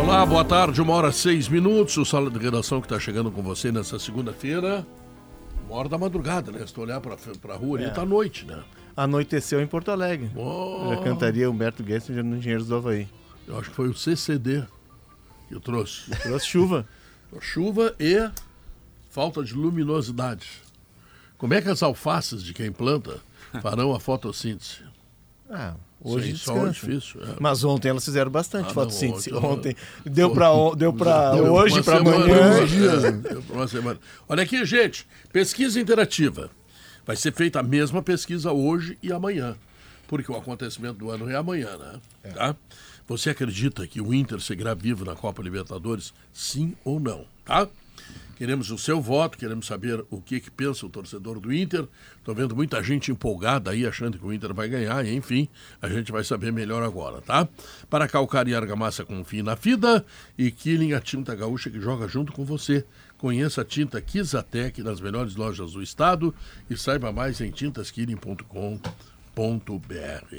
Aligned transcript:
Olá, 0.00 0.24
boa 0.24 0.44
tarde, 0.44 0.80
uma 0.80 0.92
hora 0.94 1.12
seis 1.12 1.48
minutos. 1.48 1.96
O 1.96 2.04
Sala 2.04 2.30
de 2.30 2.38
Redação 2.38 2.80
que 2.80 2.86
está 2.86 2.98
chegando 2.98 3.30
com 3.30 3.42
você 3.42 3.70
nessa 3.70 3.98
segunda-feira. 3.98 4.86
Uma 5.66 5.76
hora 5.76 5.88
da 5.88 5.98
madrugada, 5.98 6.50
né? 6.50 6.66
Se 6.66 6.72
tu 6.72 6.80
olhar 6.82 7.00
para 7.00 7.14
a 7.14 7.56
rua 7.56 7.78
ali, 7.78 7.86
É. 7.86 7.90
tá 7.90 8.04
noite, 8.04 8.44
né? 8.46 8.62
Anoiteceu 8.96 9.60
em 9.60 9.66
Porto 9.66 9.90
Alegre. 9.90 10.30
Oh, 10.34 10.90
Eu 10.92 11.02
cantaria 11.02 11.50
Humberto 11.50 11.84
Gessinger 11.84 12.24
no 12.24 12.36
Engenheiros 12.36 12.66
do 12.66 12.76
Havaí. 12.76 13.08
eu 13.46 13.58
acho 13.58 13.70
que 13.70 13.76
foi 13.76 13.88
o 13.88 13.94
CCD 13.94 14.64
que 15.48 15.54
eu 15.54 15.60
trouxe. 15.60 16.10
Trouxe 16.22 16.46
chuva. 16.46 16.86
Chuva 17.42 17.94
e 18.00 18.30
falta 19.10 19.44
de 19.44 19.52
luminosidade. 19.52 20.48
Como 21.36 21.52
é 21.52 21.60
que 21.60 21.68
as 21.68 21.82
alfaces 21.82 22.42
de 22.42 22.54
quem 22.54 22.72
planta 22.72 23.18
farão 23.60 23.94
a 23.94 24.00
fotossíntese? 24.00 24.78
Ah, 25.50 25.74
hoje 26.02 26.36
Sem 26.38 26.56
é 26.56 26.68
difícil. 26.70 27.20
é. 27.22 27.34
Mas 27.40 27.64
ontem 27.64 27.88
elas 27.88 28.04
fizeram 28.04 28.30
bastante 28.30 28.70
Ah, 28.70 28.74
fotossíntese. 28.74 29.32
ontem- 29.34 29.76
deu 30.04 30.30
para 30.30 30.48
deu 30.76 30.92
Deu 30.92 31.52
hoje, 31.52 31.82
para 31.82 31.98
amanhã. 31.98 32.36
É, 33.06 33.10
deu 33.12 33.42
pra 33.42 33.56
uma 33.56 33.68
semana. 33.68 33.98
Olha 34.28 34.42
aqui, 34.42 34.64
gente. 34.64 35.06
Pesquisa 35.32 35.80
interativa. 35.80 36.50
Vai 37.06 37.16
ser 37.16 37.32
feita 37.32 37.60
a 37.60 37.62
mesma 37.62 38.02
pesquisa 38.02 38.52
hoje 38.52 38.98
e 39.02 39.12
amanhã. 39.12 39.56
Porque 40.06 40.30
o 40.30 40.36
acontecimento 40.36 40.98
do 40.98 41.10
ano 41.10 41.28
é 41.30 41.36
amanhã, 41.36 41.76
né? 41.76 42.32
Tá? 42.34 42.54
Você 43.06 43.30
acredita 43.30 43.86
que 43.86 44.00
o 44.00 44.12
Inter 44.12 44.40
seguirá 44.40 44.74
vivo 44.74 45.04
na 45.04 45.14
Copa 45.14 45.42
Libertadores? 45.42 46.12
Sim 46.32 46.74
ou 46.84 47.00
não? 47.00 47.24
Tá? 47.44 47.66
Queremos 48.38 48.70
o 48.70 48.78
seu 48.78 49.00
voto, 49.00 49.36
queremos 49.36 49.66
saber 49.66 50.04
o 50.08 50.22
que, 50.22 50.38
que 50.38 50.48
pensa 50.48 50.86
o 50.86 50.88
torcedor 50.88 51.40
do 51.40 51.52
Inter. 51.52 51.88
Estou 52.18 52.32
vendo 52.32 52.54
muita 52.54 52.80
gente 52.80 53.10
empolgada 53.10 53.72
aí, 53.72 53.84
achando 53.84 54.16
que 54.16 54.24
o 54.24 54.32
Inter 54.32 54.54
vai 54.54 54.68
ganhar, 54.68 55.04
enfim, 55.04 55.48
a 55.82 55.88
gente 55.88 56.12
vai 56.12 56.22
saber 56.22 56.52
melhor 56.52 56.84
agora, 56.84 57.20
tá? 57.20 57.48
Para 57.90 58.06
calcar 58.06 58.46
e 58.46 58.54
argamassa, 58.54 59.04
confie 59.04 59.42
na 59.42 59.56
FIDA 59.56 60.06
e 60.38 60.52
Killing, 60.52 60.92
a 60.92 61.00
tinta 61.00 61.34
gaúcha 61.34 61.68
que 61.68 61.80
joga 61.80 62.06
junto 62.06 62.32
com 62.32 62.44
você. 62.44 62.84
Conheça 63.16 63.62
a 63.62 63.64
tinta 63.64 64.00
Kizatec 64.00 64.84
nas 64.84 65.00
melhores 65.00 65.34
lojas 65.34 65.72
do 65.72 65.82
estado 65.82 66.32
e 66.70 66.76
saiba 66.76 67.10
mais 67.10 67.40
em 67.40 67.50
tintaskilling.com.br. 67.50 70.36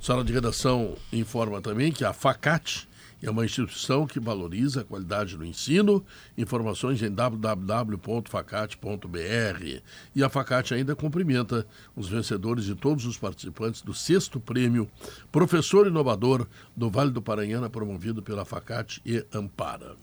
Sala 0.00 0.24
de 0.24 0.32
redação 0.32 0.96
informa 1.12 1.60
também 1.60 1.92
que 1.92 2.06
a 2.06 2.14
FACAT 2.14 2.88
é 3.22 3.30
uma 3.30 3.44
instituição 3.44 4.06
que 4.06 4.18
valoriza 4.18 4.80
a 4.80 4.84
qualidade 4.84 5.36
do 5.36 5.44
ensino. 5.44 6.04
Informações 6.36 7.02
em 7.02 7.10
www.facate.br. 7.10 9.80
E 10.14 10.24
a 10.24 10.28
FACAT 10.28 10.74
ainda 10.74 10.96
cumprimenta 10.96 11.66
os 11.94 12.08
vencedores 12.08 12.66
e 12.66 12.74
todos 12.74 13.06
os 13.06 13.16
participantes 13.16 13.82
do 13.82 13.94
sexto 13.94 14.40
prêmio 14.40 14.90
Professor 15.30 15.86
Inovador 15.86 16.46
do 16.76 16.90
Vale 16.90 17.10
do 17.10 17.22
Paranhana, 17.22 17.70
promovido 17.70 18.22
pela 18.22 18.44
FACAT 18.44 19.00
e 19.06 19.24
Ampara. 19.32 19.96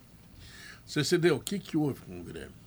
CCD, 0.85 1.31
o 1.31 1.39
que, 1.39 1.59
que 1.59 1.77
houve 1.77 2.01
com 2.01 2.19
o 2.19 2.23
Grêmio? 2.23 2.57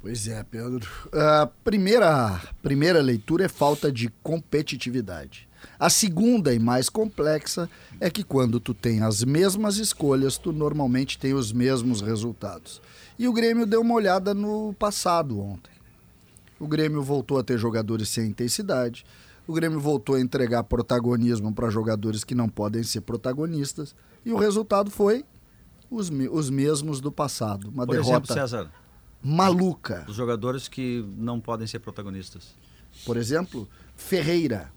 Pois 0.00 0.26
é, 0.28 0.42
Pedro. 0.42 0.88
A 1.12 1.46
primeira, 1.62 2.40
primeira 2.62 3.02
leitura 3.02 3.44
é 3.44 3.48
falta 3.48 3.92
de 3.92 4.08
competitividade. 4.22 5.49
A 5.78 5.88
segunda 5.90 6.52
e 6.54 6.58
mais 6.58 6.88
complexa 6.88 7.68
é 7.98 8.10
que 8.10 8.22
quando 8.22 8.60
tu 8.60 8.74
tem 8.74 9.02
as 9.02 9.24
mesmas 9.24 9.76
escolhas, 9.76 10.36
tu 10.38 10.52
normalmente 10.52 11.18
tem 11.18 11.34
os 11.34 11.52
mesmos 11.52 12.00
resultados. 12.00 12.80
E 13.18 13.26
o 13.28 13.32
Grêmio 13.32 13.66
deu 13.66 13.80
uma 13.82 13.94
olhada 13.94 14.32
no 14.34 14.74
passado 14.78 15.38
ontem. 15.40 15.72
O 16.58 16.66
Grêmio 16.66 17.02
voltou 17.02 17.38
a 17.38 17.42
ter 17.42 17.58
jogadores 17.58 18.08
sem 18.08 18.28
intensidade. 18.28 19.04
O 19.46 19.52
Grêmio 19.52 19.80
voltou 19.80 20.14
a 20.14 20.20
entregar 20.20 20.62
protagonismo 20.64 21.52
para 21.52 21.70
jogadores 21.70 22.22
que 22.24 22.34
não 22.34 22.48
podem 22.48 22.82
ser 22.82 23.00
protagonistas. 23.00 23.94
E 24.24 24.32
o 24.32 24.36
resultado 24.36 24.90
foi 24.90 25.24
os, 25.90 26.10
os 26.30 26.50
mesmos 26.50 27.00
do 27.00 27.10
passado. 27.10 27.68
Uma 27.68 27.86
Por 27.86 27.92
derrota 27.92 28.10
exemplo, 28.10 28.34
César, 28.34 28.70
maluca. 29.22 30.04
os 30.08 30.14
jogadores 30.14 30.68
que 30.68 31.04
não 31.16 31.40
podem 31.40 31.66
ser 31.66 31.78
protagonistas. 31.80 32.54
Por 33.04 33.16
exemplo, 33.16 33.68
Ferreira. 33.96 34.72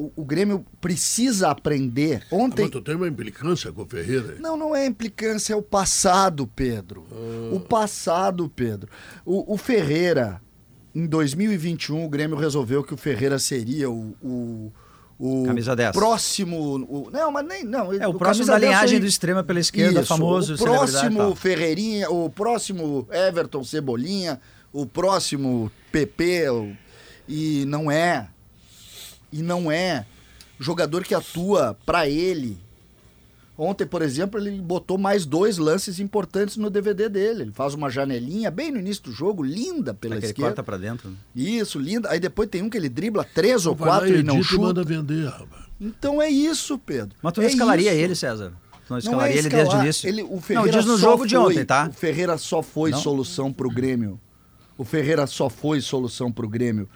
O, 0.00 0.12
o 0.22 0.24
Grêmio 0.24 0.64
precisa 0.80 1.48
aprender. 1.50 2.22
Ah, 2.30 2.36
Ontem. 2.36 2.62
mas 2.62 2.70
tu 2.70 2.80
tem 2.80 2.94
uma 2.94 3.08
implicância 3.08 3.72
com 3.72 3.82
o 3.82 3.86
Ferreira? 3.86 4.36
Não, 4.38 4.56
não 4.56 4.74
é 4.76 4.86
implicância, 4.86 5.52
é 5.52 5.56
o 5.56 5.62
passado, 5.62 6.46
Pedro. 6.46 7.04
O 7.52 7.58
passado, 7.58 8.48
Pedro. 8.48 8.88
O, 9.26 9.54
o 9.54 9.56
Ferreira, 9.58 10.40
em 10.94 11.04
2021, 11.04 12.04
o 12.04 12.08
Grêmio 12.08 12.36
resolveu 12.36 12.84
que 12.84 12.94
o 12.94 12.96
Ferreira 12.96 13.38
seria 13.40 13.90
o. 13.90 14.14
o 14.22 14.72
o 15.20 15.42
Camisa 15.46 15.74
10. 15.74 15.90
próximo. 15.96 16.76
o- 16.88 17.10
não, 17.10 17.32
mas 17.32 17.44
nem. 17.44 17.64
Não, 17.64 17.92
É, 17.92 18.06
o 18.06 18.14
próximo 18.14 18.46
camisa 18.46 18.52
da 18.52 18.58
10 18.60 18.70
linhagem 18.70 19.00
do 19.00 19.06
extrema 19.06 19.42
pela 19.42 19.58
esquerda, 19.58 19.98
Isso, 20.02 20.08
famoso, 20.08 20.54
O 20.54 20.58
próximo. 20.58 21.34
Ferreirinha, 21.34 22.08
o 22.08 22.30
próximo 22.30 23.04
Everton 23.10 23.64
Cebolinha, 23.64 24.40
o 24.72 24.86
próximo 24.86 25.72
PP, 25.90 26.48
o- 26.50 26.72
e 27.28 27.64
não 27.66 27.90
é. 27.90 28.28
E 29.32 29.42
não 29.42 29.70
é. 29.70 30.06
Jogador 30.58 31.04
que 31.04 31.14
atua 31.14 31.76
pra 31.86 32.08
ele. 32.08 32.58
Ontem, 33.56 33.84
por 33.86 34.02
exemplo, 34.02 34.38
ele 34.38 34.52
botou 34.60 34.96
mais 34.96 35.26
dois 35.26 35.58
lances 35.58 35.98
importantes 35.98 36.56
no 36.56 36.70
DVD 36.70 37.08
dele. 37.08 37.42
Ele 37.42 37.52
faz 37.52 37.74
uma 37.74 37.90
janelinha 37.90 38.50
bem 38.52 38.70
no 38.70 38.78
início 38.78 39.02
do 39.04 39.12
jogo, 39.12 39.42
linda 39.42 39.92
pela 39.92 40.14
Aquele 40.14 40.26
esquerda. 40.30 40.48
corta 40.50 40.62
pra 40.62 40.76
dentro. 40.76 41.10
né? 41.10 41.16
Isso, 41.34 41.76
linda. 41.78 42.08
Aí 42.10 42.20
depois 42.20 42.48
tem 42.48 42.62
um 42.62 42.70
que 42.70 42.76
ele 42.76 42.88
dribla 42.88 43.24
três 43.24 43.66
ou 43.66 43.74
Vai 43.74 43.88
lá 43.88 43.98
quatro 43.98 44.14
e 44.16 44.22
não 44.22 44.34
e 44.36 44.38
manda 44.38 44.44
chuta. 44.44 44.84
vender, 44.84 45.26
rapaz. 45.26 45.64
Então 45.80 46.22
é 46.22 46.30
isso, 46.30 46.78
Pedro. 46.78 47.16
Mas 47.20 47.32
tu 47.32 47.40
não 47.40 47.48
é 47.48 47.50
escalaria 47.50 47.92
isso. 47.92 48.00
ele, 48.04 48.14
César? 48.14 48.50
Não 48.88 48.94
Não 48.94 48.98
escalaria 48.98 49.34
é 49.34 49.38
ele 49.38 49.48
desde 49.48 49.74
o 49.76 49.82
início? 49.82 50.08
Ele, 50.08 50.22
o 50.22 50.40
Ferreira 50.40 50.72
não, 50.72 50.78
diz 50.78 50.86
no 50.88 50.96
só 50.96 51.10
jogo 51.10 51.26
de 51.26 51.34
foi- 51.34 51.44
ontem, 51.52 51.64
tá? 51.64 51.88
O 51.88 51.92
Ferreira 51.92 52.38
só 52.38 52.62
foi 52.62 52.90
Não? 52.92 52.98
solução 53.00 53.52
pro 53.52 53.68
Grêmio. 53.68 54.20
O 54.78 54.84
Ferreira 54.84 55.26
só 55.26 55.50
foi 55.50 55.80
solução 55.80 56.30
pro 56.32 56.48
Grêmio 56.48 56.88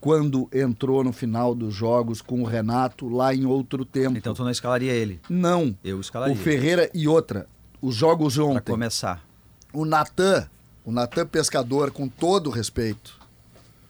quando 0.00 0.48
entrou 0.52 1.02
no 1.02 1.12
final 1.12 1.54
dos 1.54 1.74
jogos 1.74 2.20
com 2.22 2.42
o 2.42 2.44
Renato 2.46 3.08
lá 3.08 3.34
em 3.34 3.44
outro 3.44 3.84
tempo. 3.84 4.16
Então 4.16 4.34
tu 4.34 4.42
não 4.44 4.50
escalaria 4.50 4.92
ele. 4.92 5.20
Não. 5.28 5.76
Eu 5.82 6.00
escalaria. 6.00 6.34
O 6.34 6.38
Ferreira 6.38 6.90
e 6.94 7.08
outra. 7.08 7.46
Os 7.82 7.94
jogos 7.94 8.34
Pra 8.34 8.44
ontem. 8.44 8.72
começar. 8.72 9.24
O 9.72 9.84
Natan, 9.84 10.48
o 10.84 10.90
Natan 10.92 11.26
Pescador, 11.26 11.90
com 11.90 12.08
todo 12.08 12.50
respeito. 12.50 13.18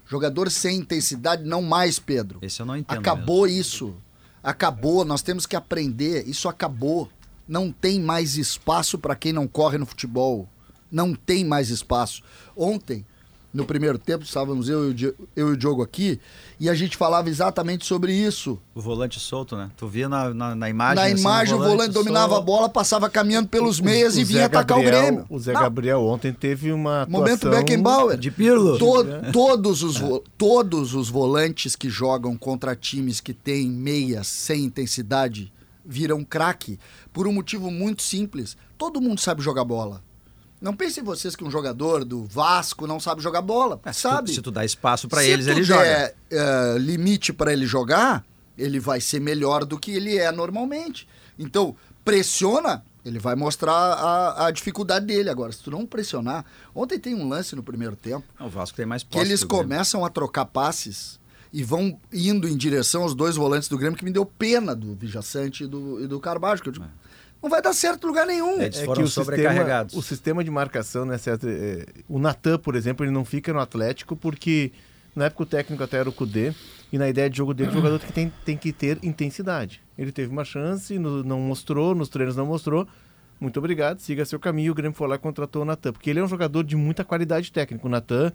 Jogador 0.07 0.51
sem 0.51 0.79
intensidade, 0.79 1.45
não 1.45 1.61
mais, 1.61 1.99
Pedro. 1.99 2.39
Esse 2.41 2.61
eu 2.61 2.67
não 2.67 2.77
entendo 2.77 2.99
Acabou 2.99 3.47
isso. 3.47 3.95
Acabou. 4.43 5.05
Nós 5.05 5.21
temos 5.21 5.45
que 5.45 5.55
aprender. 5.55 6.27
Isso 6.27 6.49
acabou. 6.49 7.11
Não 7.47 7.71
tem 7.71 8.01
mais 8.01 8.37
espaço 8.37 8.99
para 8.99 9.15
quem 9.15 9.33
não 9.33 9.47
corre 9.47 9.77
no 9.77 9.85
futebol. 9.87 10.49
Não 10.91 11.15
tem 11.15 11.45
mais 11.45 11.69
espaço. 11.69 12.23
Ontem, 12.57 13.05
no 13.53 13.65
primeiro 13.65 13.99
tempo, 13.99 14.25
estávamos 14.25 14.69
eu 14.69 14.93
e 14.93 15.05
eu 15.35 15.49
e 15.49 15.53
o 15.53 15.57
Diogo 15.57 15.83
aqui 15.83 16.21
e 16.61 16.69
a 16.69 16.75
gente 16.75 16.97
falava 16.99 17.31
exatamente 17.31 17.87
sobre 17.87 18.13
isso. 18.13 18.59
O 18.75 18.81
volante 18.81 19.19
solto, 19.19 19.57
né? 19.57 19.71
Tu 19.77 19.89
via 19.89 20.09
na, 20.09 20.35
na, 20.35 20.55
na 20.55 20.69
imagem. 20.69 20.95
Na 20.97 21.03
assim, 21.11 21.21
imagem, 21.21 21.55
o 21.55 21.59
volante 21.59 21.93
dominava 21.95 22.37
a 22.37 22.41
bola, 22.43 22.69
passava 22.69 23.09
caminhando 23.09 23.49
pelos 23.49 23.81
meias 23.81 24.17
e 24.19 24.23
O 24.23 24.27
vinha 24.27 24.41
Zé 24.41 24.45
atacar 24.45 24.77
Gabriel- 24.79 24.99
o 24.99 25.07
Grêmio. 25.07 25.27
O 25.31 25.39
Zé. 25.39 25.53
Gabriel 25.55 26.03
ontem 26.05 26.33
teve 26.33 26.73
uma 26.73 27.07
Momento. 27.09 27.49
Beckenbauer. 27.49 28.19
De 28.19 28.31
Pirlo. 28.31 28.79
To- 28.79 29.05
todos, 29.33 29.83
os 29.83 29.97
vo- 29.97 30.23
todos 30.37 30.95
os 30.95 31.09
volantes 31.09 31.75
que 31.75 31.89
jogam 31.89 32.37
contra 32.37 32.77
times 32.77 33.19
que 33.21 33.33
têm 33.33 33.69
meias 33.71 34.27
sem 34.27 34.65
intensidade 34.65 35.51
viram 35.85 36.23
craque 36.23 36.79
por 37.15 37.27
um 37.27 37.33
motivo 37.33 37.71
muito 37.71 38.03
simples. 38.03 38.57
Todo 38.77 39.01
mundo 39.01 39.21
sabe 39.21 39.43
jogar 39.43 39.65
bola. 39.65 40.03
Não 40.61 40.75
pensem 40.75 41.05
vocês 41.05 41.37
que 41.37 41.45
um 41.45 41.51
jogador 41.51 42.05
do 42.05 42.25
Vasco 42.25 42.87
não 42.87 42.99
sabe 42.99 43.23
jogar 43.23 43.43
bola. 43.43 43.81
É, 43.85 43.93
se, 43.93 44.01
sabe? 44.01 44.31
tu, 44.31 44.35
se 44.35 44.43
tu 44.43 44.51
dá 44.51 44.65
espaço 44.65 45.09
Se 45.11 45.29
eles, 45.31 45.47
tu 45.47 45.51
ele 45.53 45.61
der, 45.61 45.65
joga. 45.65 46.15
eh, 46.31 46.77
limite 46.79 47.33
para 47.33 47.53
ele 47.53 47.65
jogar, 47.67 48.25
ele 48.57 48.81
vai 48.81 49.01
ser 49.01 49.21
melhor 49.21 49.65
do 49.65 49.79
que 49.79 49.93
ele 49.93 50.19
é 50.19 50.33
normalmente. 50.33 51.07
Então, 51.39 51.77
pressiona, 52.05 52.83
ele 53.05 53.19
vai 53.19 53.37
mostrar 53.37 53.73
a, 53.73 54.47
a 54.47 54.51
dificuldade 54.51 55.07
dele. 55.07 55.31
Agora, 55.31 55.53
se 55.53 55.63
tu 55.63 55.71
não 55.71 55.87
pressionar. 55.87 56.45
Ontem 56.75 56.99
tem 56.99 57.15
um 57.15 57.29
lance 57.29 57.55
no 57.55 57.63
primeiro 57.63 57.95
tempo 57.95 58.25
O 58.41 58.49
Vasco 58.49 58.77
tem 58.77 58.85
mais 58.87 59.03
que 59.03 59.11
posse 59.11 59.25
eles 59.25 59.43
que 59.43 59.47
Grêmio. 59.49 59.65
começam 59.69 60.05
a 60.05 60.11
trocar 60.11 60.47
passes 60.47 61.21
e 61.53 61.63
vão 61.63 61.99
indo 62.13 62.47
em 62.49 62.57
direção 62.57 63.03
aos 63.05 63.15
dois 63.15 63.37
volantes 63.37 63.69
do 63.69 63.79
Grêmio, 63.79 63.97
que 63.97 64.05
me 64.05 64.11
deu 64.11 64.27
pena 64.27 64.75
do 64.75 64.95
Vijaçante 64.95 65.65
e 65.65 65.67
do, 65.67 66.03
e 66.03 66.07
do 66.07 66.19
Carbajo. 66.21 66.63
Que 66.63 66.69
eu 66.69 66.73
digo, 66.73 66.85
Não 67.43 67.49
vai 67.49 67.63
dar 67.63 67.73
certo 67.73 68.05
em 68.05 68.09
lugar 68.09 68.27
nenhum. 68.27 68.61
Eles 68.61 68.79
É 68.81 68.85
foram 68.85 69.03
que 69.03 69.03
o 69.05 69.07
sistema, 69.07 69.25
sobrecarregados. 69.25 69.95
o 69.95 70.03
sistema 70.03 70.43
de 70.43 70.51
marcação, 70.51 71.05
né, 71.05 71.17
certo? 71.19 71.47
É, 71.49 71.87
o 72.09 72.19
Natan, 72.19 72.59
por 72.59 72.75
exemplo, 72.75 73.05
ele 73.05 73.13
não 73.13 73.25
fica 73.25 73.53
no 73.53 73.61
Atlético 73.61 74.17
porque 74.17 74.73
na 75.15 75.27
época 75.27 75.43
o 75.45 75.47
técnico 75.47 75.83
até 75.83 75.99
era 75.99 76.09
o 76.09 76.13
Cudê 76.13 76.53
e 76.93 76.99
na 76.99 77.09
ideia 77.09 77.29
de 77.31 77.37
jogo 77.37 77.55
dele, 77.55 77.71
o 77.71 77.73
jogador 77.75 77.99
que 78.01 78.13
tem, 78.13 78.33
tem 78.45 78.57
que 78.57 78.73
ter 78.73 78.99
intensidade. 79.03 79.81
Ele 79.97 80.11
teve 80.11 80.31
uma 80.31 80.45
chance, 80.45 80.99
no- 80.99 81.23
não 81.23 81.39
mostrou, 81.41 81.95
nos 81.95 82.09
treinos 82.09 82.35
não 82.37 82.47
mostrou. 82.47 82.87
Muito 83.41 83.57
obrigado, 83.59 84.01
siga 84.01 84.25
seu 84.25 84.41
caminho. 84.41 84.73
O 84.73 84.75
Grêmio 84.75 84.97
foi 84.97 85.07
lá 85.07 85.15
e 85.15 85.19
contratou 85.19 85.63
o 85.63 85.65
Natan, 85.65 85.93
porque 85.93 86.11
ele 86.11 86.19
é 86.19 86.25
um 86.25 86.29
jogador 86.29 86.65
de 86.65 86.75
muita 86.75 87.05
qualidade 87.05 87.53
técnica. 87.53 87.87
O 87.87 87.91
Natan, 87.91 88.33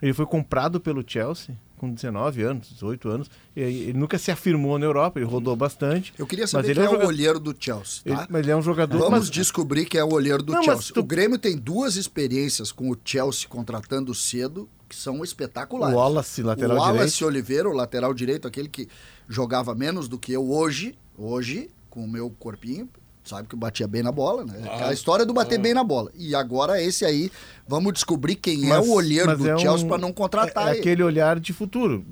ele 0.00 0.12
foi 0.12 0.24
comprado 0.26 0.78
pelo 0.80 1.02
Chelsea 1.04 1.56
com 1.76 1.92
19 1.92 2.42
anos, 2.42 2.68
18 2.70 3.08
anos. 3.08 3.30
E 3.54 3.60
ele 3.60 3.92
nunca 3.98 4.18
se 4.18 4.30
afirmou 4.30 4.78
na 4.78 4.86
Europa, 4.86 5.18
ele 5.18 5.26
rodou 5.26 5.54
bastante. 5.54 6.12
Eu 6.18 6.26
queria 6.26 6.46
saber 6.46 6.70
ele 6.70 6.80
quem 6.80 6.84
é, 6.84 6.90
um 6.98 7.02
o 7.02 7.06
olheiro 7.06 7.38
do 7.38 7.54
Chelsea, 7.58 8.02
ele- 8.04 8.16
tá? 8.16 8.26
mas 8.30 8.40
ele 8.42 8.50
é 8.50 8.56
um 8.56 8.62
jogador. 8.62 8.98
Vamos 8.98 9.18
mas- 9.20 9.30
descobrir 9.30 9.84
quem 9.86 10.00
é 10.00 10.04
o 10.04 10.12
olheiro 10.12 10.42
do 10.42 10.52
Não, 10.52 10.62
Chelsea. 10.62 10.92
tu- 10.94 11.00
O 11.00 11.04
Grêmio 11.04 11.38
tem 11.38 11.56
duas 11.56 11.96
experiências 11.96 12.72
com 12.72 12.90
o 12.90 12.96
Chelsea 13.04 13.48
contratando 13.48 14.14
cedo 14.14 14.68
que 14.88 14.94
são 14.96 15.22
espetaculares. 15.24 15.94
O 15.96 15.98
Wallace, 15.98 16.42
lateral 16.42 16.76
o 16.76 16.80
Wallace 16.80 17.16
direito. 17.16 17.26
Oliveira, 17.26 17.68
o 17.68 17.72
lateral 17.72 18.14
direito, 18.14 18.46
aquele 18.46 18.68
que 18.68 18.88
jogava 19.28 19.74
menos 19.74 20.08
do 20.08 20.18
que 20.18 20.32
eu 20.32 20.48
hoje, 20.50 20.96
hoje, 21.18 21.68
com 21.90 22.04
o 22.04 22.08
meu 22.08 22.30
corpinho, 22.30 22.88
sabe 23.28 23.48
que 23.48 23.56
batia 23.56 23.86
bem 23.88 24.02
na 24.02 24.12
bola, 24.12 24.44
né? 24.44 24.54
Ah. 24.68 24.88
a 24.88 24.92
história 24.92 25.26
do 25.26 25.32
bater 25.34 25.58
bem 25.58 25.74
na 25.74 25.84
bola. 25.84 26.10
E 26.14 26.34
agora 26.34 26.80
esse 26.82 27.04
aí, 27.04 27.30
vamos 27.66 27.92
descobrir 27.92 28.36
quem 28.36 28.64
é 28.66 28.68
Mas- 28.68 28.86
o 28.86 28.92
olheiro 28.92 29.36
do 29.36 29.48
é 29.48 29.54
um- 29.54 29.58
Chelsea 29.58 29.86
para 29.86 29.98
não 29.98 30.12
contratar 30.12 30.66
é, 30.66 30.68
é 30.68 30.72
ele. 30.72 30.80
aquele 30.80 31.02
olhar 31.02 31.38
de 31.40 31.52
futuro. 31.52 32.04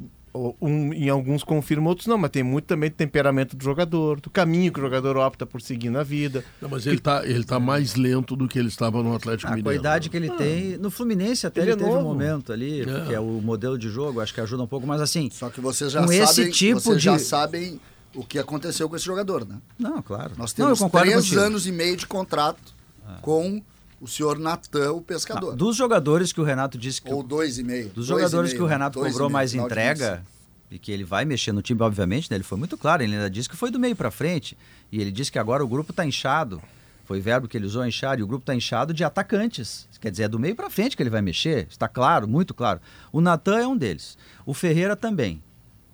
Um- 0.61 0.93
em 0.93 1.09
alguns 1.09 1.45
confirma, 1.45 1.89
outros 1.89 2.09
não, 2.09 2.19
mas 2.19 2.29
tem 2.33 2.43
muito 2.43 2.65
também 2.65 2.91
do 2.91 2.97
temperamento 2.97 3.55
do 3.57 3.63
jogador, 3.63 4.21
do 4.21 4.29
caminho 4.29 4.73
que 4.73 4.81
o 4.81 4.83
jogador 4.83 5.17
opta 5.17 5.47
por 5.47 5.63
seguir 5.63 5.91
na 5.91 6.03
vida. 6.03 6.45
Não, 6.61 6.69
mas 6.69 6.89
ele 6.89 6.99
tá, 6.99 7.23
ele 7.25 7.45
tá 7.45 7.61
mais 7.61 7.95
lento 7.95 8.35
do 8.35 8.49
que 8.49 8.59
ele 8.59 8.67
estava 8.67 9.01
no 9.01 9.15
Atlético 9.15 9.47
Ah, 9.47 9.51
com 9.51 9.55
a 9.55 9.57
Mineiro. 9.59 9.79
idade 9.81 10.11
que 10.11 10.17
ele 10.17 10.29
tem. 10.31 10.77
No 10.79 10.91
Fluminense 10.91 11.47
até 11.47 11.61
Ele 11.61 11.71
ele, 11.71 11.81
é 11.81 11.85
teve 11.85 11.89
um 11.97 12.03
novo. 12.03 12.09
momento 12.09 12.53
ali, 12.53 12.81
É. 12.81 13.07
que 13.07 13.15
é 13.15 13.21
o 13.21 13.41
modelo 13.41 13.79
de 13.79 13.89
jogo, 13.89 14.21
acho 14.21 14.35
que 14.35 14.41
ajuda 14.41 14.65
um 14.65 14.67
pouco, 14.67 14.85
mas 14.85 15.01
assim. 15.01 15.31
Só 15.33 15.49
que 15.51 15.61
vocês 15.61 15.93
já 15.93 16.01
Com 16.01 16.09
sabem, 16.09 16.23
esse 16.25 16.51
tipo 16.51 16.81
vocês 16.81 17.01
já 17.01 17.15
de- 17.17 17.23
sabem 17.23 17.81
o 18.15 18.25
que 18.25 18.39
aconteceu 18.39 18.89
com 18.89 18.97
esse 18.97 19.05
jogador, 19.05 19.47
né? 19.47 19.59
Não, 19.79 20.01
claro. 20.03 20.33
Nós 20.37 20.55
Não, 20.57 20.67
temos 20.67 20.79
concordo 20.79 21.09
três 21.11 21.25
contigo. 21.25 21.41
anos 21.41 21.67
e 21.67 21.73
meio 21.73 21.97
de 21.97 22.07
contrato 22.07 22.75
com 23.21 23.63
o 24.01 24.07
senhor 24.09 24.39
Natan, 24.39 24.93
o 24.93 25.01
pescador. 25.01 25.51
Não, 25.51 25.57
dos 25.57 25.77
jogadores 25.77 26.33
que 26.33 26.41
o 26.41 26.45
Renato 26.45 26.77
disse 26.79 27.01
que. 27.01 27.13
Ou 27.13 27.23
dois 27.23 27.59
e 27.59 27.65
meio. 27.65 27.89
Dos 27.89 28.07
Dois 28.07 28.21
jogadores 28.21 28.51
meio, 28.51 28.61
que 28.61 28.65
o? 28.65 28.67
Renato 28.67 29.01
cobrou 29.01 29.31
mais 29.31 29.55
entrega 29.55 30.25
e 30.71 30.79
que 30.79 30.91
ele 30.91 31.05
vai 31.05 31.25
mexer 31.25 31.53
no 31.53 31.63
time, 31.63 31.81
obviamente, 31.83 32.31
né? 32.31 32.37
Ele 32.37 32.45
foi 32.45 32.59
muito 32.59 32.77
claro, 32.77 33.03
ele 33.03 33.15
ainda 33.15 33.31
disse 33.31 33.49
que 33.49 33.57
foi 33.57 33.71
do 33.71 33.79
meio 33.79 33.95
para 33.95 34.11
frente. 34.11 34.57
E 34.91 35.01
ele 35.01 35.13
disse 35.13 35.31
que 35.31 35.39
agora 35.39 35.65
o 35.65 35.69
grupo 35.69 35.93
está 35.93 36.05
inchado. 36.05 36.61
Foi 37.05 37.21
o 37.21 37.23
verbo 37.23 37.47
que 37.47 37.57
ele 37.57 37.67
usou, 37.67 37.87
inchar, 37.87 38.19
e 38.19 38.23
o 38.23 38.27
grupo 38.27 38.43
está 38.43 38.55
inchado 38.55 38.95
de 38.95 39.05
atacantes. 39.05 39.87
Quer 40.01 40.11
dizer, 40.11 40.25
é 40.25 40.29
do 40.29 40.39
meio 40.39 40.57
para 40.57 40.71
frente 40.71 40.97
que 40.97 41.03
ele 41.03 41.11
vai 41.11 41.23
mexer, 41.23 41.67
está 41.71 41.87
claro, 41.87 42.27
muito 42.27 42.53
claro. 42.55 42.81
O 43.13 43.21
Natan 43.21 43.59
é 43.59 43.67
um 43.67 43.77
deles. 43.77 44.17
O 44.45 44.55
Ferreira 44.55 44.97
também. 44.97 45.43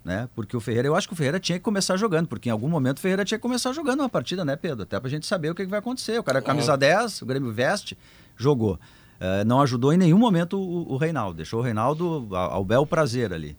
Né? 0.04 0.28
Porque 0.34 0.56
o 0.56 0.60
Ferreira, 0.60 0.88
eu 0.88 0.96
acho 0.96 1.06
que 1.06 1.12
o 1.12 1.16
Ferreira 1.16 1.38
tinha 1.38 1.58
que 1.58 1.62
começar 1.64 1.96
jogando, 1.96 2.26
porque 2.26 2.48
em 2.48 2.52
algum 2.52 2.68
momento 2.68 2.96
o 2.98 3.00
Ferreira 3.00 3.24
tinha 3.24 3.36
que 3.36 3.42
começar 3.42 3.72
jogando 3.74 4.00
uma 4.00 4.08
partida, 4.08 4.44
né, 4.44 4.56
Pedro? 4.56 4.84
Até 4.84 4.98
pra 4.98 5.10
gente 5.10 5.26
saber 5.26 5.50
o 5.50 5.54
que, 5.54 5.62
que 5.64 5.68
vai 5.70 5.78
acontecer. 5.78 6.18
O 6.18 6.22
cara 6.22 6.38
é 6.38 6.42
camisa 6.42 6.74
10, 6.76 7.20
o 7.20 7.26
Grêmio 7.26 7.52
veste, 7.52 7.98
jogou. 8.36 8.80
Eh, 9.20 9.44
não 9.44 9.60
ajudou 9.60 9.92
em 9.92 9.98
nenhum 9.98 10.16
momento 10.18 10.58
o, 10.58 10.94
o 10.94 10.96
Reinaldo, 10.96 11.36
deixou 11.36 11.60
o 11.60 11.62
Reinaldo 11.62 12.26
ao, 12.30 12.52
ao 12.52 12.64
bel 12.64 12.86
prazer 12.86 13.30
ali. 13.34 13.54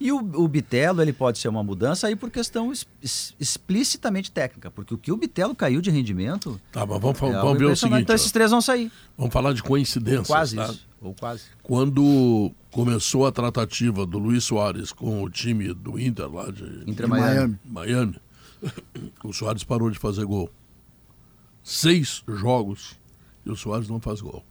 E 0.00 0.10
o, 0.10 0.16
o 0.18 0.48
Bitelo, 0.48 1.00
ele 1.00 1.12
pode 1.12 1.38
ser 1.38 1.46
uma 1.46 1.62
mudança 1.62 2.08
aí 2.08 2.16
por 2.16 2.28
questão 2.28 2.72
es- 2.72 2.84
es- 3.00 3.32
explicitamente 3.38 4.32
técnica, 4.32 4.72
porque 4.72 4.92
o 4.92 4.98
que 4.98 5.12
o 5.12 5.16
Bitelo 5.16 5.54
caiu 5.54 5.80
de 5.80 5.88
rendimento. 5.92 6.60
Tá, 6.72 6.84
mas 6.84 7.00
vamos, 7.00 7.16
é 7.16 7.20
vamos 7.20 7.32
ver 7.32 7.36
o 7.36 7.52
impressionante. 7.68 7.78
seguinte. 7.78 8.02
Então 8.02 8.16
esses 8.16 8.32
três 8.32 8.50
vão 8.50 8.60
sair. 8.60 8.90
Vamos 9.16 9.32
falar 9.32 9.52
de 9.54 9.62
coincidências. 9.62 10.26
Quase 10.26 10.56
tá? 10.56 10.64
isso. 10.66 10.84
Ou 11.04 11.14
quase. 11.14 11.44
Quando 11.62 12.50
começou 12.70 13.26
a 13.26 13.32
tratativa 13.32 14.06
do 14.06 14.18
Luiz 14.18 14.44
Soares 14.44 14.92
com 14.92 15.22
o 15.22 15.30
time 15.30 15.72
do 15.72 15.98
Inter 15.98 16.32
lá 16.32 16.50
de 16.50 16.64
Inter 16.90 17.06
De 17.06 17.06
Miami. 17.06 17.58
Miami, 17.64 18.16
o 19.22 19.32
Soares 19.32 19.64
parou 19.64 19.90
de 19.90 19.98
fazer 19.98 20.24
gol. 20.24 20.50
Seis 21.62 22.22
jogos 22.26 22.98
e 23.44 23.50
o 23.50 23.56
Soares 23.56 23.88
não 23.88 24.00
faz 24.00 24.20
gol. 24.20 24.44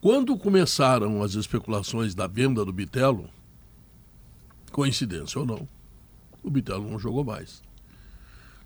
Quando 0.00 0.36
começaram 0.36 1.22
as 1.22 1.34
especulações 1.34 2.14
da 2.14 2.26
venda 2.26 2.64
do 2.64 2.72
Bitelo, 2.72 3.30
coincidência 4.70 5.40
ou 5.40 5.46
não, 5.46 5.66
o 6.42 6.50
Bitelo 6.50 6.90
não 6.90 6.98
jogou 6.98 7.24
mais. 7.24 7.62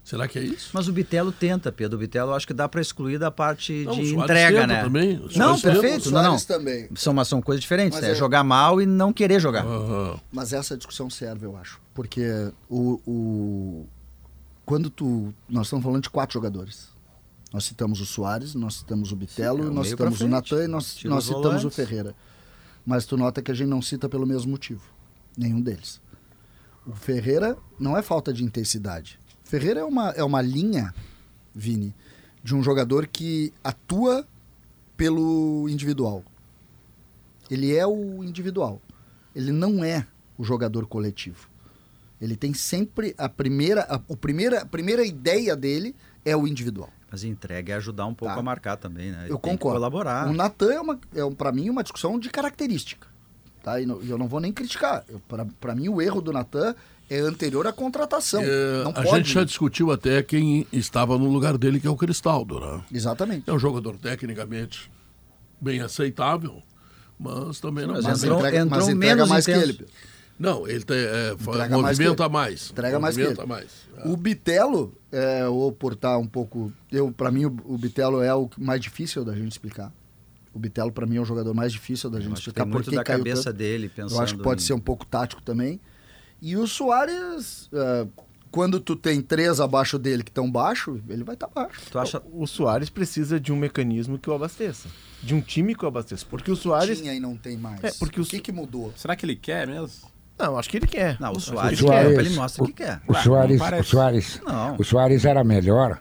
Será 0.08 0.26
que 0.26 0.38
é 0.38 0.42
isso? 0.42 0.70
Mas 0.72 0.88
o 0.88 0.92
Bitelo 0.92 1.30
tenta, 1.30 1.70
Pedro. 1.70 1.96
O 1.96 2.00
Bitelo 2.00 2.30
eu 2.30 2.34
acho 2.34 2.46
que 2.46 2.54
dá 2.54 2.66
para 2.66 2.80
excluir 2.80 3.18
da 3.18 3.30
parte 3.30 3.84
Não, 3.84 3.92
de 3.92 4.14
entrega, 4.16 4.60
tenta 4.62 4.66
né? 4.66 4.82
também. 4.82 5.16
O 5.18 5.28
Não, 5.38 5.60
perfeito. 5.60 6.10
Não, 6.10 6.22
não. 6.22 6.38
Também. 6.40 6.88
São, 6.96 7.12
mas 7.12 7.28
são 7.28 7.42
coisas 7.42 7.60
diferentes. 7.60 8.00
Mas 8.00 8.08
É 8.08 8.14
jogar 8.14 8.42
mal 8.42 8.80
e 8.80 8.86
não 8.86 9.12
querer 9.12 9.38
jogar. 9.38 9.66
Aham. 9.66 10.18
Mas 10.32 10.54
essa 10.54 10.78
discussão 10.78 11.10
serve, 11.10 11.44
eu 11.44 11.54
acho. 11.58 11.78
Porque 11.92 12.24
o, 12.70 12.98
o- 13.06 13.86
quando 14.64 14.88
tu. 14.88 15.34
Nós 15.46 15.66
estamos 15.66 15.84
falando 15.84 16.02
de 16.02 16.08
quatro 16.08 16.32
jogadores. 16.32 16.88
Nós 17.52 17.64
citamos 17.64 18.00
o 18.00 18.06
Soares, 18.06 18.54
nós 18.54 18.76
citamos 18.76 19.12
o 19.12 19.16
Bitelo, 19.16 19.64
Sim, 19.64 19.70
é 19.70 19.72
nós 19.74 19.88
citamos 19.88 20.20
o. 20.22 20.28
Natan 20.28 20.64
e 20.64 20.68
nós, 20.68 20.94
Tira 20.94 21.14
nós 21.14 21.28
os 21.28 21.36
citamos 21.36 21.64
o. 21.66 21.70
Ferreira. 21.70 22.14
Mas 22.84 23.04
tu 23.04 23.16
nota 23.18 23.42
que 23.42 23.50
a 23.50 23.54
gente 23.54 23.68
não 23.68 23.82
cita 23.82 24.08
pelo 24.08 24.26
mesmo 24.26 24.50
motivo. 24.50 24.80
Nenhum 25.36 25.60
deles. 25.60 26.00
O 26.86 26.92
Ferreira 26.94 27.58
não 27.78 27.94
é 27.94 28.00
falta 28.00 28.32
de 28.32 28.42
intensidade. 28.42 29.18
Ferreira 29.48 29.80
é 29.80 29.84
uma, 29.84 30.10
é 30.10 30.22
uma 30.22 30.42
linha, 30.42 30.94
Vini, 31.54 31.94
de 32.44 32.54
um 32.54 32.62
jogador 32.62 33.06
que 33.06 33.52
atua 33.64 34.26
pelo 34.96 35.66
individual. 35.68 36.22
Ele 37.50 37.74
é 37.74 37.86
o 37.86 38.22
individual. 38.22 38.80
Ele 39.34 39.50
não 39.50 39.82
é 39.82 40.06
o 40.36 40.44
jogador 40.44 40.86
coletivo. 40.86 41.48
Ele 42.20 42.36
tem 42.36 42.52
sempre 42.52 43.14
a 43.16 43.28
primeira, 43.28 43.86
a, 43.88 43.98
o 44.06 44.16
primeira, 44.16 44.60
a 44.62 44.66
primeira 44.66 45.04
ideia 45.04 45.56
dele 45.56 45.94
é 46.24 46.36
o 46.36 46.46
individual. 46.46 46.90
Mas 47.10 47.24
entrega 47.24 47.72
é 47.72 47.76
ajudar 47.76 48.04
um 48.06 48.12
pouco 48.14 48.34
Tá. 48.34 48.40
a 48.40 48.42
marcar 48.42 48.76
também, 48.76 49.10
né? 49.12 49.22
Ele 49.24 49.32
Eu 49.32 49.38
concordo. 49.38 49.78
colaborar. 49.78 50.28
O 50.28 50.34
Natan 50.34 50.72
é, 50.74 50.80
uma, 50.80 51.00
é 51.14 51.30
para 51.30 51.52
mim 51.52 51.70
uma 51.70 51.82
discussão 51.82 52.18
de 52.18 52.28
característica. 52.28 53.06
Tá? 53.62 53.80
E 53.80 53.86
não- 53.86 54.02
e 54.02 54.10
eu 54.10 54.18
não 54.18 54.28
vou 54.28 54.40
nem 54.40 54.52
criticar. 54.52 55.04
Para 55.58 55.74
mim, 55.74 55.88
o 55.88 56.02
erro 56.02 56.20
do 56.20 56.32
Natan 56.32 56.74
é 57.10 57.18
anterior 57.20 57.66
à 57.66 57.72
contratação. 57.72 58.40
É, 58.42 58.82
não 58.84 58.90
a 58.90 59.02
pode. 59.02 59.10
gente 59.24 59.32
já 59.32 59.44
discutiu 59.44 59.90
até 59.90 60.22
quem 60.22 60.66
estava 60.72 61.16
no 61.18 61.28
lugar 61.30 61.56
dele, 61.58 61.80
que 61.80 61.86
é 61.86 61.90
o 61.90 61.96
Cristaldo, 61.96 62.60
né? 62.60 62.82
Exatamente. 62.92 63.48
É 63.48 63.52
um 63.52 63.58
jogador 63.58 63.96
tecnicamente 63.98 64.90
bem 65.60 65.80
aceitável, 65.80 66.62
mas 67.18 67.60
também 67.60 67.86
não 67.86 67.94
Mas 67.94 68.04
mas 68.04 68.22
entrou- 68.22 68.38
entrega, 68.38 68.56
entrou 68.58 68.78
mas 68.80 68.88
entrega 68.88 69.14
menos 69.16 69.28
mais 69.28 69.44
que 69.44 69.50
ele. 69.52 69.86
Não, 70.38 70.68
ele 70.68 70.84
tem, 70.84 70.96
é, 70.96 71.34
mais 71.44 71.70
movimenta 71.70 72.26
que 72.26 72.32
mais. 72.32 72.70
Entrega 72.70 73.00
mais 73.00 73.16
que 73.16 73.22
ele. 73.22 73.44
mais. 73.44 73.66
O 74.04 74.16
Bitelo, 74.16 74.94
é, 75.10 75.48
ou 75.48 75.72
por 75.72 75.94
estar 75.94 76.16
um 76.16 76.28
pouco. 76.28 76.72
Eu, 76.92 77.10
para 77.10 77.28
mim, 77.32 77.46
o, 77.46 77.56
o 77.64 77.76
Bitelo 77.76 78.22
é 78.22 78.32
o 78.32 78.48
mais 78.56 78.80
difícil 78.80 79.24
da 79.24 79.34
gente 79.34 79.50
explicar. 79.50 79.92
O 80.54 80.58
Bitelo, 80.60 80.92
para 80.92 81.06
mim, 81.06 81.16
é 81.16 81.20
o 81.20 81.24
jogador 81.24 81.52
mais 81.54 81.72
difícil 81.72 82.08
da 82.08 82.20
gente 82.20 82.36
explicar 82.38 82.62
tem 82.62 82.70
muito 82.72 82.84
por 82.84 82.90
que 82.90 82.96
da 82.96 83.02
cabeça 83.02 83.44
tanto. 83.44 83.56
dele 83.56 83.88
pensando. 83.88 84.16
Eu 84.16 84.22
acho 84.22 84.36
que 84.36 84.42
pode 84.42 84.62
em- 84.62 84.64
ser 84.66 84.74
um 84.74 84.78
pouco 84.80 85.04
tático 85.04 85.42
também. 85.42 85.80
E 86.40 86.56
o 86.56 86.66
Soares, 86.66 87.68
é, 87.72 88.06
quando 88.50 88.80
tu 88.80 88.94
tem 88.94 89.20
três 89.20 89.60
abaixo 89.60 89.98
dele 89.98 90.22
que 90.22 90.30
estão 90.30 90.50
baixo, 90.50 91.00
ele 91.08 91.24
vai 91.24 91.34
estar 91.34 91.48
baixo. 91.48 91.80
Tu 91.90 91.98
acha. 91.98 92.22
O 92.32 92.46
Soares 92.46 92.88
precisa 92.88 93.40
de 93.40 93.52
um 93.52 93.56
mecanismo 93.56 94.18
que 94.18 94.30
o 94.30 94.32
abasteça. 94.32 94.88
De 95.22 95.34
um 95.34 95.40
time 95.40 95.74
que 95.74 95.84
o 95.84 95.88
abasteça. 95.88 96.24
Porque 96.28 96.50
o 96.50 96.56
Soares. 96.56 97.00
Tinha 97.00 97.14
e 97.14 97.20
não 97.20 97.36
tem 97.36 97.56
mais. 97.56 97.82
É, 97.82 97.90
porque 97.98 98.20
o 98.20 98.22
o 98.22 98.26
que, 98.26 98.40
que 98.40 98.52
mudou? 98.52 98.92
Será 98.96 99.16
que 99.16 99.24
ele 99.26 99.36
quer 99.36 99.66
mesmo? 99.66 100.08
Não, 100.38 100.56
acho 100.56 100.70
que 100.70 100.76
ele 100.76 100.86
quer. 100.86 101.18
Não, 101.18 101.32
o 101.32 101.36
Acho 101.36 101.46
que 101.46 101.52
Soares 101.52 101.80
quer, 101.80 102.12
ele 102.12 102.30
mostra 102.30 102.64
que 102.64 102.72
quer. 102.72 103.00
O 103.08 103.12
não 103.12 103.22
Soares, 103.22 103.60
o. 103.60 103.84
Soares, 103.84 104.40
Não. 104.46 104.76
o 104.78 104.84
Soares 104.84 105.24
era 105.24 105.42
melhor 105.42 105.98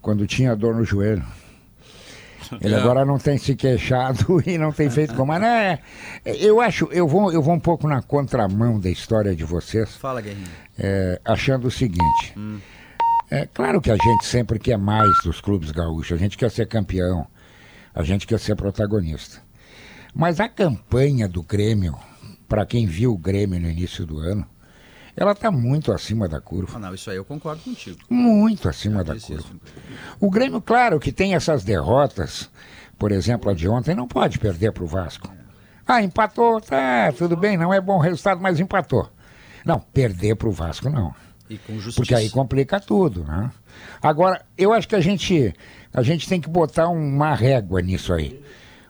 quando 0.00 0.24
tinha 0.26 0.54
dor 0.54 0.76
no 0.76 0.84
joelho. 0.84 1.24
Ele 2.60 2.74
É. 2.74 2.78
agora 2.78 3.04
não 3.04 3.18
tem 3.18 3.38
se 3.38 3.54
queixado 3.54 4.42
e 4.46 4.56
não 4.58 4.72
tem 4.72 4.88
feito 4.90 5.14
como. 5.14 5.26
Mas, 5.32 5.40
né, 5.40 5.78
eu 6.24 6.60
acho, 6.60 6.86
eu 6.92 7.06
vou, 7.08 7.32
eu 7.32 7.42
vou 7.42 7.54
um 7.54 7.60
pouco 7.60 7.86
na 7.88 8.02
contramão 8.02 8.78
da 8.78 8.90
história 8.90 9.34
de 9.34 9.44
vocês, 9.44 9.94
Fala, 9.96 10.20
Guerrinho. 10.20 10.46
é, 10.78 11.20
achando 11.24 11.66
o 11.68 11.70
seguinte. 11.70 12.34
É 13.30 13.46
claro 13.46 13.80
que 13.80 13.90
a 13.90 13.96
gente 13.96 14.26
sempre 14.26 14.58
quer 14.58 14.76
mais 14.76 15.10
dos 15.24 15.40
clubes 15.40 15.70
gaúchos, 15.70 16.12
a 16.16 16.20
gente 16.20 16.36
quer 16.36 16.50
ser 16.50 16.66
campeão, 16.66 17.26
a 17.94 18.02
gente 18.02 18.26
quer 18.26 18.38
ser 18.38 18.54
protagonista. 18.56 19.40
Mas 20.14 20.38
a 20.40 20.48
campanha 20.48 21.26
do 21.26 21.42
Grêmio, 21.42 21.96
para 22.46 22.66
quem 22.66 22.86
viu 22.86 23.12
o 23.14 23.18
Grêmio 23.18 23.58
no 23.58 23.68
início 23.70 24.04
do 24.04 24.18
ano, 24.18 24.46
ela 25.16 25.32
está 25.32 25.50
muito 25.50 25.92
acima 25.92 26.28
da 26.28 26.40
curva. 26.40 26.76
Ah, 26.76 26.78
não, 26.78 26.94
isso 26.94 27.10
aí 27.10 27.16
eu 27.16 27.24
concordo 27.24 27.62
contigo. 27.62 27.98
Muito 28.08 28.68
acima 28.68 29.04
da 29.04 29.14
Disse 29.14 29.28
curva. 29.28 29.42
isso. 29.42 29.60
O 30.20 30.30
Grêmio, 30.30 30.60
claro, 30.60 30.98
que 30.98 31.12
tem 31.12 31.34
essas 31.34 31.64
derrotas, 31.64 32.50
por 32.98 33.12
exemplo, 33.12 33.50
a 33.50 33.54
de 33.54 33.68
ontem, 33.68 33.94
não 33.94 34.08
pode 34.08 34.38
perder 34.38 34.72
para 34.72 34.84
o 34.84 34.86
Vasco. 34.86 35.32
Ah, 35.86 36.02
empatou, 36.02 36.60
tá, 36.60 37.12
tudo 37.16 37.36
bem, 37.36 37.56
não 37.56 37.72
é 37.74 37.80
bom 37.80 37.98
resultado, 37.98 38.40
mas 38.40 38.60
empatou. 38.60 39.10
Não, 39.64 39.78
perder 39.78 40.36
para 40.36 40.48
o 40.48 40.52
Vasco 40.52 40.88
não. 40.88 41.14
E 41.48 41.58
com 41.58 41.74
justiça. 41.74 41.96
Porque 41.96 42.14
aí 42.14 42.30
complica 42.30 42.80
tudo, 42.80 43.24
né? 43.24 43.50
Agora, 44.00 44.44
eu 44.56 44.72
acho 44.72 44.88
que 44.88 44.96
a 44.96 45.00
gente, 45.00 45.52
a 45.92 46.02
gente 46.02 46.28
tem 46.28 46.40
que 46.40 46.48
botar 46.48 46.88
uma 46.88 47.34
régua 47.34 47.82
nisso 47.82 48.12
aí. 48.12 48.41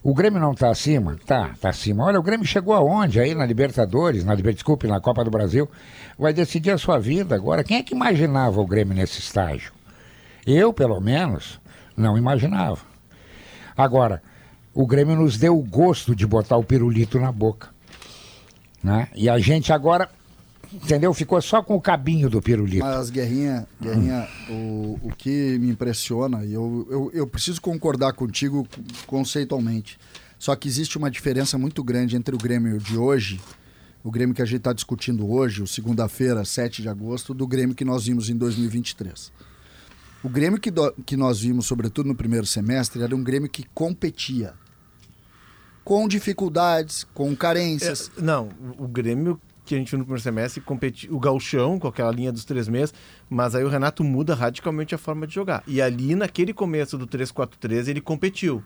O 0.05 0.15
Grêmio 0.15 0.41
não 0.41 0.51
está 0.51 0.69
acima? 0.69 1.17
Tá, 1.25 1.55
tá 1.61 1.69
acima. 1.69 2.05
Olha, 2.05 2.19
o 2.19 2.23
Grêmio 2.23 2.45
chegou 2.45 2.75
aonde 2.75 3.21
aí 3.21 3.37
na 3.37 3.47
Libertadores, 3.47 4.25
na 4.25 4.35
desculpe, 4.35 4.89
na 4.89 5.01
Copa 5.01 5.23
do 5.23 5.31
Brasil. 5.31 5.71
Vai 6.19 6.33
decidir 6.33 6.73
a 6.73 6.79
sua 6.79 6.99
vida 6.99 7.37
agora. 7.37 7.63
Quem 7.63 7.77
é 7.77 7.83
que 7.85 7.95
imaginava 7.95 8.61
o 8.61 8.67
Grêmio 8.67 8.95
nesse 8.95 9.21
estágio? 9.21 9.73
Eu, 10.45 10.73
pelo 10.73 11.01
menos, 11.01 11.61
não 11.97 12.19
imaginava. 12.19 12.81
Agora, 13.77 14.21
o 14.75 14.87
Grêmio 14.89 15.15
nos 15.15 15.39
deu 15.39 15.57
o 15.57 15.63
gosto 15.63 16.17
de 16.17 16.27
botar 16.27 16.57
o 16.57 16.65
pirulito 16.65 17.21
na 17.21 17.31
boca. 17.31 17.69
Né? 18.83 19.07
E 19.15 19.31
a 19.31 19.39
gente 19.39 19.73
agora, 19.73 20.09
entendeu? 20.73 21.13
Ficou 21.13 21.41
só 21.43 21.63
com 21.63 21.75
o 21.77 21.81
cabinho 21.81 22.29
do 22.31 22.41
pirulito. 22.41 22.85
Mas, 22.85 23.11
Guerrinha, 23.11 23.67
Guerrinha 23.81 24.29
o, 24.49 24.99
o 25.03 25.11
que 25.17 25.59
me 25.59 25.69
impressiona, 25.71 26.45
e 26.45 26.53
eu, 26.53 26.87
eu, 26.91 27.11
eu 27.13 27.27
preciso 27.27 27.61
concordar 27.61 28.13
contigo 28.13 28.67
conceitualmente, 29.07 29.99
só 30.39 30.55
que 30.57 30.67
existe 30.69 30.97
uma 30.99 31.11
diferença 31.11 31.57
muito 31.59 31.83
grande 31.85 32.17
entre 32.17 32.35
o 32.35 32.39
Grêmio 32.39 32.79
de 32.79 32.97
hoje, 32.97 33.41
o 34.05 34.11
Grêmio 34.11 34.35
que 34.35 34.43
a 34.43 34.45
gente 34.45 34.59
está 34.59 34.73
discutindo 34.73 35.29
hoje, 35.31 35.63
o 35.63 35.67
segunda-feira, 35.67 36.45
7 36.45 36.83
de 36.83 36.89
agosto, 36.89 37.33
do 37.33 37.47
Grêmio 37.47 37.75
que 37.75 37.85
nós 37.85 38.07
vimos 38.07 38.29
em 38.29 38.37
2023. 38.37 39.31
O 40.25 40.29
Grêmio 40.29 40.59
que, 40.61 40.71
do- 40.71 40.93
que 41.07 41.17
nós 41.17 41.41
vimos, 41.41 41.67
sobretudo 41.67 42.07
no 42.09 42.15
primeiro 42.15 42.47
semestre, 42.47 43.03
era 43.03 43.15
um 43.15 43.23
Grêmio 43.23 43.49
que 43.49 43.65
competia. 43.75 44.55
Com 45.85 46.07
dificuldades, 46.07 47.05
com 47.13 47.35
carências. 47.35 48.11
É, 48.17 48.23
não, 48.23 48.51
o 48.79 48.87
Grêmio 48.87 49.41
que 49.65 49.75
a 49.75 49.79
gente 49.79 49.91
viu 49.91 49.99
no 49.99 50.05
primeiro 50.05 50.23
semestre 50.23 50.61
competi 50.61 51.09
o 51.11 51.19
gauchão 51.21 51.79
com 51.79 51.87
aquela 51.89 52.11
linha 52.11 52.33
dos 52.33 52.45
três 52.45 52.67
meses, 52.69 52.93
mas 53.31 53.55
aí 53.55 53.63
o 53.65 53.69
Renato 53.69 54.03
muda 54.03 54.35
radicalmente 54.35 54.95
a 54.95 54.99
forma 54.99 55.27
de 55.27 55.35
jogar. 55.35 55.63
E 55.67 55.81
ali 55.81 56.15
naquele 56.15 56.53
começo 56.53 56.99
do 56.99 57.07
3-4-3 57.07 57.89
ele 57.89 58.01
competiu. 58.01 58.63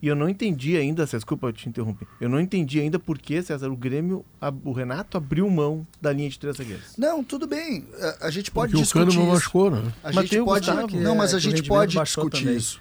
E 0.00 0.06
eu 0.06 0.14
não 0.14 0.28
entendi 0.28 0.76
ainda, 0.76 1.04
César, 1.06 1.16
desculpa 1.18 1.48
eu 1.48 1.52
te 1.52 1.68
interromper, 1.68 2.06
eu 2.20 2.28
não 2.28 2.38
entendi 2.40 2.78
ainda 2.78 3.00
por 3.00 3.18
que, 3.18 3.42
César, 3.42 3.68
o 3.68 3.76
Grêmio, 3.76 4.24
a- 4.40 4.54
o 4.64 4.70
Renato 4.70 5.16
abriu 5.16 5.50
mão 5.50 5.84
da 6.00 6.12
linha 6.12 6.30
de 6.30 6.38
três 6.38 6.56
zagueiros. 6.56 6.92
Não, 6.96 7.24
tudo 7.24 7.48
bem. 7.48 7.84
A, 8.20 8.28
a 8.28 8.30
gente 8.30 8.48
pode 8.52 8.70
Porque 8.70 8.82
o 8.82 8.84
discutir 8.84 9.06
Kahneman 9.06 9.24
isso. 9.24 9.34
machucou, 9.34 9.70
né? 9.72 9.92
A 10.04 10.12
Mas 10.12 10.14
gente 10.14 10.30
tem 10.30 10.40
o 10.40 10.44
pode. 10.44 10.70
Gustavo. 10.70 11.00
Não, 11.00 11.16
mas 11.16 11.32
a 11.34 11.36
É, 11.36 11.38
o 11.38 11.40
gente 11.40 11.64
pode 11.64 11.98
discutir 11.98 12.42
também. 12.44 12.56
isso. 12.56 12.80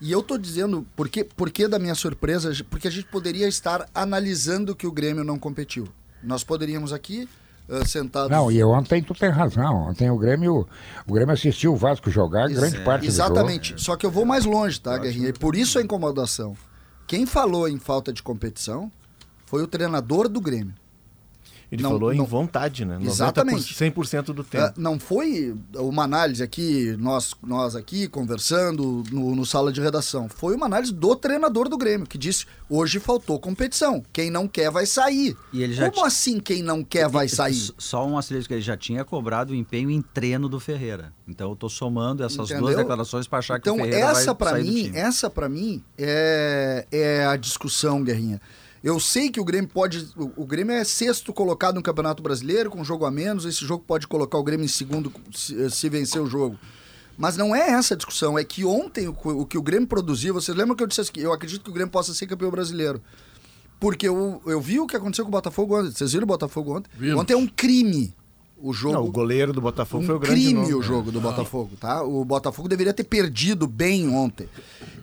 E 0.00 0.10
eu 0.10 0.24
tô 0.24 0.36
dizendo, 0.36 0.84
por 0.96 1.08
que, 1.08 1.22
por 1.22 1.50
que 1.52 1.68
da 1.68 1.78
minha 1.78 1.94
surpresa? 1.94 2.52
Porque 2.68 2.88
a 2.88 2.90
gente 2.90 3.06
poderia 3.06 3.46
estar 3.46 3.88
analisando 3.94 4.74
que 4.74 4.88
o 4.88 4.92
Grêmio 4.92 5.22
não 5.22 5.38
competiu. 5.38 5.86
Nós 6.26 6.42
poderíamos 6.44 6.92
aqui, 6.92 7.28
ah, 7.68 7.84
sentados. 7.84 8.30
Não, 8.30 8.50
e 8.50 8.62
ontem 8.64 9.02
tu 9.02 9.14
tem 9.14 9.30
razão. 9.30 9.88
Ontem 9.88 10.10
o 10.10 10.18
Grêmio, 10.18 10.66
o 11.06 11.12
Grêmio 11.12 11.32
assistiu 11.32 11.72
o 11.72 11.76
Vasco 11.76 12.10
jogar 12.10 12.50
Ex- 12.50 12.58
grande 12.58 12.80
parte 12.84 13.06
Exatamente. 13.06 13.72
do 13.72 13.78
jogo. 13.78 13.80
Só 13.80 13.96
que 13.96 14.04
eu 14.04 14.10
vou 14.10 14.24
mais 14.24 14.44
longe, 14.44 14.80
tá, 14.80 14.96
Guerrinha? 14.98 15.28
E 15.28 15.32
por 15.32 15.54
isso 15.56 15.78
a 15.78 15.82
incomodação. 15.82 16.56
Quem 17.06 17.24
falou 17.24 17.68
em 17.68 17.78
falta 17.78 18.12
de 18.12 18.22
competição 18.22 18.90
foi 19.46 19.62
o 19.62 19.66
treinador 19.66 20.28
do 20.28 20.40
Grêmio. 20.40 20.74
Ele 21.70 21.82
Não, 21.82 21.90
falou 21.90 22.12
em 22.12 22.16
não- 22.18 22.24
vontade, 22.24 22.84
né? 22.84 22.94
90%, 22.98 23.06
Exatamente. 23.08 23.74
100% 23.74 24.32
do 24.32 24.42
Ah, 24.42 24.44
tempo. 24.44 24.74
não 24.80 25.00
foi 25.00 25.56
uma 25.74 26.04
análise 26.04 26.40
aqui, 26.42 26.94
nós, 26.98 27.34
nós 27.42 27.74
aqui 27.74 28.06
conversando 28.06 29.02
no, 29.10 29.34
no 29.34 29.44
sala 29.44 29.72
de 29.72 29.80
redação. 29.80 30.28
Foi 30.28 30.54
uma 30.54 30.66
análise 30.66 30.92
do 30.92 31.16
treinador 31.16 31.68
do 31.68 31.76
Grêmio, 31.76 32.06
que 32.06 32.16
disse: 32.16 32.46
hoje 32.70 33.00
faltou 33.00 33.40
competição. 33.40 34.02
Quem 34.12 34.30
não 34.30 34.46
quer 34.46 34.70
vai 34.70 34.86
sair. 34.86 35.36
E 35.52 35.62
ele 35.62 35.74
já 35.74 35.90
Como 35.90 36.02
ti- 36.02 36.06
assim 36.06 36.38
quem 36.38 36.62
não 36.62 36.84
quer 36.84 37.08
vai 37.08 37.28
sair? 37.28 37.72
Só 37.76 38.06
um 38.06 38.16
asterisco 38.16 38.48
que 38.48 38.54
ele 38.54 38.60
já 38.62 38.76
tinha 38.76 39.04
cobrado 39.04 39.52
o 39.52 39.56
empenho 39.56 39.90
em 39.90 40.00
treino 40.00 40.48
do 40.48 40.60
Ferreira. 40.60 41.12
Então 41.26 41.50
eu 41.50 41.56
tô 41.56 41.68
somando 41.68 42.22
essas 42.22 42.46
Entendeu? 42.46 42.60
duas 42.60 42.76
declarações 42.76 43.26
para 43.26 43.40
achar 43.40 43.58
que 43.60 43.68
Então, 43.68 43.74
o 43.74 43.84
Ferreira 43.84 44.10
essa 44.10 44.32
vai 44.34 44.50
sair 44.52 44.62
do 44.64 44.72
mim, 44.72 44.82
time. 44.84 44.98
essa 44.98 45.28
para 45.28 45.48
mim 45.48 45.82
é, 45.98 46.86
é 46.92 47.26
a 47.26 47.34
discussão, 47.36 48.04
Guerrinha. 48.04 48.40
Eu 48.86 49.00
sei 49.00 49.30
que 49.30 49.40
o 49.40 49.44
Grêmio 49.44 49.68
pode. 49.68 50.08
O, 50.16 50.42
o 50.42 50.46
Grêmio 50.46 50.72
é 50.72 50.84
sexto 50.84 51.32
colocado 51.32 51.74
no 51.74 51.82
Campeonato 51.82 52.22
Brasileiro, 52.22 52.70
com 52.70 52.84
jogo 52.84 53.04
a 53.04 53.10
menos. 53.10 53.44
Esse 53.44 53.64
jogo 53.66 53.82
pode 53.84 54.06
colocar 54.06 54.38
o 54.38 54.44
Grêmio 54.44 54.64
em 54.64 54.68
segundo 54.68 55.12
se, 55.34 55.68
se 55.70 55.88
vencer 55.88 56.22
o 56.22 56.26
jogo. 56.26 56.56
Mas 57.18 57.36
não 57.36 57.52
é 57.52 57.70
essa 57.70 57.94
a 57.94 57.96
discussão. 57.96 58.38
É 58.38 58.44
que 58.44 58.64
ontem 58.64 59.08
o, 59.08 59.12
que- 59.12 59.28
o 59.28 59.44
que 59.44 59.58
o 59.58 59.62
Grêmio 59.62 59.88
produziu. 59.88 60.32
Vocês 60.34 60.56
lembram 60.56 60.76
que 60.76 60.84
eu 60.84 60.86
disse 60.86 61.00
assim? 61.00 61.10
Eu 61.16 61.32
acredito 61.32 61.64
que 61.64 61.70
o 61.70 61.72
Grêmio 61.72 61.90
possa 61.90 62.14
ser 62.14 62.28
campeão 62.28 62.48
brasileiro. 62.50 63.02
Porque 63.80 64.06
eu, 64.06 64.40
eu 64.46 64.60
vi 64.60 64.78
o 64.78 64.86
que 64.86 64.94
aconteceu 64.96 65.24
com 65.24 65.30
o 65.30 65.32
Botafogo 65.32 65.76
ontem. 65.80 65.90
Vocês 65.90 66.12
viram 66.12 66.22
o 66.24 66.28
Botafogo 66.28 66.76
ontem? 66.76 66.88
Vimos. 66.96 67.20
Ontem 67.20 67.34
é 67.34 67.36
um 67.36 67.46
crime 67.48 68.14
o 68.56 68.72
jogo 68.72 68.94
Não, 68.94 69.04
o 69.04 69.10
goleiro 69.10 69.52
do 69.52 69.60
Botafogo 69.60 70.04
um 70.04 70.06
foi 70.06 70.14
o 70.14 70.18
grande 70.20 70.40
crime 70.40 70.60
nome, 70.60 70.74
o 70.74 70.78
né? 70.78 70.84
jogo 70.86 71.10
do 71.12 71.20
Botafogo, 71.20 71.72
tá? 71.78 72.02
O 72.02 72.24
Botafogo 72.24 72.68
deveria 72.68 72.94
ter 72.94 73.04
perdido 73.04 73.66
bem 73.66 74.08
ontem. 74.08 74.48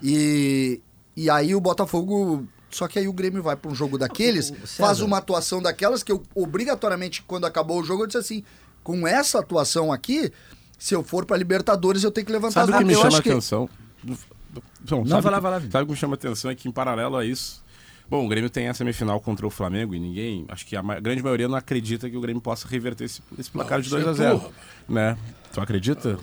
E, 0.02 0.80
e 1.18 1.30
aí 1.30 1.54
o 1.54 1.60
Botafogo. 1.62 2.48
Só 2.74 2.88
que 2.88 2.98
aí 3.00 3.08
o 3.08 3.14
Grêmio 3.14 3.42
vai 3.44 3.56
para 3.56 3.70
um 3.72 3.76
jogo 3.76 3.98
daqueles, 3.98 4.50
o 4.50 4.56
faz 4.68 5.00
uma 5.02 5.18
atuação 5.18 5.62
daquelas 5.62 6.02
que 6.04 6.12
eu, 6.12 6.24
obrigatoriamente, 6.36 7.22
quando 7.24 7.46
acabou 7.46 7.80
o 7.80 7.84
jogo, 7.84 8.04
eu 8.04 8.08
disse 8.08 8.18
assim: 8.18 8.44
com 8.84 9.08
essa 9.08 9.40
atuação 9.40 9.92
aqui, 9.92 10.32
se 10.78 10.94
eu 10.96 11.04
for 11.04 11.26
para 11.26 11.38
Libertadores, 11.38 12.04
eu 12.04 12.12
tenho 12.12 12.26
que 12.26 12.32
levantar 12.34 12.62
Sabe 12.62 12.72
o 12.72 12.76
as 12.76 12.80
que 12.80 12.86
me 12.86 12.94
eu 12.94 13.02
chama 13.02 13.18
a 13.18 13.22
que- 13.22 13.30
atenção? 13.30 13.70
Bom, 14.04 14.98
Não, 15.00 15.08
sabe 15.08 15.22
vai 15.22 15.32
lá, 15.32 15.38
que- 15.38 15.42
vai 15.42 15.52
lá, 15.52 15.60
Vini. 15.60 15.72
Sabe 15.72 15.84
o 15.84 15.88
que 15.88 15.92
me 15.94 15.98
chama 15.98 16.14
a 16.14 16.16
atenção 16.16 16.52
é 16.52 16.56
que, 16.56 16.68
em 16.68 16.72
paralelo 16.72 17.16
a 17.16 17.26
isso, 17.26 17.64
bom, 18.10 18.26
o 18.26 18.28
Grêmio 18.28 18.50
tem 18.50 18.68
a 18.68 18.74
semifinal 18.74 19.20
contra 19.22 19.48
o 19.48 19.50
Flamengo 19.50 19.96
e 19.96 20.00
ninguém, 20.00 20.46
acho 20.50 20.66
que 20.66 20.76
a 20.76 20.84
ma- 20.84 21.00
grande 21.00 21.24
maioria 21.24 21.48
não 21.48 21.56
acredita 21.56 22.10
que 22.10 22.18
o 22.18 22.22
Grêmio 22.22 22.42
possa 22.42 22.68
reverter 22.68 23.06
esse, 23.06 23.22
esse 23.40 23.50
placar 23.50 23.80
de 23.80 23.88
isso 23.88 23.96
2 23.96 24.06
é 24.06 24.10
a 24.10 24.14
0 24.14 24.38
burro. 24.40 24.54
né? 24.90 25.18
Tu 25.54 25.62
acredita? 25.62 26.20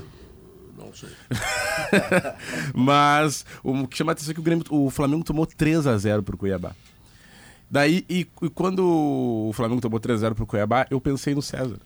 Não 0.81 0.93
sei. 0.95 1.11
Mas 2.75 3.45
o 3.63 3.87
que 3.87 3.97
chama 3.97 4.13
a 4.13 4.15
atenção 4.15 4.31
é 4.31 4.35
que 4.35 4.41
o, 4.41 4.43
Grêmio, 4.43 4.65
o 4.71 4.91
Flamengo 4.91 5.23
tomou 5.23 5.47
3 5.47 5.87
a 5.87 5.97
0 5.97 6.23
pro 6.23 6.37
Cuiabá. 6.37 6.75
Daí, 7.71 8.05
e, 8.09 8.27
e 8.43 8.49
quando 8.49 8.85
o 8.85 9.53
Flamengo 9.53 9.81
tomou 9.81 10.01
3 10.01 10.19
a 10.19 10.21
0 10.21 10.35
pro 10.35 10.47
Cuiabá, 10.47 10.87
eu 10.91 11.01
pensei 11.01 11.35
no 11.35 11.43
César. 11.43 11.79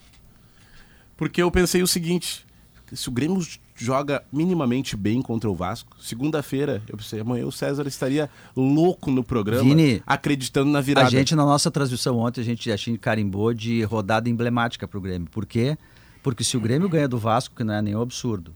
Porque 1.17 1.43
eu 1.43 1.51
pensei 1.51 1.83
o 1.83 1.87
seguinte: 1.87 2.47
se 2.93 3.09
o 3.09 3.13
Grêmio 3.13 3.45
joga 3.75 4.25
minimamente 4.33 4.97
bem 4.97 5.21
contra 5.21 5.51
o 5.51 5.55
Vasco, 5.55 5.97
segunda-feira, 6.01 6.83
eu 6.89 6.97
pensei, 6.97 7.21
amanhã 7.21 7.45
o 7.45 7.53
César 7.53 7.87
estaria 7.87 8.31
louco 8.57 9.11
no 9.11 9.25
programa, 9.25 9.65
Vini, 9.65 10.03
acreditando 10.07 10.71
na 10.71 10.81
virada. 10.81 11.07
A 11.07 11.11
gente, 11.11 11.35
na 11.35 11.45
nossa 11.45 11.71
transmissão 11.71 12.19
ontem, 12.19 12.41
a 12.41 12.45
gente, 12.45 12.71
a 12.71 12.77
gente 12.77 12.99
carimbou 12.99 13.53
de 13.53 13.83
rodada 13.83 14.29
emblemática 14.29 14.87
para 14.87 14.99
o 14.99 15.01
Grêmio. 15.01 15.29
Por 15.31 15.45
quê? 15.45 15.77
Porque 16.23 16.43
se 16.43 16.57
o 16.57 16.61
Grêmio 16.61 16.89
ganha 16.89 17.09
do 17.09 17.19
Vasco, 17.19 17.55
que 17.55 17.65
não 17.65 17.75
é 17.75 17.83
nenhum 17.83 18.01
absurdo, 18.01 18.55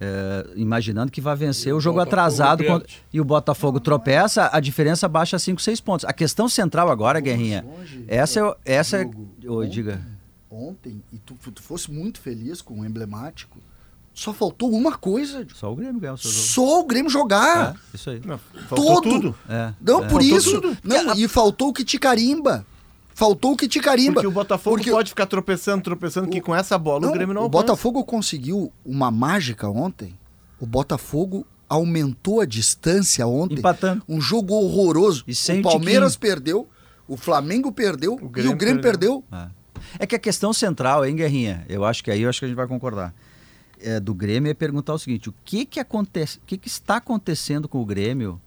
é, 0.00 0.46
imaginando 0.56 1.12
que 1.12 1.20
vai 1.20 1.36
vencer 1.36 1.74
o 1.74 1.80
jogo 1.80 1.98
Botafogo 1.98 2.20
atrasado 2.22 2.64
contra- 2.64 2.88
e 3.12 3.20
o 3.20 3.24
Botafogo 3.24 3.78
tropeça, 3.80 4.48
a 4.52 4.58
diferença 4.60 5.06
baixa 5.08 5.36
a 5.36 5.38
5, 5.38 5.60
6 5.60 5.80
pontos. 5.80 6.04
A 6.06 6.12
questão 6.12 6.48
central 6.48 6.90
agora, 6.90 7.20
Guerrinha, 7.20 7.64
essa 8.08 8.40
é... 8.40 8.54
Essa 8.64 8.96
é. 9.02 9.10
Oi, 9.46 9.68
diga. 9.68 10.00
Ontem, 10.50 11.02
e 11.12 11.18
tu, 11.18 11.34
tu 11.54 11.62
fosse 11.62 11.90
muito 11.92 12.18
feliz 12.20 12.60
com 12.60 12.80
o 12.80 12.84
emblemático, 12.84 13.58
só 14.12 14.32
faltou 14.32 14.70
uma 14.72 14.96
coisa: 14.98 15.46
Só 15.54 15.72
o 15.72 15.76
Grêmio 15.76 16.00
ganha 16.00 16.14
o 16.14 16.18
seu 16.18 16.30
jogo. 16.30 16.44
só 16.48 16.80
o 16.80 16.84
Grêmio 16.84 17.08
jogar. 17.10 17.76
É, 17.76 17.96
isso 17.96 18.10
aí. 18.10 18.20
Não, 18.24 18.36
faltou 18.68 18.94
Todo. 19.00 19.02
tudo. 19.10 19.34
É, 19.48 19.72
Não, 19.80 19.98
é. 20.04 20.08
por 20.08 20.20
Faltou 20.20 20.20
isso. 20.38 20.60
tudo. 20.60 20.76
Não, 20.82 21.14
e 21.14 21.28
faltou 21.28 21.68
o 21.68 21.72
que 21.72 21.84
te 21.84 21.98
carimba. 21.98 22.66
Faltou 23.20 23.52
o 23.52 23.56
que 23.56 23.68
te 23.68 23.80
carimba. 23.80 24.14
Porque 24.14 24.26
o 24.26 24.30
Botafogo 24.30 24.76
Porque 24.76 24.90
pode 24.90 25.10
ficar 25.10 25.26
tropeçando, 25.26 25.82
tropeçando, 25.84 26.30
que 26.30 26.40
com 26.40 26.54
essa 26.56 26.78
bola 26.78 27.06
o 27.06 27.12
Grêmio 27.12 27.34
não 27.34 27.42
o 27.42 27.44
alcança. 27.44 27.64
Botafogo 27.64 28.02
conseguiu 28.02 28.72
uma 28.82 29.10
mágica 29.10 29.68
ontem. 29.68 30.18
O 30.58 30.64
Botafogo 30.64 31.46
aumentou 31.68 32.40
a 32.40 32.46
distância 32.46 33.26
ontem. 33.26 33.58
Empatando. 33.58 34.02
Um 34.08 34.22
jogo 34.22 34.54
horroroso. 34.54 35.22
E 35.26 35.34
sem 35.34 35.58
o 35.58 35.60
o 35.60 35.62
Palmeiras 35.64 36.14
Tiquinho. 36.14 36.32
perdeu, 36.32 36.68
o 37.06 37.14
Flamengo 37.14 37.70
perdeu 37.70 38.18
e 38.22 38.26
Grêmio 38.26 38.52
o 38.52 38.56
Grêmio 38.56 38.80
perdeu. 38.80 39.22
É. 39.30 39.48
É 39.98 40.06
que 40.06 40.16
a 40.16 40.18
questão 40.18 40.54
central, 40.54 41.04
hein, 41.04 41.14
Guerrinha? 41.14 41.66
Eu 41.68 41.84
acho 41.84 42.02
que 42.02 42.10
aí 42.10 42.22
eu 42.22 42.30
acho 42.30 42.38
que 42.38 42.46
a 42.46 42.48
gente 42.48 42.56
vai 42.56 42.66
concordar. 42.66 43.14
É, 43.78 44.00
do 44.00 44.14
Grêmio 44.14 44.50
é 44.50 44.54
perguntar 44.54 44.94
o 44.94 44.98
seguinte: 44.98 45.28
o 45.28 45.34
que 45.44 45.66
que 45.66 45.78
acontece, 45.78 46.38
o 46.38 46.42
que 46.46 46.56
que 46.56 46.68
está 46.68 46.96
acontecendo 46.96 47.68
com 47.68 47.82
o 47.82 47.84
Grêmio 47.84 48.40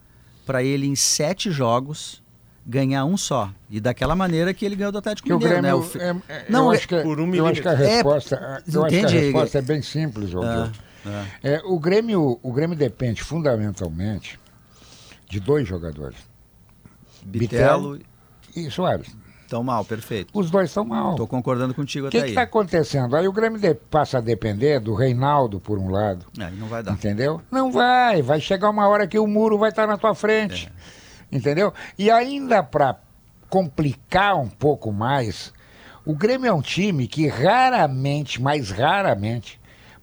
para 0.47 0.63
ele 0.63 0.87
em 0.87 0.95
sete 0.95 1.51
jogos 1.51 2.22
ganhar 2.65 3.03
um 3.05 3.17
só 3.17 3.49
e 3.69 3.79
daquela 3.79 4.15
maneira 4.15 4.53
que 4.53 4.65
ele 4.65 4.75
ganhou 4.75 4.91
do 4.91 4.97
Atlético 4.97 5.27
Que 5.27 5.33
o 5.33 5.37
Mineiro, 5.37 5.61
Grêmio, 5.61 5.77
né? 5.79 5.83
O 5.83 5.87
fi- 5.87 5.99
é- 5.99 6.15
é- 6.29 6.45
Não, 6.49 6.65
eu, 6.67 6.71
é- 6.73 6.75
acho 6.77 6.87
que, 6.87 7.01
por 7.01 7.19
um 7.19 7.35
eu 7.35 7.45
acho 7.45 7.61
que 7.61 7.67
a 7.67 7.71
milímetro. 7.71 7.95
resposta, 7.95 8.63
eu 8.71 8.85
acho 8.85 8.95
que 8.99 9.05
a 9.05 9.09
resposta 9.09 9.57
é 9.57 9.61
bem 9.61 9.81
simples, 9.81 10.33
ô 10.33 10.43
É, 10.43 10.55
Gil. 10.65 10.71
É, 11.43 11.61
o, 11.65 11.77
Grêmio, 11.77 12.39
o 12.41 12.53
Grêmio 12.53 12.77
depende 12.77 13.21
fundamentalmente 13.21 14.39
de 15.29 15.39
dois 15.41 15.67
jogadores, 15.67 16.17
Bitelo 17.23 17.99
e 18.55 18.69
Soares. 18.71 19.15
tão 19.49 19.63
mal, 19.63 19.83
perfeito. 19.85 20.29
Os 20.33 20.49
dois 20.49 20.69
estão 20.69 20.83
mal. 20.85 21.11
Estou 21.11 21.27
concordando 21.27 21.73
contigo 21.73 22.07
O 22.07 22.09
que 22.09 22.17
até 22.17 22.27
está 22.29 22.41
aí. 22.41 22.45
acontecendo? 22.45 23.15
Aí 23.15 23.27
o 23.27 23.31
Grêmio 23.33 23.59
de- 23.59 23.73
passa 23.75 24.17
a 24.17 24.21
depender 24.21 24.79
do 24.79 24.93
Reinaldo, 24.95 25.59
por 25.59 25.77
um 25.77 25.89
lado. 25.89 26.25
Aí 26.39 26.55
não 26.55 26.67
vai 26.67 26.81
dar. 26.81 26.93
Entendeu? 26.93 27.41
Não 27.51 27.71
vai. 27.71 28.21
Vai 28.21 28.39
chegar 28.41 28.69
uma 28.69 28.87
hora 28.87 29.05
que 29.05 29.19
o 29.19 29.27
muro 29.27 29.57
vai 29.57 29.69
estar 29.69 29.85
na 29.85 29.97
tua 29.97 30.15
frente. 30.15 30.71
Entendeu? 31.33 31.73
E 31.97 32.11
ainda 32.11 32.61
para 32.61 32.99
complicar 33.49 34.35
um 34.39 34.47
pouco 34.47 34.91
mais, 34.91 35.51
O 36.05 36.13
Grêmio 36.13 36.47
é 36.47 36.53
um 36.53 36.61
time 36.61 37.07
que 37.07 37.27
raramente, 37.27 38.41
mais 38.41 38.69
raramente, 38.69 39.57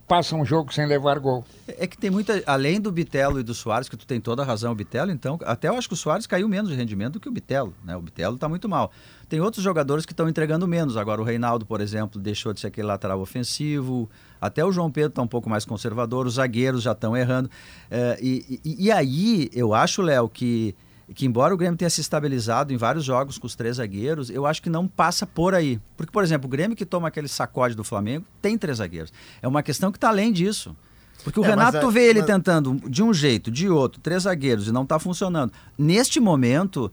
passa 0.09 0.35
um 0.35 0.47
jogo 0.47 0.73
sem 0.73 0.87
levar 0.87 1.19
gol. 1.19 1.45
É 1.69 1.87
que 1.87 1.97
tem 1.97 2.09
muita. 2.11 2.43
Além 2.47 2.81
do 2.81 2.91
Bitelo 2.91 3.39
e 3.39 3.43
do 3.43 3.53
Soares, 3.53 3.87
que 3.87 3.99
tu 3.99 4.07
tem 4.07 4.19
toda 4.19 4.41
a 4.41 4.45
razão, 4.45 4.73
o 4.73 4.75
Bitelo, 4.75 5.11
então. 5.11 5.39
Até 5.45 5.69
eu 5.69 5.77
acho 5.77 5.87
que 5.87 5.93
o 5.93 5.97
Soares 5.97 6.27
caiu 6.27 6.49
menos 6.49 6.71
de 6.71 6.77
rendimento 6.77 7.15
do 7.15 7.21
que 7.21 7.29
o 7.29 7.33
Bitelo. 7.33 7.75
Né? 7.85 7.95
O 7.95 8.01
Bitelo 8.01 8.37
está 8.37 8.49
muito 8.49 8.67
mal. 8.67 8.91
Tem 9.29 9.43
outros 9.43 9.63
jogadores 9.63 10.07
que 10.07 10.15
estão 10.15 10.27
entregando 10.27 10.67
menos. 10.67 10.97
Agora, 10.97 11.21
o 11.21 11.25
Reinaldo, 11.25 11.67
por 11.67 11.83
exemplo, 11.83 12.19
deixou 12.19 12.55
de 12.55 12.61
ser 12.61 12.69
aquele 12.69 12.87
lateral 12.87 13.21
ofensivo. 13.21 14.09
Até 14.41 14.65
o 14.65 14.73
João 14.73 14.91
Pedro 14.91 15.11
está 15.11 15.21
um 15.21 15.29
pouco 15.29 15.51
mais 15.51 15.67
conservador. 15.67 16.27
Os 16.27 16.35
zagueiros 16.35 16.83
já 16.83 16.93
estão 16.93 17.15
errando. 17.15 17.51
É, 17.91 18.19
e, 18.23 18.59
e, 18.65 18.87
e 18.87 18.91
aí, 18.91 19.51
eu 19.53 19.75
acho, 19.75 20.01
Léo, 20.01 20.31
que 20.31 20.75
que 21.15 21.27
embora 21.27 21.53
o 21.53 21.57
Grêmio 21.57 21.77
tenha 21.77 21.91
se 21.91 22.01
estabilizado 22.01 22.73
em 22.73 22.77
vários 22.77 23.05
jogos 23.05 23.37
com 23.39 23.47
os 23.47 23.55
três 23.57 23.77
zagueiros, 23.77 24.31
eu 24.31 24.47
acho 24.47 24.63
que 24.63 24.71
não 24.71 24.87
passa 24.87 25.27
por 25.27 25.55
aí. 25.55 25.81
Porque, 25.97 26.13
por 26.13 26.23
exemplo, 26.23 26.47
o 26.47 26.51
Grêmio 26.51 26.77
que 26.77 26.87
toma 26.87 27.09
aquele 27.09 27.29
sacode 27.29 27.75
do 27.75 27.83
Flamengo 27.85 28.25
tem 28.41 28.57
três 28.57 28.79
zagueiros. 28.79 29.13
É 29.43 29.49
uma 29.49 29.63
questão 29.63 29.91
que 29.91 29.97
está 29.99 30.09
além 30.09 30.33
disso. 30.33 30.77
Porque 31.25 31.39
o 31.39 31.45
É, 31.45 31.49
Renato, 31.49 31.73
mas 31.75 31.81
tu 31.83 31.89
a- 31.89 31.91
vê 31.91 32.09
ele 32.09 32.21
mas- 32.21 32.27
tentando 32.27 32.81
de 32.89 33.03
um 33.03 33.13
jeito, 33.13 33.51
de 33.51 33.69
outro, 33.69 34.01
três 34.01 34.23
zagueiros 34.23 34.69
e 34.69 34.73
não 34.73 34.85
está 34.85 34.99
funcionando. 34.99 35.53
Neste 35.77 36.19
momento, 36.19 36.91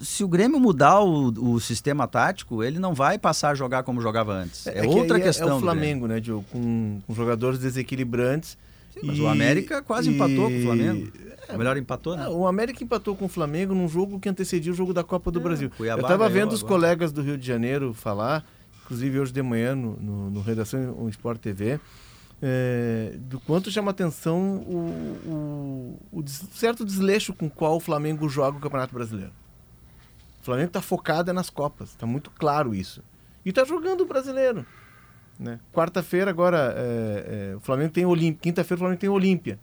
se 0.00 0.24
o 0.24 0.28
Grêmio 0.28 0.58
mudar 0.58 1.00
o, 1.00 1.28
o 1.54 1.60
sistema 1.60 2.08
tático, 2.08 2.64
ele 2.64 2.80
não 2.80 2.92
vai 2.92 3.18
passar 3.18 3.50
a 3.50 3.54
jogar 3.54 3.84
como 3.84 4.00
jogava 4.00 4.32
antes. 4.32 4.66
É, 4.66 4.80
que 4.80 4.86
outra 4.88 5.16
aí 5.18 5.22
questão. 5.22 5.48
É 5.48 5.52
o 5.52 5.54
do 5.54 5.60
Grêmio. 5.60 5.80
Flamengo, 5.80 6.06
né, 6.08 6.18
Diogo? 6.18 6.44
Com, 6.50 7.00
com 7.06 7.14
jogadores 7.14 7.60
desequilibrantes. 7.60 8.56
Mas 9.02 9.16
e- 9.18 9.20
o 9.22 9.28
América 9.28 9.80
quase 9.82 10.10
empatou 10.10 10.46
com 10.48 10.56
o 10.56 10.58
e- 10.58 10.62
Flamengo. 10.62 11.12
Ou 11.50 11.58
melhor, 11.58 11.76
empatou, 11.76 12.16
né? 12.16 12.24
Ah, 12.26 12.30
o 12.30 12.46
América 12.46 12.82
empatou 12.84 13.14
com 13.16 13.24
o 13.24 13.28
Flamengo 13.28 13.74
num 13.74 13.88
jogo 13.88 14.18
que 14.20 14.28
antecedia 14.28 14.72
o 14.72 14.74
jogo 14.74 14.92
da 14.94 15.02
Copa 15.04 15.30
do 15.30 15.40
É, 15.40 15.42
Brasil. 15.42 15.70
Cuiabá 15.76 16.00
Eu 16.00 16.04
estava 16.04 16.28
vendo 16.28 16.52
os 16.52 16.60
agora. 16.60 16.74
colegas 16.80 17.12
do 17.12 17.20
Rio 17.22 17.36
de 17.36 17.46
Janeiro 17.46 17.92
falar, 17.92 18.44
inclusive 18.84 19.18
hoje 19.20 19.32
de 19.32 19.42
manhã 19.42 19.74
no, 19.74 19.96
no, 19.96 20.30
no 20.30 20.40
Redação 20.40 20.94
o 20.98 21.08
Sport 21.08 21.40
TV, 21.40 21.80
é, 22.40 23.14
do 23.18 23.38
quanto 23.40 23.70
chama 23.70 23.90
atenção 23.90 24.56
o, 24.66 25.98
o, 26.12 26.18
o 26.18 26.22
des- 26.22 26.44
certo 26.54 26.84
desleixo 26.84 27.32
com 27.34 27.48
qual 27.48 27.76
o 27.76 27.80
Flamengo 27.80 28.28
joga 28.28 28.58
o 28.58 28.60
Campeonato 28.60 28.94
Brasileiro. 28.94 29.32
O 30.40 30.44
Flamengo 30.44 30.68
está 30.68 30.80
focado 30.80 31.30
é 31.30 31.32
nas 31.32 31.50
Copas, 31.50 31.90
está 31.90 32.06
muito 32.06 32.30
claro 32.30 32.74
isso. 32.74 33.02
E 33.44 33.50
está 33.50 33.64
jogando 33.64 34.02
o 34.02 34.06
brasileiro. 34.06 34.64
Né? 35.38 35.58
Quarta-feira 35.72 36.30
agora, 36.30 36.74
é, 36.76 37.50
é, 37.52 37.56
o 37.56 37.60
Flamengo 37.60 37.90
tem 37.92 38.04
Olímpia. 38.06 38.40
Quinta-feira 38.42 38.76
o 38.76 38.78
Flamengo 38.80 39.00
tem 39.00 39.10
Olímpia. 39.10 39.58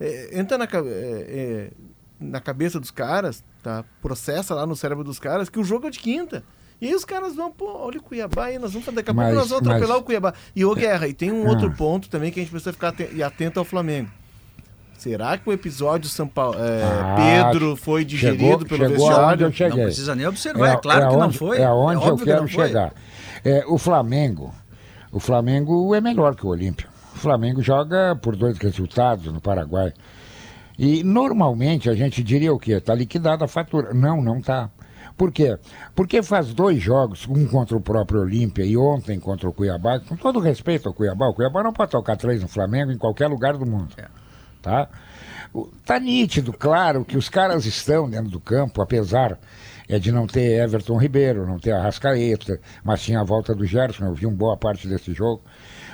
É, 0.00 0.38
entra 0.38 0.58
na, 0.58 0.64
é, 0.64 0.68
é, 0.76 1.70
na 2.18 2.40
cabeça 2.40 2.80
dos 2.80 2.90
caras, 2.90 3.44
tá? 3.62 3.84
processa 4.00 4.54
lá 4.54 4.66
no 4.66 4.74
cérebro 4.74 5.04
dos 5.04 5.18
caras 5.18 5.48
que 5.48 5.60
o 5.60 5.64
jogo 5.64 5.86
é 5.86 5.90
de 5.90 5.98
quinta. 6.00 6.42
E 6.80 6.88
aí 6.88 6.94
os 6.96 7.04
caras 7.04 7.36
vão, 7.36 7.52
pô, 7.52 7.66
olha 7.78 7.98
o 8.00 8.02
Cuiabá 8.02 8.46
aí, 8.46 8.58
nós 8.58 8.72
vamos 8.72 8.92
daqui 8.92 9.10
a 9.10 9.14
Mas- 9.14 9.26
pouco 9.26 9.38
nós 9.40 9.48
vamos 9.50 9.62
atropelar 9.68 9.96
mas- 9.96 10.02
o 10.02 10.04
Cuiabá. 10.04 10.34
E 10.56 10.64
ô 10.64 10.74
Guerra, 10.74 11.06
e 11.06 11.14
tem 11.14 11.30
um 11.30 11.46
Ah. 11.46 11.50
outro 11.50 11.70
ponto 11.72 12.08
também 12.10 12.32
que 12.32 12.40
a 12.40 12.42
gente 12.42 12.50
precisa 12.50 12.72
ficar 12.72 12.88
aten- 12.88 13.10
e 13.12 13.22
atento 13.22 13.60
ao 13.60 13.64
Flamengo. 13.64 14.10
Será 14.98 15.36
que 15.36 15.48
o 15.48 15.52
episódio 15.52 16.08
São 16.08 16.28
Paulo, 16.28 16.56
é, 16.58 16.82
Ah, 16.84 17.16
Pedro 17.50 17.74
foi 17.76 18.04
digerido 18.04 18.42
chegou, 18.42 18.58
pelo 18.58 18.68
chegou 18.88 18.88
vestiário? 19.08 19.46
eu 19.46 19.68
Não 19.68 19.84
precisa 19.84 20.14
nem 20.14 20.26
observar, 20.26 20.74
é, 20.74 20.76
claro 20.76 21.08
que 21.08 21.12
não 21.14 21.22
aonde- 21.22 21.38
foi. 21.38 21.58
É 21.58 21.64
aonde 21.64 22.06
eu 22.06 22.16
quero 22.18 22.40
não 22.40 22.46
chegar. 22.48 22.92
É, 23.44 23.64
o 23.66 23.78
Flamengo, 23.78 24.52
o 25.12 25.20
Flamengo 25.20 25.94
é 25.94 26.00
melhor 26.00 26.34
que 26.34 26.44
o 26.44 26.48
Olímpia. 26.48 26.88
O 27.14 27.18
Flamengo 27.18 27.62
joga 27.62 28.16
por 28.16 28.34
dois 28.34 28.56
resultados 28.58 29.26
no 29.26 29.40
Paraguai. 29.40 29.92
E 30.78 31.04
normalmente 31.04 31.88
a 31.90 31.94
gente 31.94 32.22
diria 32.22 32.52
o 32.52 32.58
quê? 32.58 32.72
Está 32.72 32.94
liquidada 32.94 33.44
a 33.44 33.48
fatura. 33.48 33.92
Não, 33.92 34.20
não 34.22 34.38
está. 34.38 34.70
Por 35.16 35.30
quê? 35.30 35.58
Porque 35.94 36.22
faz 36.22 36.54
dois 36.54 36.80
jogos, 36.82 37.28
um 37.28 37.46
contra 37.46 37.76
o 37.76 37.80
próprio 37.80 38.22
Olímpia 38.22 38.64
e 38.64 38.76
ontem 38.76 39.20
contra 39.20 39.46
o 39.48 39.52
Cuiabá, 39.52 40.00
com 40.00 40.16
todo 40.16 40.40
respeito 40.40 40.88
ao 40.88 40.94
Cuiabá, 40.94 41.28
o 41.28 41.34
Cuiabá 41.34 41.62
não 41.62 41.72
pode 41.72 41.90
tocar 41.90 42.16
três 42.16 42.40
no 42.40 42.48
Flamengo 42.48 42.90
em 42.90 42.96
qualquer 42.98 43.28
lugar 43.28 43.56
do 43.58 43.66
mundo. 43.66 43.94
Tá? 44.62 44.88
O- 45.52 45.68
Tá 45.84 46.00
nítido, 46.00 46.52
claro, 46.52 47.04
que 47.04 47.18
os 47.18 47.28
caras 47.28 47.66
estão 47.66 48.08
dentro 48.08 48.30
do 48.30 48.40
campo, 48.40 48.80
apesar 48.80 49.38
é, 49.92 49.98
de 49.98 50.10
não 50.10 50.26
ter 50.26 50.62
Everton 50.62 50.96
Ribeiro, 50.96 51.46
não 51.46 51.58
ter 51.58 51.72
Arrascaeta, 51.72 52.58
mas 52.82 53.02
tinha 53.02 53.20
a 53.20 53.24
volta 53.24 53.54
do 53.54 53.66
Gerson, 53.66 54.06
eu 54.06 54.14
vi 54.14 54.24
uma 54.26 54.34
boa 54.34 54.56
parte 54.56 54.88
desse 54.88 55.12
jogo. 55.12 55.42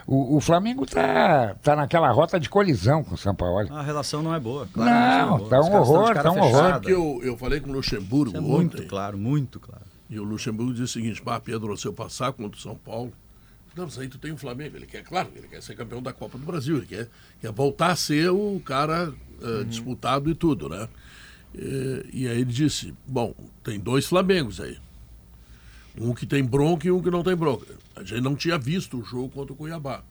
O, 0.07 0.37
o 0.37 0.40
Flamengo 0.40 0.87
tá, 0.87 1.57
tá 1.62 1.75
naquela 1.75 2.11
rota 2.11 2.38
de 2.38 2.49
colisão 2.49 3.03
com 3.03 3.14
o 3.14 3.18
São 3.18 3.35
Paulo. 3.35 3.70
A 3.75 3.83
relação 3.83 4.23
não 4.23 4.35
é 4.35 4.40
boa. 4.40 4.66
claramente 4.73 5.27
Não, 5.40 5.46
é 5.46 5.49
tá 5.51 5.61
um 5.61 5.75
horror, 5.77 6.14
tá 6.14 6.31
um 6.31 6.38
horror. 6.38 6.51
fechada. 6.53 6.81
Porque 6.81 6.92
eu, 6.92 7.20
eu 7.23 7.37
falei 7.37 7.61
com 7.61 7.70
o 7.70 7.73
Luxemburgo 7.73 8.37
é 8.37 8.40
muito 8.40 8.77
ontem. 8.77 8.87
claro, 8.87 9.18
muito 9.18 9.59
claro. 9.61 9.85
E 10.09 10.18
o 10.18 10.25
Luxemburgo 10.25 10.73
disse 10.73 10.85
o 10.85 10.88
seguinte: 10.88 11.23
Bah, 11.23 11.40
Pedro, 11.40 11.77
se 11.77 11.87
eu 11.87 11.92
passar 11.92 12.33
contra 12.33 12.57
o 12.57 12.62
São 12.62 12.75
Paulo, 12.77 13.12
não, 13.77 13.85
mas 13.85 13.99
aí 13.99 14.09
tu 14.09 14.16
tem 14.18 14.33
o 14.33 14.37
Flamengo. 14.38 14.77
Ele 14.77 14.87
quer, 14.87 15.03
claro, 15.03 15.29
ele 15.37 15.46
quer 15.46 15.62
ser 15.62 15.75
campeão 15.77 16.01
da 16.03 16.12
Copa 16.12 16.38
do 16.38 16.46
Brasil, 16.46 16.79
ele 16.79 16.87
quer, 16.87 17.09
quer 17.40 17.53
voltar 17.53 17.90
a 17.90 17.96
ser 17.96 18.31
o 18.31 18.61
cara 18.64 19.12
eh, 19.42 19.64
disputado 19.64 20.31
e 20.31 20.35
tudo, 20.35 20.68
né? 20.68 20.88
Eh, 21.55 22.05
E, 22.13 22.29
aí 22.29 22.41
ele 22.41 22.45
disse: 22.53 22.95
Bom, 23.07 23.35
tem 23.65 23.79
dois 23.79 24.07
Flamengos 24.07 24.61
aí. 24.61 24.77
Um 26.01 26.15
que 26.15 26.27
tem 26.27 26.45
bronca 26.45 26.87
e 26.87 26.91
um 26.91 27.03
que 27.03 27.11
não 27.11 27.23
tem 27.23 27.35
bronca. 27.35 27.67
A 27.97 28.03
gente 28.05 28.21
não 28.21 28.37
tinha 28.37 28.57
visto 28.59 28.99
o 29.01 29.05
jogo 29.05 29.29
contra 29.31 29.53
o 29.53 29.57
Cuiabá. 29.57 30.03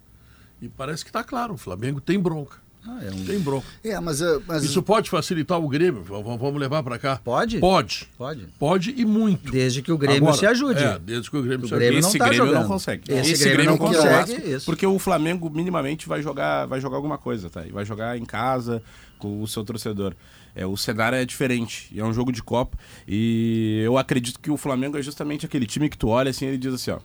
E 0.62 0.68
parece 0.68 1.04
que 1.04 1.10
está 1.10 1.24
claro: 1.24 1.54
o 1.54 1.58
Flamengo 1.58 2.02
tem 2.02 2.20
bronca. 2.20 2.58
Ah, 2.90 3.00
é 3.04 3.12
um- 3.12 3.26
Tem 3.26 3.38
bronca. 3.40 3.68
É, 3.84 4.00
mas, 4.00 4.22
eh, 4.22 4.40
mas 4.48 4.64
Isso 4.64 4.82
pode 4.82 5.10
facilitar 5.10 5.60
o 5.60 5.68
Grêmio? 5.68 6.04
Vamos 6.04 6.56
levar 6.60 6.82
para 6.84 6.98
cá? 6.98 7.18
Pode? 7.22 7.60
Pode. 7.60 8.08
Pode. 8.18 8.48
Pode 8.58 8.94
e 8.96 9.04
muito. 9.04 9.52
Desde 9.52 9.82
que 9.82 9.92
o 9.92 9.98
Grêmio 9.98 10.20
Agora, 10.24 10.38
se 10.38 10.46
ajude. 10.46 10.82
É, 10.82 10.98
desde 10.98 11.30
que 11.30 11.36
o 11.36 11.44
Grêmio 11.44 11.66
O 11.66 11.68
se 11.68 11.76
Grêmio 11.76 11.98
ajude. 11.98 12.02
não 12.04 12.10
Esse 12.10 12.18
tá 12.18 12.26
Grêmio 12.30 12.46
jogando. 12.46 12.62
não 12.62 12.68
consegue. 12.70 13.12
Esse 13.12 13.44
Grêmio 13.44 13.66
não 13.66 13.72
não 13.74 13.78
consegue, 13.78 14.34
consegue. 14.36 14.66
Porque 14.66 14.86
o 14.88 14.98
Flamengo 15.00 15.50
minimamente 15.50 16.08
vai 16.08 16.22
jogar, 16.22 16.66
vai 16.66 16.80
jogar 16.80 16.96
alguma 16.96 17.18
coisa, 17.18 17.50
tá? 17.50 17.66
E 17.68 17.72
vai 17.72 17.84
jogar 17.84 18.18
em 18.18 18.24
casa 18.24 18.82
com 19.20 19.42
o 19.42 19.48
seu 19.50 19.66
torcedor. 19.66 20.14
É, 20.60 20.66
o 20.66 20.76
cenário 20.76 21.16
é 21.16 21.24
diferente, 21.24 21.88
é 21.96 22.04
um 22.04 22.12
jogo 22.12 22.32
de 22.32 22.42
Copa. 22.42 22.76
E 23.08 23.80
eu 23.86 23.96
acredito 23.96 24.40
que 24.40 24.50
o 24.50 24.58
Flamengo 24.58 24.98
é 24.98 25.02
justamente 25.04 25.46
aquele 25.46 25.68
time 25.68 25.88
que 25.88 25.98
tu 25.98 26.08
olha 26.08 26.32
assim 26.32 26.46
e 26.46 26.48
ele 26.48 26.58
diz 26.58 26.74
assim, 26.74 26.90
ó. 26.90 27.00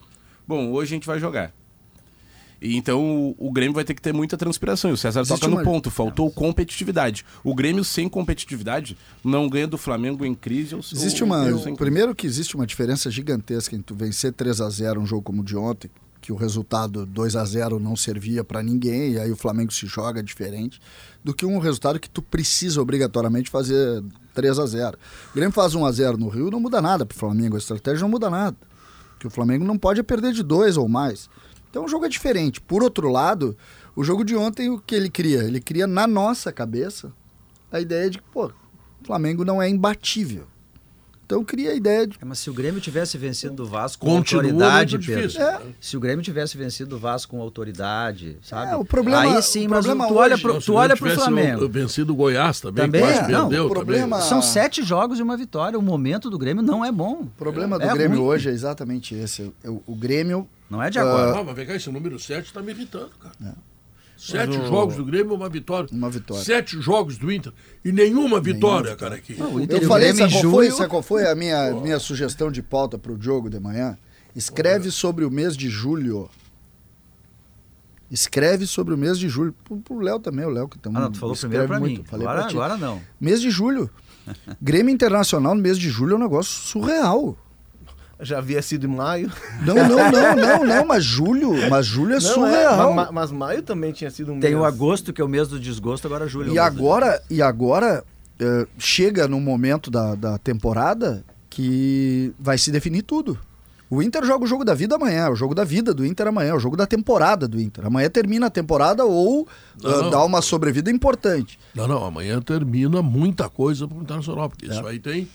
Bom, 0.48 0.70
hoje 0.72 0.94
a 0.94 0.96
gente 0.96 1.06
vai 1.06 1.18
jogar. 1.20 1.52
E 2.60 2.76
então 2.76 3.34
o, 3.38 3.50
Grêmio 3.52 3.74
vai 3.74 3.84
ter 3.84 3.92
que 3.92 4.00
ter 4.00 4.14
muita 4.14 4.36
transpiração. 4.38 4.90
E 4.90 4.94
o 4.94 4.96
César 4.96 5.20
Existe 5.20 5.38
toca 5.40 5.48
no 5.50 5.56
uma- 5.56 5.64
ponto, 5.64 5.90
faltou 5.90 6.30
competitividade. 6.30 7.24
O 7.44 7.54
Grêmio 7.54 7.84
sem 7.84 8.08
competitividade 8.08 8.96
não 9.22 9.48
ganha 9.48 9.66
do 9.66 9.76
Flamengo 9.76 10.24
em 10.24 10.32
crise. 10.34 10.74
Ou, 10.74 10.80
Existe 10.80 11.22
ou- 11.22 11.26
uma. 11.28 11.44
ou 11.44 11.76
Primeiro 11.76 12.14
que 12.14 12.26
existe 12.26 12.54
uma 12.54 12.66
diferença 12.66 13.10
gigantesca 13.10 13.76
em 13.76 13.82
tu 13.82 13.94
vencer 13.94 14.32
3 14.32 14.60
a 14.60 14.70
0 14.70 15.00
um 15.00 15.06
jogo 15.06 15.22
como 15.22 15.42
o 15.42 15.44
de 15.44 15.56
ontem, 15.56 15.90
que 16.20 16.30
o 16.32 16.36
resultado 16.36 17.04
2 17.04 17.34
a 17.34 17.44
0 17.44 17.80
não 17.80 17.96
servia 17.96 18.44
para 18.44 18.62
ninguém, 18.62 19.14
e 19.14 19.18
aí 19.18 19.30
o 19.32 19.36
Flamengo 19.36 19.72
se 19.72 19.86
joga 19.88 20.22
diferente, 20.22 20.80
do 21.24 21.32
que 21.32 21.46
um 21.46 21.58
resultado 21.58 22.00
que 22.00 22.10
tu 22.10 22.20
precisa 22.20 22.80
obrigatoriamente 22.80 23.50
fazer 23.50 24.02
3 24.34 24.58
a 24.58 24.66
0 24.66 24.98
O 25.30 25.34
Grêmio 25.34 25.52
faz 25.52 25.74
1 25.74 25.86
a 25.86 25.92
0 25.92 26.18
no 26.18 26.28
Rio, 26.28 26.50
não 26.50 26.60
muda 26.60 26.80
nada 26.80 27.06
pro 27.06 27.16
Flamengo, 27.16 27.56
a 27.56 27.58
estratégia 27.58 28.02
não 28.02 28.08
muda 28.08 28.28
nada. 28.28 28.56
Porque 29.12 29.26
o 29.26 29.30
Flamengo 29.30 29.64
não 29.64 29.78
pode 29.78 30.02
perder 30.02 30.32
de 30.32 30.42
dois 30.42 30.76
ou 30.76 30.88
mais. 30.88 31.30
Então 31.70 31.84
o 31.84 31.88
jogo 31.88 32.04
é 32.06 32.08
diferente. 32.08 32.60
Por 32.60 32.82
outro 32.82 33.08
lado, 33.08 33.56
o 33.94 34.02
jogo 34.02 34.24
de 34.24 34.34
ontem, 34.34 34.68
o 34.68 34.78
que 34.78 34.94
ele 34.94 35.08
cria? 35.08 35.44
Ele 35.44 35.60
cria 35.60 35.86
na 35.86 36.06
nossa 36.06 36.52
cabeça 36.52 37.12
a 37.70 37.80
ideia 37.80 38.10
de 38.10 38.18
que, 38.18 38.24
pô, 38.32 38.46
o 38.46 39.06
Flamengo 39.06 39.44
não 39.44 39.62
é 39.62 39.68
imbatível. 39.68 40.46
Então 41.32 41.44
cria 41.44 41.70
a 41.70 41.74
ideia 41.74 42.06
de. 42.06 42.16
É, 42.20 42.24
mas 42.24 42.38
se 42.40 42.50
o 42.50 42.52
Grêmio 42.52 42.80
tivesse 42.80 43.16
vencido 43.16 43.54
do 43.54 43.64
Vasco 43.64 44.04
com 44.04 44.16
Continua 44.16 44.42
autoridade, 44.66 44.98
Pedro. 44.98 45.40
É. 45.42 45.60
Se 45.80 45.96
o 45.96 46.00
Grêmio 46.00 46.22
tivesse 46.22 46.58
vencido 46.58 46.90
do 46.90 46.98
Vasco 46.98 47.34
com 47.34 47.40
autoridade, 47.40 48.36
sabe? 48.42 48.72
É, 48.72 48.76
o 48.76 48.84
problema- 48.84 49.22
Aí 49.36 49.42
sim, 49.42 49.66
o 49.66 49.70
mas 49.70 49.86
problema 49.86 50.08
tu 50.08 50.14
olha 50.14 50.34
hoje- 50.34 50.42
pro, 50.42 50.60
tu 50.60 50.72
o 50.72 50.74
olha 50.76 50.88
Grêmio 50.94 50.98
pro 50.98 51.08
tivesse 51.08 51.24
Flamengo. 51.30 51.68
vencido 51.68 52.12
o 52.12 52.16
Goiás 52.16 52.60
também, 52.60 52.84
Também, 52.84 53.00
quase 53.00 53.18
é, 53.18 53.28
não, 53.28 53.48
perdeu 53.48 53.66
o 53.66 53.70
problema- 53.70 54.16
também. 54.16 54.28
São 54.28 54.42
sete 54.42 54.82
jogos 54.82 55.18
e 55.18 55.22
uma 55.22 55.36
vitória. 55.36 55.78
O 55.78 55.82
momento 55.82 56.28
do 56.28 56.36
Grêmio 56.38 56.62
não 56.62 56.84
é 56.84 56.92
bom. 56.92 57.22
O 57.22 57.26
problema 57.38 57.78
do 57.78 57.84
É 57.84 57.92
Grêmio 57.94 58.18
ruim. 58.18 58.28
hoje 58.28 58.50
é 58.50 58.52
exatamente 58.52 59.14
esse. 59.14 59.50
O, 59.64 59.82
o 59.86 59.94
Grêmio. 59.96 60.46
Não 60.68 60.82
é 60.82 60.90
de 60.90 60.98
agora. 60.98 61.38
Ah, 61.38 61.44
mas 61.44 61.54
vem 61.56 61.66
cá, 61.66 61.74
esse 61.74 61.90
número 61.90 62.18
7 62.18 62.46
está 62.46 62.62
me 62.62 62.72
irritando, 62.72 63.10
cara. 63.20 63.54
Sete 64.24 64.54
jogos 64.68 64.94
do 64.94 65.04
Grêmio, 65.04 65.34
uma 65.34 65.48
vitória. 65.48 65.88
Uma 65.90 66.08
vitória. 66.08 66.44
Sete 66.44 66.80
jogos 66.80 67.18
do 67.18 67.32
Inter 67.32 67.52
e 67.84 67.90
nenhuma 67.90 68.40
vitória, 68.40 68.94
cara, 68.94 69.16
aqui. 69.16 69.34
Não, 69.34 69.56
o 69.56 69.60
Inter 69.60 69.78
Eu 69.78 69.84
o 69.84 69.88
falei, 69.88 70.14
sabe 70.14 70.32
qual, 70.32 70.52
foi, 70.52 70.70
sabe 70.70 70.88
qual 70.88 71.02
foi 71.02 71.26
a 71.26 71.34
minha, 71.34 71.72
minha 71.72 71.98
sugestão 71.98 72.48
de 72.48 72.62
pauta 72.62 72.96
para 72.96 73.10
o 73.10 73.20
jogo 73.20 73.50
de 73.50 73.58
manhã? 73.58 73.98
Escreve 74.36 74.92
sobre 74.92 75.24
o 75.24 75.30
mês 75.30 75.56
de 75.56 75.68
julho. 75.68 76.30
Escreve 78.08 78.64
sobre 78.64 78.94
o 78.94 78.96
mês 78.96 79.18
de 79.18 79.28
julho. 79.28 79.52
Pro, 79.84 79.98
Léo 79.98 80.20
também, 80.20 80.44
o 80.44 80.50
Léo 80.50 80.68
que 80.68 80.78
também. 80.78 80.98
Ah, 80.98 81.06
não, 81.06 81.10
tu 81.10 81.18
falou 81.18 81.34
primeiro 81.34 81.66
pra 81.66 81.80
mim. 81.80 82.04
Falei 82.04 82.24
Agora, 82.24 82.42
pra 82.42 82.48
ti. 82.48 82.54
agora 82.54 82.76
não. 82.76 83.02
Mês 83.20 83.40
de 83.40 83.50
julho. 83.50 83.90
Grêmio 84.62 84.94
Internacional 84.94 85.52
no 85.52 85.60
mês 85.60 85.76
de 85.76 85.90
julho 85.90 86.12
é 86.12 86.16
um 86.16 86.20
negócio 86.20 86.62
surreal. 86.62 87.36
Já 88.22 88.38
havia 88.38 88.62
sido 88.62 88.86
em 88.86 88.90
maio. 88.90 89.30
Não, 89.66 89.74
não, 89.74 89.88
não, 90.10 90.36
não, 90.36 90.64
não, 90.64 90.86
mas 90.86 91.02
julho, 91.04 91.52
mas 91.68 91.84
julho 91.86 92.12
é 92.12 92.14
Não, 92.14 92.20
surreal. 92.20 92.94
ma- 92.94 93.04
ma- 93.06 93.12
mas 93.12 93.30
maio 93.32 93.62
também 93.62 93.92
tinha 93.92 94.10
sido 94.10 94.32
um 94.32 94.38
Tem 94.40 94.50
mês. 94.52 94.62
o 94.62 94.64
agosto, 94.64 95.12
que 95.12 95.20
é 95.20 95.24
o 95.24 95.28
mês 95.28 95.48
do 95.48 95.58
desgosto, 95.58 96.06
agora 96.06 96.26
julho. 96.28 96.46
é 96.46 96.50
o 96.50 96.52
E 96.52 96.54
do 96.54 96.60
agora, 96.60 97.22
e 97.28 97.42
agora 97.42 98.04
eh, 98.38 98.66
chega 98.78 99.26
no 99.26 99.40
momento 99.40 99.90
da, 99.90 100.14
da 100.14 100.38
temporada 100.38 101.24
que 101.50 102.32
vai 102.38 102.56
se 102.58 102.70
definir 102.70 103.02
tudo. 103.02 103.38
O 103.90 104.02
Inter 104.02 104.24
joga 104.24 104.44
o 104.44 104.46
jogo 104.46 104.64
da 104.64 104.72
vida 104.72 104.94
amanhã, 104.94 105.28
o 105.28 105.36
jogo 105.36 105.54
da 105.54 105.64
vida 105.64 105.92
do 105.92 106.06
Inter 106.06 106.26
amanhã, 106.26 106.54
o 106.54 106.58
jogo 106.58 106.78
da 106.78 106.86
temporada 106.86 107.46
do 107.46 107.60
Inter. 107.60 107.84
Amanhã 107.86 108.08
termina 108.08 108.46
a 108.46 108.50
temporada 108.50 109.04
ou 109.04 109.46
Não, 109.82 110.02
não. 110.04 110.10
dá 110.10 110.24
uma 110.24 110.40
sobrevida 110.40 110.90
importante. 110.90 111.58
Não, 111.74 111.86
não, 111.86 112.02
amanhã 112.02 112.40
termina 112.40 113.02
muita 113.02 113.50
coisa 113.50 113.86
para 113.86 113.98
o 113.98 114.00
Internacional, 114.00 114.48
porque 114.48 114.64
É. 114.64 114.70
isso 114.70 114.86
aí 114.86 114.98
tem, 114.98 115.28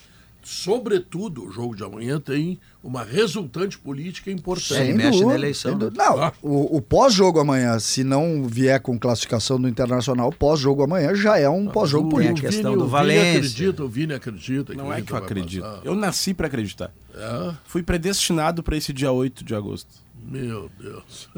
sobretudo, 0.48 1.46
o 1.46 1.52
jogo 1.52 1.76
de 1.76 1.84
amanhã 1.84 2.20
tem 2.20 2.60
uma 2.84 3.04
resultante 3.04 3.78
política 3.78 4.32
importante. 4.32 4.76
Ele 4.82 4.94
mexe 4.94 5.26
na 5.26 5.36
eleição, 5.36 5.72
sem 5.78 5.90
né? 5.90 5.94
Não, 5.96 6.24
Ah. 6.24 6.34
o, 6.42 6.78
o 6.78 6.82
pós-jogo 6.82 7.40
amanhã, 7.40 7.78
se 7.80 8.04
não 8.04 8.46
vier 8.48 8.80
com 8.80 8.98
classificação 8.98 9.60
do 9.60 9.68
Internacional, 9.68 10.30
o 10.30 10.34
pós-jogo 10.36 10.84
amanhã 10.84 11.14
já 11.14 11.38
é 11.38 11.50
um 11.50 11.68
pós-jogo 11.68 12.08
O- 12.08 12.10
Tem 12.12 12.20
a 12.20 12.24
político. 12.24 12.48
questão 12.48 12.72
Vini- 12.72 12.82
do 12.84 12.88
o 12.88 12.90
Valência. 12.90 13.24
Vini 13.24 13.38
acredita, 13.38 13.84
o 13.84 13.88
Vini 13.90 14.14
acredita. 14.14 14.74
Não 14.74 14.88
o 14.88 14.94
é 14.94 15.02
que 15.02 15.12
eu 15.12 15.18
acredito. 15.18 15.64
passar. 15.64 15.82
Eu 15.84 15.96
nasci 15.96 16.34
pra 16.34 16.48
acreditar. 16.48 16.92
É? 17.14 17.54
Fui 17.66 17.84
predestinado 17.84 18.64
pra 18.64 18.78
esse 18.78 18.94
dia 18.94 19.12
8 19.12 19.44
de 19.44 19.54
agosto. 19.56 19.90
Meu 20.30 20.70
Deus. 20.80 21.30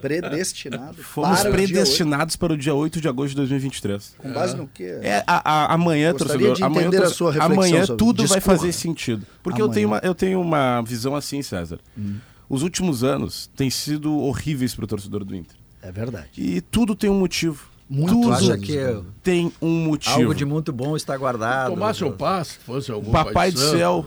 Predestinado. 0.00 1.02
Fomos 1.02 1.40
para 1.40 1.50
o 1.50 1.52
dia 1.56 1.66
predestinados 1.66 2.36
para 2.36 2.52
o 2.52 2.56
dia 2.58 2.74
8 2.74 3.00
de 3.00 3.08
agosto 3.08 3.30
de 3.30 3.36
2023. 3.36 3.92
oito. 4.18 4.22
Com 4.22 4.32
base 4.32 4.56
no 4.56 4.66
quê? 4.66 4.98
É, 5.02 5.22
a, 5.26 5.50
a- 5.66 5.74
amanhã, 5.74 6.12
Gostaria 6.12 6.34
torcedor, 6.34 6.56
de 6.56 6.64
amanhã, 6.64 6.88
entender 6.88 7.04
a 7.04 7.10
sua 7.10 7.32
reflexão 7.32 7.56
amanhã 7.56 7.86
tudo 7.96 8.26
vai 8.26 8.40
fazer 8.40 8.72
sentido. 8.72 9.24
Porque 9.42 9.60
eu 9.62 9.68
tenho, 9.68 9.88
uma, 9.88 10.00
eu 10.02 10.14
tenho 10.14 10.40
uma 10.40 10.82
visão 10.82 11.14
assim, 11.14 11.40
César. 11.42 11.78
Os 12.48 12.62
últimos 12.62 13.02
anos 13.04 13.50
têm 13.56 13.70
sido 13.70 14.12
horríveis 14.18 14.74
para 14.74 14.84
o 14.84 14.88
torcedor 14.88 15.24
do 15.24 15.34
Inter. 15.34 15.56
É 15.80 15.90
verdade. 15.90 16.28
E 16.36 16.60
tudo 16.60 16.94
tem 16.94 17.08
um 17.10 17.18
motivo. 17.18 17.70
Muito 17.88 18.12
tudo 18.14 18.28
Tu 18.28 18.32
acha 18.32 18.58
que 18.58 18.78
tem 19.22 19.52
um 19.60 19.84
motivo. 19.84 20.14
algo 20.16 20.34
de 20.34 20.44
muito 20.46 20.72
bom 20.72 20.96
está 20.96 21.14
guardado? 21.16 21.70
Tomasse 21.70 22.02
um 22.04 22.12
passe, 22.12 22.56
fosse 22.64 22.90
algum 22.90 23.10
Papai 23.10 23.32
pai 23.34 23.52
do 23.52 23.58
santo. 23.58 23.76
céu. 23.76 24.06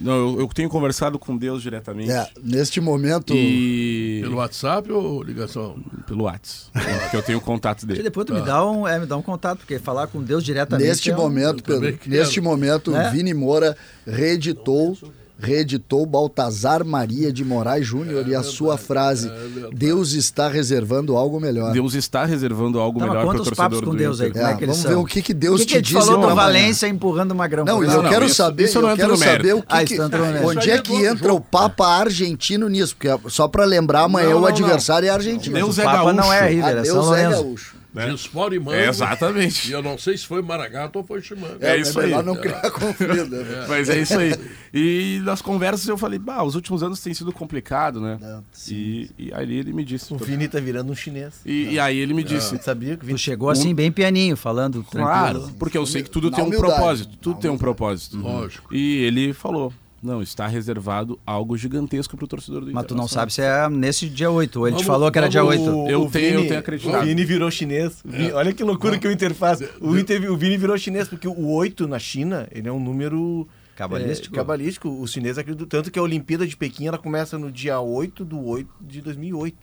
Não, 0.00 0.12
eu, 0.34 0.40
eu 0.40 0.48
tenho 0.48 0.68
conversado 0.68 1.18
com 1.18 1.36
Deus 1.36 1.62
diretamente. 1.62 2.10
É, 2.10 2.28
neste 2.42 2.80
momento, 2.80 3.34
E 3.34 4.20
Pelo 4.22 4.36
WhatsApp 4.36 4.90
ou 4.92 5.22
ligação? 5.22 5.76
pelo 6.06 6.24
WhatsApp. 6.24 6.70
que 7.10 7.16
eu 7.16 7.22
tenho 7.22 7.38
o 7.38 7.40
contato 7.40 7.82
E 7.82 7.86
dele. 7.86 8.02
depois 8.04 8.26
tu 8.26 8.34
me 8.34 8.40
dá 8.40 8.64
um, 8.66 8.86
é, 8.88 8.98
me 8.98 9.06
dá 9.06 9.16
um 9.16 9.22
contato, 9.22 9.58
porque 9.58 9.78
falar 9.78 10.06
com 10.06 10.22
Deus 10.22 10.42
diretamente. 10.44 10.88
neste 10.88 11.10
é 11.10 11.14
um- 11.14 11.18
momento, 11.18 11.62
Pedro, 11.62 11.98
neste 12.06 12.40
momento, 12.40 12.90
Né? 12.90 13.10
Vini 13.10 13.34
Moura 13.34 13.76
reeditou 14.06 14.96
reeditou 15.38 16.04
Baltazar 16.04 16.84
Maria 16.84 17.32
de 17.32 17.44
Moraes 17.44 17.86
Júnior 17.86 18.26
e 18.26 18.34
a 18.34 18.42
sua 18.42 18.76
frase: 18.76 19.30
Deus 19.72 20.12
está 20.12 20.48
reservando 20.48 21.16
algo 21.16 21.40
melhor. 21.40 21.72
Deus 21.72 21.94
está 21.94 22.24
reservando 22.24 22.80
algo 22.80 22.98
Tá, 22.98 23.06
melhor 23.06 23.24
para 23.26 23.34
o 23.34 23.36
torcedor 23.36 23.56
papos 23.56 23.80
com 23.80 23.90
do 23.90 23.96
Deus 23.96 24.20
aí, 24.20 24.32
é, 24.34 24.42
É, 24.42 24.54
que 24.54 24.64
eles 24.64 24.76
vamos 24.76 24.78
são? 24.78 24.90
ver 24.90 24.96
o 24.96 25.04
que 25.04 25.22
que 25.22 25.32
Deus 25.34 25.56
o 25.56 25.58
que 25.58 25.66
te 25.66 25.68
que 25.70 25.74
ele 25.76 25.82
diz 25.82 25.92
falou 25.92 26.10
do 26.20 26.26
amanhã. 26.26 26.34
Valência 26.34 26.88
empurrando 26.88 27.32
uma 27.32 27.46
grama. 27.46 27.70
Não, 27.70 27.80
Não, 27.80 27.92
eu 27.92 28.02
não, 28.02 28.10
quero 28.10 28.26
isso- 28.26 28.34
saber, 28.34 28.64
isso 28.64 28.80
não 28.82 28.90
eu 28.90 28.96
quero 28.96 29.16
saber 29.16 29.54
o 29.54 29.62
que, 29.62 29.66
Ah, 29.68 29.84
que- 29.84 30.00
onde 30.44 30.70
é 30.70 30.74
é 30.74 30.82
que 30.82 30.92
entra 31.04 31.32
o. 31.32 31.40
Papa 31.40 31.86
argentino 31.86 32.68
nisso, 32.68 32.94
porque 32.96 33.08
é 33.08 33.18
só 33.28 33.46
para 33.48 33.64
lembrar 33.64 34.02
amanhã 34.02 34.36
o 34.36 34.44
adversário 34.46 35.06
é 35.06 35.10
argentino. 35.10 35.54
Deus 35.56 35.78
o 35.78 35.80
é 35.80 35.84
Papa 35.84 35.96
gaúcho. 35.98 36.16
não 36.16 36.32
é 36.32 36.40
Ah, 36.40 36.46
River, 36.46 36.76
é 36.78 36.82
Deus 36.82 37.12
é 37.12 37.30
gaúcho. 37.30 37.76
Né? 37.92 38.10
Dispara 38.10 38.54
e 38.54 38.58
manga. 38.58 38.76
É, 38.78 38.88
exatamente. 38.88 39.68
E 39.68 39.72
eu 39.72 39.82
não 39.82 39.96
sei 39.98 40.16
se 40.16 40.26
foi 40.26 40.42
Maragato 40.42 40.98
ou 40.98 41.04
foi 41.04 41.20
Chimanga. 41.22 41.58
É 41.60 41.76
isso 41.76 41.98
aí. 41.98 42.06
melhor 42.06 42.22
não 42.24 42.36
criar 42.36 42.70
conflito. 42.70 43.26
né? 43.26 43.66
Mas 43.68 43.88
é 43.88 44.00
isso 44.00 44.18
aí. 44.18 44.34
E 44.72 45.20
nas 45.24 45.40
conversas 45.40 45.88
eu 45.88 45.96
falei, 45.96 46.18
bah, 46.18 46.42
os 46.42 46.54
últimos 46.54 46.82
anos 46.82 47.00
tem 47.00 47.12
sido 47.14 47.32
complicado, 47.32 48.00
né? 48.00 48.18
É, 48.22 48.38
sim, 48.52 48.74
e, 48.74 49.10
e 49.18 49.32
aí 49.34 49.56
ele 49.56 49.72
me 49.72 49.84
disse. 49.84 50.12
O 50.12 50.16
Vini 50.18 50.48
tá 50.48 50.60
virando 50.60 50.92
um 50.92 50.94
chinês. 50.94 51.40
E, 51.46 51.70
e 51.72 51.80
aí 51.80 51.98
ele 51.98 52.12
me 52.14 52.22
disse. 52.22 52.50
Você 52.50 52.62
sabia 52.62 52.90
que 52.90 52.96
o 52.96 52.98
Tu 53.00 53.06
Vini... 53.06 53.18
chegou 53.18 53.50
assim 53.50 53.74
bem 53.74 53.90
pianinho, 53.90 54.36
falando 54.36 54.84
Claro, 54.84 55.38
tranquilo. 55.38 55.56
porque 55.58 55.78
eu 55.78 55.86
sei 55.86 56.02
que 56.02 56.10
tudo 56.10 56.30
Na 56.30 56.36
tem 56.36 56.44
um 56.44 56.50
propósito. 56.50 57.16
Tudo 57.20 57.36
Na 57.36 57.40
tem 57.42 57.50
um 57.50 57.58
propósito. 57.58 58.16
Lógico. 58.18 58.74
E 58.74 58.98
ele 59.04 59.32
falou: 59.32 59.72
não, 60.02 60.22
está 60.22 60.46
reservado 60.46 61.18
algo 61.26 61.56
gigantesco 61.56 62.16
pro 62.16 62.26
torcedor 62.26 62.64
do 62.64 62.72
Mas 62.72 62.86
tu 62.86 62.94
não 62.94 63.04
Internacional." 63.04 63.08
sabe 63.08 63.32
se 63.32 63.42
é 63.42 63.68
nesse 63.68 64.08
dia 64.08 64.30
8. 64.30 64.60
Ou 64.60 64.66
ele 64.68 64.76
te 64.76 64.84
Vamos- 64.84 64.86
falou 64.86 65.10
que 65.10 65.18
era 65.18 65.28
dia 65.28 65.42
vamos- 65.42 65.58
8. 65.66 65.90
Eu 65.90 66.02
o 66.04 66.10
tenho- 66.10 66.40
eu 66.40 66.46
tenho 66.48 66.60
acreditado. 66.60 67.02
O 67.02 67.06
Vini 67.06 67.24
virou 67.24 67.50
chinês. 67.50 68.02
O 68.04 68.08
Vini- 68.10 68.32
olha 68.32 68.52
que 68.52 68.62
loucura 68.62 68.98
que 68.98 69.08
o 69.08 69.10
Inter 69.12 69.34
faz. 69.34 69.60
O, 69.80 69.96
Inter, 69.98 70.30
o 70.32 70.36
Vini 70.36 70.56
virou 70.56 70.76
chinês, 70.78 71.08
porque 71.08 71.26
o 71.26 71.48
8 71.50 71.88
na 71.88 71.98
China, 71.98 72.48
ele 72.52 72.68
é 72.68 72.72
um 72.72 72.80
número... 72.80 73.48
Cabalístico. 73.76 74.34
É, 74.34 74.38
cabalístico. 74.38 74.88
Os 75.00 75.12
chineses 75.12 75.38
acreditam 75.38 75.66
tanto 75.68 75.90
que 75.90 75.98
a 75.98 76.02
Olimpíada 76.02 76.44
de 76.46 76.56
Pequim 76.56 76.86
ela 76.88 76.98
começa 76.98 77.38
no 77.38 77.50
dia 77.50 77.78
8 77.80 78.24
do 78.24 78.44
8 78.44 78.68
de 78.80 79.00
2008. 79.00 79.56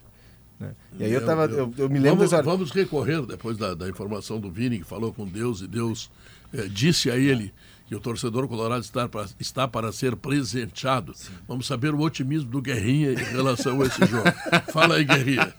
né? 0.57 0.71
E 0.97 1.03
aí 1.03 1.11
eu, 1.11 1.19
Meu 1.19 1.27
tava, 1.27 1.45
eu, 1.47 1.73
eu 1.77 1.89
me 1.89 1.95
lembro 1.99 2.15
vamos, 2.19 2.31
dessa... 2.31 2.41
vamos 2.41 2.71
recorrer, 2.71 3.21
depois 3.25 3.57
da, 3.57 3.73
da 3.73 3.89
informação 3.89 4.39
do 4.39 4.49
Vini, 4.49 4.79
que 4.79 4.85
falou 4.85 5.11
com 5.13 5.25
Deus 5.27 5.59
e 5.59 5.67
Deus 5.67 6.09
eh, 6.53 6.67
disse 6.71 7.11
a 7.11 7.17
ele 7.17 7.53
que 7.85 7.95
o 7.95 7.99
torcedor 7.99 8.47
colorado 8.47 8.81
está 8.81 9.07
para, 9.07 9.25
está 9.39 9.67
para 9.67 9.91
ser 9.91 10.15
presenteado. 10.15 11.13
Vamos 11.47 11.67
saber 11.67 11.93
o 11.93 12.01
otimismo 12.01 12.49
do 12.49 12.61
Guerrinha 12.61 13.11
em 13.11 13.15
relação 13.15 13.81
a 13.81 13.85
esse 13.85 14.05
jogo. 14.05 14.29
Fala 14.73 14.95
aí, 14.95 15.03
Guerrinha. 15.05 15.53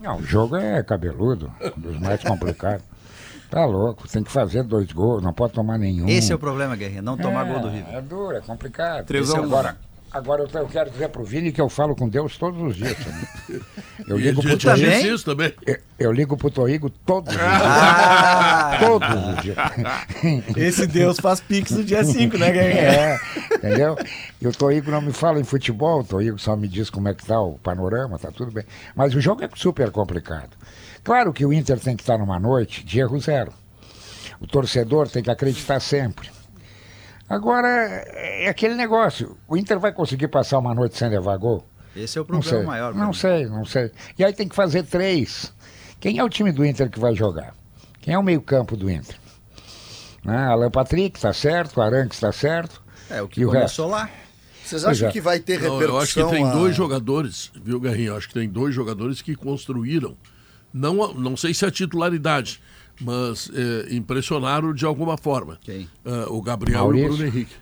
Não, 0.00 0.18
o 0.18 0.22
jogo 0.22 0.56
é 0.56 0.82
cabeludo, 0.82 1.52
um 1.76 1.80
dos 1.80 1.98
mais 1.98 2.22
complicados. 2.22 2.84
Tá 3.50 3.64
louco, 3.64 4.08
tem 4.08 4.22
que 4.22 4.30
fazer 4.30 4.62
dois 4.64 4.90
gols, 4.92 5.22
não 5.22 5.32
pode 5.32 5.52
tomar 5.52 5.78
nenhum. 5.78 6.08
Esse 6.08 6.32
é 6.32 6.34
o 6.34 6.38
problema, 6.38 6.74
Guerrinha. 6.76 7.02
Não 7.02 7.16
tomar 7.16 7.46
É, 7.46 7.52
gol 7.52 7.60
do 7.60 7.68
River. 7.68 7.94
É 7.94 8.00
duro, 8.00 8.36
é 8.36 8.40
complicado. 8.40 9.06
Três. 9.06 9.32
Agora, 9.32 9.76
agora 10.10 10.42
eu, 10.42 10.60
eu 10.60 10.66
quero 10.66 10.90
dizer 10.90 11.08
pro 11.08 11.24
Vini 11.24 11.52
que 11.52 11.60
eu 11.60 11.68
falo 11.68 11.94
com 11.94 12.08
Deus 12.08 12.36
todos 12.36 12.60
os 12.62 12.76
dias. 12.76 12.96
Eu 14.06 14.16
ligo 14.16 14.40
pro 14.40 14.56
te 14.56 14.68
disse 14.74 15.24
também? 15.24 15.52
Eu, 15.66 15.78
eu 15.98 16.12
ligo 16.12 16.36
pro 16.36 16.48
Toigo 16.48 16.88
todos 16.88 17.34
os 17.34 17.40
dias. 17.40 17.52
Ah! 17.52 18.78
Todos 18.78 19.08
os 19.08 19.42
dias. 19.42 19.56
Esse 20.56 20.86
Deus 20.86 21.18
faz 21.18 21.40
pix 21.40 21.72
no 21.72 21.82
dia 21.82 22.04
5, 22.04 22.38
né, 22.38 22.52
Guerrinha? 22.52 22.82
É, 22.82 23.20
entendeu? 23.54 23.96
E 24.40 24.46
o 24.46 24.52
Toigo 24.52 24.90
não 24.92 25.00
me 25.00 25.12
fala 25.12 25.40
em 25.40 25.44
futebol, 25.44 26.00
o 26.00 26.04
Toigo 26.04 26.38
só 26.38 26.54
me 26.54 26.68
diz 26.68 26.88
como 26.88 27.08
é 27.08 27.14
que 27.14 27.26
tá 27.26 27.40
o 27.40 27.58
panorama, 27.58 28.16
tá 28.16 28.30
tudo 28.30 28.52
bem. 28.52 28.64
Mas 28.94 29.12
o 29.14 29.20
jogo 29.20 29.42
é 29.42 29.48
super 29.56 29.90
complicado. 29.90 30.50
Claro 31.02 31.32
que 31.32 31.44
o 31.44 31.52
Inter 31.52 31.80
tem 31.80 31.96
que 31.96 32.02
estar 32.02 32.18
numa 32.18 32.38
noite 32.38 32.84
de 32.84 33.00
erro 33.00 33.18
zero. 33.18 33.52
O 34.40 34.46
torcedor 34.46 35.08
tem 35.08 35.22
que 35.22 35.30
acreditar 35.30 35.80
sempre. 35.80 36.35
Agora, 37.28 37.68
é 37.68 38.48
aquele 38.48 38.74
negócio. 38.74 39.36
O 39.48 39.56
Inter 39.56 39.78
vai 39.80 39.92
conseguir 39.92 40.28
passar 40.28 40.58
uma 40.58 40.74
noite 40.74 40.96
sem 40.96 41.08
levar 41.08 41.36
gol? 41.36 41.66
Esse 41.94 42.18
é 42.18 42.20
o 42.20 42.24
Não 42.24 42.40
problema 42.40 42.58
sei. 42.58 42.66
maior. 42.66 42.94
não 42.94 43.06
mim. 43.08 43.12
sei, 43.14 43.46
não 43.46 43.64
sei. 43.64 43.90
E 44.18 44.24
aí 44.24 44.32
tem 44.32 44.46
que 44.48 44.54
fazer 44.54 44.84
três. 44.84 45.52
Quem 45.98 46.18
é 46.18 46.24
o 46.24 46.28
time 46.28 46.52
do 46.52 46.64
Inter 46.64 46.90
que 46.90 47.00
vai 47.00 47.14
jogar? 47.14 47.54
Quem 48.00 48.14
é 48.14 48.18
o 48.18 48.22
meio-campo 48.22 48.76
do 48.76 48.88
Inter? 48.90 49.16
Né? 50.24 50.36
Alan 50.36 50.70
Patrick 50.70 51.18
está 51.18 51.32
certo, 51.32 51.80
Aranques 51.80 52.16
está 52.16 52.30
certo. 52.32 52.82
É, 53.08 53.22
o 53.22 53.28
que 53.28 53.40
E 53.40 53.46
o 53.46 53.48
começou 53.48 53.88
lá. 53.88 54.08
Vocês 54.64 54.84
acham 54.84 55.08
é. 55.08 55.12
que 55.12 55.20
vai 55.20 55.38
ter 55.40 55.54
Não, 55.60 55.78
repercussão? 55.78 55.94
eu 55.94 55.98
acho 56.02 56.14
que 56.14 56.24
tem 56.36 56.44
a- 56.44 56.52
dois 56.52 56.74
jogadores, 56.76 57.52
viu, 57.62 57.80
Guerrinha? 57.80 58.08
Eu 58.08 58.16
acho 58.16 58.28
que 58.28 58.34
tem 58.34 58.48
dois 58.48 58.74
jogadores 58.74 59.22
que 59.22 59.34
construíram, 59.36 60.16
não, 60.74 61.14
não 61.14 61.36
sei 61.36 61.54
se 61.54 61.64
é 61.64 61.68
a 61.68 61.70
titularidade, 61.70 62.60
mas 63.00 63.50
eh, 63.54 63.94
impressionaram 63.94 64.72
de 64.72 64.84
alguma 64.84 65.16
forma. 65.16 65.58
Quem? 65.62 65.88
Ah, 66.04 66.26
o 66.28 66.40
Gabriel 66.42 66.80
e 66.80 66.82
Maurício. 66.82 67.08
o 67.12 67.16
Bruno 67.16 67.28
Henrique. 67.28 67.54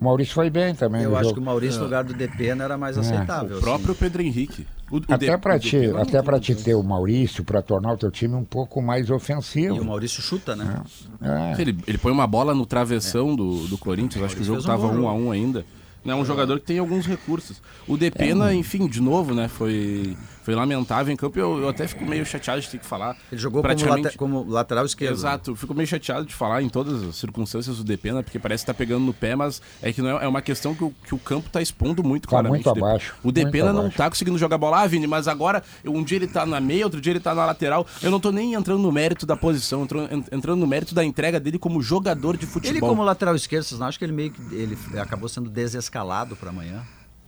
O 0.00 0.04
Maurício 0.04 0.34
foi 0.34 0.48
bem 0.48 0.74
também 0.74 1.02
Eu 1.02 1.14
acho 1.14 1.24
jogo. 1.24 1.34
que 1.34 1.40
o 1.40 1.44
Maurício, 1.44 1.78
no 1.80 1.84
lugar 1.84 2.02
do 2.02 2.14
Depena, 2.14 2.64
era 2.64 2.78
mais 2.78 2.96
aceitável. 2.96 3.50
O 3.50 3.52
assim. 3.54 3.60
próprio 3.60 3.94
Pedro 3.94 4.22
Henrique. 4.22 4.66
O, 4.90 4.96
o 4.96 5.02
Até 5.10 5.36
para 5.36 5.58
te, 5.58 5.76
até 5.94 6.22
para 6.22 6.40
te 6.40 6.54
ter 6.54 6.74
o 6.74 6.82
Maurício, 6.82 7.44
para 7.44 7.60
tornar 7.60 7.92
o 7.92 7.96
teu 7.98 8.10
time 8.10 8.34
um 8.34 8.44
pouco 8.44 8.80
mais 8.80 9.08
E 9.08 9.12
o 9.12 9.16
ofensivo. 9.16 9.84
Maurício 9.84 10.22
chuta, 10.22 10.56
né? 10.56 10.82
É. 11.20 11.60
Ele, 11.60 11.76
ele 11.86 11.98
põe 11.98 12.10
uma 12.10 12.26
bola 12.26 12.54
no 12.54 12.64
travessão 12.64 13.36
do, 13.36 13.66
do 13.68 13.76
Corinthians, 13.76 14.24
acho 14.24 14.36
que 14.36 14.40
o 14.40 14.44
jogo 14.44 14.62
fez 14.62 14.74
um 14.74 14.78
bom 14.78 15.02
1 15.02 15.08
a 15.08 15.12
1 15.12 15.30
ainda. 15.32 15.66
Não, 16.02 16.18
é 16.18 16.22
um 16.22 16.24
jogador 16.24 16.58
que 16.60 16.64
tem 16.64 16.78
alguns 16.78 17.04
recursos. 17.04 17.60
O 17.86 17.98
Depena, 17.98 18.54
enfim, 18.54 18.86
de 18.86 19.02
novo, 19.02 19.34
né, 19.34 19.48
foi, 19.48 20.16
foi 20.48 20.54
lamentável 20.54 21.12
em 21.12 21.16
campo. 21.16 21.38
Eu, 21.38 21.58
eu 21.60 21.68
até 21.68 21.86
fico 21.86 22.06
meio 22.06 22.24
chateado 22.24 22.58
de 22.62 22.70
ter 22.70 22.78
que 22.78 22.86
falar. 22.86 23.14
Ele 23.30 23.38
jogou 23.38 23.60
como, 23.60 23.68
praticamente. 23.74 24.04
late- 24.06 24.16
como 24.16 24.44
lateral 24.48 24.86
esquerdo. 24.86 25.12
Exato, 25.12 25.54
fico 25.54 25.74
meio 25.74 25.86
chateado 25.86 26.24
de 26.24 26.34
falar 26.34 26.62
em 26.62 26.70
todas 26.70 27.02
as 27.02 27.16
circunstâncias 27.16 27.76
do 27.76 27.84
Depena, 27.84 28.22
porque 28.22 28.38
parece 28.38 28.62
que 28.62 28.66
tá 28.68 28.72
pegando 28.72 29.04
no 29.04 29.12
pé, 29.12 29.36
mas 29.36 29.60
é 29.82 29.92
que 29.92 30.00
não 30.00 30.18
é, 30.18 30.24
é 30.24 30.28
uma 30.28 30.40
questão 30.40 30.74
que 30.74 30.82
o, 30.82 30.94
que 31.04 31.14
o 31.14 31.18
campo 31.18 31.50
tá 31.50 31.60
expondo 31.60 32.02
muito 32.02 32.22
Tá 32.22 32.30
claramente. 32.30 32.64
muito 32.64 32.82
abaixo, 32.82 33.14
O 33.22 33.30
Depena 33.30 33.64
muito 33.64 33.74
não 33.74 33.80
abaixo. 33.82 33.96
tá 33.98 34.08
conseguindo 34.08 34.38
jogar 34.38 34.56
bola, 34.56 34.80
ah, 34.82 34.86
Vini, 34.86 35.06
mas 35.06 35.28
agora 35.28 35.62
um 35.84 36.02
dia 36.02 36.16
ele 36.16 36.26
tá 36.26 36.46
na 36.46 36.60
meia, 36.62 36.86
outro 36.86 36.98
dia 36.98 37.12
ele 37.12 37.20
tá 37.20 37.34
na 37.34 37.44
lateral. 37.44 37.86
Eu 38.02 38.10
não 38.10 38.18
tô 38.18 38.32
nem 38.32 38.54
entrando 38.54 38.80
no 38.80 38.90
mérito 38.90 39.26
da 39.26 39.36
posição, 39.36 39.86
entrando 40.32 40.58
no 40.60 40.66
mérito 40.66 40.94
da 40.94 41.04
entrega 41.04 41.38
dele 41.38 41.58
como 41.58 41.82
jogador 41.82 42.38
de 42.38 42.46
futebol. 42.46 42.70
Ele 42.72 42.80
como 42.80 43.02
lateral 43.02 43.34
esquerdo, 43.36 43.64
vocês 43.64 43.78
não 43.78 43.86
acham 43.86 43.98
que 43.98 44.04
ele 44.06 44.12
meio 44.12 44.30
que 44.30 44.40
ele 44.54 44.78
acabou 44.98 45.28
sendo 45.28 45.50
desescalado 45.50 46.34
para 46.36 46.48
amanhã? 46.48 46.82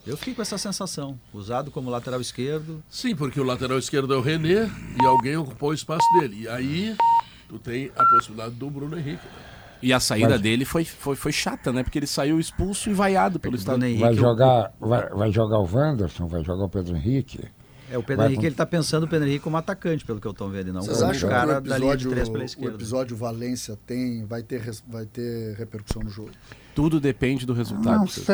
Eu 0.07 0.17
fico 0.17 0.37
com 0.37 0.43
essa 0.43 0.57
sensação. 0.59 1.19
Usado 1.33 1.71
como 1.71 1.91
lateral 1.91 2.21
esquerdo. 2.21 2.83
Sim, 2.89 3.15
porque 3.15 3.39
o 3.41 3.45
lateral 3.45 3.79
esquerdo 3.79 4.15
é 4.15 4.17
o 4.17 4.21
René 4.21 4.71
e 5.01 5.05
alguém 5.05 5.37
ocupou 5.37 5.71
o 5.71 5.75
espaço 5.75 6.07
dele. 6.19 6.43
E 6.43 6.49
aí 6.49 6.97
tu 7.49 7.59
tem 7.59 7.91
a 7.97 8.05
possibilidade 8.07 8.55
do 8.55 8.71
Bruno 8.71 8.99
Henrique. 8.99 9.25
né? 9.25 9.33
E 9.83 9.93
a 9.95 10.01
saída 10.01 10.31
Mas- 10.31 10.41
dele 10.43 10.65
foi, 10.67 10.85
foi, 10.85 11.17
foi 11.17 11.33
chata, 11.33 11.73
né? 11.73 11.83
Porque 11.83 11.99
ele 11.99 12.07
saiu 12.07 12.39
expulso 12.39 12.91
e 12.91 12.93
vaiado 12.93 13.39
pelo 13.41 13.57
estado. 13.57 13.83
Henrique, 13.85 14.01
Vai 14.03 14.13
o- 14.13 14.17
jogar, 14.17 14.73
vai, 14.79 15.09
vai 15.09 15.33
jogar 15.33 15.59
o 15.59 15.65
Wanderson, 15.71 16.27
vai 16.27 16.45
jogar 16.45 16.65
o 16.65 16.69
Pedro 16.69 16.97
Henrique. 16.97 17.41
É, 17.91 17.99
o 17.99 18.03
Pedro 18.03 18.19
Vai 18.19 18.27
Henrique, 18.29 18.41
com- 18.43 18.47
ele 18.47 18.55
tá 18.55 18.65
pensando 18.65 19.05
o 19.05 19.09
Pedro 19.09 19.27
Henrique 19.27 19.43
como 19.43 19.57
atacante, 19.57 20.05
pelo 20.05 20.21
que 20.21 20.27
eu 20.27 20.33
tô 20.33 20.49
vendo, 20.49 20.73
não 20.73 20.81
Vocês 20.83 21.03
acham 21.03 21.11
um 21.11 21.19
que 21.19 21.25
o 21.27 21.29
cara 21.29 21.61
da 21.61 21.77
linha 21.79 21.97
de 21.97 22.05
episódio, 22.07 22.11
três 22.11 22.55
pela 22.55 22.71
o 22.71 22.75
episódio 22.75 23.17
Valência 23.17 23.77
tem, 23.87 24.25
vai, 24.25 24.43
ter, 24.43 24.63
vai 24.89 25.07
ter 25.07 25.57
repercussão 25.57 26.03
no 26.03 26.09
jogo? 26.11 26.31
Tudo 26.75 27.01
depende 27.01 27.45
do 27.45 27.53
resultado. 27.53 27.99
Não 27.99 28.07
sei, 28.07 28.25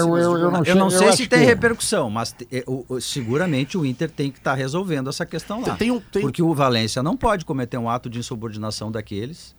eu, 0.00 0.16
eu, 0.16 0.38
eu 0.38 0.50
não 0.50 0.64
Eu 0.64 0.74
não 0.74 0.88
sei, 0.90 1.12
se 1.12 1.26
tem 1.26 1.40
que- 1.40 1.44
repercussão, 1.44 2.08
mas 2.08 2.32
te- 2.32 2.48
é, 2.50 2.64
o- 2.66 2.84
o- 2.88 3.00
seguramente 3.00 3.76
o 3.76 3.84
Inter 3.84 4.10
tem 4.10 4.30
que 4.30 4.38
estar 4.38 4.54
resolvendo 4.54 5.10
essa 5.10 5.26
questão 5.26 5.60
lá. 5.60 5.76
Tem 5.76 5.90
um- 5.90 6.00
tem- 6.00 6.22
Porque 6.22 6.42
o 6.42 6.54
Valência 6.54 7.02
não 7.02 7.14
pode 7.16 7.44
cometer 7.44 7.76
um 7.76 7.88
ato 7.90 8.08
de 8.08 8.18
insubordinação 8.18 8.90
daqueles, 8.90 9.54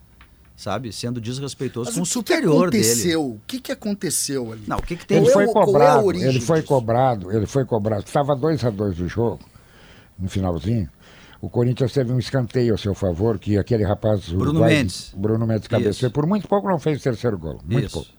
sabe? 0.56 0.92
Sendo 0.92 1.20
desrespeitoso 1.20 1.88
Mas 1.90 1.96
com 1.96 2.02
o 2.02 2.04
o 2.04 2.06
que 2.06 2.10
que 2.10 2.14
superior 2.14 2.70
dele. 2.70 2.84
aconteceu? 2.84 3.26
O 3.26 3.42
que, 3.46 3.60
que 3.60 3.72
aconteceu 3.72 4.52
ali? 4.54 4.64
Não, 4.68 4.78
o 4.78 4.82
que, 4.82 4.96
que 4.96 5.06
tem 5.06 5.18
Ele 5.18 5.28
é 5.30 5.32
foi 5.34 5.44
é 5.46 5.54
cobrado, 5.54 6.06
origem 6.06 6.30
ele 6.30 6.42
foi 6.42 6.62
cobrado, 6.62 7.32
ele 7.32 7.46
foi 7.46 7.66
cobrado. 7.66 8.04
Estava 8.06 8.36
2 8.36 8.64
a 8.66 8.70
2 8.70 8.98
do 8.98 9.08
jogo, 9.08 9.40
no 10.18 10.30
finalzinho. 10.30 10.90
O 11.42 11.50
Corinthians 11.50 11.92
teve 11.94 12.12
um 12.12 12.18
escanteio 12.18 12.74
a 12.74 12.78
seu 12.78 12.96
favor, 12.96 13.38
que 13.38 13.58
aquele 13.58 13.84
rapaz. 13.84 14.30
Bruno 14.30 14.52
uruguaio, 14.52 14.78
Mendes. 14.78 15.14
Bruno 15.16 15.46
Mendes 15.46 15.68
cabeceou. 15.68 16.12
Por 16.12 16.26
muito 16.26 16.48
pouco 16.48 16.68
não 16.68 16.80
fez 16.80 17.00
o 17.00 17.04
terceiro 17.04 17.38
gol. 17.38 17.60
Muito 17.64 17.86
Isso. 17.86 17.94
pouco. 17.94 18.10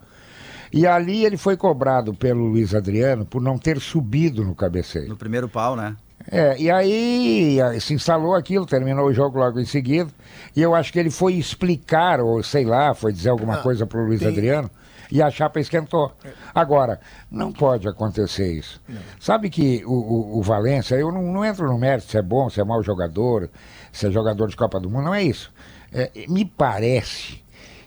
E 0.73 0.87
ali 0.87 1.25
ele 1.25 1.37
foi 1.37 1.57
cobrado 1.57 2.13
pelo 2.13 2.45
Luiz 2.45 2.75
Adriano 2.75 3.25
por 3.25 3.41
não 3.41 3.57
ter 3.59 3.81
subido 3.81 4.45
no 4.45 4.55
cabeceio. 4.55 5.09
No 5.09 5.17
primeiro 5.17 5.49
pau, 5.49 5.75
né? 5.75 5.97
É, 6.31 6.59
e 6.59 6.71
aí 6.71 7.59
se 7.81 7.95
instalou 7.95 8.35
aquilo, 8.35 8.67
terminou 8.67 9.07
o 9.07 9.13
jogo 9.13 9.39
logo 9.39 9.61
em 9.61 9.65
seguida. 9.65 10.11
E 10.55 10.61
eu 10.63 10.75
acho 10.75 10.93
que 10.93 10.99
ele 10.99 11.11
foi 11.11 11.35
explicar, 11.35 12.21
ou 12.21 12.43
sei 12.43 12.65
lá, 12.65 12.95
foi 12.95 13.13
dizer 13.13 13.31
alguma 13.31 13.59
coisa 13.59 13.87
pro 13.87 14.05
Luiz 14.05 14.21
tem- 14.21 14.29
Adriano, 14.29 14.71
e 15.11 15.23
a 15.23 15.31
chapa 15.31 15.61
esquentou. 15.61 16.13
Agora, 16.55 16.99
não 17.31 17.53
pode 17.53 17.87
acontecer 17.87 18.53
isso. 18.53 18.81
Sabe 19.21 19.49
que 19.51 19.85
o, 19.87 19.93
o, 19.93 20.39
o 20.39 20.43
Valência, 20.43 20.97
eu 20.97 21.13
não, 21.13 21.23
não 21.23 21.45
entro 21.45 21.67
no 21.69 21.79
mérito 21.79 22.11
se 22.11 22.19
é 22.19 22.23
bom, 22.23 22.51
se 22.51 22.61
é 22.61 22.65
mau 22.65 22.83
jogador, 22.83 23.49
se 23.93 24.07
é 24.07 24.11
jogador 24.11 24.49
de 24.49 24.57
Copa 24.57 24.81
do 24.81 24.91
Mundo, 24.91 25.05
não 25.05 25.15
é 25.15 25.23
isso. 25.23 25.53
É, 25.93 26.11
me 26.29 26.45
parece 26.45 27.41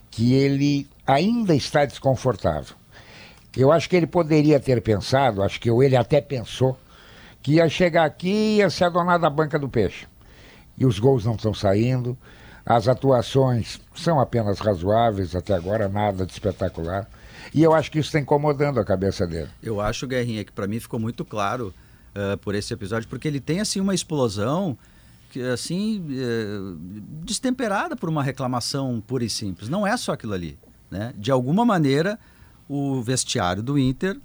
que 0.09 0.33
ele 0.33 0.87
ainda 1.05 1.53
está 1.53 1.83
desconfortável. 1.85 2.75
Eu 3.57 3.71
acho 3.71 3.89
que 3.89 3.95
ele 3.97 4.07
poderia 4.07 4.59
ter 4.59 4.81
pensado, 4.81 5.43
acho 5.43 5.59
que 5.59 5.69
ele 5.69 5.97
até 5.97 6.21
pensou, 6.21 6.77
que 7.41 7.53
ia 7.53 7.69
chegar 7.69 8.05
aqui 8.05 8.29
e 8.29 8.57
ia 8.57 8.69
se 8.69 8.83
adonar 8.83 9.19
da 9.19 9.29
banca 9.29 9.57
do 9.57 9.69
peixe. 9.69 10.07
E 10.77 10.85
os 10.85 10.99
gols 10.99 11.25
não 11.25 11.35
estão 11.35 11.53
saindo, 11.53 12.17
as 12.65 12.87
atuações 12.87 13.79
são 13.95 14.19
apenas 14.19 14.59
razoáveis 14.59 15.35
até 15.35 15.53
agora, 15.53 15.89
nada 15.89 16.25
de 16.25 16.31
espetacular. 16.31 17.09
E 17.53 17.63
eu 17.63 17.73
acho 17.73 17.91
que 17.91 17.99
isso 17.99 18.09
está 18.09 18.19
incomodando 18.19 18.79
a 18.79 18.85
cabeça 18.85 19.25
dele. 19.25 19.49
Eu 19.61 19.81
acho, 19.81 20.07
Guerrinha, 20.07 20.43
que 20.43 20.51
pra 20.51 20.67
mim 20.67 20.79
ficou 20.79 20.99
muito 20.99 21.25
claro 21.25 21.73
eh, 22.13 22.35
por 22.37 22.53
esse 22.55 22.73
episódio, 22.73 23.07
porque 23.09 23.27
ele 23.27 23.39
tem 23.39 23.59
assim 23.59 23.79
uma 23.79 23.95
explosão 23.95 24.77
que 25.31 25.41
assim 25.41 26.05
eh, 26.11 26.75
destemperada 27.23 27.95
por 27.95 28.09
uma 28.09 28.23
reclamação 28.23 29.01
pura 29.05 29.23
e 29.23 29.29
simples. 29.29 29.69
Não 29.69 29.85
é 29.85 29.95
só 29.97 30.13
aquilo 30.13 30.33
ali, 30.33 30.57
né? 30.91 31.13
De 31.17 31.31
alguma 31.31 31.65
maneira, 31.65 32.19
o 32.67 33.01
vestiário 33.01 33.63
do 33.63 33.77
Inter 33.79 34.19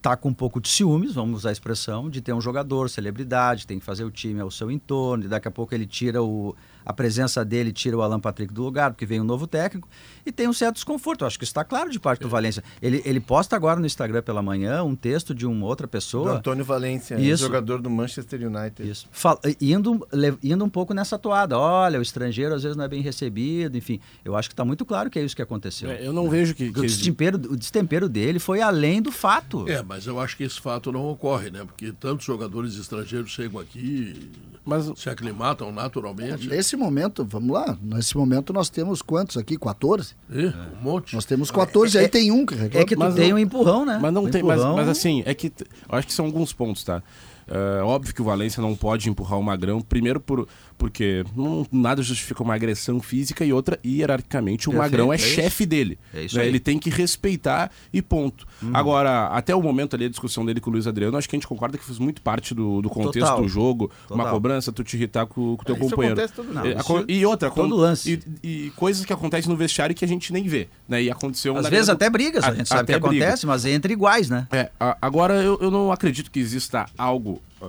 tá 0.00 0.16
com 0.16 0.30
um 0.30 0.34
pouco 0.34 0.60
de 0.60 0.68
ciúmes, 0.68 1.14
vamos 1.14 1.40
usar 1.40 1.50
a 1.50 1.52
expressão, 1.52 2.08
de 2.08 2.20
ter 2.20 2.32
um 2.32 2.40
jogador, 2.40 2.88
celebridade, 2.88 3.66
tem 3.66 3.78
que 3.78 3.84
fazer 3.84 4.04
o 4.04 4.10
time 4.10 4.40
ao 4.40 4.50
seu 4.50 4.70
entorno, 4.70 5.24
e 5.24 5.28
daqui 5.28 5.48
a 5.48 5.50
pouco 5.50 5.74
ele 5.74 5.86
tira 5.86 6.22
o. 6.22 6.54
A 6.84 6.92
presença 6.92 7.44
dele 7.44 7.72
tira 7.72 7.96
o 7.96 8.02
Alan 8.02 8.20
Patrick 8.20 8.52
do 8.52 8.62
lugar, 8.62 8.90
porque 8.92 9.06
vem 9.06 9.20
um 9.20 9.24
novo 9.24 9.46
técnico, 9.46 9.88
e 10.26 10.32
tem 10.32 10.48
um 10.48 10.52
certo 10.52 10.74
desconforto. 10.76 11.22
Eu 11.22 11.26
acho 11.26 11.38
que 11.38 11.44
isso 11.44 11.50
está 11.50 11.64
claro 11.64 11.90
de 11.90 11.98
parte 12.00 12.20
do 12.20 12.28
Valência. 12.28 12.62
Ele, 12.80 13.02
ele 13.04 13.20
posta 13.20 13.54
agora 13.56 13.78
no 13.80 13.86
Instagram 13.86 14.22
pela 14.22 14.42
manhã 14.42 14.82
um 14.82 14.94
texto 14.94 15.34
de 15.34 15.46
uma 15.46 15.66
outra 15.66 15.86
Do 15.86 15.90
pessoa. 15.90 16.32
Antônio 16.38 16.64
Valência, 16.64 17.20
Isso. 17.20 17.44
jogador 17.44 17.80
do 17.80 17.90
Manchester 17.90 18.40
United. 18.46 18.88
Isso. 18.88 19.06
Fal- 19.10 19.40
indo, 19.60 20.06
indo 20.42 20.64
um 20.64 20.68
pouco 20.68 20.92
nessa 20.94 21.18
toada. 21.18 21.58
Olha, 21.58 21.98
o 21.98 22.02
estrangeiro 22.02 22.54
às 22.54 22.62
vezes 22.62 22.76
não 22.76 22.84
é 22.84 22.88
bem 22.88 23.02
recebido, 23.02 23.76
enfim. 23.76 24.00
Eu 24.24 24.36
acho 24.36 24.48
que 24.48 24.52
está 24.52 24.64
muito 24.64 24.84
claro 24.84 25.10
que 25.10 25.18
é 25.18 25.24
isso 25.24 25.34
que 25.36 25.42
aconteceu. 25.42 25.90
É, 25.90 26.06
Eu 26.06 26.12
não 26.12 26.28
vejo 26.28 26.54
que. 26.54 26.66
Porque 26.66 26.80
o, 26.80 26.82
que- 26.82 26.88
destempero, 26.88 27.36
o 27.36 27.56
destempero 27.56 28.08
dele 28.08 28.38
foi 28.38 28.60
além 28.60 29.00
do 29.02 29.10
fato. 29.12 29.68
É, 29.68 29.82
mas 29.82 30.06
eu 30.06 30.18
acho 30.20 30.36
que 30.36 30.44
esse 30.44 30.60
fato 30.60 30.90
não 30.92 31.06
ocorre, 31.08 31.50
né? 31.50 31.64
Porque 31.64 31.92
tantos 31.92 32.24
jogadores 32.24 32.76
estrangeiros 32.76 33.30
chegam 33.30 33.60
aqui, 33.60 34.30
Mas 34.64 34.90
se 34.96 35.10
aclimatam 35.10 35.72
naturalmente. 35.72 36.48
Nesse 36.72 36.76
momento, 36.82 37.22
vamos 37.28 37.50
lá, 37.50 37.76
nesse 37.82 38.16
momento 38.16 38.50
nós 38.50 38.70
temos 38.70 39.02
quantos 39.02 39.36
aqui? 39.36 39.58
14? 39.58 40.14
É, 40.30 40.46
um 40.80 40.82
monte. 40.82 41.14
Nós 41.14 41.26
temos 41.26 41.50
14, 41.50 41.98
aí 41.98 42.08
tem 42.08 42.30
um 42.32 42.46
que 42.46 42.54
É 42.54 42.56
reclama. 42.62 42.86
que 42.86 42.94
tu 42.96 42.98
Mas 42.98 43.14
tem 43.14 43.28
não- 43.28 43.36
um 43.36 43.38
empurrão, 43.38 43.84
né? 43.84 43.98
Mas 44.00 44.10
não 44.14 44.24
Um 44.24 44.30
tem, 44.30 44.42
mas, 44.42 44.58
mas 44.64 44.88
assim, 44.88 45.22
é 45.26 45.34
que 45.34 45.48
eu 45.58 45.98
acho 45.98 46.06
que 46.06 46.14
são 46.14 46.24
alguns 46.24 46.54
pontos, 46.54 46.82
tá? 46.82 47.02
É, 47.46 47.82
óbvio 47.82 48.14
que 48.14 48.22
o 48.22 48.24
Valência 48.24 48.62
não 48.62 48.74
pode 48.74 49.10
empurrar 49.10 49.38
o 49.38 49.42
Magrão, 49.42 49.82
primeiro 49.82 50.18
por, 50.18 50.48
porque 50.82 51.24
não- 51.36 51.64
nada 51.70 52.02
justifica 52.02 52.42
uma 52.42 52.56
agressão 52.56 53.00
física 53.00 53.44
e 53.44 53.52
outra, 53.52 53.78
hierarquicamente, 53.86 54.68
o 54.68 54.72
Perfeito, 54.72 54.90
Magrão 54.90 55.12
é, 55.12 55.14
é 55.14 55.18
chefe 55.18 55.64
dele. 55.64 55.96
É 56.12 56.24
isso 56.24 56.36
né? 56.36 56.42
aí. 56.42 56.48
Ele 56.48 56.58
tem 56.58 56.76
que 56.76 56.90
respeitar 56.90 57.70
e 57.92 58.02
ponto. 58.02 58.44
Agora, 58.74 59.28
até 59.28 59.54
o 59.54 59.62
momento 59.62 59.94
ali, 59.94 60.06
a 60.06 60.08
discussão 60.08 60.44
dele 60.44 60.60
com 60.60 60.70
o 60.70 60.72
Luiz 60.72 60.88
Adriano, 60.88 61.16
acho 61.16 61.28
que 61.28 61.36
a 61.36 61.38
gente 61.38 61.46
concorda 61.46 61.78
que 61.78 61.84
fez 61.84 62.00
muito 62.00 62.20
parte 62.20 62.52
do, 62.52 62.82
do 62.82 62.90
contexto 62.90 63.20
Total. 63.28 63.42
do 63.42 63.48
jogo, 63.48 63.90
uma 64.10 64.18
Total. 64.18 64.32
cobrança, 64.32 64.72
tu 64.72 64.82
te 64.82 64.96
irritar 64.96 65.24
com, 65.26 65.52
o 65.54 65.56
teu 65.58 65.76
Isso 65.76 65.84
companheiro. 65.90 66.18
acontece 66.20 66.34
todo 66.34 66.52
Não, 66.52 66.66
É, 66.66 66.74
isso- 66.74 67.04
e 67.08 67.24
outra, 67.24 67.48
todo 67.50 67.68
com- 67.70 67.74
lance. 67.76 68.20
E, 68.42 68.66
e 68.66 68.70
coisas 68.70 69.04
que 69.04 69.12
acontecem 69.12 69.48
no 69.48 69.56
vestiário 69.56 69.94
que 69.94 70.04
a 70.04 70.08
gente 70.08 70.32
nem 70.32 70.48
vê. 70.48 70.66
Né? 70.88 71.04
E 71.04 71.10
aconteceu 71.12 71.56
Às 71.56 71.68
vezes 71.68 71.88
até 71.88 72.10
brigas, 72.10 72.42
a 72.42 72.48
A- 72.48 72.54
gente 72.56 72.68
sabe 72.68 72.92
que 72.92 72.98
briga. 72.98 73.24
acontece, 73.24 73.46
mas 73.46 73.64
é 73.64 73.70
entre 73.70 73.92
iguais, 73.92 74.28
né? 74.28 74.48
É, 74.50 74.68
a- 74.80 74.96
agora 75.00 75.34
eu, 75.42 75.58
eu 75.60 75.70
não 75.70 75.92
acredito 75.92 76.28
que 76.28 76.40
exista 76.40 76.86
algo, 76.98 77.40
ah, 77.62 77.68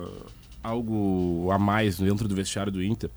algo 0.64 1.50
a 1.52 1.58
mais 1.58 1.98
dentro 1.98 2.26
do 2.26 2.34
vestiário 2.34 2.72
do 2.72 2.82
Inter. 2.82 3.10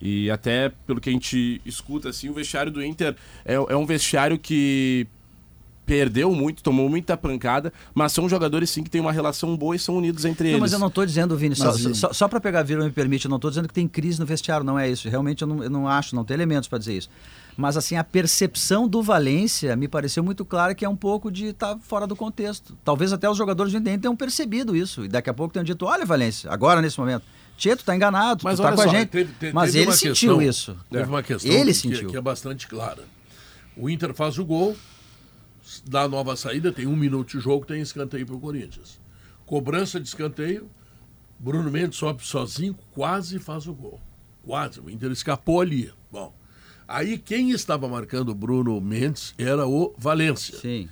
E 0.00 0.30
até 0.30 0.70
pelo 0.86 1.00
que 1.00 1.10
a 1.10 1.12
gente 1.12 1.60
escuta, 1.66 2.08
assim, 2.08 2.28
o 2.28 2.32
vestiário 2.32 2.72
do 2.72 2.82
Inter 2.82 3.14
é, 3.44 3.54
é 3.54 3.76
um 3.76 3.84
vestiário 3.84 4.38
que 4.38 5.06
perdeu 5.88 6.30
muito, 6.34 6.62
tomou 6.62 6.86
muita 6.88 7.16
pancada, 7.16 7.72
mas 7.94 8.12
são 8.12 8.28
jogadores 8.28 8.68
sim 8.68 8.82
que 8.84 8.90
têm 8.90 9.00
uma 9.00 9.10
relação 9.10 9.56
boa 9.56 9.74
e 9.74 9.78
são 9.78 9.96
unidos 9.96 10.26
entre 10.26 10.44
Não, 10.44 10.50
eles. 10.50 10.60
mas 10.60 10.72
eu 10.74 10.78
não 10.78 10.90
tô 10.90 11.04
dizendo, 11.04 11.34
Vini, 11.36 11.56
só, 11.56 11.64
Mas, 11.68 11.78
Vini- 11.80 11.94
só, 11.94 12.12
só 12.12 12.28
para 12.28 12.38
pegar 12.40 12.62
vírus 12.62 12.84
me 12.84 12.90
permite, 12.90 13.24
eu 13.24 13.30
não 13.30 13.38
tô 13.38 13.48
dizendo 13.48 13.66
que 13.66 13.72
tem 13.74 13.88
crise 13.88 14.20
no 14.20 14.26
vestiário, 14.26 14.64
não 14.64 14.78
é 14.78 14.88
isso. 14.88 15.08
Realmente 15.08 15.40
eu 15.42 15.48
não, 15.48 15.62
eu 15.64 15.70
não 15.70 15.88
acho, 15.88 16.14
não 16.14 16.24
tem 16.24 16.34
elementos 16.34 16.68
para 16.68 16.78
dizer 16.78 16.96
isso. 16.98 17.08
Mas 17.56 17.76
assim, 17.76 17.96
a 17.96 18.04
percepção 18.04 18.86
do 18.86 19.02
Valência 19.02 19.74
me 19.74 19.88
pareceu 19.88 20.22
muito 20.22 20.44
clara 20.44 20.74
que 20.74 20.84
é 20.84 20.88
um 20.88 20.94
pouco 20.94 21.30
de 21.30 21.46
estar 21.46 21.76
fora 21.80 22.06
do 22.06 22.14
contexto. 22.14 22.76
Talvez 22.84 23.12
até 23.12 23.28
os 23.28 23.36
jogadores 23.36 23.72
do 23.72 23.78
Inter 23.78 23.98
tenham 23.98 24.14
percebido 24.14 24.76
isso. 24.76 25.04
E 25.04 25.08
daqui 25.08 25.28
a 25.30 25.34
pouco 25.34 25.52
tenham 25.54 25.64
dito, 25.64 25.84
olha, 25.86 26.04
Valência, 26.04 26.50
agora 26.52 26.80
nesse 26.82 27.00
momento. 27.00 27.24
Tieto 27.56 27.82
tá 27.82 27.96
enganado, 27.96 28.42
Mas 28.44 28.56
tu 28.60 28.62
tá 28.62 28.72
com 28.72 28.80
a 28.82 28.84
só, 28.84 28.90
gente. 28.90 29.08
Teve- 29.08 29.32
te- 29.40 29.52
mas 29.52 29.72
teve 29.72 29.84
ele 29.86 29.92
sentiu 29.92 30.12
questão- 30.36 30.42
isso. 30.42 30.76
Teve 30.88 31.04
uma 31.08 31.22
questão 31.24 31.50
Ele 31.50 31.72
que, 31.72 31.74
sentiu. 31.74 32.08
que 32.10 32.16
é 32.16 32.20
bastante 32.20 32.68
clara. 32.68 33.02
O 33.76 33.90
Inter 33.90 34.14
faz 34.14 34.38
o 34.38 34.44
gol, 34.44 34.76
dá 35.86 36.02
a 36.02 36.08
nova 36.08 36.36
saída, 36.36 36.72
tem 36.72 36.86
um 36.86 36.96
minuto 36.96 37.36
de 37.36 37.40
jogo, 37.42 37.66
tem 37.66 37.80
escanteio 37.80 38.26
para 38.26 38.36
o 38.36 38.40
Corinthians. 38.40 39.00
Cobrança 39.46 39.98
de 40.00 40.08
escanteio, 40.08 40.70
Bruno 41.38 41.70
Mendes 41.70 41.98
sobe 41.98 42.24
sozinho, 42.24 42.76
quase 42.92 43.38
faz 43.38 43.66
o 43.66 43.74
gol. 43.74 44.00
Quase, 44.42 44.80
o 44.80 44.90
Inter 44.90 45.10
escapou 45.10 45.60
ali. 45.60 45.92
Bom, 46.10 46.34
aí 46.86 47.18
quem 47.18 47.50
estava 47.50 47.88
marcando 47.88 48.30
o 48.30 48.34
Bruno 48.34 48.80
Mendes 48.80 49.34
era 49.38 49.66
o 49.66 49.94
Valência. 49.96 50.58
Sim. 50.58 50.88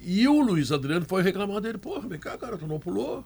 E 0.00 0.28
o 0.28 0.40
Luiz 0.40 0.70
Adriano 0.70 1.06
foi 1.06 1.22
reclamar 1.22 1.60
dele, 1.60 1.78
porra, 1.78 2.08
vem 2.08 2.18
cá, 2.18 2.36
cara, 2.36 2.58
tu 2.58 2.66
não 2.66 2.78
pulou, 2.78 3.24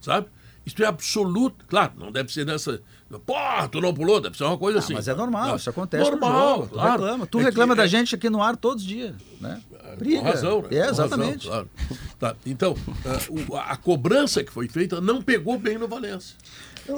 sabe? 0.00 0.28
Isso 0.68 0.82
é 0.82 0.86
absoluto. 0.86 1.64
Claro, 1.68 1.92
não 1.96 2.12
deve 2.12 2.32
ser 2.32 2.44
nessa. 2.46 2.80
Porra, 3.24 3.66
tu 3.68 3.80
não 3.80 3.94
pulou, 3.94 4.20
deve 4.20 4.36
ser 4.36 4.44
uma 4.44 4.58
coisa 4.58 4.78
assim. 4.80 4.92
Mas 4.92 5.08
é 5.08 5.14
normal, 5.14 5.48
Não, 5.48 5.56
isso 5.56 5.70
acontece 5.70 6.10
Normal, 6.10 6.30
no 6.32 6.48
jogo. 6.56 6.66
Tu 6.68 6.72
claro. 6.74 6.90
reclama. 7.02 7.26
Tu 7.26 7.38
É 7.38 7.40
que- 7.40 7.46
reclama 7.48 7.74
da 7.74 7.84
é- 7.84 7.88
gente 7.88 8.14
aqui 8.14 8.28
no 8.28 8.42
ar 8.42 8.54
todos 8.56 8.82
os 8.82 8.88
dias. 8.88 9.14
Né? 9.40 9.60
Com 9.98 10.20
razão, 10.22 10.62
né? 10.62 10.68
É, 10.72 10.84
Com 10.84 10.90
exatamente. 10.90 11.48
razão, 11.48 11.66
claro. 11.66 11.70
Tá, 12.18 12.36
Então, 12.44 12.76
ah, 13.06 13.18
o- 13.50 13.56
a 13.56 13.76
cobrança 13.76 14.44
que 14.44 14.52
foi 14.52 14.68
feita 14.68 15.00
não 15.00 15.22
pegou 15.22 15.58
bem 15.58 15.78
no 15.78 15.88
Valência. 15.88 16.36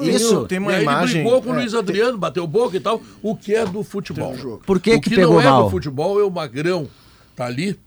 Isso. 0.02 0.46
Tem 0.46 0.56
e 0.56 0.60
uma 0.60 0.72
aí 0.72 0.82
imagem. 0.82 1.16
ele 1.20 1.24
brigou 1.24 1.42
com 1.42 1.50
o 1.50 1.54
é, 1.54 1.58
Luiz 1.58 1.74
Adriano, 1.74 2.16
bateu 2.18 2.46
boca 2.46 2.76
e 2.76 2.80
tal, 2.80 3.00
o 3.22 3.36
que 3.36 3.54
é 3.54 3.64
do 3.66 3.82
futebol. 3.82 4.34
Por 4.66 4.80
que 4.80 4.94
o 4.94 5.00
que 5.00 5.10
que 5.10 5.16
pegou 5.16 5.34
não 5.34 5.40
é 5.40 5.44
mal? 5.44 5.64
do 5.64 5.70
futebol 5.70 6.20
é 6.20 6.24
o 6.24 6.30
Magrão. 6.30 6.88
Tá 7.36 7.46
ali, 7.46 7.78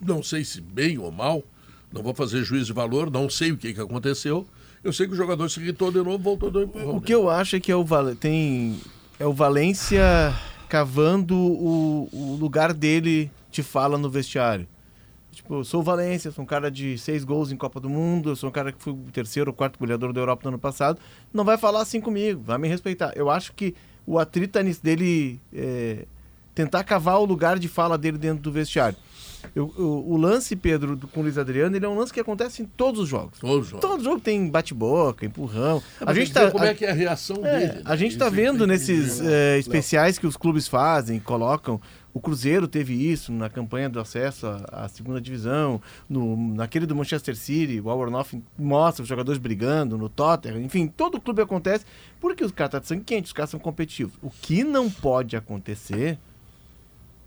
não 0.00 0.22
sei 0.22 0.44
se 0.44 0.60
bem 0.60 0.98
ou 0.98 1.10
mal, 1.12 1.42
não 1.92 2.02
vou 2.02 2.14
fazer 2.14 2.42
juízo 2.44 2.66
de 2.66 2.72
valor, 2.74 3.10
não 3.10 3.28
sei 3.30 3.52
o 3.52 3.56
que, 3.56 3.72
que 3.72 3.80
aconteceu. 3.80 4.46
Eu 4.86 4.92
sei 4.92 5.08
que 5.08 5.14
o 5.14 5.16
jogador 5.16 5.48
se 5.50 5.58
irritou 5.58 5.90
de 5.90 5.98
novo, 5.98 6.16
voltou 6.16 6.48
do 6.48 6.62
empurrão. 6.62 6.96
O 6.96 7.00
que 7.00 7.12
eu 7.12 7.28
acho 7.28 7.56
é 7.56 7.60
que 7.60 7.72
é 7.72 7.74
o, 7.74 7.84
Val... 7.84 8.14
tem... 8.14 8.78
é 9.18 9.26
o 9.26 9.32
Valência 9.32 10.32
cavando 10.68 11.36
o, 11.36 12.08
o 12.12 12.36
lugar 12.38 12.72
dele 12.72 13.28
de 13.50 13.64
fala 13.64 13.98
no 13.98 14.08
vestiário. 14.08 14.64
Tipo, 15.32 15.56
eu 15.56 15.64
sou 15.64 15.80
o 15.80 15.82
Valência, 15.82 16.30
sou 16.30 16.44
um 16.44 16.46
cara 16.46 16.70
de 16.70 16.96
seis 16.98 17.24
gols 17.24 17.50
em 17.50 17.56
Copa 17.56 17.80
do 17.80 17.90
Mundo, 17.90 18.30
eu 18.30 18.36
sou 18.36 18.48
um 18.48 18.52
cara 18.52 18.70
que 18.70 18.80
foi 18.80 18.92
o 18.92 18.98
terceiro 19.12 19.50
ou 19.50 19.54
quarto 19.54 19.76
goleador 19.76 20.12
da 20.12 20.20
Europa 20.20 20.42
no 20.44 20.50
ano 20.50 20.58
passado. 20.58 21.00
Não 21.34 21.44
vai 21.44 21.58
falar 21.58 21.82
assim 21.82 22.00
comigo, 22.00 22.40
vai 22.46 22.56
me 22.56 22.68
respeitar. 22.68 23.12
Eu 23.16 23.28
acho 23.28 23.54
que 23.54 23.74
o 24.06 24.20
atrito 24.20 24.56
dele 24.84 25.40
é, 25.52 26.06
tentar 26.54 26.84
cavar 26.84 27.18
o 27.18 27.24
lugar 27.24 27.58
de 27.58 27.66
fala 27.66 27.98
dele 27.98 28.18
dentro 28.18 28.40
do 28.40 28.52
vestiário. 28.52 28.96
Eu- 29.54 29.72
eu- 29.78 30.04
o 30.08 30.16
lance, 30.16 30.54
Pedro, 30.56 30.96
do, 30.96 31.06
com 31.08 31.20
o 31.20 31.22
Luiz 31.22 31.38
Adriano, 31.38 31.76
ele 31.76 31.84
é 31.84 31.88
um 31.88 31.98
lance 31.98 32.12
que 32.12 32.20
acontece 32.20 32.62
em 32.62 32.66
todos 32.66 33.00
os 33.00 33.08
jogos. 33.08 33.38
Todos 33.38 33.64
os 33.66 33.68
jogos. 33.68 33.80
Todo 33.88 34.02
jogo 34.04 34.20
tem 34.20 34.48
bate-boca, 34.48 35.24
empurrão. 35.24 35.82
É, 36.00 36.04
a 36.10 36.14
gente 36.14 36.32
tá. 36.32 36.50
como 36.50 36.64
a- 36.64 36.68
é 36.68 36.74
que 36.74 36.84
é 36.84 36.90
a 36.90 36.94
reação 36.94 37.36
é, 37.44 37.58
dele. 37.58 37.72
né? 37.74 37.82
a 37.84 37.96
gente 37.96 38.16
tá 38.18 38.26
é 38.26 38.30
que 38.30 38.34
vendo 38.36 38.66
nesses 38.66 39.20
eh, 39.20 39.58
especiais 39.58 40.18
que 40.18 40.26
os 40.26 40.36
clubes 40.36 40.66
fazem, 40.68 41.18
colocam. 41.20 41.80
O 42.12 42.20
Cruzeiro 42.20 42.66
teve 42.66 42.94
isso 42.94 43.30
na 43.30 43.50
campanha 43.50 43.90
do 43.90 44.00
acesso 44.00 44.46
à, 44.46 44.84
à 44.84 44.88
segunda 44.88 45.20
divisão. 45.20 45.82
No, 46.08 46.34
naquele 46.54 46.86
do 46.86 46.96
Manchester 46.96 47.36
City, 47.36 47.78
o 47.78 47.90
Alwornoff 47.90 48.42
mostra 48.58 49.02
os 49.02 49.08
jogadores 49.08 49.38
brigando, 49.38 49.98
no 49.98 50.08
Tottenham. 50.08 50.62
Enfim, 50.62 50.86
todo 50.86 51.20
clube 51.20 51.42
acontece 51.42 51.84
porque 52.18 52.42
os 52.42 52.52
caras 52.52 52.68
estão 52.70 52.80
de 52.80 52.86
sangue 52.88 53.04
quente, 53.04 53.26
os 53.26 53.32
caras 53.34 53.50
são 53.50 53.60
competitivos. 53.60 54.14
O 54.22 54.30
que 54.30 54.64
não 54.64 54.90
pode 54.90 55.36
acontecer 55.36 56.18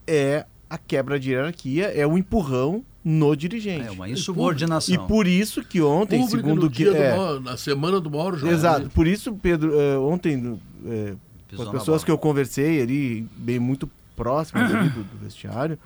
é 0.07 0.45
a 0.69 0.77
quebra 0.77 1.19
de 1.19 1.31
hierarquia, 1.31 1.85
é 1.87 2.05
o 2.05 2.17
empurrão 2.17 2.83
no 3.03 3.35
dirigente. 3.35 3.87
É 3.87 3.91
uma 3.91 4.07
E 4.09 4.13
insubordinação. 4.13 5.07
por 5.07 5.25
isso 5.25 5.63
que 5.63 5.81
ontem, 5.81 6.19
Público 6.21 6.47
segundo 6.47 6.63
no 6.63 6.69
que. 6.71 6.87
é, 6.87 7.15
maior- 7.17 7.39
na 7.41 7.57
semana 7.57 7.99
do 7.99 8.09
maior 8.11 8.35
jogo. 8.37 8.51
Exato. 8.51 8.89
Por 8.89 9.07
isso, 9.07 9.33
Pedro, 9.33 9.73
eh, 9.79 9.97
ontem, 9.97 10.59
eh, 10.85 11.13
com 11.55 11.61
as 11.63 11.69
pessoas 11.69 12.03
que 12.03 12.11
eu 12.11 12.17
conversei 12.17 12.81
ali, 12.81 13.27
bem 13.35 13.57
muito 13.57 13.89
próximas 14.15 14.73
ali 14.73 14.89
do, 14.89 15.03
do 15.03 15.17
vestiário, 15.23 15.79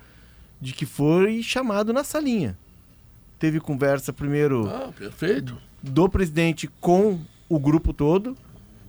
de 0.60 0.72
que 0.72 0.84
foi 0.84 1.42
chamado 1.42 1.92
na 1.92 2.02
salinha. 2.04 2.58
Teve 3.38 3.60
conversa 3.60 4.12
primeiro 4.12 4.68
Ah, 4.68 4.90
perfeito. 4.96 5.56
do 5.82 6.08
presidente 6.08 6.68
com 6.80 7.18
o 7.48 7.58
grupo 7.58 7.92
todo. 7.92 8.36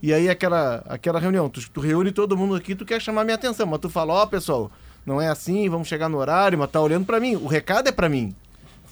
E 0.02 0.14
aí 0.14 0.30
aquela, 0.30 0.84
aquela 0.88 1.20
reunião, 1.20 1.50
tu, 1.50 1.62
tu 1.72 1.80
reúne 1.80 2.12
todo 2.12 2.36
mundo 2.38 2.56
aqui, 2.56 2.76
tu 2.76 2.86
quer 2.86 3.02
chamar 3.02 3.24
minha 3.24 3.36
atenção, 3.36 3.66
mas 3.66 3.80
tu 3.80 3.90
fala, 3.90 4.14
ó 4.14 4.26
pessoal, 4.26 4.72
não 5.06 5.22
é 5.22 5.28
assim, 5.28 5.68
vamos 5.70 5.88
chegar 5.88 6.10
no 6.10 6.18
horário, 6.18 6.58
mas 6.58 6.70
tá 6.72 6.82
olhando 6.82 7.06
pra 7.06 7.20
mim. 7.20 7.36
O 7.36 7.48
recado 7.48 7.88
é 7.88 7.92
pra 7.92 8.10
mim. 8.10 8.34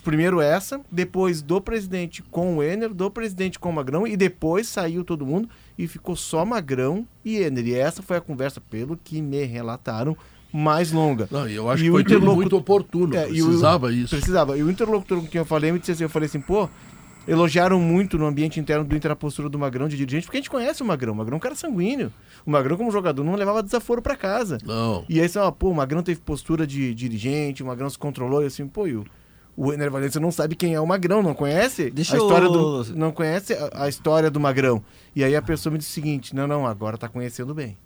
Primeiro 0.04 0.42
essa, 0.42 0.82
depois 0.92 1.42
do 1.42 1.62
presidente 1.62 2.22
com 2.24 2.58
o 2.58 2.64
Ener, 2.64 2.94
do 2.94 3.10
presidente 3.10 3.58
com 3.58 3.70
o 3.70 3.74
Magrão, 3.74 4.06
e 4.06 4.18
depois 4.18 4.68
saiu 4.68 5.02
todo 5.04 5.26
mundo 5.26 5.48
e 5.78 5.88
ficou 5.88 6.14
só 6.14 6.44
Magrão 6.46 7.08
e 7.24 7.38
Ener. 7.38 7.66
E 7.68 7.74
essa 7.74 8.02
foi 8.04 8.18
a 8.18 8.22
conversa, 8.22 8.60
pelo 8.60 8.98
que 9.02 9.22
me 9.22 9.46
relataram, 9.46 10.18
mais 10.52 10.92
longa. 10.92 11.28
Não, 11.32 11.48
eu 11.48 11.70
acho 11.72 11.84
E 11.84 11.86
que 11.86 11.92
foi 11.92 12.02
interlocutor- 12.02 12.36
muito 12.36 12.58
oportuno. 12.58 13.16
É, 13.16 13.30
e 13.30 13.42
o- 13.42 13.46
precisava 13.46 13.94
isso. 13.94 14.10
Precisava. 14.16 14.58
E 14.58 14.62
o 14.64 14.70
interlocutor 14.70 15.22
com 15.22 15.28
quem 15.28 15.40
eu 15.40 15.46
falei 15.46 15.72
me 15.72 15.80
disse 15.80 15.94
assim, 15.94 16.04
eu 16.04 16.10
falei 16.10 16.28
assim, 16.28 16.42
pô, 16.42 16.70
elogiaram 17.28 17.80
muito 17.80 18.18
no 18.18 18.26
ambiente 18.26 18.60
interno 18.60 18.84
do 18.84 18.96
Inter 18.96 19.12
a 19.12 19.16
postura 19.16 19.48
do 19.50 19.58
Magrão 19.58 19.88
de 19.88 19.96
dirigente, 19.96 20.26
porque 20.26 20.38
a 20.38 20.40
gente 20.42 20.50
conhece 20.50 20.82
o 20.82 20.86
Magrão. 20.86 21.14
O 21.14 21.16
Magrão 21.16 21.36
é 21.36 21.38
um 21.38 21.40
cara 21.40 21.56
sanguíneo. 21.56 22.12
O 22.46 22.52
Magrão, 22.52 22.76
como 22.78 22.92
jogador, 22.92 23.24
não 23.24 23.36
levava 23.36 23.64
desaforo 23.64 24.02
pra 24.02 24.16
casa. 24.16 24.58
Não. 24.66 25.06
E 25.08 25.20
aí 25.22 25.28
você 25.30 25.40
fala, 25.40 25.52
pô, 25.52 25.70
o 25.70 25.76
Magrão 25.76 26.04
teve 26.04 26.20
postura 26.20 26.68
de 26.68 26.94
dirigente, 26.94 27.64
o 27.64 27.66
Magrão 27.66 27.90
se 27.90 27.98
controlou, 27.98 28.44
e 28.44 28.48
assim, 28.48 28.68
pô, 28.68 28.86
e 28.88 28.96
o, 28.96 29.06
o 29.56 29.72
Ener 29.72 29.90
Valencia 29.90 30.20
não 30.20 30.32
sabe 30.32 30.56
quem 30.56 30.74
é 30.74 30.80
o 30.82 30.86
Magrão, 30.88 31.22
não 31.24 31.34
conhece 31.34 31.90
Deixa 31.92 32.16
a 32.16 32.20
história 32.20 32.46
eu- 32.48 32.52
do 32.84 32.96
não 32.96 33.12
conhece 33.12 33.54
a, 33.54 33.84
a 33.86 33.90
história 33.90 34.30
do 34.30 34.40
Magrão. 34.40 34.84
E 35.16 35.24
aí 35.24 35.36
a 35.36 35.42
pessoa 35.42 35.72
me 35.72 35.78
disse 35.80 35.92
o 35.92 35.94
seguinte, 35.94 36.36
não, 36.36 36.48
não, 36.48 36.66
agora 36.68 36.98
tá 36.98 37.08
conhecendo 37.08 37.54
bem. 37.54 37.78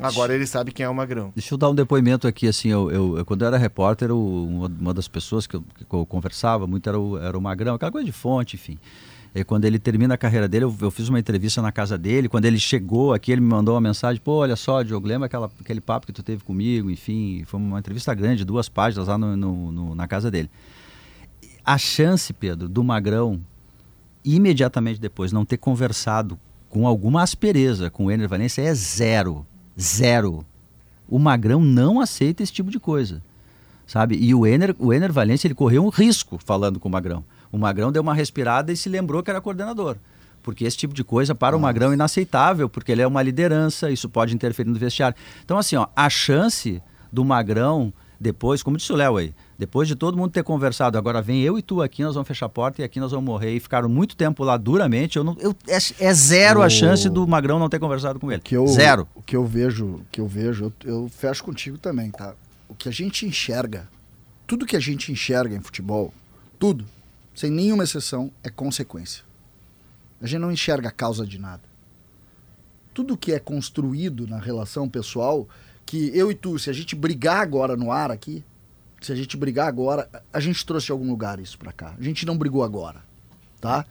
Agora 0.00 0.34
ele 0.34 0.46
sabe 0.46 0.70
quem 0.72 0.84
é 0.84 0.88
o 0.88 0.94
Magrão. 0.94 1.32
Deixa 1.34 1.54
eu 1.54 1.58
dar 1.58 1.70
um 1.70 1.74
depoimento 1.74 2.26
aqui, 2.28 2.46
assim, 2.46 2.68
eu, 2.68 2.90
eu- 2.90 3.18
eu- 3.18 3.24
quando 3.24 3.42
eu 3.42 3.48
era 3.48 3.58
repórter, 3.58 4.10
o- 4.12 4.44
uma, 4.44 4.94
das 4.94 5.08
pessoas 5.08 5.46
que 5.46 5.56
eu, 5.56 5.64
que 5.76 5.92
eu 5.94 6.06
conversava 6.06 6.66
muito 6.66 6.88
era 6.88 6.98
o, 6.98 7.18
era 7.18 7.36
o 7.36 7.40
Magrão, 7.40 7.74
aquela 7.74 7.90
coisa 7.90 8.04
de 8.04 8.12
fonte, 8.12 8.56
enfim. 8.56 8.78
E 9.34 9.44
quando 9.44 9.64
ele 9.66 9.78
termina 9.78 10.14
a 10.14 10.16
carreira 10.16 10.48
dele, 10.48 10.64
eu, 10.64 10.74
eu 10.80 10.90
fiz 10.90 11.08
uma 11.08 11.18
entrevista 11.18 11.60
na 11.60 11.70
casa 11.70 11.98
dele, 11.98 12.28
quando 12.28 12.44
ele 12.46 12.58
chegou 12.58 13.12
aqui, 13.12 13.30
ele 13.32 13.40
me 13.40 13.48
mandou 13.48 13.74
uma 13.74 13.80
mensagem, 13.80 14.20
pô, 14.22 14.36
olha 14.36 14.56
só, 14.56 14.82
Diogo, 14.82 15.06
lembra 15.06 15.26
aquela, 15.26 15.50
aquele 15.60 15.80
papo 15.80 16.06
que 16.06 16.12
tu 16.12 16.22
teve 16.22 16.42
comigo, 16.44 16.90
enfim, 16.90 17.42
foi 17.46 17.58
uma 17.60 17.78
entrevista 17.78 18.14
grande, 18.14 18.44
duas 18.44 18.68
páginas 18.68 19.08
lá 19.08 19.18
no- 19.18 19.36
no- 19.36 19.72
no- 19.72 19.94
na 19.94 20.06
casa 20.08 20.30
dele. 20.30 20.48
A 21.64 21.76
chance, 21.76 22.32
Pedro, 22.32 22.68
do 22.68 22.82
Magrão, 22.82 23.40
imediatamente 24.24 25.00
depois, 25.00 25.32
não 25.32 25.44
ter 25.44 25.58
conversado 25.58 26.38
com 26.70 26.86
alguma 26.86 27.22
aspereza 27.22 27.90
com 27.90 28.06
o 28.06 28.10
Ener 28.10 28.28
Valencia 28.28 28.62
é 28.62 28.74
zero. 28.74 29.46
Zero. 29.80 30.44
O 31.08 31.18
Magrão 31.18 31.60
não 31.60 32.00
aceita 32.00 32.42
esse 32.42 32.52
tipo 32.52 32.70
de 32.70 32.78
coisa. 32.80 33.22
Sabe? 33.86 34.16
E 34.16 34.34
o 34.34 34.46
Ener, 34.46 34.76
o 34.78 34.92
Ener 34.92 35.12
Valencia, 35.12 35.46
ele 35.46 35.54
correu 35.54 35.84
um 35.84 35.88
risco 35.88 36.38
falando 36.44 36.78
com 36.78 36.88
o 36.88 36.92
Magrão. 36.92 37.24
O 37.50 37.56
Magrão 37.56 37.90
deu 37.90 38.02
uma 38.02 38.14
respirada 38.14 38.70
e 38.70 38.76
se 38.76 38.88
lembrou 38.88 39.22
que 39.22 39.30
era 39.30 39.40
coordenador. 39.40 39.96
Porque 40.42 40.64
esse 40.64 40.76
tipo 40.76 40.92
de 40.92 41.02
coisa 41.02 41.34
para 41.34 41.56
o 41.56 41.60
Magrão 41.60 41.90
é 41.90 41.94
inaceitável, 41.94 42.68
porque 42.68 42.92
ele 42.92 43.02
é 43.02 43.06
uma 43.06 43.22
liderança, 43.22 43.90
isso 43.90 44.08
pode 44.08 44.34
interferir 44.34 44.68
no 44.68 44.78
vestiário. 44.78 45.16
Então, 45.44 45.56
assim, 45.56 45.76
ó, 45.76 45.86
a 45.96 46.10
chance 46.10 46.82
do 47.10 47.24
Magrão, 47.24 47.92
depois, 48.20 48.62
como 48.62 48.76
disse 48.76 48.92
o 48.92 48.96
Léo 48.96 49.16
aí, 49.16 49.32
depois 49.56 49.86
de 49.86 49.94
todo 49.94 50.16
mundo 50.16 50.30
ter 50.32 50.42
conversado, 50.42 50.98
agora 50.98 51.22
vem 51.22 51.40
eu 51.42 51.56
e 51.58 51.62
tu 51.62 51.80
aqui, 51.82 52.02
nós 52.02 52.14
vamos 52.14 52.26
fechar 52.26 52.46
a 52.46 52.48
porta 52.48 52.82
e 52.82 52.84
aqui 52.84 52.98
nós 52.98 53.12
vamos 53.12 53.26
morrer. 53.26 53.54
E 53.54 53.60
ficaram 53.60 53.88
muito 53.88 54.16
tempo 54.16 54.42
lá 54.42 54.56
duramente. 54.56 55.16
Eu 55.16 55.22
não, 55.24 55.36
eu, 55.38 55.54
é, 55.68 55.76
é 56.00 56.14
zero 56.14 56.62
a 56.62 56.66
O- 56.66 56.70
chance 56.70 57.08
do 57.08 57.26
Magrão 57.28 57.58
não 57.58 57.68
ter 57.68 57.78
conversado 57.78 58.18
com 58.18 58.30
ele. 58.32 58.42
que 58.42 58.56
eu, 58.56 58.66
Zero. 58.66 59.06
O 59.14 59.22
que 59.22 59.36
eu 59.36 59.44
vejo, 59.46 59.86
o 59.86 60.06
que 60.10 60.20
eu 60.20 60.26
vejo, 60.26 60.72
eu, 60.84 60.92
eu 61.02 61.08
fecho 61.08 61.44
contigo 61.44 61.78
também, 61.78 62.10
tá? 62.10 62.34
O 62.68 62.74
que 62.74 62.88
a 62.88 62.92
gente 62.92 63.24
enxerga, 63.24 63.88
tudo 64.46 64.66
que 64.66 64.76
a 64.76 64.80
gente 64.80 65.12
enxerga 65.12 65.54
em 65.54 65.60
futebol, 65.60 66.12
tudo, 66.58 66.84
sem 67.34 67.50
nenhuma 67.50 67.84
exceção, 67.84 68.32
é 68.42 68.50
consequência. 68.50 69.22
A 70.20 70.26
gente 70.26 70.40
não 70.40 70.50
enxerga 70.50 70.88
a 70.88 70.92
causa 70.92 71.24
de 71.24 71.38
nada. 71.38 71.62
Tudo 72.92 73.16
que 73.16 73.32
é 73.32 73.38
construído 73.38 74.26
na 74.26 74.38
relação 74.38 74.88
pessoal, 74.88 75.48
que 75.88 76.10
eu 76.14 76.30
e 76.30 76.34
tu, 76.34 76.58
se 76.58 76.68
a 76.68 76.72
gente 76.74 76.94
brigar 76.94 77.40
agora 77.40 77.74
no 77.74 77.90
ar 77.90 78.10
aqui, 78.10 78.44
se 79.00 79.10
a 79.10 79.16
gente 79.16 79.38
brigar 79.38 79.66
agora, 79.66 80.06
a 80.30 80.38
gente 80.38 80.64
trouxe 80.66 80.84
de 80.84 80.92
algum 80.92 81.08
lugar 81.08 81.40
isso 81.40 81.58
pra 81.58 81.72
cá. 81.72 81.94
A 81.98 82.02
gente 82.02 82.26
não 82.26 82.36
brigou 82.36 82.62
agora, 82.62 83.02
tá? 83.58 83.86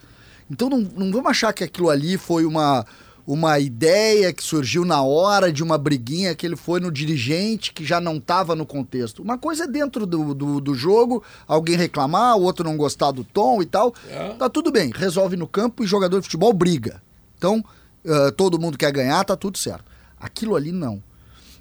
Então 0.48 0.70
não, 0.70 0.78
não 0.78 1.12
vamos 1.12 1.32
achar 1.32 1.52
que 1.54 1.64
aquilo 1.64 1.90
ali 1.90 2.16
foi 2.16 2.46
uma, 2.46 2.86
uma 3.26 3.58
ideia 3.58 4.32
que 4.32 4.44
surgiu 4.44 4.86
na 4.86 5.02
hora 5.02 5.52
de 5.52 5.64
uma 5.64 5.76
briguinha 5.76 6.36
que 6.36 6.46
ele 6.46 6.56
foi 6.56 6.80
no 6.80 6.92
dirigente 6.92 7.74
que 7.74 7.84
já 7.84 8.00
não 8.00 8.18
estava 8.18 8.56
no 8.56 8.64
contexto. 8.66 9.24
Uma 9.24 9.40
coisa 9.40 9.64
é 9.64 9.68
dentro 9.68 10.06
do, 10.06 10.36
do, 10.36 10.62
do 10.62 10.76
jogo, 10.76 11.24
alguém 11.48 11.76
reclamar, 11.76 12.38
o 12.38 12.44
outro 12.44 12.64
não 12.64 12.78
gostar 12.78 13.10
do 13.10 13.24
tom 13.24 13.60
e 13.60 13.66
tal. 13.66 13.92
Tá 14.38 14.48
tudo 14.48 14.72
bem, 14.72 14.92
resolve 14.94 15.36
no 15.36 15.48
campo 15.48 15.84
e 15.84 15.88
jogador 15.88 16.20
de 16.20 16.26
futebol 16.26 16.54
briga. 16.54 17.02
Então, 17.40 17.66
ah, 18.06 18.32
todo 18.38 18.60
mundo 18.60 18.78
quer 18.78 18.92
ganhar, 18.92 19.24
tá 19.26 19.36
tudo 19.36 19.58
certo. 19.58 19.86
Aquilo 20.20 20.56
ali 20.56 20.72
não. 20.72 21.02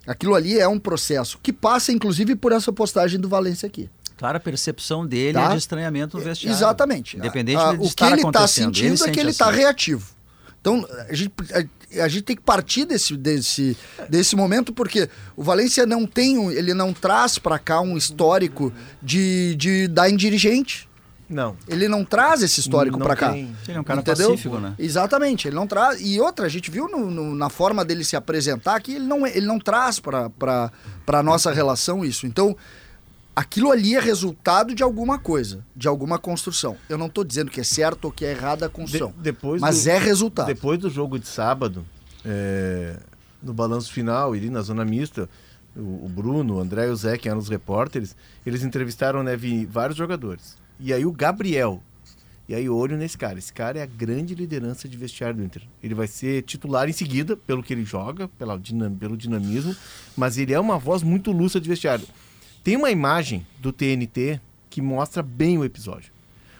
Aquilo 0.06 0.34
ali 0.34 0.58
é 0.58 0.68
um 0.68 0.78
processo 0.78 1.38
que 1.42 1.52
passa, 1.52 1.90
inclusive, 1.92 2.36
por 2.36 2.52
essa 2.52 2.72
postagem 2.72 3.18
do 3.18 3.28
Valência 3.28 3.66
aqui. 3.66 3.90
Clara 4.16 4.40
percepção 4.40 5.06
dele 5.06 5.34
Tá? 5.34 5.46
é 5.46 5.52
de 5.52 5.58
estranhamento 5.58 6.16
no 6.16 6.22
vestiário. 6.24 6.56
Exatamente. 6.56 7.16
Independente 7.18 7.58
Ah, 7.60 7.72
de 7.72 7.84
o 7.84 7.90
que 7.90 8.04
ele 8.04 8.22
está 8.22 8.46
sentindo 8.48 8.94
ele 9.04 9.10
é 9.10 9.12
que 9.12 9.20
ele 9.20 9.30
está 9.30 9.48
assim. 9.50 9.58
reativo. 9.58 10.16
Então, 10.60 10.84
a 11.08 11.14
gente, 11.14 11.32
a, 11.52 12.02
a 12.04 12.08
gente 12.08 12.22
tem 12.22 12.34
que 12.34 12.42
partir 12.42 12.84
desse, 12.86 13.16
desse, 13.16 13.76
desse 14.08 14.34
momento, 14.34 14.72
porque 14.72 15.08
o 15.36 15.42
Valência 15.42 15.84
não 15.86 16.06
tem, 16.06 16.38
um- 16.38 16.50
ele 16.50 16.72
não 16.74 16.92
traz 16.92 17.38
para 17.38 17.58
cá 17.58 17.80
um 17.80 17.96
histórico 17.96 18.72
de, 19.02 19.54
de 19.56 19.86
dar 19.86 20.10
em 20.10 20.16
dirigente. 20.16 20.86
Não. 21.28 21.56
Ele 21.66 21.88
não 21.88 22.04
traz 22.04 22.42
esse 22.42 22.60
histórico 22.60 22.98
para 22.98 23.16
cá. 23.16 23.32
tem. 23.32 23.54
Ele 23.66 23.76
é 23.76 23.80
um 23.80 23.84
cara 23.84 24.00
Entendeu? 24.00 24.30
pacífico, 24.30 24.58
né? 24.58 24.74
Exatamente, 24.78 25.48
ele 25.48 25.56
não 25.56 25.66
traz. 25.66 26.00
E 26.00 26.20
outra, 26.20 26.46
a 26.46 26.48
gente 26.48 26.70
viu 26.70 26.88
no- 26.88 27.10
no- 27.10 27.34
na 27.34 27.50
forma 27.50 27.84
dele 27.84 28.04
se 28.04 28.14
apresentar 28.16 28.80
que 28.80 28.94
ele 28.94 29.04
não, 29.06 29.26
ele 29.26 29.44
não 29.46 29.58
traz 29.58 29.98
para 29.98 30.30
a 31.06 31.22
nossa 31.22 31.52
relação 31.52 32.04
isso. 32.04 32.26
Então, 32.26 32.56
aquilo 33.34 33.70
ali 33.72 33.94
é 33.96 34.00
resultado 34.00 34.74
de 34.74 34.82
alguma 34.82 35.18
coisa, 35.18 35.64
de 35.74 35.88
alguma 35.88 36.18
construção. 36.18 36.76
Eu 36.88 36.96
não 36.96 37.06
estou 37.06 37.24
dizendo 37.24 37.50
que 37.50 37.60
é 37.60 37.64
certo 37.64 38.04
ou 38.06 38.12
que 38.12 38.24
é 38.24 38.30
errada 38.30 38.66
a 38.66 38.68
construção, 38.68 39.08
De- 39.08 39.22
depois 39.22 39.60
mas 39.60 39.82
do- 39.84 39.90
é 39.90 39.98
resultado. 39.98 40.46
Depois 40.46 40.78
do 40.78 40.88
jogo 40.88 41.18
de 41.18 41.26
sábado, 41.26 41.84
é, 42.24 42.96
no 43.42 43.52
balanço 43.52 43.92
final, 43.92 44.32
ali 44.32 44.48
na 44.48 44.62
zona 44.62 44.84
mista, 44.84 45.28
o, 45.76 46.06
o 46.06 46.08
Bruno, 46.08 46.54
o 46.54 46.60
André 46.60 46.86
e 46.86 46.90
o 46.90 46.96
Zé, 46.96 47.18
que 47.18 47.28
eram 47.28 47.38
os 47.38 47.48
repórteres, 47.48 48.16
eles 48.46 48.62
entrevistaram 48.62 49.22
né, 49.22 49.36
vi- 49.36 49.66
vários 49.66 49.98
jogadores. 49.98 50.56
E 50.78 50.92
aí 50.92 51.04
o 51.06 51.12
Gabriel. 51.12 51.82
E 52.48 52.54
aí 52.54 52.68
olho 52.68 52.96
nesse 52.96 53.18
cara. 53.18 53.38
Esse 53.38 53.52
cara 53.52 53.78
é 53.78 53.82
a 53.82 53.86
grande 53.86 54.34
liderança 54.34 54.88
de 54.88 54.96
vestiário 54.96 55.36
do 55.38 55.42
Inter. 55.44 55.62
Ele 55.82 55.94
vai 55.94 56.06
ser 56.06 56.42
titular 56.42 56.88
em 56.88 56.92
seguida, 56.92 57.36
pelo 57.36 57.62
que 57.62 57.72
ele 57.72 57.84
joga, 57.84 58.28
pela 58.38 58.56
dinam- 58.58 58.94
pelo 58.94 59.16
dinamismo, 59.16 59.74
mas 60.16 60.38
ele 60.38 60.52
é 60.52 60.60
uma 60.60 60.78
voz 60.78 61.02
muito 61.02 61.32
lúcida 61.32 61.60
de 61.60 61.68
vestiário. 61.68 62.06
Tem 62.62 62.76
uma 62.76 62.90
imagem 62.90 63.44
do 63.58 63.72
TNT 63.72 64.40
que 64.70 64.80
mostra 64.80 65.22
bem 65.22 65.58
o 65.58 65.64
episódio. 65.64 66.12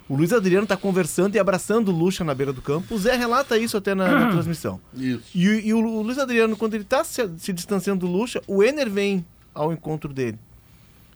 O 0.09 0.17
Luiz 0.17 0.33
Adriano 0.33 0.63
está 0.65 0.77
conversando 0.77 1.35
e 1.35 1.39
abraçando 1.39 1.89
o 1.89 1.93
Lucha 1.97 2.23
na 2.25 2.33
beira 2.35 2.53
do 2.53 2.63
campo. 2.63 2.95
O 2.95 2.99
Zé 2.99 3.17
relata 3.17 3.59
isso 3.59 3.77
até 3.77 3.95
na, 3.95 4.09
na 4.09 4.31
transmissão. 4.33 4.81
Isso. 4.95 5.23
E, 5.35 5.49
o- 5.49 5.61
e 5.61 5.75
o, 5.75 5.79
o 5.85 6.03
Luiz 6.03 6.19
Adriano, 6.19 6.57
quando 6.57 6.75
ele 6.75 6.85
está 6.85 7.03
se, 7.05 7.29
se 7.39 7.53
distanciando 7.53 8.07
do 8.07 8.13
Lucha, 8.13 8.41
o 8.47 8.63
Ener 8.63 8.89
vem 8.91 9.25
ao 9.55 9.73
encontro 9.73 10.13
dele. 10.13 10.39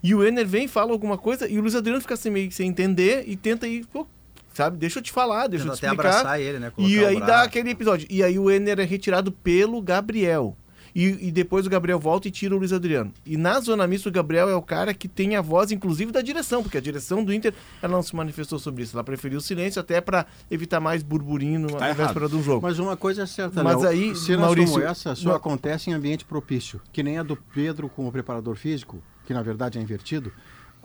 E 0.02 0.14
o 0.14 0.24
Ener 0.24 0.46
vem, 0.46 0.66
fala 0.66 0.92
alguma 0.92 1.18
coisa, 1.18 1.48
e 1.48 1.58
o 1.58 1.60
Luiz 1.60 1.74
Adriano 1.74 2.00
fica 2.00 2.14
assim, 2.14 2.30
meio 2.30 2.50
sem 2.52 2.68
entender 2.68 3.24
e 3.26 3.36
tenta 3.36 3.66
ir, 3.68 3.84
pô, 3.86 4.06
sabe, 4.54 4.76
deixa 4.78 4.98
eu 4.98 5.02
te 5.02 5.12
falar, 5.12 5.46
deixa 5.46 5.66
eu 5.66 5.70
Tenta 5.72 5.76
te 5.80 5.86
até 5.86 5.94
explicar. 5.94 6.18
abraçar 6.20 6.40
ele, 6.40 6.58
né? 6.58 6.70
Colocar 6.70 6.92
E 6.94 7.04
aí 7.04 7.20
dá 7.20 7.42
aquele 7.42 7.70
episódio. 7.70 8.06
E 8.10 8.22
aí 8.22 8.38
o 8.38 8.50
Ener 8.50 8.80
é 8.80 8.84
retirado 8.84 9.30
pelo 9.30 9.80
Gabriel. 9.82 10.56
E, 10.92 11.28
e 11.28 11.30
depois 11.30 11.64
o 11.66 11.70
Gabriel 11.70 12.00
volta 12.00 12.26
e 12.26 12.32
tira 12.32 12.52
o 12.52 12.58
Luiz 12.58 12.72
Adriano. 12.72 13.12
E 13.24 13.36
na 13.36 13.60
zona 13.60 13.86
mista, 13.86 14.08
o 14.08 14.12
Gabriel 14.12 14.48
é 14.48 14.56
o 14.56 14.62
cara 14.62 14.92
que 14.92 15.06
tem 15.06 15.36
a 15.36 15.40
voz, 15.40 15.70
inclusive, 15.70 16.10
da 16.10 16.20
direção, 16.20 16.64
porque 16.64 16.78
a 16.78 16.80
direção 16.80 17.22
do 17.22 17.32
Inter 17.32 17.54
ela 17.80 17.92
não 17.92 18.02
se 18.02 18.16
manifestou 18.16 18.58
sobre 18.58 18.82
isso. 18.82 18.96
Ela 18.96 19.04
preferiu 19.04 19.38
o 19.38 19.40
silêncio 19.40 19.78
até 19.80 20.00
para 20.00 20.26
evitar 20.50 20.80
mais 20.80 21.04
burburinho 21.04 21.60
na 21.60 21.68
Tá 21.78 21.86
véspera 21.92 22.10
errado. 22.24 22.28
do 22.30 22.42
jogo. 22.42 22.60
Mas 22.62 22.80
uma 22.80 22.96
coisa 22.96 23.22
é 23.22 23.26
certa, 23.26 23.62
Mas 23.62 23.76
Léo, 23.82 23.88
aí, 23.88 24.16
cenas 24.16 24.40
Maurício, 24.40 24.72
como 24.72 24.84
essa 24.84 25.14
só 25.14 25.28
não- 25.28 25.36
acontecem 25.36 25.92
em 25.92 25.96
ambiente 25.96 26.24
propício, 26.24 26.80
que 26.92 27.04
nem 27.04 27.18
a 27.18 27.22
do 27.22 27.36
Pedro 27.36 27.88
com 27.88 28.08
o 28.08 28.10
preparador 28.10 28.56
físico, 28.56 29.00
que 29.30 29.34
na 29.34 29.42
verdade 29.42 29.78
é 29.78 29.82
invertido. 29.82 30.32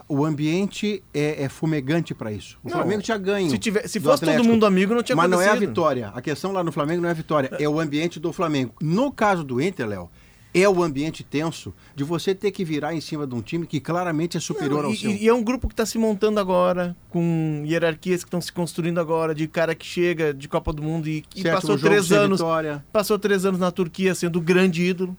O 0.08 0.24
ambiente 0.24 1.02
é, 1.12 1.46
é 1.46 1.50
fumegante 1.50 2.14
para 2.14 2.32
isso. 2.32 2.60
O 2.64 2.68
Não, 2.70 2.76
Flamengo 2.78 3.02
tinha 3.02 3.18
ganho. 3.18 3.50
se 3.50 3.58
tiver- 3.58 3.88
se 3.88 4.00
fosse 4.00 4.20
todo 4.20 4.30
Atlético. 4.30 4.48
mundo 4.54 4.66
amigo, 4.68 4.94
não 4.94 5.02
tinha 5.02 5.16
Mas 5.16 5.28
não 5.32 5.42
é 5.42 5.46
a 5.46 5.48
acontecido. 5.54 5.70
vitória. 5.70 6.12
A 6.14 6.22
questão 6.22 6.52
lá 6.52 6.64
no 6.64 6.72
Flamengo 6.72 7.02
não 7.02 7.08
é 7.10 7.12
a 7.12 7.16
vitória, 7.16 7.50
é 7.60 7.68
o 7.68 7.80
ambiente 7.80 8.20
do 8.20 8.32
Flamengo. 8.32 8.74
No 8.80 9.12
caso 9.12 9.44
do 9.44 9.60
Inter, 9.60 9.88
Léo, 9.88 10.12
é 10.54 10.70
o 10.70 10.84
ambiente 10.84 11.24
tenso 11.24 11.74
de 11.96 12.04
você 12.04 12.36
ter 12.36 12.52
que 12.52 12.64
virar 12.64 12.94
em 12.94 13.02
cima 13.02 13.26
de 13.26 13.34
um 13.34 13.42
time 13.42 13.66
que 13.66 13.80
claramente 13.80 14.38
é 14.38 14.40
superior 14.40 14.82
Não, 14.84 14.90
ao 14.90 14.94
e, 14.94 14.98
seu. 14.98 15.10
e 15.12 15.28
é 15.28 15.34
um 15.34 15.42
grupo 15.44 15.68
que 15.68 15.74
está 15.74 15.86
se 15.88 15.98
montando 15.98 16.40
agora, 16.40 16.96
com 17.10 17.64
hierarquias 17.66 18.24
que 18.24 18.28
estão 18.28 18.40
se 18.40 18.52
construindo 18.54 19.00
agora, 19.00 19.34
de 19.34 19.48
cara 19.48 19.74
que 19.74 19.86
chega 19.88 20.32
de 20.34 20.48
Copa 20.48 20.72
do 20.72 20.84
Mundo 20.84 21.08
e, 21.10 21.24
e 21.36 21.42
passou 21.44 21.80
três 21.80 22.12
anos. 22.12 22.40
vitória. 22.42 22.86
Passou 22.94 23.18
três 23.18 23.44
anos 23.44 23.60
na 23.60 23.72
Turquia 23.72 24.14
sendo 24.14 24.38
o 24.38 24.42
grande 24.42 24.84
ídolo. 24.84 25.18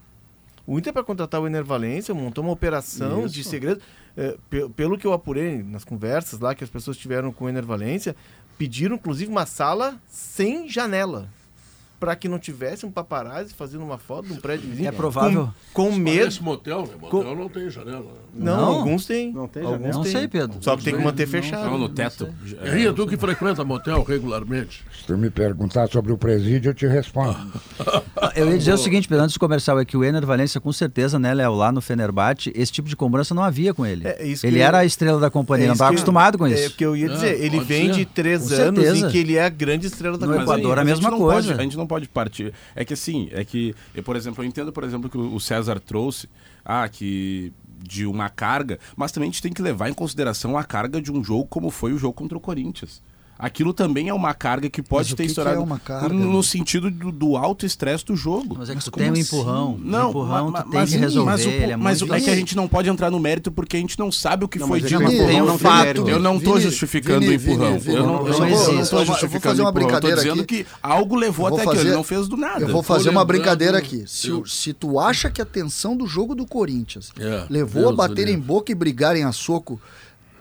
O 0.67 0.77
Inter, 0.77 0.91
para 0.91 1.03
contratar 1.03 1.39
o 1.41 1.47
Ener 1.47 1.63
Valência, 1.63 2.13
montou 2.13 2.43
uma 2.43 2.51
operação 2.53 3.21
de 3.25 3.41
segredo. 3.43 3.81
É, 4.17 4.35
pe- 4.49 4.67
pelo 4.75 4.97
que 4.97 5.07
eu 5.07 5.13
apurei 5.13 5.63
nas 5.63 5.85
conversas 5.85 6.39
lá 6.41 6.53
que 6.53 6.63
as 6.63 6.69
pessoas 6.69 6.97
tiveram 6.97 7.31
com 7.31 7.45
o 7.45 7.49
Ener 7.49 7.65
Valência, 7.65 8.13
pediram 8.57 8.95
inclusive 8.97 9.31
uma 9.31 9.45
sala 9.45 9.97
sem 10.09 10.67
janela. 10.67 11.29
Para 11.99 12.15
que 12.15 12.27
não 12.29 12.37
tivesse 12.37 12.85
um 12.85 12.91
paparazzi 12.91 13.53
fazendo 13.55 13.83
uma 13.83 13.97
foto 13.97 14.27
de 14.27 14.33
um 14.33 14.35
prédio 14.35 14.69
vizinho. 14.69 14.87
É 14.87 14.91
provável. 14.91 15.49
Com, 15.73 15.89
com 15.89 15.95
medo. 15.95 16.27
Esse 16.27 16.43
motel, 16.43 16.83
né? 16.83 16.93
Motel 17.01 17.35
não 17.35 17.49
tem 17.49 17.69
janela. 17.71 18.05
Não, 18.35 18.55
Não? 18.57 18.65
alguns 18.65 19.05
têm. 19.07 19.33
Não 19.33 19.47
tem 19.47 19.63
Alguns? 19.63 19.95
Não 19.95 20.03
têm. 20.03 20.11
sei, 20.11 20.27
Pedro. 20.27 20.57
Só 20.61 20.77
que 20.77 20.83
tem 20.83 20.95
que 20.95 21.03
manter 21.03 21.27
fechado. 21.27 21.65
Não, 21.71 21.77
no 21.79 21.89
teto. 21.89 22.27
Guerrinha, 22.61 22.93
tu 22.93 23.07
que 23.07 23.17
frequenta 23.17 23.63
motel 23.63 24.03
regularmente. 24.03 24.83
Se 24.95 25.05
tu 25.07 25.17
me 25.17 25.29
perguntar 25.31 25.87
sobre 25.89 26.11
o 26.11 26.17
presídio, 26.19 26.69
eu 26.69 26.73
te 26.75 26.85
respondo. 26.85 27.35
Eu 28.35 28.51
ia 28.51 28.57
dizer 28.59 28.73
o 28.73 28.77
seguinte, 28.77 29.07
Pedro, 29.07 29.23
antes 29.23 29.35
do 29.35 29.39
comercial, 29.39 29.79
é 29.79 29.85
que 29.85 29.97
o 29.97 30.03
Ener 30.03 30.23
Valência, 30.25 30.61
com 30.61 30.71
certeza, 30.71 31.17
né, 31.17 31.33
Léo, 31.33 31.55
lá 31.55 31.71
no 31.71 31.81
Fenerbahçe, 31.81 32.51
esse 32.55 32.71
tipo 32.71 32.87
de 32.87 32.95
cobrança 32.95 33.33
não 33.33 33.41
havia 33.43 33.73
com 33.73 33.85
ele. 33.85 34.07
É, 34.07 34.23
isso 34.25 34.45
ele 34.45 34.57
que- 34.57 34.61
era 34.61 34.79
a 34.79 34.85
estrela 34.85 35.19
da 35.19 35.29
companhia, 35.31 35.65
É 35.65 35.67
não 35.67 35.73
estava 35.73 35.91
acostumado 35.91 36.37
com 36.37 36.45
É 36.45 36.51
isso. 36.51 36.69
o 36.69 36.73
que 36.77 36.85
eu 36.85 36.95
ia 36.95 37.09
dizer. 37.09 37.39
É, 37.41 37.45
ele 37.45 37.59
vem 37.59 37.87
ser. 37.87 37.93
de 37.95 38.05
três 38.05 38.47
Com 38.47 38.53
anos 38.53 38.83
certeza. 38.83 39.07
em 39.07 39.11
que 39.11 39.17
ele 39.17 39.35
é 39.35 39.43
a 39.45 39.49
grande 39.49 39.87
estrela 39.87 40.15
da 40.17 40.27
No 40.27 40.33
companhia. 40.33 40.53
Equador, 40.61 40.79
a 40.79 40.83
mesma 40.85 41.09
não 41.09 41.17
coisa. 41.17 41.55
a 41.55 41.61
gente 41.63 41.75
não 41.77 41.86
pode 41.87 42.07
partir. 42.07 42.53
É 42.75 42.83
que 42.83 42.93
assim, 42.93 43.29
é 43.31 43.43
que, 43.43 43.73
eu, 43.95 44.03
por 44.03 44.15
exemplo, 44.15 44.43
eu 44.43 44.47
entendo, 44.47 44.71
por 44.71 44.83
exemplo, 44.83 45.09
que 45.09 45.17
o 45.17 45.39
César 45.39 45.79
trouxe, 45.79 46.29
ah, 46.63 46.87
que 46.87 47.51
de 47.79 48.05
uma 48.05 48.29
carga, 48.29 48.79
mas 48.95 49.11
também 49.11 49.29
a 49.29 49.31
gente 49.31 49.41
tem 49.41 49.53
que 49.53 49.61
levar 49.61 49.89
em 49.89 49.93
consideração 49.93 50.57
a 50.57 50.63
carga 50.63 51.01
de 51.01 51.11
um 51.11 51.23
jogo 51.23 51.45
como 51.45 51.69
foi 51.69 51.93
o 51.93 51.97
jogo 51.97 52.13
contra 52.13 52.37
o 52.37 52.41
Corinthians. 52.41 53.01
Aquilo 53.39 53.71
também 53.73 54.09
é 54.09 54.13
uma 54.13 54.33
carga 54.33 54.69
que 54.69 54.81
pode 54.81 55.09
Mas 55.09 55.15
ter 55.15 55.15
que 55.17 55.23
que 55.23 55.27
estourado 55.29 55.57
é 55.57 55.63
uma 55.63 55.77
carga, 55.79 56.09
no, 56.09 56.37
né? 56.37 56.41
sentido 56.43 56.89
do, 56.89 57.11
do 57.11 57.37
alto 57.37 57.65
estresse 57.65 58.03
do 58.05 58.15
jogo. 58.15 58.55
Mas 58.57 58.69
é 58.69 58.75
que 58.75 58.83
tu 58.83 58.89
como 58.91 59.03
tem 59.03 59.09
um 59.11 59.13
assim? 59.13 59.21
empurrão. 59.21 59.77
Não, 59.79 60.07
o 60.07 60.09
empurrão 60.09 60.51
ma- 60.51 60.63
tu 60.63 60.69
tem 60.71 60.79
mas, 60.79 60.89
que 60.89 60.97
resolver, 60.97 61.31
mas, 61.31 61.45
o, 61.45 61.49
ele 61.49 61.71
é 61.71 61.77
mas 61.77 62.01
é 62.01 62.19
que 62.19 62.29
a 62.31 62.35
gente 62.35 62.55
não 62.55 62.67
pode 62.67 62.89
entrar 62.89 63.11
no 63.11 63.19
mérito 63.19 63.51
porque 63.51 63.77
a 63.77 63.79
gente 63.79 63.99
não 63.99 64.11
sabe 64.11 64.45
o 64.45 64.47
que 64.47 64.57
Não, 64.57 64.67
foi 64.67 64.81
mas 64.81 64.89
dito. 64.89 65.01
empurrou, 65.03 65.27
tem 65.27 65.41
um 65.41 65.45
não 65.45 65.57
tem 65.57 65.71
fato. 65.71 66.09
Eu 66.09 66.19
não 66.19 66.39
Vini, 66.39 66.61
justificando 66.61 67.19
Vini, 67.19 67.31
o 67.31 67.35
empurrão. 67.35 67.67
Vini, 67.67 67.79
Vini, 67.79 67.95
eu 67.95 68.03
não, 68.07 68.13
não 68.13 68.23
não, 68.39 68.47
existe. 68.47 68.69
eu 68.71 68.75
não 68.75 68.85
vou- 68.85 69.05
justificando 69.05 69.41
fazer 69.41 69.61
uma 69.61 69.69
o 69.69 69.71
empurrão. 69.71 69.87
Eu 69.87 70.01
tô 70.01 70.07
brincadeira 70.07 70.15
dizendo 70.17 70.41
aqui. 70.41 70.63
que 70.63 70.69
algo 70.81 71.15
levou 71.15 71.47
até 71.47 71.61
aquilo. 71.61 71.79
Ele 71.81 71.91
não 71.91 72.03
fez 72.03 72.27
do 72.27 72.37
nada. 72.37 72.61
Eu 72.61 72.69
vou 72.69 72.81
fazer 72.81 73.09
uma 73.09 73.23
brincadeira 73.23 73.77
aqui. 73.77 74.03
Se, 74.07 74.31
tu 74.73 74.99
acha 74.99 75.29
que 75.29 75.41
a 75.41 75.45
tensão 75.45 75.95
do 75.95 76.07
jogo 76.07 76.33
do 76.33 76.45
Corinthians 76.45 77.11
É, 77.19 77.45
levou 77.49 77.89
a 77.89 77.93
baterem 77.93 78.33
livre. 78.35 78.47
boca 78.47 78.71
e 78.71 78.75
brigarem 78.75 79.23
a 79.23 79.31
soco, 79.31 79.79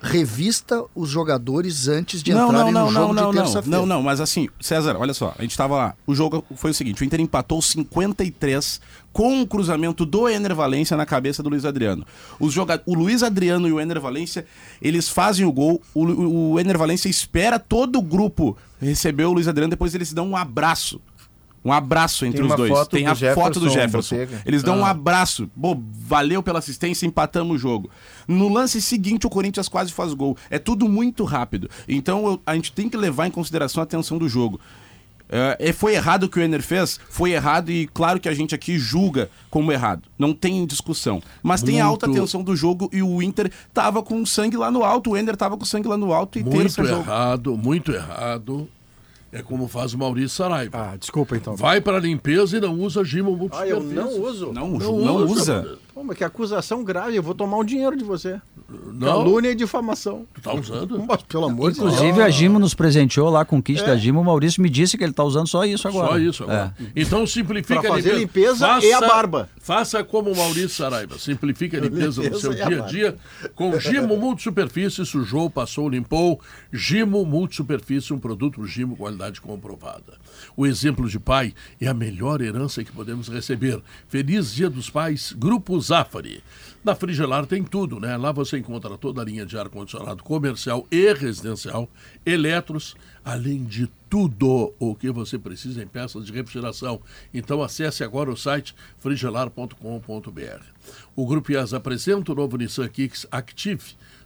revista 0.07 0.85
os 0.95 1.09
jogadores 1.11 1.89
antes 1.89 2.23
de 2.23 2.33
não, 2.33 2.49
entrarem 2.49 2.73
não, 2.73 2.87
no 2.87 2.93
não, 2.93 3.01
jogo 3.01 3.15
não, 3.15 3.31
de 3.31 3.37
terça-feira. 3.37 3.79
não, 3.79 3.87
não, 3.87 4.03
mas 4.03 4.21
assim, 4.21 4.49
César, 4.61 4.97
olha 4.99 5.13
só, 5.13 5.35
a 5.39 5.43
gente 5.43 5.57
tava 5.57 5.77
lá, 5.77 5.95
o 6.07 6.15
jogo 6.15 6.45
foi 6.55 6.71
o 6.71 6.75
seguinte, 6.75 7.03
o 7.03 7.05
Inter 7.05 7.21
empatou 7.21 7.61
53 7.61 8.81
com 9.13 9.43
o 9.43 9.47
cruzamento 9.47 10.05
do 10.05 10.29
Ener 10.29 10.55
Valência 10.55 10.97
na 10.97 11.07
cabeça 11.07 11.43
do 11.43 11.49
Luiz 11.49 11.65
Adriano. 11.65 12.07
Os 12.39 12.53
joga... 12.53 12.83
O 12.85 12.95
Luiz 12.95 13.23
Adriano 13.23 13.67
e 13.67 13.73
o 13.73 13.81
Ener 13.81 14.01
Valência, 14.01 14.47
eles 14.81 15.09
fazem 15.09 15.47
o 15.47 15.53
gol, 15.53 15.81
o, 15.95 16.53
o 16.53 16.61
Ener 16.61 16.77
Valência 16.77 17.09
espera 17.09 17.59
todo 17.59 17.99
o 17.99 18.03
grupo 18.03 18.57
receber 18.81 19.25
o 19.25 19.33
Luiz 19.33 19.49
Adriano, 19.49 19.71
depois 19.71 19.95
eles 19.95 20.13
dão 20.13 20.29
um 20.29 20.37
abraço. 20.37 21.01
Um 21.67 21.73
abraço 21.73 22.25
entre 22.25 22.41
os 22.43 22.55
dois. 22.55 22.71
foto 22.71 22.91
Tem 22.91 23.05
do 23.05 23.11
a 23.11 23.35
foto 23.35 23.59
do 23.59 23.69
Jefferson. 23.69 24.15
Botega. 24.17 24.43
Eles 24.47 24.63
dão 24.63 24.79
um 24.79 24.85
Ah. 24.87 24.91
abraço. 24.91 25.51
Pô, 25.61 25.77
valeu 25.93 26.41
pela 26.41 26.61
assistência, 26.61 27.05
empatamos 27.07 27.57
o 27.57 27.59
jogo. 27.59 27.91
No 28.29 28.49
lance 28.49 28.81
seguinte, 28.81 29.27
o 29.27 29.31
Corinthians 29.31 29.69
quase 29.69 29.93
faz 29.93 30.15
gol. 30.15 30.37
É 30.49 30.59
tudo 30.61 30.89
muito 30.89 31.25
rápido. 31.25 31.69
Então 31.89 32.25
eu- 32.27 32.41
a 32.47 32.55
gente 32.55 32.71
tem 32.73 32.89
que 32.89 32.97
levar 32.97 33.27
em 33.27 33.31
consideração 33.33 33.83
a 33.83 33.87
tensão 33.87 34.17
do 34.17 34.29
jogo. 34.29 34.61
É, 35.29 35.57
e 35.59 35.73
foi 35.73 35.95
errado 35.97 36.23
o 36.23 36.29
que 36.29 36.39
o 36.39 36.43
Ener 36.43 36.63
fez? 36.63 37.01
Foi 37.11 37.33
errado 37.33 37.69
e 37.69 37.89
claro 37.89 38.21
que 38.21 38.29
a 38.29 38.33
gente 38.33 38.55
aqui 38.55 38.79
julga 38.79 39.29
como 39.51 39.73
errado. 39.73 40.03
Não 40.17 40.33
tem 40.33 40.65
discussão. 40.65 41.21
Mas 41.43 41.63
tem 41.63 41.81
a 41.81 41.85
alta 41.85 42.07
Muito- 42.07 42.21
tensão 42.21 42.45
do 42.45 42.55
jogo 42.55 42.89
e 42.93 43.03
o 43.03 43.21
Inter 43.21 43.51
tava 43.75 44.05
com 44.05 44.25
sangue 44.25 44.57
lá 44.57 44.71
no 44.71 44.85
alto. 44.85 45.11
O 45.11 45.17
Ener 45.17 45.37
tava 45.37 45.57
com 45.57 45.65
sangue 45.65 45.89
lá 45.89 45.97
no 45.97 46.13
alto 46.13 46.39
e 46.39 46.45
Muito 46.45 46.57
terça 46.59 46.85
jogo. 46.85 47.01
errado, 47.01 47.57
muito 47.57 47.91
errado. 47.91 48.69
É 49.37 49.43
como 49.43 49.69
faz 49.69 49.93
o 49.93 49.99
Maurício 49.99 50.31
Saraiva. 50.31 50.93
Ah, 50.93 50.97
desculpa 50.97 51.37
então. 51.37 51.55
Vai 51.55 51.79
para 51.79 51.99
a 51.99 52.01
limpeza 52.01 52.57
e 52.57 52.61
não 52.61 52.73
usa 52.81 53.05
gimo 53.05 53.51
Ah, 53.53 53.69
eu 53.69 53.83
não 53.83 54.23
uso. 54.23 54.47
Não, 54.51 54.67
Não 54.71 54.79
não, 54.79 54.99
não 54.99 55.17
usa, 55.27 55.61
usa. 55.61 55.79
Pô, 55.93 56.03
mas 56.03 56.17
que 56.17 56.25
acusação 56.25 56.83
grave, 56.83 57.17
eu 57.17 57.23
vou 57.23 57.35
tomar 57.35 57.59
o 57.59 57.65
dinheiro 57.65 57.95
de 57.95 58.03
você. 58.03 58.41
Não, 58.69 59.07
Calúnia 59.07 59.51
e 59.51 59.55
difamação. 59.55 60.27
tu 60.35 60.41
tá 60.41 60.53
usando? 60.53 60.99
Mas, 61.07 61.23
pelo 61.23 61.45
amor 61.47 61.71
de 61.71 61.79
Deus. 61.79 61.95
Inclusive, 61.95 62.21
a 62.21 62.29
Gimo 62.29 62.59
nos 62.59 62.75
presenteou 62.75 63.31
lá 63.31 63.45
com 63.45 63.59
o 63.59 63.63
kit 63.63 63.85
da 63.85 63.97
Gimo. 63.97 64.21
O 64.21 64.25
Maurício 64.25 64.61
me 64.61 64.69
disse 64.69 64.99
que 64.99 65.05
ele 65.05 65.13
está 65.13 65.23
usando 65.23 65.47
só 65.47 65.65
isso 65.65 65.87
agora. 65.87 66.09
Só 66.09 66.19
isso 66.19 66.43
agora. 66.43 66.75
Então 66.95 67.27
simplifica 67.27 67.81
Pra 67.81 67.91
fazer 67.91 68.17
limpeza 68.17 68.79
e 68.83 68.93
a 68.93 69.01
barba. 69.01 69.49
Faça 69.61 70.03
como 70.03 70.33
o 70.33 70.37
Maurício 70.37 70.71
Saraiva. 70.71 71.19
Simplifica 71.19 71.77
a 71.77 71.81
limpeza, 71.81 72.21
no 72.21 72.25
Limpeza 72.25 72.41
seu 72.41 72.53
e 72.53 72.63
a 72.63 72.69
dia 72.69 72.83
a 72.83 72.87
dia. 72.87 73.17
Com 73.55 73.79
Gimo 73.79 74.17
Multisuperfície, 74.17 75.05
sujou, 75.07 75.49
passou, 75.49 75.89
limpou. 75.89 76.41
Gimo 76.73 77.25
Multisuperfície, 77.25 78.13
um 78.13 78.19
produto 78.19 78.67
Gimo 78.67 78.97
qualidade 78.97 79.41
comprovada. 79.41 80.15
O 80.57 80.67
exemplo 80.67 81.09
de 81.09 81.21
pai 81.21 81.55
é 81.81 81.87
a 81.87 81.95
melhor 81.95 82.41
herança 82.41 82.83
que 82.83 82.93
podemos 82.93 83.29
receber. 83.29 83.81
Feliz 84.09 84.53
Dia 84.53 84.69
dos 84.69 84.91
Pais, 84.91 85.33
Grupo 85.33 85.81
Zafari. 85.81 86.43
Na 86.87 86.95
Frigelar 86.95 87.47
tem 87.47 87.65
tudo, 87.65 87.99
né? 87.99 88.17
Lá 88.17 88.31
você 88.31 88.59
encontra 88.59 88.97
toda 88.97 89.21
a 89.21 89.25
linha 89.25 89.45
de 89.45 89.59
ar-condicionado 89.59 90.23
comercial 90.23 90.87
e 90.89 91.13
residencial, 91.15 91.91
eletros, 92.25 92.95
além 93.25 93.65
de 93.65 93.89
tudo 94.09 94.73
o 94.79 94.95
que 94.95 95.11
você 95.11 95.37
precisa 95.37 95.83
em 95.83 95.87
peças 95.89 96.25
de 96.25 96.33
refrigeração. 96.33 97.01
Então 97.35 97.61
acesse 97.61 98.05
agora 98.05 98.31
o 98.31 98.37
site 98.37 98.73
frigelar.com.br. 99.01 100.63
O 101.17 101.27
Grupo 101.27 101.51
IAS 101.51 101.75
apresenta 101.75 102.31
o 102.31 102.37
novo 102.37 102.57
Nissan 102.57 102.87
Kicks 102.87 103.27
Active 103.33 103.83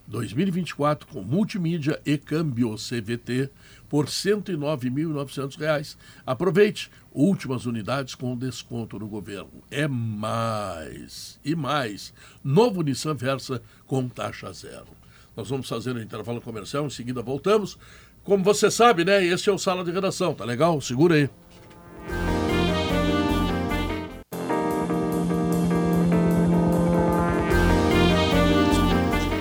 2024 0.07 1.07
com 1.07 1.23
multimídia 1.23 1.99
e 2.05 2.19
câmbio 2.19 2.75
CVT 2.75 3.49
por 3.91 4.05
R$ 4.07 4.11
109.900. 4.11 5.97
Aproveite, 6.25 6.91
últimas 7.13 7.67
unidades 7.67 8.15
com 8.15 8.37
desconto 8.37 8.99
no 8.99 9.09
governo. 9.09 9.65
É 9.71 9.87
mais 9.89 11.39
e 11.45 11.57
mais. 11.57 12.15
Novo 12.43 12.81
Nissan 12.83 13.15
Versa 13.15 13.61
com 13.87 14.09
taxa 14.09 14.51
zero. 14.53 14.87
Nós 15.37 15.51
vamos 15.51 15.69
fazer 15.69 15.95
um 15.95 16.01
intervalo 16.01 16.41
comercial, 16.41 16.87
em 16.87 16.91
seguida 16.91 17.21
voltamos. 17.21 17.77
Como 18.23 18.45
você 18.45 18.71
sabe, 18.71 19.05
né? 19.05 19.25
Esse 19.25 19.51
é 19.51 19.53
o 19.53 19.59
Sala 19.59 19.85
de 19.85 19.91
Redação, 19.91 20.35
tá 20.35 20.45
legal? 20.45 20.81
Segura 20.81 21.17
aí. 21.17 21.29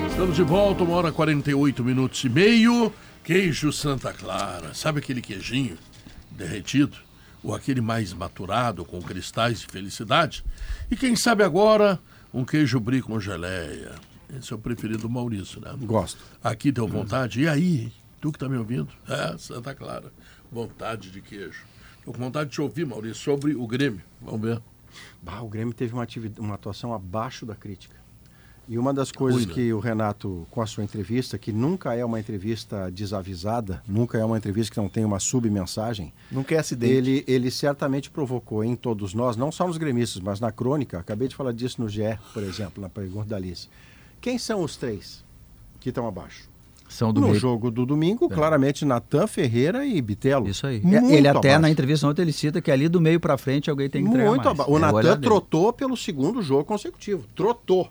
Estamos 0.09 0.35
de 0.35 0.43
volta, 0.43 0.83
uma 0.83 0.95
hora 0.95 1.09
e 1.09 1.11
48 1.11 1.83
minutos 1.83 2.23
e 2.23 2.29
meio. 2.29 2.91
Queijo 3.29 3.71
Santa 3.71 4.11
Clara. 4.11 4.73
Sabe 4.73 4.97
aquele 4.97 5.21
queijinho 5.21 5.77
derretido? 6.31 6.97
Ou 7.43 7.53
aquele 7.53 7.79
mais 7.79 8.11
maturado, 8.11 8.83
com 8.83 8.99
cristais 8.99 9.59
de 9.59 9.67
felicidade? 9.67 10.43
E 10.89 10.95
quem 10.95 11.15
sabe 11.15 11.43
agora, 11.43 11.99
um 12.33 12.43
queijo 12.43 12.79
brie 12.79 13.03
com 13.03 13.19
geleia. 13.19 13.93
Esse 14.35 14.51
é 14.51 14.55
o 14.55 14.57
preferido 14.57 15.03
do 15.03 15.09
Maurício, 15.11 15.61
né? 15.61 15.71
Gosto. 15.79 16.17
Aqui 16.43 16.71
deu 16.71 16.87
vontade. 16.87 17.41
E 17.41 17.47
aí? 17.47 17.93
Tu 18.19 18.31
que 18.31 18.39
tá 18.39 18.49
me 18.49 18.57
ouvindo? 18.57 18.89
É, 19.07 19.37
Santa 19.37 19.75
Clara. 19.75 20.11
Vontade 20.51 21.11
de 21.11 21.21
queijo. 21.21 21.65
Tô 22.03 22.11
com 22.11 22.17
vontade 22.17 22.49
de 22.49 22.55
te 22.55 22.61
ouvir, 22.61 22.87
Maurício, 22.87 23.23
sobre 23.23 23.53
o 23.53 23.67
Grêmio. 23.67 24.01
Vamos 24.19 24.41
ver. 24.41 24.59
Bah, 25.21 25.41
o 25.41 25.47
Grêmio 25.47 25.71
teve 25.75 25.93
uma, 25.93 26.07
uma 26.39 26.55
atuação 26.55 26.95
abaixo 26.95 27.45
da 27.45 27.53
crítica. 27.53 27.98
E 28.69 28.77
uma 28.77 28.93
das 28.93 29.11
coisas 29.11 29.45
Cuida. 29.45 29.53
que 29.55 29.73
o 29.73 29.79
Renato, 29.79 30.45
com 30.51 30.61
a 30.61 30.67
sua 30.67 30.83
entrevista, 30.83 31.39
que 31.39 31.51
nunca 31.51 31.95
é 31.95 32.05
uma 32.05 32.19
entrevista 32.19 32.91
desavisada, 32.91 33.81
nunca 33.87 34.19
é 34.19 34.23
uma 34.23 34.37
entrevista 34.37 34.75
que 34.75 34.79
não 34.79 34.87
tem 34.87 35.03
uma 35.03 35.19
submensagem, 35.19 36.13
Não 36.31 36.43
quer 36.43 36.59
acidente. 36.59 36.93
ele, 36.93 37.23
ele 37.27 37.49
certamente 37.49 38.11
provocou 38.11 38.63
em 38.63 38.75
todos 38.75 39.15
nós, 39.15 39.35
não 39.35 39.51
só 39.51 39.65
nos 39.65 39.77
gremistas, 39.77 40.21
mas 40.21 40.39
na 40.39 40.51
crônica, 40.51 40.99
acabei 40.99 41.27
de 41.27 41.35
falar 41.35 41.51
disso 41.51 41.81
no 41.81 41.89
GE, 41.89 42.19
por 42.31 42.43
exemplo, 42.43 42.79
na 42.79 42.89
pergunta 42.89 43.29
da 43.29 43.37
Alice. 43.37 43.67
Quem 44.21 44.37
são 44.37 44.61
os 44.63 44.77
três 44.77 45.25
que 45.79 45.89
estão 45.89 46.07
abaixo? 46.07 46.48
São 46.89 47.13
do 47.13 47.21
no 47.21 47.27
meio. 47.27 47.39
jogo 47.39 47.69
do 47.71 47.85
domingo, 47.85 48.27
claramente 48.27 48.83
Natan, 48.83 49.27
Ferreira 49.27 49.85
e 49.85 50.01
Bitelo. 50.01 50.47
Isso 50.49 50.65
aí. 50.67 50.81
Muito 50.81 51.11
ele 51.11 51.27
até 51.27 51.49
abaixo. 51.49 51.61
na 51.61 51.69
entrevista 51.69 52.07
ontem 52.07 52.23
ele 52.23 52.33
cita 52.33 52.59
que 52.61 52.69
ali 52.71 52.89
do 52.89 52.99
meio 52.99 53.19
pra 53.19 53.37
frente 53.37 53.69
alguém 53.69 53.87
tem 53.89 54.03
que 54.03 54.09
entregar 54.09 54.29
Muito 54.29 54.43
mais. 54.55 54.67
O 54.67 54.75
É 54.77 54.79
Natan 54.79 55.01
dele. 55.01 55.17
trotou 55.21 55.71
pelo 55.71 55.95
segundo 55.95 56.41
jogo 56.41 56.65
consecutivo. 56.65 57.23
Trotou. 57.35 57.87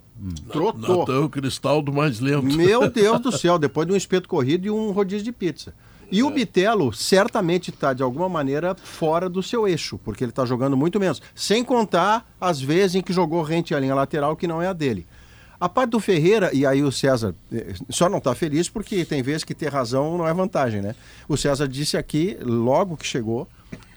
Trotou. 0.51 0.99
Natan, 0.99 1.21
o 1.21 1.29
cristal 1.29 1.81
do 1.81 1.93
mais 1.93 2.19
lento. 2.21 2.43
Meu 2.45 2.91
Deus 2.91 3.21
do 3.21 3.31
céu, 3.31 3.59
depois 3.59 3.87
de 3.87 3.93
um 3.93 3.97
espeto 3.97 4.29
corrido 4.29 4.67
e 4.67 4.71
um 4.71 4.91
rodízio 4.91 5.25
de 5.25 5.33
pizza. 5.33 5.73
E 6.11 6.23
o 6.23 6.31
Bitelo 6.31 6.91
certamente 6.93 7.69
está, 7.69 7.93
de 7.93 8.03
alguma 8.03 8.31
maneira, 8.31 8.75
fora 8.75 9.29
do 9.29 9.43
seu 9.43 9.69
eixo, 9.69 9.99
porque 10.03 10.25
ele 10.25 10.31
está 10.33 10.45
jogando 10.47 10.75
muito 10.77 10.99
menos. 10.99 11.21
Sem 11.35 11.63
contar 11.63 12.27
as 12.41 12.61
vezes 12.61 12.95
em 12.97 13.03
que 13.03 13.13
jogou 13.13 13.43
rente 13.43 13.75
à 13.75 13.79
linha 13.79 13.95
lateral, 13.95 14.35
que 14.35 14.47
não 14.47 14.61
é 14.63 14.67
a 14.69 14.73
dele. 14.73 15.07
A 15.61 15.69
parte 15.69 15.91
do 15.91 15.99
Ferreira, 16.01 16.51
e 16.55 16.65
aí 16.65 16.83
o 16.85 16.93
César 16.93 17.35
eh, 17.53 17.75
só 17.91 18.09
não 18.09 18.19
está 18.19 18.33
feliz 18.35 18.69
porque 18.69 19.05
tem 19.05 19.23
vezes 19.23 19.43
que 19.43 19.55
ter 19.55 19.73
razão 19.73 20.17
não 20.17 20.27
é 20.29 20.33
vantagem, 20.33 20.81
né? 20.81 20.95
O 21.29 21.37
César 21.37 21.67
disse 21.67 21.97
aqui, 21.97 22.37
logo 22.41 22.97
que 22.97 23.05
chegou, 23.05 23.49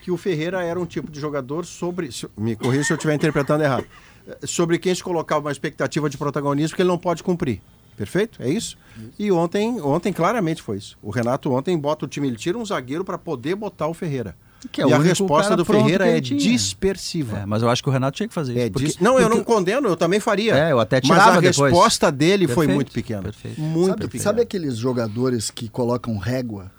que 0.02 0.10
o 0.10 0.18
Ferreira 0.18 0.64
era 0.64 0.80
um 0.80 0.86
tipo 0.88 1.12
de 1.12 1.20
jogador 1.20 1.64
sobre. 1.66 2.10
Me 2.36 2.56
corrija 2.56 2.84
se 2.86 2.94
eu 2.94 2.98
estiver 2.98 3.14
interpretando 3.14 3.64
errado. 3.64 3.86
eh, 4.28 4.38
Sobre 4.44 4.80
quem 4.80 4.94
se 4.96 5.04
colocava 5.04 5.42
uma 5.46 5.52
expectativa 5.52 6.10
de 6.10 6.18
protagonismo 6.18 6.76
que 6.76 6.82
ele 6.82 6.90
não 6.90 6.98
pode 6.98 7.22
cumprir. 7.22 7.62
Perfeito? 7.96 8.42
É 8.42 8.50
isso? 8.50 8.76
E 9.20 9.32
ontem, 9.32 9.80
ontem 9.82 10.12
claramente 10.12 10.64
foi 10.64 10.78
isso. 10.78 10.98
O 11.04 11.12
Renato 11.12 11.52
ontem 11.52 11.78
bota 11.78 12.06
o 12.06 12.08
time, 12.08 12.28
ele 12.28 12.38
tira 12.38 12.58
um 12.58 12.66
zagueiro 12.66 13.06
para 13.06 13.18
poder 13.20 13.54
botar 13.54 13.88
o 13.88 13.94
Ferreira. 13.94 14.36
Que 14.70 14.82
é 14.84 14.88
e 14.88 14.94
a 14.94 14.98
resposta 15.00 15.56
do 15.58 15.66
Ferreira 15.66 16.06
é 16.08 16.20
dispersiva. 16.20 17.40
É, 17.40 17.46
mas 17.46 17.64
eu 17.64 17.70
acho 17.70 17.82
que 17.82 17.90
o 17.90 17.92
Renato 17.92 18.18
tinha 18.18 18.28
que 18.28 18.34
fazer 18.34 18.54
isso. 18.54 18.62
É 18.62 18.70
porque- 18.70 18.88
dis- 18.88 18.98
Não, 19.00 19.18
eu 19.18 19.24
porque- 19.24 19.38
não 19.38 19.44
condeno, 19.44 19.88
eu 19.88 19.96
também 19.98 20.20
faria. 20.20 20.56
É, 20.56 20.72
eu 20.72 20.80
até 20.80 20.98
Mas 20.98 21.06
tirava 21.08 21.38
a 21.38 21.40
depois. 21.42 21.72
resposta 21.72 22.12
dele 22.12 22.46
foi 22.48 22.68
Perfeito, 22.68 22.76
muito 22.76 22.92
pequena. 22.92 23.22
perfeito. 23.24 23.60
Muito 23.60 23.88
sabe, 23.90 24.02
pequena. 24.04 24.24
sabe 24.24 24.42
aqueles 24.42 24.78
jogadores 24.78 25.50
que 25.50 25.68
colocam 25.68 26.18
régua? 26.18 26.72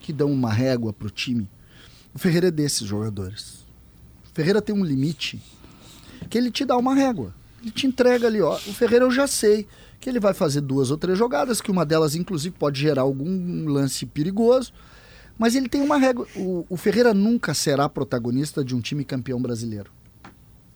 Que 0.00 0.12
dão 0.12 0.32
uma 0.32 0.50
régua 0.52 0.92
pro 0.92 1.10
time? 1.10 1.48
O 2.14 2.18
Ferreira 2.18 2.48
é 2.48 2.50
desses 2.50 2.86
jogadores. 2.86 3.64
O 4.30 4.34
Ferreira 4.34 4.62
tem 4.62 4.74
um 4.74 4.84
limite 4.84 5.40
que 6.30 6.38
ele 6.38 6.50
te 6.50 6.64
dá 6.64 6.76
uma 6.76 6.94
régua. 6.94 7.34
Ele 7.60 7.70
te 7.70 7.86
entrega 7.86 8.26
ali, 8.26 8.40
ó. 8.40 8.54
O 8.56 8.72
Ferreira 8.72 9.04
eu 9.04 9.10
já 9.10 9.26
sei 9.26 9.66
que 10.00 10.08
ele 10.08 10.18
vai 10.18 10.34
fazer 10.34 10.60
duas 10.62 10.90
ou 10.90 10.96
três 10.96 11.16
jogadas, 11.18 11.60
que 11.60 11.70
uma 11.70 11.84
delas, 11.86 12.16
inclusive, 12.16 12.54
pode 12.58 12.80
gerar 12.80 13.02
algum 13.02 13.68
lance 13.68 14.04
perigoso. 14.06 14.72
Mas 15.38 15.54
ele 15.54 15.68
tem 15.68 15.80
uma 15.80 15.96
régua. 15.96 16.26
O, 16.36 16.66
o 16.68 16.76
Ferreira 16.76 17.12
nunca 17.12 17.54
será 17.54 17.88
protagonista 17.88 18.64
de 18.64 18.74
um 18.74 18.80
time 18.80 19.04
campeão 19.04 19.40
brasileiro. 19.40 19.90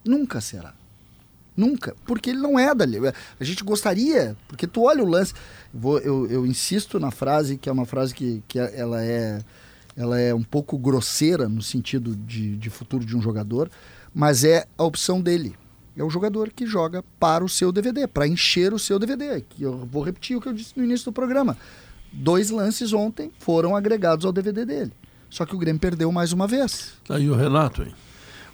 Nunca 0.05 0.41
será. 0.41 0.75
Nunca. 1.57 1.97
Porque 2.05 2.31
ele 2.31 2.39
não 2.39 2.59
é 2.59 2.75
dali. 2.75 2.99
A 3.41 3.45
gente 3.45 3.65
gostaria, 3.65 4.37
porque 4.47 4.67
tu 4.67 4.83
olha 4.83 5.03
o 5.03 5.09
lance. 5.09 5.33
Vou, 5.73 5.99
eu, 5.99 6.27
eu 6.27 6.47
insisto 6.47 7.01
na 7.01 7.11
frase, 7.11 7.57
que 7.57 7.69
é 7.69 7.73
uma 7.73 7.87
frase 7.87 8.15
que, 8.15 8.43
que 8.47 8.59
ela, 8.59 9.03
é, 9.03 9.43
ela 9.97 10.21
é 10.21 10.35
um 10.35 10.43
pouco 10.43 10.77
grosseira 10.77 11.49
no 11.49 11.63
sentido 11.63 12.15
de, 12.15 12.57
de 12.57 12.71
futuro 12.71 13.05
de 13.05 13.17
um 13.17 13.23
jogador, 13.23 13.71
mas 14.15 14.45
é 14.45 14.67
a 14.77 14.85
opção 14.85 15.21
dele. 15.21 15.57
É 15.97 16.05
o 16.05 16.11
jogador 16.11 16.51
que 16.51 16.67
joga 16.67 17.03
para 17.19 17.43
o 17.43 17.49
seu 17.49 17.73
DVD, 17.73 18.07
para 18.07 18.29
encher 18.29 18.75
o 18.75 18.79
seu 18.79 18.99
DVD. 18.99 19.41
Que 19.41 19.63
eu 19.63 19.89
vou 19.91 20.03
repetir 20.03 20.37
o 20.37 20.41
que 20.43 20.49
eu 20.49 20.53
disse 20.53 20.75
no 20.77 20.85
início 20.85 21.07
do 21.07 21.13
programa. 21.13 21.57
Dois 22.19 22.51
lances 22.51 22.93
ontem 22.93 23.31
foram 23.39 23.77
agregados 23.77 24.25
ao 24.25 24.33
DVD 24.33 24.65
dele. 24.65 24.93
Só 25.29 25.45
que 25.45 25.55
o 25.55 25.59
Grêmio 25.59 25.81
perdeu 25.81 26.11
mais 26.11 26.33
uma 26.33 26.47
vez. 26.47 26.93
Aí 27.09 27.29
o 27.29 27.35
Renato, 27.35 27.83
hein? 27.83 27.93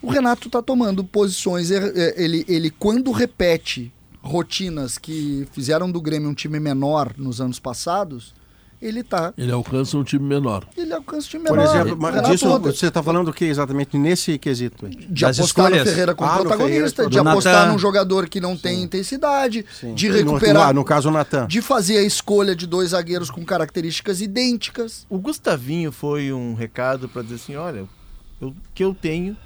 O 0.01 0.11
Renato 0.11 0.49
está 0.49 0.61
tomando 0.61 1.05
posições. 1.05 1.71
er- 1.71 1.93
eh, 1.95 2.15
Ele, 2.17 2.45
ele, 2.49 2.71
quando 2.71 3.11
repete 3.13 3.93
rotinas 4.21 4.99
que 4.99 5.47
fizeram 5.53 5.91
do 5.91 6.01
Grêmio 6.01 6.29
um 6.29 6.35
time 6.35 6.59
menor 6.59 7.13
nos 7.17 7.41
anos 7.41 7.59
passados, 7.61 8.35
ele 8.83 9.03
tá. 9.03 9.33
Ele 9.39 9.53
alcança 9.53 9.97
um 9.97 10.03
time 10.05 10.25
menor. 10.27 10.67
Ele 10.77 10.93
alcança 10.93 11.27
o 11.27 11.31
time 11.31 11.45
Por 11.47 11.57
menor. 11.57 11.71
exemplo, 11.75 11.95
O 11.95 11.99
mas 12.03 12.29
disso, 12.29 12.59
você 12.61 12.87
está 12.89 13.03
falando 13.03 13.29
o 13.29 13.33
que 13.33 13.45
exatamente 13.45 13.97
nesse 13.97 14.37
quesito? 14.39 14.87
aí? 14.87 14.95
de 14.95 15.23
das 15.23 15.39
apostar 15.39 15.65
escolhas. 15.67 15.85
no 15.87 15.91
Ferreira 15.91 16.15
como 16.15 16.31
Ah, 16.31 16.35
protagonista, 16.39 17.03
Ferreira, 17.03 17.11
de 17.11 17.23
do 17.23 17.29
apostar 17.29 17.55
Natan. 17.55 17.73
num 17.73 17.79
jogador 17.79 18.29
que 18.29 18.41
não 18.41 18.57
tem 18.57 18.83
intensidade, 18.83 19.65
Sim. 19.81 19.95
de 19.95 20.09
recuperar, 20.11 20.69
No, 20.75 20.81
no 20.81 20.85
caso, 20.85 21.09
o 21.09 21.13
Natan. 21.13 21.47
de 21.47 21.63
fazer 21.63 21.99
a 21.99 22.03
escolha 22.03 22.55
de 22.57 22.67
dois 22.67 22.91
zagueiros 22.91 23.31
com 23.31 23.45
características 23.45 24.21
idênticas. 24.21 25.07
O 25.09 25.19
Gustavinho 25.19 25.93
foi 25.93 26.33
um 26.33 26.55
recado 26.55 27.09
para 27.09 27.23
dizer 27.23 27.37
assim, 27.37 27.57
olha, 27.57 27.85
o 28.41 28.53
que 28.75 28.83
eu 28.85 28.95
tenho 28.95 29.37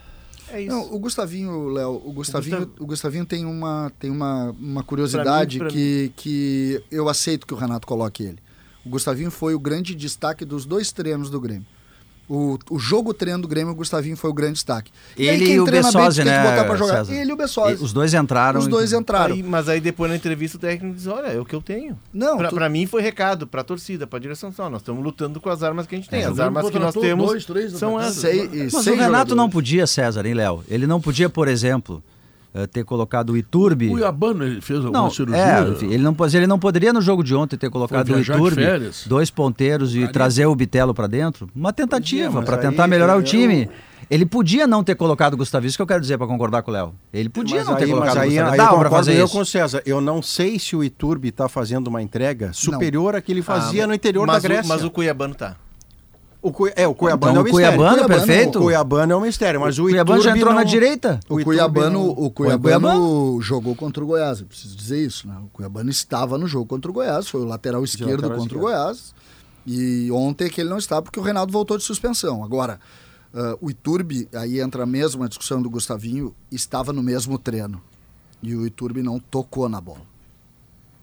é 0.48 0.62
isso. 0.62 0.70
Não, 0.74 0.94
o 0.94 0.98
Gustavinho, 0.98 1.68
Léo, 1.68 2.00
o 2.04 2.12
Gustavinho, 2.12 2.58
Gustav- 2.58 2.80
o 2.82 2.86
Gustavinho 2.86 3.26
tem 3.26 3.44
uma 3.44 3.90
tem 3.98 4.10
uma, 4.10 4.54
uma 4.60 4.82
curiosidade 4.82 5.58
Pra 5.58 5.66
mim, 5.66 5.70
pra 5.72 5.80
que, 5.80 6.12
que 6.16 6.82
eu 6.90 7.08
aceito 7.08 7.46
que 7.46 7.52
o 7.52 7.56
Renato 7.56 7.86
coloque 7.86 8.22
ele. 8.22 8.38
O 8.86 8.88
Gustavinho 8.88 9.30
foi 9.30 9.54
o 9.54 9.58
grande 9.58 9.94
destaque 9.94 10.44
dos 10.44 10.64
dois 10.64 10.92
treinos 10.92 11.28
do 11.28 11.40
Grêmio. 11.40 11.66
O, 12.28 12.58
o 12.70 12.78
jogo 12.78 13.14
treino 13.14 13.42
do 13.42 13.46
Grêmio, 13.46 13.72
o 13.72 13.74
Gustavinho 13.76 14.16
foi 14.16 14.28
o 14.30 14.32
grande 14.32 14.54
destaque. 14.54 14.90
aí 15.16 15.26
Ele 15.28 15.52
e 15.52 15.60
o 15.60 15.64
Bessosi, 15.64 16.24
né? 16.24 16.42
Ele 17.12 17.30
e 17.30 17.32
o 17.32 17.36
Bessosi. 17.36 17.82
Os 17.84 17.92
dois 17.92 18.14
entraram. 18.14 18.58
Os 18.58 18.66
dois 18.66 18.92
entraram. 18.92 19.32
Aí, 19.34 19.44
mas 19.44 19.68
aí 19.68 19.80
depois 19.80 20.10
na 20.10 20.16
entrevista 20.16 20.56
o 20.56 20.60
técnico 20.60 20.96
diz, 20.96 21.06
olha, 21.06 21.28
é 21.28 21.38
o 21.38 21.44
que 21.44 21.54
eu 21.54 21.62
tenho. 21.62 21.96
Não, 22.12 22.36
pra, 22.38 22.48
tu- 22.48 22.54
pra 22.56 22.68
mim 22.68 22.84
foi 22.84 23.00
recado, 23.00 23.46
pra 23.46 23.62
torcida, 23.62 24.08
pra 24.08 24.18
direção 24.18 24.52
só. 24.52 24.68
Nós 24.68 24.80
estamos 24.80 25.04
lutando 25.04 25.40
com 25.40 25.48
as 25.50 25.62
armas 25.62 25.86
que 25.86 25.94
a 25.94 25.98
gente 25.98 26.10
tem. 26.10 26.22
É, 26.22 26.24
as 26.26 26.40
armas 26.40 26.68
que 26.68 26.78
nós 26.80 26.94
temos 26.96 27.26
dois, 27.26 27.44
três 27.44 27.72
são 27.74 27.96
atacantes. 27.96 28.24
essas. 28.24 28.50
sei, 28.50 28.62
Mas 28.64 28.72
seis 28.72 28.86
o 28.86 28.90
Renato 28.90 29.06
jogadores. 29.06 29.36
não 29.36 29.48
podia, 29.48 29.86
César, 29.86 30.26
hein, 30.26 30.34
Léo? 30.34 30.64
Ele 30.68 30.86
não 30.88 31.00
podia, 31.00 31.28
por 31.30 31.46
exemplo, 31.46 32.02
eh, 32.56 32.66
ter 32.66 32.84
colocado 32.84 33.30
o 33.30 33.36
Iturbe. 33.36 33.88
O 33.88 33.90
Cuiabano, 33.92 34.44
ele 34.44 34.60
fez 34.60 34.78
alguma 34.84 35.02
Não, 35.04 35.10
cirurgia. 35.10 35.42
é, 35.42 35.68
enfim, 35.68 35.86
ele 35.92 36.02
não, 36.02 36.16
ele 36.32 36.46
não 36.46 36.58
poderia 36.58 36.92
no 36.92 37.00
jogo 37.02 37.22
de 37.22 37.34
ontem 37.34 37.56
ter 37.56 37.68
colocado 37.70 38.08
o 38.08 38.18
Iturbe, 38.18 38.62
dois 39.06 39.30
ponteiros 39.30 39.94
e 39.94 40.08
trazer 40.08 40.46
o 40.46 40.54
Bitelo 40.54 40.94
pra 40.94 41.06
dentro. 41.06 41.48
Uma 41.54 41.72
tentativa 41.72 42.40
aí 42.40 42.58
tentar 42.58 42.86
melhorar 42.86 43.12
eu- 43.14 43.18
o 43.20 43.22
time. 43.22 43.68
Ele 44.08 44.24
podia 44.24 44.68
não 44.68 44.84
ter 44.84 44.94
colocado 44.94 45.34
o 45.34 45.36
Gustavo, 45.36 45.66
isso 45.66 45.76
que 45.76 45.82
eu 45.82 45.86
quero 45.86 46.00
dizer 46.00 46.16
pra 46.16 46.28
concordar 46.28 46.62
com 46.62 46.70
o 46.70 46.74
Léo. 46.74 46.94
Ele 47.12 47.28
podia 47.28 47.56
Mas 47.58 47.66
não 47.66 47.74
ter 47.74 47.84
aí, 47.84 47.90
colocado 47.90 48.14
mas 48.14 48.22
aí, 48.22 48.28
o 48.28 48.30
Gustavo. 48.30 48.50
aí 48.52 48.58
eu 48.58 48.64
pra 48.64 48.74
concordo 48.76 48.96
fazer 48.96 49.18
eu 49.20 49.24
isso. 49.24 49.34
com 49.34 49.40
o 49.40 49.46
César. 49.46 49.82
Eu 49.84 50.00
não 50.00 50.22
sei 50.22 50.58
se 50.60 50.76
o 50.76 50.84
Iturbe 50.84 51.28
está 51.28 51.48
fazendo 51.48 51.88
uma 51.88 52.00
entrega 52.00 52.52
superior 52.52 53.16
à 53.16 53.20
que 53.20 53.32
ele 53.32 53.42
fazia 53.42 53.82
Ah, 53.82 53.86
no 53.88 53.94
interior 53.94 54.24
mas 54.24 54.42
da 54.42 54.46
o- 54.46 54.52
Grécia. 54.52 54.68
mas 54.68 54.84
o 54.84 54.90
Cuiabano 54.92 55.34
tá. 55.34 55.56
O 56.42 56.52
Cui- 56.52 56.72
É, 56.76 56.86
o 56.86 56.94
Cuiabano 56.94 57.32
Então, 57.32 57.42
é 57.42 57.44
um 57.44 57.48
o 57.48 57.50
Cuiabano, 57.50 57.96
mistério. 57.96 58.08
perfeito. 58.26 58.58
O 58.58 58.62
Cuiabano 58.62 59.12
é 59.12 59.16
um 59.16 59.20
mistério, 59.20 59.60
mas 59.60 59.78
o, 59.78 59.82
O 59.84 59.88
Cuiabano 59.88 60.22
já 60.22 60.36
entrou 60.36 60.52
não- 60.52 60.58
na 60.60 60.64
direita. 60.64 61.18
O 61.28 61.42
Cuiabano, 61.42 61.90
não- 61.90 62.08
o 62.10 62.30
Cuiabano 62.30 63.40
jogou 63.40 63.74
contra 63.74 64.02
o 64.04 64.06
Goiás, 64.06 64.40
eu 64.40 64.46
preciso 64.46 64.76
dizer 64.76 65.04
isso, 65.04 65.26
né? 65.26 65.36
O 65.44 65.48
Cuiabano 65.48 65.90
estava 65.90 66.38
no 66.38 66.46
jogo 66.46 66.66
contra 66.66 66.90
o 66.90 66.94
Goiás, 66.94 67.26
foi 67.28 67.40
o 67.40 67.44
lateral 67.44 67.82
esquerdo 67.84 68.10
lateral 68.22 68.38
contra 68.38 68.56
o. 68.58 68.60
Goiás. 68.60 69.14
E 69.66 70.08
ontem 70.12 70.44
é 70.44 70.48
que 70.48 70.60
ele 70.60 70.70
não 70.70 70.78
está 70.78 71.02
porque 71.02 71.18
o 71.18 71.22
Reinaldo 71.22 71.52
voltou 71.52 71.76
de 71.76 71.82
suspensão. 71.82 72.44
Agora, 72.44 72.78
ah, 73.34 73.56
o 73.60 73.68
Iturbe, 73.68 74.28
aí 74.32 74.60
entra 74.60 74.84
a 74.84 74.86
mesma 74.86 75.28
discussão 75.28 75.60
do 75.60 75.68
Gustavinho, 75.68 76.32
estava 76.52 76.92
no 76.92 77.02
mesmo 77.02 77.36
treino. 77.38 77.80
E 78.40 78.54
o 78.54 78.64
Iturbe 78.64 79.02
não 79.02 79.18
tocou 79.18 79.68
na 79.68 79.80
bola. 79.80 80.02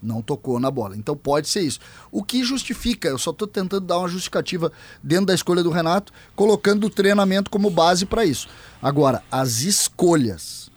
Não 0.04 0.20
tocou 0.20 0.60
na 0.60 0.70
bola. 0.70 0.96
Então 0.96 1.16
pode 1.16 1.48
ser 1.48 1.62
isso. 1.62 1.80
O 2.12 2.22
que 2.22 2.44
justifica, 2.44 3.08
eu 3.08 3.16
só 3.18 3.30
estou 3.30 3.48
tentando 3.48 3.86
dar 3.86 3.98
uma 3.98 4.08
justificativa 4.08 4.70
dentro 5.02 5.26
da 5.26 5.34
escolha 5.34 5.62
do 5.62 5.70
Renato, 5.70 6.12
colocando 6.36 6.84
o 6.86 6.90
treinamento 6.90 7.50
como 7.50 7.70
base 7.70 8.04
para 8.04 8.24
isso. 8.24 8.46
Agora, 8.82 9.22
as 9.32 9.62
escolhas. 9.62 10.70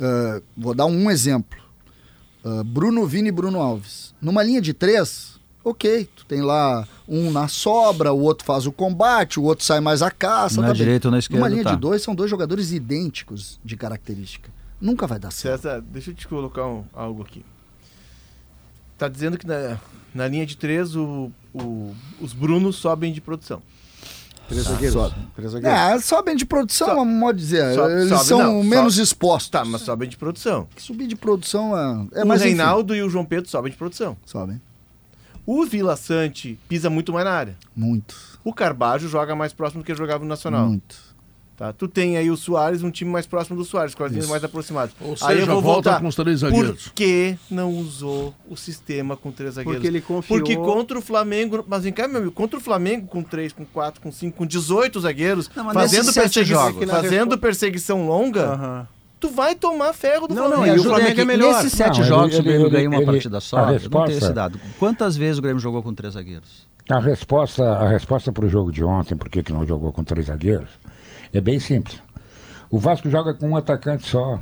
ah, 0.00 0.40
vou 0.56 0.74
dar 0.74 0.86
um 0.86 1.10
exemplo. 1.10 1.58
Ah, 2.44 2.62
Bruno 2.64 3.06
Vini 3.06 3.28
e 3.30 3.32
Bruno 3.32 3.60
Alves. 3.60 4.14
Numa 4.20 4.42
linha 4.42 4.60
de 4.60 4.72
três, 4.72 5.38
ok. 5.64 6.08
Tu 6.14 6.24
tem 6.26 6.40
lá 6.40 6.86
um 7.08 7.30
na 7.30 7.48
sobra, 7.48 8.12
o 8.12 8.20
outro 8.20 8.44
faz 8.46 8.66
o 8.66 8.72
combate, 8.72 9.40
o 9.40 9.42
outro 9.42 9.64
sai 9.64 9.80
mais 9.80 10.00
a 10.02 10.10
caça. 10.10 10.60
Na 10.60 10.68
tá 10.68 10.72
direita 10.74 11.08
ou 11.08 11.12
na 11.12 11.18
esquerda, 11.18 11.40
Numa 11.40 11.48
linha 11.48 11.64
tá. 11.64 11.74
de 11.74 11.80
dois, 11.80 12.02
são 12.02 12.14
dois 12.14 12.30
jogadores 12.30 12.70
idênticos 12.72 13.58
de 13.64 13.76
característica. 13.76 14.50
Nunca 14.80 15.06
vai 15.06 15.18
dar 15.18 15.30
certo. 15.30 15.62
César, 15.62 15.80
deixa 15.80 16.10
eu 16.10 16.14
te 16.14 16.28
colocar 16.28 16.66
um- 16.66 16.84
algo 16.92 17.22
aqui. 17.22 17.44
Tá 18.98 19.08
dizendo 19.08 19.36
que 19.38 19.46
na, 19.46 19.78
na 20.14 20.28
linha 20.28 20.46
de 20.46 20.56
três 20.56 20.94
o, 20.96 21.30
o- 21.52 21.94
os 22.20 22.32
Brunos 22.32 22.76
sobem 22.76 23.12
de 23.12 23.20
produção. 23.20 23.60
Três 24.48 24.64
zagueiros. 24.64 24.92
sobe. 24.92 25.14
Três 25.34 25.52
zagueiros. 25.52 25.80
É, 25.80 25.98
sobem 26.00 26.36
de 26.36 26.44
produção, 26.44 26.86
So- 26.88 26.92
é 26.92 27.00
um 27.00 27.04
modo 27.06 27.36
de 27.36 27.42
dizer. 27.44 27.74
so- 27.74 27.88
Eles 27.88 28.08
sobe, 28.10 28.24
são 28.24 28.38
não, 28.38 28.62
menos 28.62 28.96
so- 28.96 29.02
expostos. 29.02 29.48
Tá, 29.50 29.64
mas 29.64 29.80
sobem 29.82 30.08
de 30.08 30.16
produção. 30.18 30.68
Subir 30.76 31.06
de 31.06 31.16
produção 31.16 31.76
é, 32.12 32.20
é 32.20 32.24
o 32.24 32.26
mais 32.26 32.40
enfim, 32.42 32.50
Reinaldo 32.50 32.94
e 32.94 33.02
o 33.02 33.08
João 33.08 33.24
Pedro 33.24 33.48
sobem 33.50 33.72
de 33.72 33.78
produção. 33.78 34.16
Sobem. 34.26 34.60
O 35.46 35.64
Vila 35.66 35.96
Sante 35.96 36.58
pisa 36.68 36.88
muito 36.90 37.12
mais 37.12 37.24
na 37.24 37.32
área. 37.32 37.56
Muito. 37.74 38.14
O 38.44 38.52
Carbajo 38.52 39.08
joga 39.08 39.34
mais 39.34 39.52
próximo 39.52 39.82
do 39.82 39.86
que 39.86 39.94
jogava 39.94 40.22
no 40.22 40.28
Nacional. 40.28 40.68
Muito. 40.68 40.96
Tá? 41.56 41.72
Tu 41.72 41.86
tem 41.86 42.16
aí 42.16 42.30
o 42.32 42.36
Soares, 42.36 42.82
um 42.82 42.90
time 42.90 43.08
mais 43.10 43.26
próximo 43.28 43.56
do 43.56 43.64
Soares, 43.64 43.94
com 43.94 44.02
as 44.02 44.10
linhas 44.10 44.28
mais 44.28 44.42
aproximadas. 44.42 44.92
Ou 45.00 45.12
aí 45.22 45.38
seja, 45.38 45.54
volta 45.54 46.00
com 46.00 46.08
os 46.08 46.16
três 46.16 46.40
zagueiros. 46.40 46.88
Por 46.88 46.92
que 46.94 47.36
não 47.48 47.70
usou 47.70 48.34
o 48.50 48.56
sistema 48.56 49.16
com 49.16 49.30
três 49.30 49.54
zagueiros? 49.54 49.76
Porque 49.76 49.86
ele 49.86 50.00
confiou- 50.00 50.40
Porque 50.40 50.56
contra 50.56 50.98
o 50.98 51.00
Flamengo, 51.00 51.64
mas 51.68 51.84
vem 51.84 51.92
cá, 51.92 52.08
meu 52.08 52.16
amigo, 52.18 52.32
contra 52.32 52.58
o 52.58 52.60
Flamengo 52.60 53.06
com 53.06 53.22
três, 53.22 53.52
com 53.52 53.64
quatro, 53.64 54.00
com 54.00 54.10
cinco, 54.10 54.36
com 54.38 54.44
18 54.46 54.98
zagueiros, 55.00 55.48
Não, 55.54 55.72
fazendo, 55.72 55.98
nesses 56.00 56.14
sete 56.14 56.24
persegui- 56.34 56.50
jogos- 56.50 56.90
fazendo 56.90 57.38
perseguição 57.38 58.04
longa, 58.04 58.88
tu 59.20 59.28
vai 59.30 59.54
tomar 59.54 59.92
ferro 59.92 60.26
do 60.26 60.34
Não, 60.34 60.48
Flamengo. 60.48 60.66
não, 60.66 60.76
e 60.76 60.80
o 60.80 60.82
Flamengo 60.82 61.10
aqui. 61.12 61.20
é 61.20 61.24
melhor. 61.24 61.54
Nesses 61.54 61.72
sete 61.72 61.90
Não, 61.92 62.00
ele- 62.00 62.08
jogos 62.08 62.34
o 62.34 62.36
ele- 62.38 62.42
Grêmio 62.42 62.66
ele- 62.66 62.70
ganhou 62.76 62.92
uma 62.92 62.96
ele- 63.02 63.06
partida 63.06 63.38
a 63.38 63.40
só. 63.40 63.56
Eu 63.58 63.60
não 63.60 63.66
tenho 63.68 63.78
resposta- 63.80 64.12
esse 64.24 64.32
dado. 64.32 64.60
Quantas 64.80 65.16
vezes 65.16 65.38
o 65.38 65.42
Grêmio 65.42 65.60
jogou 65.60 65.84
com 65.84 65.94
três 65.94 66.14
zagueiros? 66.14 66.66
A 66.90 66.98
resposta, 66.98 67.64
a 67.64 67.88
resposta 67.88 68.32
para 68.32 68.44
o 68.44 68.48
jogo 68.48 68.72
de 68.72 68.82
ontem, 68.84 69.14
por 69.16 69.28
que 69.30 69.42
que 69.42 69.52
não 69.52 69.64
jogou 69.66 69.90
com 69.92 70.04
três 70.04 70.26
zagueiros, 70.26 70.68
é 71.38 71.40
bem 71.40 71.58
simples. 71.58 72.02
O 72.70 72.78
Vasco 72.78 73.10
joga 73.10 73.34
com 73.34 73.50
um 73.50 73.56
atacante 73.56 74.06
só. 74.08 74.40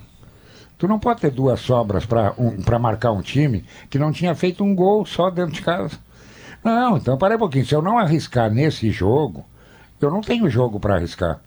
Tu 0.79 0.89
não 0.89 0.99
pode 0.99 1.21
ter 1.21 1.31
duas 1.31 1.61
sobras 1.61 2.05
para 2.05 2.35
um, 2.39 2.57
marcar 2.79 3.13
um 3.13 3.23
time 3.23 3.65
que 3.89 3.99
não 3.99 4.13
tinha 4.13 4.35
feito 4.35 4.65
um 4.65 4.75
gol 4.75 5.07
só 5.07 5.31
dentro 5.31 5.53
de 5.53 5.63
casa. 5.63 5.99
Não, 6.63 6.97
então 6.97 7.17
para 7.17 7.37
um 7.37 7.39
pouquinho. 7.39 7.67
Se 7.67 7.75
eu 7.75 7.83
não 7.83 7.99
arriscar 7.99 8.51
nesse 8.51 8.91
jogo, 8.91 9.45
eu 10.01 10.11
não 10.11 10.21
tenho 10.21 10.49
jogo 10.51 10.81
para 10.81 10.97
arriscar. 10.97 11.41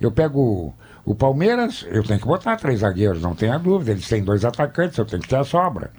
Eu 0.00 0.10
pego 0.10 0.40
o, 0.40 0.74
o 1.04 1.14
Palmeiras, 1.14 1.86
eu 1.90 2.02
tenho 2.02 2.20
que 2.20 2.26
botar 2.26 2.56
três 2.56 2.80
zagueiros, 2.80 3.22
não 3.22 3.34
tenha 3.34 3.58
dúvida. 3.58 3.92
Eles 3.92 4.08
têm 4.08 4.22
dois 4.22 4.44
atacantes, 4.44 4.98
eu 4.98 5.04
tenho 5.04 5.22
que 5.22 5.28
ter 5.28 5.36
a 5.36 5.44
sobra. 5.44 5.90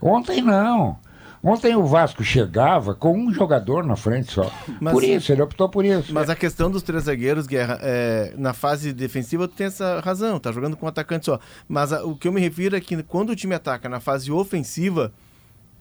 Ontem 0.00 0.42
não. 0.42 0.98
Ontem 1.42 1.74
o 1.74 1.84
Vasco 1.86 2.22
chegava 2.22 2.94
com 2.94 3.16
um 3.18 3.32
jogador 3.32 3.82
na 3.84 3.96
frente 3.96 4.30
só. 4.32 4.50
Mas- 4.78 4.92
por 4.92 5.02
isso, 5.02 5.32
ele 5.32 5.40
optou 5.40 5.68
por 5.70 5.84
isso. 5.86 6.12
Mas 6.12 6.28
a 6.28 6.36
questão 6.36 6.70
dos 6.70 6.82
três 6.82 7.04
zagueiros, 7.04 7.46
Guerra, 7.46 7.78
é, 7.80 8.34
na 8.36 8.52
fase 8.52 8.92
defensiva 8.92 9.48
tu 9.48 9.54
tem 9.54 9.66
essa 9.68 10.00
razão, 10.00 10.38
tá 10.38 10.52
jogando 10.52 10.76
com 10.76 10.84
um 10.84 10.88
atacante 10.88 11.24
só. 11.24 11.40
Mas 11.66 11.92
a- 11.94 12.04
o 12.04 12.14
que 12.14 12.28
eu 12.28 12.32
me 12.32 12.40
refiro 12.40 12.76
é 12.76 12.80
que 12.80 13.02
quando 13.04 13.30
o 13.30 13.36
time 13.36 13.54
ataca 13.54 13.88
na 13.88 14.00
fase 14.00 14.30
ofensiva, 14.30 15.12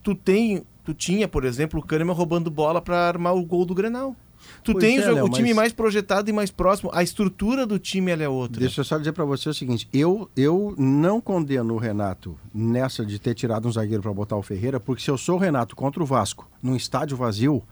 tu 0.02 0.16
tem, 0.16 0.64
tu 0.86 0.94
tinha, 0.94 1.28
por 1.28 1.44
exemplo, 1.44 1.80
o 1.82 1.84
Kahneman 1.84 2.14
roubando 2.16 2.50
bola 2.50 2.82
para 2.82 3.08
armar 3.08 3.36
o 3.36 3.44
gol 3.44 3.66
do 3.66 3.76
Grenal. 3.76 4.16
Tu 4.64 4.74
Pois 4.74 4.84
tem 4.84 4.98
é, 4.98 5.10
o, 5.12 5.16
Léo, 5.16 5.26
o 5.26 5.30
time 5.30 5.50
mas- 5.50 5.56
mais 5.56 5.74
projetado 5.74 6.30
e 6.30 6.34
mais 6.34 6.52
próximo. 6.52 6.90
A 6.94 7.02
estrutura 7.02 7.66
do 7.66 7.80
time 7.80 8.12
é 8.12 8.30
outra. 8.30 8.60
Deixa 8.60 8.82
eu 8.82 8.86
só 8.86 8.98
dizer 8.98 9.14
para 9.14 9.26
você 9.26 9.50
o 9.50 9.54
seguinte: 9.54 9.88
eu, 9.94 10.30
eu 10.36 10.74
não 10.78 11.22
condeno 11.22 11.74
o 11.74 11.78
Renato 11.78 12.38
nessa 12.54 13.06
de 13.06 13.20
ter 13.20 13.34
tirado 13.34 13.68
um 13.68 13.72
zagueiro 13.72 14.02
para 14.04 14.14
botar 14.14 14.36
o 14.36 14.42
Ferreira, 14.44 14.80
porque 14.80 15.02
se 15.04 15.10
eu 15.12 15.18
sou 15.18 15.36
o 15.36 15.40
Renato 15.40 15.76
contra 15.76 16.02
o 16.02 16.06
Vasco, 16.06 16.48
num 16.62 16.76
estádio 16.76 17.16
vazio, 17.18 17.64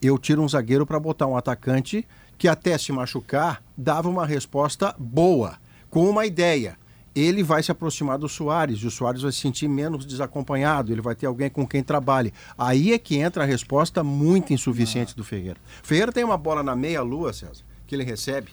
eu 0.00 0.18
tiro 0.18 0.42
um 0.42 0.48
zagueiro 0.48 0.84
para 0.86 0.98
botar 0.98 1.26
um 1.26 1.36
atacante 1.36 2.06
que 2.36 2.48
até 2.48 2.76
se 2.76 2.90
machucar 2.90 3.62
dava 3.76 4.08
uma 4.08 4.26
resposta 4.26 4.94
boa, 4.98 5.54
com 5.88 6.08
uma 6.08 6.26
ideia. 6.26 6.76
Ele 7.14 7.42
vai 7.42 7.62
se 7.62 7.70
aproximar 7.70 8.18
do 8.18 8.28
Soares 8.28 8.78
e 8.80 8.86
o 8.86 8.90
Soares 8.90 9.22
vai 9.22 9.32
se 9.32 9.38
sentir 9.38 9.68
menos 9.68 10.06
desacompanhado, 10.06 10.92
ele 10.92 11.02
vai 11.02 11.14
ter 11.14 11.26
alguém 11.26 11.50
com 11.50 11.66
quem 11.66 11.82
trabalhe. 11.82 12.32
Aí 12.56 12.92
é 12.92 12.98
que 12.98 13.16
entra 13.16 13.42
a 13.44 13.46
resposta 13.46 14.02
muito 14.02 14.52
insuficiente 14.52 15.14
do 15.14 15.22
Ferreira. 15.22 15.58
Ferreira 15.82 16.10
tem 16.10 16.24
uma 16.24 16.38
bola 16.38 16.62
na 16.62 16.74
meia-lua, 16.74 17.32
César, 17.32 17.62
que 17.86 17.94
ele 17.94 18.04
recebe, 18.04 18.50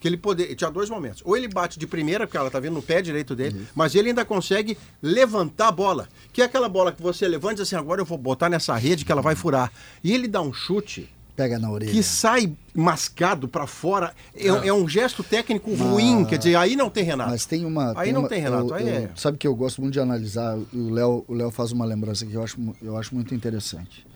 que 0.00 0.08
ele 0.08 0.16
poder. 0.16 0.54
Tinha 0.56 0.70
dois 0.70 0.90
momentos. 0.90 1.22
Ou 1.24 1.36
ele 1.36 1.46
bate 1.46 1.78
de 1.78 1.86
primeira, 1.86 2.26
porque 2.26 2.36
ela 2.36 2.50
tá 2.50 2.58
vindo 2.58 2.74
no 2.74 2.82
pé 2.82 3.00
direito 3.00 3.36
dele, 3.36 3.68
mas 3.74 3.94
ele 3.94 4.08
ainda 4.08 4.24
consegue 4.24 4.76
levantar 5.00 5.68
a 5.68 5.72
bola. 5.72 6.08
Que 6.32 6.42
é 6.42 6.46
aquela 6.46 6.68
bola 6.68 6.90
que 6.90 7.00
você 7.00 7.28
levanta 7.28 7.52
e 7.52 7.56
diz 7.56 7.62
assim: 7.62 7.76
agora 7.76 8.00
eu 8.00 8.06
vou 8.06 8.18
botar 8.18 8.48
nessa 8.48 8.74
rede 8.76 9.04
que 9.04 9.12
ela 9.12 9.22
vai 9.22 9.36
furar. 9.36 9.70
E 10.02 10.12
ele 10.12 10.26
dá 10.26 10.40
um 10.40 10.52
chute 10.52 11.08
Pega 11.36 11.58
na 11.58 11.70
orelha. 11.70 11.90
que 11.92 12.02
sai 12.02 12.52
mascado 12.74 13.48
para 13.48 13.66
fora. 13.66 14.14
É, 14.34 14.46
é 14.46 14.72
um 14.72 14.88
gesto 14.88 15.22
técnico 15.22 15.74
ruim. 15.74 16.24
Quer 16.24 16.38
dizer, 16.38 16.56
aí 16.56 16.76
não 16.76 16.90
tem 16.90 17.02
Renato. 17.04 17.30
Mas 17.30 17.46
tem 17.46 17.64
uma. 17.64 17.92
Aí 17.98 18.12
não 18.12 18.20
uma- 18.20 18.28
tem, 18.28 18.40
Renato, 18.40 18.68
eu- 18.68 18.74
aí 18.74 18.88
eu- 18.88 18.94
é. 18.94 19.10
Sabe 19.16 19.38
que 19.38 19.46
eu 19.46 19.54
gosto 19.54 19.80
muito 19.80 19.94
de 19.94 20.00
analisar. 20.00 20.56
O 20.72 20.90
Léo, 20.90 21.24
o 21.26 21.34
Léo 21.34 21.50
faz 21.50 21.72
uma 21.72 21.84
lembrança 21.84 22.26
que 22.26 22.34
eu 22.34 22.42
acho, 22.42 22.58
eu 22.82 22.96
acho 22.96 23.14
muito 23.14 23.34
interessante. 23.34 24.06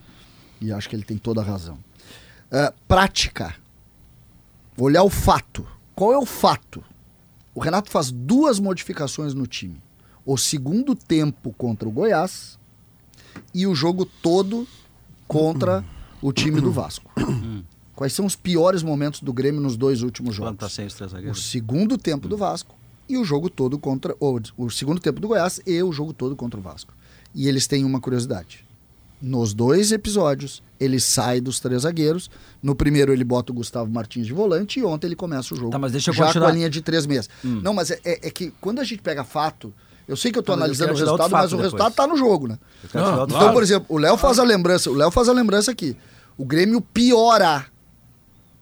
E 0.61 0.71
acho 0.71 0.87
que 0.87 0.95
ele 0.95 1.03
tem 1.03 1.17
toda 1.17 1.41
a 1.41 1.43
razão. 1.43 1.77
É, 2.51 2.71
prática. 2.87 3.55
Olhar 4.77 5.03
o 5.03 5.09
fato. 5.09 5.65
Qual 5.95 6.11
é 6.13 6.17
o 6.17 6.25
fato? 6.25 6.83
O 7.53 7.59
Renato 7.59 7.89
faz 7.89 8.11
duas 8.11 8.59
modificações 8.59 9.33
no 9.33 9.47
time. 9.47 9.81
O 10.25 10.37
segundo 10.37 10.93
tempo 10.95 11.53
contra 11.57 11.87
o 11.87 11.91
Goiás 11.91 12.59
e 13.53 13.65
o 13.65 13.73
jogo 13.73 14.05
todo 14.05 14.67
contra 15.27 15.83
o 16.27 16.33
time 16.33 16.59
do 16.61 16.71
Vasco. 16.73 17.09
Quais 17.95 18.13
são 18.13 18.25
os 18.25 18.35
piores 18.35 18.83
momentos 18.83 19.21
do 19.21 19.31
Grêmio 19.31 19.61
nos 19.61 19.77
dois 19.77 20.01
últimos 20.01 20.35
jogos? 20.35 20.57
Tá 20.57 20.67
sem 20.69 20.85
os 20.85 20.93
três 20.93 21.11
o 21.11 21.15
zagueiros? 21.15 21.45
segundo 21.49 21.97
tempo 21.97 22.27
do 22.27 22.35
Vasco 22.35 22.75
e 23.07 23.17
o 23.17 23.23
jogo 23.23 23.49
todo 23.49 23.77
contra 23.79 24.15
ou, 24.19 24.41
o 24.57 24.69
segundo 24.69 24.99
tempo 24.99 25.19
do 25.21 25.27
Goiás 25.27 25.61
e 25.65 25.81
o 25.81 25.91
jogo 25.93 26.11
todo 26.13 26.35
contra 26.35 26.59
o 26.59 26.63
Vasco. 26.63 26.93
E 27.33 27.47
eles 27.47 27.67
têm 27.67 27.85
uma 27.85 27.99
curiosidade. 27.99 28.65
Nos 29.21 29.53
dois 29.53 29.91
episódios, 29.93 30.61
ele 30.79 30.99
sai 30.99 31.39
dos 31.39 31.59
três 31.59 31.83
zagueiros. 31.83 32.29
No 32.61 32.75
primeiro, 32.75 33.13
ele 33.13 33.23
bota 33.23 33.51
o 33.51 33.55
Gustavo 33.55 33.89
Martins 33.89 34.27
de 34.27 34.33
volante 34.33 34.79
e 34.79 34.83
ontem 34.83 35.07
ele 35.07 35.15
começa 35.15 35.53
o 35.53 35.57
jogo 35.57 35.71
Tá, 35.71 35.79
mas 35.79 35.91
deixa 35.93 36.09
eu 36.09 36.13
já 36.13 36.25
continuar. 36.27 36.47
com 36.47 36.51
a 36.51 36.55
linha 36.55 36.69
de 36.69 36.81
três 36.81 37.05
meses. 37.05 37.29
Não, 37.43 37.73
mas 37.73 37.91
é, 37.91 37.99
é- 38.03 38.27
é 38.27 38.29
que 38.29 38.51
quando 38.59 38.79
a 38.79 38.83
gente 38.83 39.01
pega 39.01 39.23
fato, 39.23 39.73
eu 40.07 40.17
sei 40.17 40.31
que 40.31 40.37
eu 40.37 40.43
eu 40.45 40.53
analisando 40.53 40.91
o 40.93 40.95
resultado, 40.97 41.31
mas 41.31 41.53
o 41.53 41.55
fato 41.55 41.61
resultado 41.63 41.89
depois. 41.91 41.95
tá 41.95 42.07
no 42.07 42.17
jogo, 42.17 42.47
né? 42.47 42.59
Outro 43.19 43.35
Então, 43.37 43.53
por 43.53 43.63
exemplo, 43.63 43.85
o 43.89 43.97
Léo 43.97 44.17
faz 44.17 44.37
a 44.37 44.43
lembrança, 44.43 44.91
o 44.91 44.93
Léo 44.93 45.09
faz 45.11 45.29
a 45.29 45.33
lembrança 45.33 45.71
aqui. 45.71 45.95
O 46.37 46.45
Grêmio 46.45 46.81
piora 46.81 47.65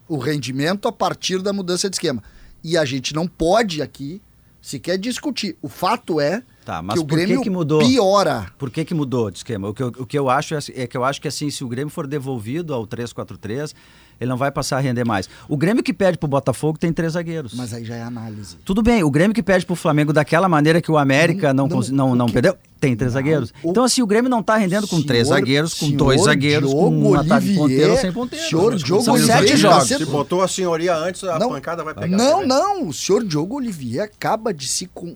o 0.07 0.17
rendimento 0.17 0.87
a 0.87 0.91
partir 0.91 1.41
da 1.41 1.51
mudança 1.51 1.89
de 1.89 1.95
esquema. 1.95 2.23
E 2.63 2.77
a 2.77 2.85
gente 2.85 3.13
não 3.13 3.27
pode 3.27 3.81
aqui 3.81 4.21
sequer 4.61 4.97
discutir. 4.97 5.57
O 5.61 5.67
fato 5.67 6.21
é 6.21 6.43
Tá, 6.65 6.81
mas 6.81 6.95
que 6.95 7.01
o 7.01 7.05
por 7.05 7.17
que 7.19 7.25
Grêmio 7.25 7.41
que 7.43 7.49
mudou? 7.49 7.79
piora. 7.79 8.47
Por 8.57 8.69
que, 8.71 8.85
que 8.85 8.93
mudou 8.93 9.29
de 9.29 9.37
esquema? 9.37 9.67
O 9.69 9.73
que, 9.73 9.83
eu, 9.83 9.87
o 9.87 10.05
que 10.05 10.17
eu 10.17 10.29
acho 10.29 10.55
é, 10.55 10.59
é 10.75 10.87
que 10.87 10.95
eu 10.95 11.03
acho 11.03 11.21
que 11.21 11.27
assim, 11.27 11.49
se 11.49 11.63
o 11.63 11.67
Grêmio 11.67 11.89
for 11.89 12.07
devolvido 12.07 12.73
ao 12.73 12.87
3-4-3, 12.87 13.73
ele 14.21 14.29
não 14.29 14.37
vai 14.37 14.49
passar 14.51 14.77
a 14.77 14.79
render 14.79 15.03
mais. 15.05 15.27
O 15.49 15.57
Grêmio 15.57 15.83
que 15.83 15.93
perde 15.93 16.17
pro 16.17 16.27
Botafogo 16.29 16.77
tem 16.79 16.93
três 16.93 17.13
zagueiros. 17.13 17.53
Mas 17.53 17.73
aí 17.73 17.83
já 17.83 17.95
é 17.95 18.01
análise. 18.03 18.55
Tudo 18.63 18.81
bem, 18.81 19.03
o 19.03 19.11
Grêmio 19.11 19.33
que 19.35 19.43
perde 19.43 19.65
pro 19.65 19.75
Flamengo 19.75 20.13
daquela 20.13 20.47
maneira 20.47 20.81
que 20.81 20.89
o 20.91 20.97
América 20.97 21.53
não, 21.53 21.67
Não, 21.67 21.81
não, 21.91 22.11
o 22.11 22.15
não 22.15 22.25
que- 22.27 22.33
perdeu, 22.33 22.55
tem 22.79 22.95
três 22.95 23.13
Não, 23.13 23.19
zagueiros. 23.19 23.53
o- 23.61 23.71
Então, 23.71 23.83
assim, 23.83 24.01
o 24.01 24.07
Grêmio 24.07 24.29
não 24.29 24.41
tá 24.41 24.55
rendendo 24.55 24.87
com 24.87 25.01
três 25.01 25.27
Senhor- 25.27 25.39
zagueiros, 25.39 25.73
com 25.73 25.91
dois 25.91 26.21
zagueiros, 26.21 26.71
com 26.71 26.89
Diogo 26.89 27.09
um 27.09 27.13
ataque 27.15 27.27
de 27.27 27.35
Olivier, 27.35 27.57
ponteiro 27.59 27.91
ou 27.91 27.97
sem 27.97 28.11
ponteiro. 28.13 28.45
senhor 28.47 28.75
Diogo 28.75 29.03
São 29.03 29.13
Olivier 29.15 29.37
sete 29.39 29.57
jogos. 29.57 29.87
Se 29.87 30.05
botou 30.05 30.41
a 30.41 30.47
senhoria 30.47 30.95
antes, 30.95 31.23
a 31.25 31.37
Não, 31.37 31.49
pancada 31.49 31.83
vai 31.83 31.93
pegar. 31.93 32.15
Não, 32.15 32.39
né? 32.41 32.45
não. 32.47 32.87
O 32.87 32.93
senhor 32.93 33.23
Diogo 33.25 33.57
Olivier 33.57 34.03
acaba 34.03 34.53
de 34.53 34.67
se 34.67 34.85
com 34.85 35.15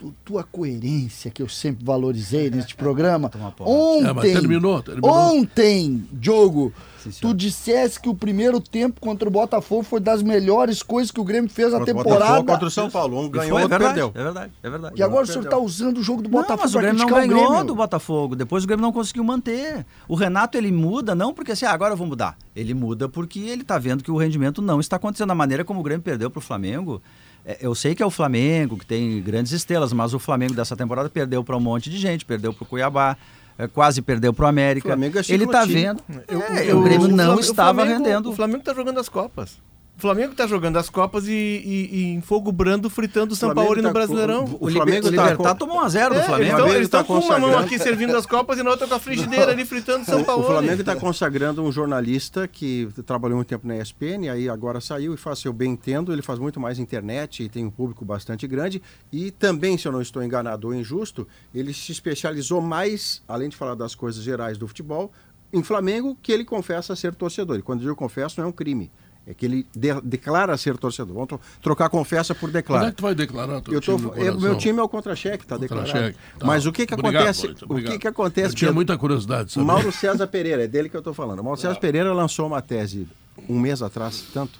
tu- 0.00 0.06
tu- 0.08 0.14
tua 0.24 0.42
coerência 0.42 1.30
que 1.30 1.42
eu 1.42 1.48
sempre 1.48 1.84
valorizei 1.84 2.50
neste 2.50 2.74
programa. 2.76 3.30
Ontem, 3.60 4.30
É, 4.30 4.32
terminou, 4.34 4.82
terminou. 4.82 5.10
ontem, 5.10 6.04
Diogo, 6.12 6.72
Sim, 6.98 7.10
tu 7.20 7.34
dissesse 7.34 7.98
que 8.00 8.08
o 8.08 8.14
primeiro 8.14 8.60
tempo 8.60 9.00
contra 9.00 9.28
o 9.28 9.30
Botafogo 9.30 9.82
foi 9.82 10.00
das 10.00 10.22
melhores 10.22 10.82
coisas 10.82 11.10
que 11.10 11.20
o 11.20 11.24
Grêmio 11.24 11.48
fez 11.50 11.72
na 11.72 11.78
Contra 11.78 11.94
o 11.94 11.96
temporada. 11.96 12.24
Botafogo, 12.24 12.46
contra 12.48 12.66
o 12.66 12.70
São 12.70 12.90
Paulo. 12.90 13.20
Um 13.20 13.26
E 13.26 13.30
ganhou, 13.30 13.50
foi, 13.58 13.62
é 13.64 13.68
verdade, 13.68 13.84
perdeu. 13.94 14.12
É 14.14 14.22
verdade, 14.24 14.52
é 14.62 14.70
verdade. 14.70 14.94
E 14.98 15.02
agora 15.02 15.24
o 15.24 15.26
senhor 15.26 15.44
está 15.44 15.58
usando 15.58 15.98
o 15.98 16.02
jogo 16.02 16.22
do 16.22 16.28
Não, 16.30 16.40
Botafogo 16.40 16.62
mas 16.62 16.70
o 16.70 16.72
para 16.74 16.82
Grêmio 16.82 16.98
não 17.00 17.06
o 17.06 17.14
ganhou 17.20 17.48
Grêmio. 17.48 17.64
do 17.66 17.74
Botafogo. 17.74 18.36
Depois 18.36 18.64
o 18.64 18.66
Grêmio 18.66 18.82
não 18.82 18.92
conseguiu 18.92 19.24
manter. 19.24 19.86
O 20.08 20.14
Renato, 20.14 20.56
ele 20.58 20.70
muda, 20.70 21.14
não 21.14 21.32
porque 21.32 21.52
assim, 21.52 21.64
ah, 21.64 21.72
agora 21.72 21.92
eu 21.94 21.96
vou 21.96 22.06
mudar. 22.06 22.36
Ele 22.54 22.74
muda 22.74 23.08
porque 23.08 23.38
ele 23.40 23.64
tá 23.64 23.78
vendo 23.78 24.04
que 24.04 24.10
o 24.10 24.16
rendimento 24.16 24.60
não 24.60 24.78
está 24.80 24.96
acontecendo 24.96 25.28
da 25.28 25.34
maneira 25.34 25.64
como 25.64 25.80
o 25.80 25.82
Grêmio 25.82 26.02
perdeu 26.02 26.30
pro 26.30 26.40
Flamengo. 26.40 27.00
É, 27.44 27.58
Eu 27.60 27.74
sei 27.74 27.94
que 27.94 28.02
é 28.02 28.06
o 28.06 28.10
Flamengo, 28.10 28.76
que 28.76 28.86
tem 28.86 29.20
grandes 29.22 29.52
estrelas, 29.52 29.92
mas 29.92 30.12
o 30.14 30.18
Flamengo 30.18 30.54
dessa 30.54 30.76
temporada 30.76 31.08
perdeu 31.08 31.42
para 31.42 31.56
um 31.56 31.60
monte 31.60 31.88
de 31.90 31.96
gente, 31.98 32.24
perdeu 32.24 32.52
pro 32.52 32.64
Cuiabá, 32.66 33.16
é, 33.58 33.66
quase 33.66 34.02
perdeu 34.02 34.32
pro 34.32 34.46
América. 34.46 34.88
Flamengo 34.88 35.18
é 35.18 35.22
ele 35.28 35.46
tá 35.46 35.66
ciclotímico. 35.66 36.04
vendo. 36.08 36.22
Eu- 36.28 36.42
É, 36.42 36.70
eu- 36.70 36.78
o 36.78 36.82
Grêmio 36.82 37.08
não 37.08 37.16
Flamengo- 37.16 37.40
estava 37.40 37.74
Flamengo- 37.82 38.04
rendendo. 38.04 38.30
O 38.30 38.32
Flamengo 38.34 38.62
tá 38.62 38.74
jogando 38.74 39.00
as 39.00 39.08
Copas. 39.08 39.58
O 40.00 40.02
Flamengo 40.02 40.34
tá 40.34 40.46
jogando 40.46 40.78
as 40.78 40.88
Copas 40.88 41.28
e, 41.28 41.30
e- 41.32 41.88
e 41.92 42.04
em 42.14 42.22
fogo 42.22 42.50
brando 42.50 42.88
fritando 42.88 43.34
o 43.34 43.36
São 43.36 43.52
Paulo 43.54 43.76
tá 43.76 43.82
no 43.82 43.92
Brasileirão. 43.92 44.46
com- 44.46 44.64
O, 44.64 44.68
O 44.68 44.72
Flamengo 44.72 45.08
o 45.08 45.12
tá 45.12 45.24
Libertar 45.24 45.50
com- 45.52 45.54
tomou 45.58 45.76
1 45.76 45.80
a 45.80 45.88
0 45.90 46.14
do 46.14 46.20
É, 46.20 46.24
Flamengo. 46.24 46.44
Então, 46.46 46.56
Flamengo 46.56 46.76
eles 46.78 46.86
estão 46.86 47.00
tá 47.02 47.06
com 47.06 47.18
uma 47.18 47.38
mão 47.38 47.58
aqui 47.58 47.78
servindo 47.78 48.16
as 48.16 48.24
Copas 48.24 48.58
e 48.58 48.62
na 48.62 48.70
outra 48.70 48.86
com 48.88 48.94
a 48.94 48.98
frigideira 48.98 49.52
ali 49.52 49.66
fritando 49.66 50.06
São 50.06 50.24
Paulo. 50.24 50.42
O 50.44 50.46
Flamengo 50.46 50.80
está 50.80 50.96
consagrando 50.96 51.62
um 51.62 51.70
jornalista 51.70 52.48
que 52.48 52.88
trabalhou 53.04 53.36
muito 53.36 53.48
tempo 53.48 53.68
na 53.68 53.76
ESPN, 53.76 54.30
aí 54.32 54.48
agora 54.48 54.80
saiu 54.80 55.12
e 55.12 55.18
faz, 55.18 55.40
se 55.40 55.46
eu 55.48 55.52
bem 55.52 55.72
entendo, 55.72 56.14
ele 56.14 56.22
faz 56.22 56.38
muito 56.38 56.58
mais 56.58 56.78
internet 56.78 57.42
e 57.42 57.48
tem 57.50 57.66
um 57.66 57.70
público 57.70 58.02
bastante 58.02 58.46
grande. 58.46 58.80
E 59.12 59.30
também, 59.30 59.76
se 59.76 59.86
eu 59.86 59.92
não 59.92 60.00
estou 60.00 60.22
enganado 60.22 60.68
ou 60.68 60.74
injusto, 60.74 61.28
ele 61.54 61.74
se 61.74 61.92
especializou 61.92 62.62
mais, 62.62 63.22
além 63.28 63.50
de 63.50 63.56
falar 63.56 63.74
das 63.74 63.94
coisas 63.94 64.22
gerais 64.24 64.56
do 64.56 64.66
futebol, 64.66 65.12
em 65.52 65.62
Flamengo, 65.62 66.16
que 66.22 66.32
ele 66.32 66.44
confessa 66.44 66.96
ser 66.96 67.14
torcedor. 67.14 67.58
E 67.58 67.62
quando 67.62 67.86
eu 67.86 67.94
confesso, 67.94 68.40
não 68.40 68.46
é 68.46 68.48
um 68.48 68.52
crime. 68.52 68.90
É 69.26 69.34
que 69.34 69.44
ele 69.44 69.66
de- 69.76 70.00
declara 70.02 70.56
ser 70.56 70.76
torcedor. 70.78 71.12
Vamos 71.14 71.28
tro- 71.28 71.40
trocar 71.62 71.88
confessa 71.88 72.34
por 72.34 72.48
Quando 72.48 72.50
é 72.56 72.58
declara. 72.62 72.90
que 72.90 72.96
tu 72.96 73.02
vai 73.02 73.14
declarar 73.14 73.60
teu 73.60 73.74
Eu 73.74 73.80
tô, 73.80 73.94
time 73.96 74.06
eu- 74.08 74.10
coração? 74.12 74.40
meu 74.40 74.56
time 74.58 74.78
é 74.78 74.82
o 74.82 74.88
contra-cheque, 74.88 75.44
está 75.44 75.56
declarado. 75.56 75.88
Contra-cheque. 75.88 76.18
Tá. 76.38 76.46
Mas 76.46 76.66
o 76.66 76.72
que 76.72 76.86
que 76.86 76.94
Obrigado, 76.94 77.22
acontece? 77.22 77.46
O 77.68 77.74
que 77.76 77.98
que 77.98 78.08
acontece? 78.08 78.48
Eu 78.48 78.54
tinha 78.54 78.72
muita 78.72 78.96
curiosidade 78.98 79.48
de 79.48 79.52
saber. 79.52 79.66
Mauro 79.66 79.92
César 79.92 80.26
Pereira, 80.26 80.64
é 80.64 80.66
dele 80.66 80.88
que 80.88 80.96
eu 80.96 81.00
estou 81.00 81.14
falando. 81.14 81.44
Mauro 81.44 81.60
César 81.60 81.78
Pereira 81.78 82.12
lançou 82.12 82.46
uma 82.46 82.62
tese 82.62 83.06
um 83.48 83.60
mês 83.60 83.82
atrás, 83.82 84.24
tanto, 84.34 84.58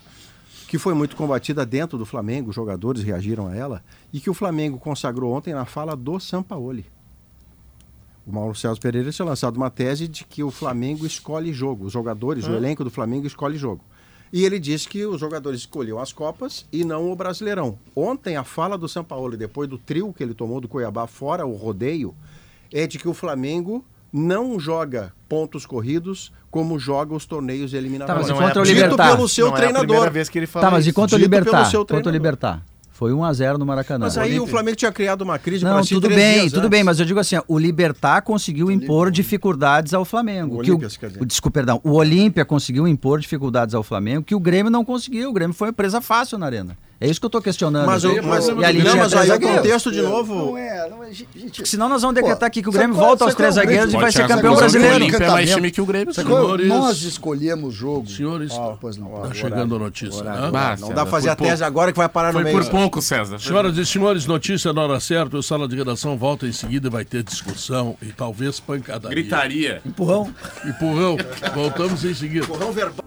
que 0.68 0.78
foi 0.78 0.94
muito 0.94 1.16
combatida 1.16 1.66
dentro 1.66 1.98
do 1.98 2.06
Flamengo, 2.06 2.50
os 2.50 2.54
jogadores 2.54 3.02
reagiram 3.02 3.48
a 3.48 3.56
ela, 3.56 3.82
e 4.12 4.20
que 4.20 4.30
o 4.30 4.34
Flamengo 4.34 4.78
consagrou 4.78 5.32
ontem 5.32 5.52
na 5.52 5.64
fala 5.64 5.96
do 5.96 6.20
Sampaoli. 6.20 6.86
O 8.26 8.32
Mauro 8.32 8.54
César 8.54 8.78
Pereira 8.78 9.10
tinha 9.10 9.26
lançado 9.26 9.56
uma 9.56 9.70
tese 9.70 10.06
de 10.06 10.24
que 10.24 10.44
o 10.44 10.50
Flamengo 10.50 11.04
escolhe 11.04 11.52
jogo, 11.52 11.86
os 11.86 11.92
jogadores, 11.92 12.46
o 12.46 12.52
elenco 12.52 12.84
do 12.84 12.90
Flamengo 12.90 13.26
escolhe 13.26 13.56
jogo. 13.56 13.82
E 14.32 14.44
ele 14.44 14.58
disse 14.60 14.88
que 14.88 15.04
os 15.04 15.18
jogadores 15.20 15.60
escolhiam 15.60 15.98
as 15.98 16.12
Copas 16.12 16.64
e 16.72 16.84
não 16.84 17.10
o 17.10 17.16
Brasileirão. 17.16 17.76
Ontem, 17.96 18.36
a 18.36 18.44
fala 18.44 18.78
do 18.78 18.88
Sampaoli, 18.88 19.36
depois 19.36 19.68
do 19.68 19.76
trio 19.76 20.12
que 20.12 20.22
ele 20.22 20.34
tomou 20.34 20.60
do 20.60 20.68
Cuiabá, 20.68 21.06
fora 21.08 21.44
o 21.44 21.54
rodeio, 21.56 22.14
é 22.72 22.86
de 22.86 22.98
que 22.98 23.08
o 23.08 23.14
Flamengo 23.14 23.84
não 24.12 24.58
joga 24.58 25.12
pontos 25.28 25.66
corridos 25.66 26.32
como 26.50 26.78
joga 26.78 27.14
os 27.14 27.26
torneios 27.26 27.72
eliminatórios. 27.74 28.26
Tá, 28.28 28.32
mas 28.32 28.40
não 28.40 28.44
é 28.44 28.48
contra 28.48 28.60
o 28.60 28.62
a 28.62 28.66
Dito 28.66 28.74
Libertar. 28.82 29.16
pelo 29.16 29.28
seu 29.28 29.46
não 29.46 29.52
é 29.52 29.56
a 29.56 29.60
treinador. 29.60 29.86
primeira 29.86 30.10
vez 30.10 30.28
que 30.28 30.38
ele 30.38 30.46
fala 30.46 30.66
Tá, 30.66 30.70
mas 30.72 30.84
e 30.86 30.88
isso. 30.90 30.96
contra 30.96 31.16
o 31.16 31.18
Dito 31.18 31.30
pelo 31.30 31.44
Libertar? 31.44 31.70
seu 31.70 31.80
Contra 31.80 31.96
o 31.96 32.02
treinador. 32.02 32.12
Libertar. 32.12 32.66
Foi 33.00 33.12
1x0 33.12 33.56
no 33.56 33.64
Maracanã. 33.64 34.04
Mas 34.04 34.18
aí 34.18 34.38
o 34.38 34.46
Flamengo 34.46 34.76
tinha 34.76 34.92
criado 34.92 35.22
uma 35.22 35.38
crise 35.38 35.64
Não, 35.64 35.80
tudo 35.80 36.02
três 36.02 36.20
bem, 36.20 36.40
dias 36.40 36.52
tudo 36.52 36.58
antes. 36.64 36.70
bem, 36.70 36.84
mas 36.84 37.00
eu 37.00 37.06
digo 37.06 37.18
assim, 37.18 37.34
ó, 37.34 37.42
o 37.48 37.58
Libertar 37.58 38.20
conseguiu 38.20 38.70
impor 38.70 39.10
dificuldades 39.10 39.94
ao 39.94 40.04
Flamengo. 40.04 40.60
O 40.60 40.62
que 40.62 40.70
Olímpia, 40.70 40.86
dizer. 40.86 41.18
o, 41.18 41.24
desculpa, 41.24 41.54
perdão, 41.54 41.80
o 41.82 41.92
Olímpia 41.92 42.44
conseguiu 42.44 42.86
impor 42.86 43.18
dificuldades 43.18 43.74
ao 43.74 43.82
Flamengo 43.82 44.22
que 44.22 44.34
o 44.34 44.38
Grêmio 44.38 44.70
não 44.70 44.84
conseguiu. 44.84 45.30
O 45.30 45.32
Grêmio 45.32 45.54
foi 45.56 45.72
presa 45.72 46.02
fácil 46.02 46.36
na 46.36 46.44
arena. 46.44 46.76
É 47.02 47.08
isso 47.08 47.18
que 47.18 47.24
eu 47.24 47.30
tô 47.30 47.40
questionando. 47.40 47.86
Mas, 47.86 48.04
o, 48.04 48.22
mas, 48.22 48.46
e 48.46 48.64
ali 48.64 48.82
não, 48.82 48.94
mas 48.94 49.14
aí 49.14 49.30
o 49.30 49.40
contexto 49.40 49.90
de 49.90 50.02
novo. 50.02 50.34
Não 50.34 50.58
é, 50.58 50.90
não 50.90 51.02
é. 51.02 51.10
Gente, 51.10 51.66
senão 51.66 51.88
nós 51.88 52.02
vamos 52.02 52.14
decretar 52.14 52.38
Pô, 52.40 52.44
aqui 52.44 52.62
que 52.62 52.68
o 52.68 52.72
Grêmio 52.72 52.94
qual- 52.94 53.06
volta 53.08 53.24
aos 53.24 53.34
três 53.34 53.56
é 53.56 53.60
o 53.60 53.64
zagueiros 53.64 53.94
e 53.94 53.96
vai 53.96 54.12
ser 54.12 54.28
campeão 54.28 54.52
o 54.52 54.56
brasileiro. 54.56 54.94
Olímpia 54.96 55.16
é 55.24 55.30
mais 55.30 55.50
time 55.50 55.70
que 55.70 55.80
o 55.80 55.86
Grêmio. 55.86 56.14
Qual- 56.14 56.26
Senhores- 56.26 56.68
nós 56.68 57.02
escolhemos 57.02 57.72
jogo. 57.74 58.06
Senhores, 58.06 58.52
Ah, 58.52 58.74
pois 58.78 58.98
não. 58.98 59.08
Tá 59.10 59.32
chegando 59.32 59.76
a 59.76 59.78
notícia, 59.78 60.22
Não 60.22 60.50
César, 60.52 60.94
dá 60.94 61.02
pra 61.02 61.06
fazer 61.06 61.22
foi 61.22 61.30
a 61.30 61.36
tese 61.36 61.50
pouco. 61.50 61.64
agora 61.64 61.92
que 61.92 61.98
vai 61.98 62.08
parar 62.10 62.28
no 62.28 62.32
Foi 62.34 62.44
meio. 62.44 62.58
por 62.58 62.70
pouco, 62.70 63.00
César. 63.00 63.38
Senhoras 63.38 63.78
e 63.78 63.86
senhores, 63.86 64.26
notícia 64.26 64.70
na 64.72 64.82
hora 64.82 65.00
certa. 65.00 65.38
O 65.38 65.42
Sala 65.42 65.66
de 65.66 65.76
Redação 65.76 66.18
volta 66.18 66.46
em 66.46 66.52
seguida 66.52 66.88
e 66.88 66.90
vai 66.90 67.06
ter 67.06 67.22
discussão 67.22 67.96
e 68.02 68.06
talvez 68.12 68.60
pancadaria. 68.60 69.08
Gritaria. 69.08 69.80
Empurrão. 69.86 70.30
Empurrão. 70.66 71.16
Voltamos 71.54 72.04
em 72.04 72.12
seguida. 72.12 72.44
Empurrão 72.44 72.72
verbal. 72.72 73.06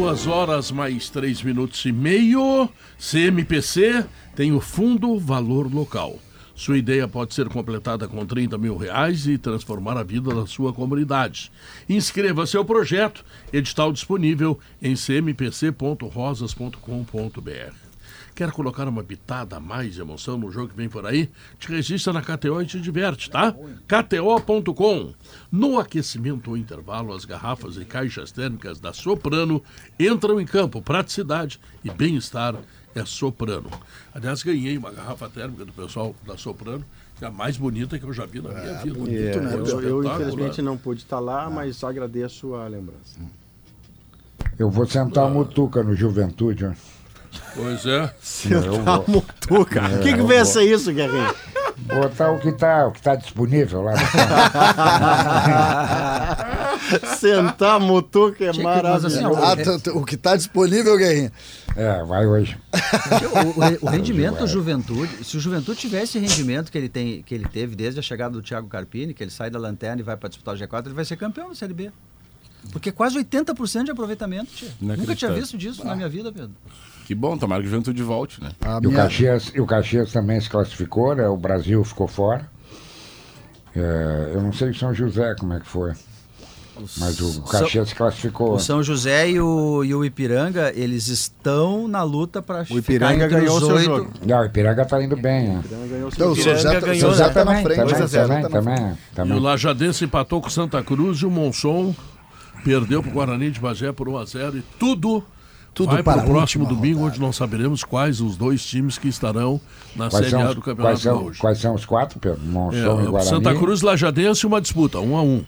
Duas 0.00 0.26
horas 0.26 0.72
mais 0.72 1.10
três 1.10 1.42
minutos 1.42 1.84
e 1.84 1.92
meio. 1.92 2.70
CMPC 2.98 4.06
tem 4.34 4.50
o 4.50 4.58
Fundo 4.58 5.18
Valor 5.18 5.70
Local. 5.70 6.18
Sua 6.54 6.78
ideia 6.78 7.06
pode 7.06 7.34
ser 7.34 7.50
completada 7.50 8.08
com 8.08 8.24
30 8.24 8.56
mil 8.56 8.78
reais 8.78 9.26
e 9.26 9.36
transformar 9.36 9.98
a 9.98 10.02
vida 10.02 10.34
da 10.34 10.46
sua 10.46 10.72
comunidade. 10.72 11.52
Inscreva 11.86 12.46
seu 12.46 12.64
projeto. 12.64 13.22
Edital 13.52 13.92
disponível 13.92 14.58
em 14.80 14.96
cmpc.rosas.com.br. 14.96 17.89
Quer 18.40 18.52
colocar 18.52 18.88
uma 18.88 19.04
pitada 19.04 19.56
a 19.56 19.60
mais 19.60 19.92
de 19.92 20.00
emoção 20.00 20.38
no 20.38 20.50
jogo 20.50 20.70
que 20.70 20.74
vem 20.74 20.88
por 20.88 21.04
aí? 21.04 21.28
Te 21.58 21.68
registra 21.68 22.10
na 22.10 22.22
KTO 22.22 22.62
e 22.62 22.64
te 22.64 22.80
diverte, 22.80 23.28
tá? 23.28 23.54
KTO.com. 23.86 25.12
No 25.52 25.78
aquecimento 25.78 26.48
ou 26.48 26.56
intervalo, 26.56 27.12
as 27.12 27.26
garrafas 27.26 27.76
e 27.76 27.84
caixas 27.84 28.32
térmicas 28.32 28.80
da 28.80 28.94
Soprano 28.94 29.62
entram 29.98 30.40
em 30.40 30.46
campo. 30.46 30.80
Praticidade 30.80 31.60
e 31.84 31.90
bem-estar 31.90 32.54
é 32.94 33.04
Soprano. 33.04 33.68
Aliás, 34.14 34.42
ganhei 34.42 34.78
uma 34.78 34.90
garrafa 34.90 35.28
térmica 35.28 35.66
do 35.66 35.72
pessoal 35.74 36.16
da 36.26 36.38
Soprano, 36.38 36.82
que 37.18 37.26
é 37.26 37.28
a 37.28 37.30
mais 37.30 37.58
bonita 37.58 37.98
que 37.98 38.06
eu 38.06 38.12
já 38.14 38.24
vi 38.24 38.40
na 38.40 38.48
minha 38.54 38.78
vida. 38.78 39.00
É, 39.00 39.38
né? 39.38 39.54
eu, 39.54 39.80
eu, 39.82 40.02
infelizmente 40.02 40.62
não 40.62 40.78
pude 40.78 41.02
estar 41.02 41.20
lá, 41.20 41.50
mas 41.50 41.84
agradeço 41.84 42.54
a 42.54 42.66
lembrança. 42.66 43.20
Eu 44.58 44.70
vou 44.70 44.86
sentar 44.86 45.26
o 45.26 45.30
Mutuca 45.30 45.82
no 45.82 45.94
Juventude. 45.94 46.64
ó. 46.64 46.99
Pois 47.54 47.86
é. 47.86 48.12
Eu 48.50 48.82
vou 48.82 49.04
Mutuca. 49.08 49.82
O 49.96 50.00
que, 50.02 50.14
que 50.14 50.22
vem 50.22 50.38
a 50.38 50.44
ser 50.44 50.62
isso, 50.64 50.92
Guerrinho? 50.92 51.34
botar 51.82 52.30
o 52.30 52.38
que 52.38 52.52
tá, 52.52 52.86
o 52.88 52.92
que 52.92 53.00
tá 53.00 53.14
disponível 53.16 53.80
lá. 53.82 53.94
Sentar 57.18 57.80
Mutuca 57.80 58.44
é 58.44 58.52
Tinha 58.52 58.76
que- 58.76 58.82
mas 58.82 59.04
assim, 59.04 59.22
maravilhoso. 59.22 59.76
Ah, 59.76 59.80
t- 59.80 59.90
o 59.90 60.04
que 60.04 60.14
está 60.14 60.36
disponível, 60.36 60.96
Guerrinha. 60.96 61.32
É, 61.76 62.02
vai 62.04 62.26
hoje. 62.26 62.56
O, 63.82 63.86
o 63.86 63.86
o 63.86 63.90
rendimento 63.90 64.38
do 64.38 64.46
Juventude, 64.46 65.24
se 65.24 65.36
o 65.36 65.40
Juventude 65.40 65.78
tivesse 65.78 66.18
esse 66.18 66.26
rendimento 66.26 66.70
que 66.70 66.78
ele, 66.78 66.88
tem, 66.88 67.22
que 67.22 67.34
ele 67.34 67.46
teve 67.48 67.74
desde 67.76 68.00
a 68.00 68.02
chegada 68.02 68.32
do 68.34 68.42
Thiago 68.42 68.68
Carpini, 68.68 69.14
que 69.14 69.22
ele 69.22 69.30
sai 69.30 69.50
da 69.50 69.58
lanterna 69.58 70.00
e 70.00 70.04
vai 70.04 70.16
para 70.16 70.28
disputar 70.28 70.54
o 70.54 70.58
G4, 70.58 70.86
ele 70.86 70.94
vai 70.94 71.04
ser 71.04 71.16
campeão 71.16 71.48
da 71.48 71.54
Série 71.54 71.74
B. 71.74 71.90
Porque 72.72 72.90
é 72.90 72.92
quase 72.92 73.18
80% 73.18 73.84
de 73.84 73.90
aproveitamento, 73.90 74.50
tia. 74.52 74.68
Nunca 74.80 75.14
tinha 75.14 75.32
visto 75.32 75.56
disso 75.56 75.84
na 75.84 75.96
minha 75.96 76.08
vida, 76.08 76.30
Pedro. 76.30 76.50
Que 77.10 77.14
bom, 77.16 77.36
tomara 77.36 77.60
que 77.60 77.66
o 77.66 77.70
Juventude 77.72 78.00
volte, 78.04 78.40
né? 78.40 78.50
A 78.60 78.74
E 78.80 78.86
o 78.86 78.88
minha- 78.88 79.02
Caxias, 79.02 79.50
e 79.52 79.60
o 79.60 79.66
Caxias 79.66 80.12
também 80.12 80.40
se 80.40 80.48
classificou, 80.48 81.12
né? 81.12 81.26
O 81.26 81.36
Brasil 81.36 81.82
ficou 81.82 82.06
fora. 82.06 82.48
É, 83.74 84.30
eu 84.32 84.40
não 84.40 84.52
sei 84.52 84.70
o 84.70 84.74
São 84.78 84.94
José 84.94 85.34
como 85.34 85.52
é 85.54 85.58
que 85.58 85.66
foi. 85.66 85.90
Mas 86.98 87.18
o 87.20 87.42
Caxias 87.42 87.88
se 87.88 87.96
classificou. 87.96 88.54
O 88.54 88.60
São 88.60 88.80
José 88.80 89.28
e 89.28 89.40
o, 89.40 89.82
e 89.82 89.92
o 89.92 90.04
Ipiranga, 90.04 90.72
eles 90.72 91.08
estão 91.08 91.88
na 91.88 92.04
luta 92.04 92.40
para 92.40 92.64
O 92.70 92.78
Ipiranga 92.78 93.26
ganhou 93.26 93.56
o 93.56 93.60
seu 93.60 93.78
jogo. 93.80 94.12
Não, 94.24 94.42
o 94.42 94.44
Ipiranga 94.44 94.84
tá 94.86 95.02
indo 95.02 95.16
bem. 95.16 95.48
né? 95.48 95.62
Então, 96.12 96.30
o 96.30 96.36
São 96.36 96.54
José, 96.54 96.76
Ipiranga 96.76 96.76
o 96.78 96.80
São 96.80 96.88
ganhou, 96.94 97.10
José 97.10 97.24
né? 97.26 97.30
tá 97.34 97.44
na 97.44 97.50
frente. 97.60 97.76
também, 97.76 97.86
2 97.86 98.00
a 98.02 98.06
0, 98.06 98.28
também, 98.28 98.42
tá 98.42 98.48
também, 99.14 99.36
E 99.36 99.40
o. 99.40 99.42
Lajadense 99.42 100.04
empatou 100.04 100.40
com 100.40 100.48
Santa 100.48 100.80
Cruz 100.84 101.18
e 101.18 101.26
o 101.26 101.30
Monson 101.30 101.92
perdeu 102.64 103.02
para 103.02 103.10
o 103.10 103.14
Guarani 103.14 103.50
de 103.50 103.58
Bagé 103.58 103.90
por 103.90 104.08
1 104.08 104.16
a 104.16 104.24
0 104.24 104.58
e 104.58 104.62
tudo, 104.78 105.24
Tudo 105.72 105.92
vai 105.92 106.02
para 106.02 106.22
para 106.22 106.30
o 106.30 106.34
próximo 106.34 106.66
domingo, 106.66 106.98
rodada. 107.00 107.12
onde 107.14 107.20
não 107.20 107.32
saberemos 107.32 107.84
quais 107.84 108.20
os 108.20 108.36
dois 108.36 108.64
times 108.64 108.98
que 108.98 109.08
estarão 109.08 109.60
na 109.96 110.10
Quais 110.10 110.14
Série 110.26 110.30
são, 110.30 110.40
A 110.40 110.52
do 110.52 110.54
quais, 110.60 110.64
Campeonato 110.64 110.98
são, 111.00 111.18
Gaúcho. 111.22 111.40
quais 111.40 111.58
são 111.58 111.74
os 111.74 111.84
quatro, 111.86 112.18
Pedro? 112.18 112.40
É, 112.42 112.46
Monção 112.46 113.00
e 113.02 113.06
o 113.06 113.10
Guarani. 113.12 113.30
Santa 113.30 113.54
Cruz 113.54 113.80
e 113.80 113.84
Lajadense, 113.84 114.46
uma 114.46 114.60
disputa, 114.60 114.98
1 115.00 115.16
a 115.16 115.22
1 115.22 115.44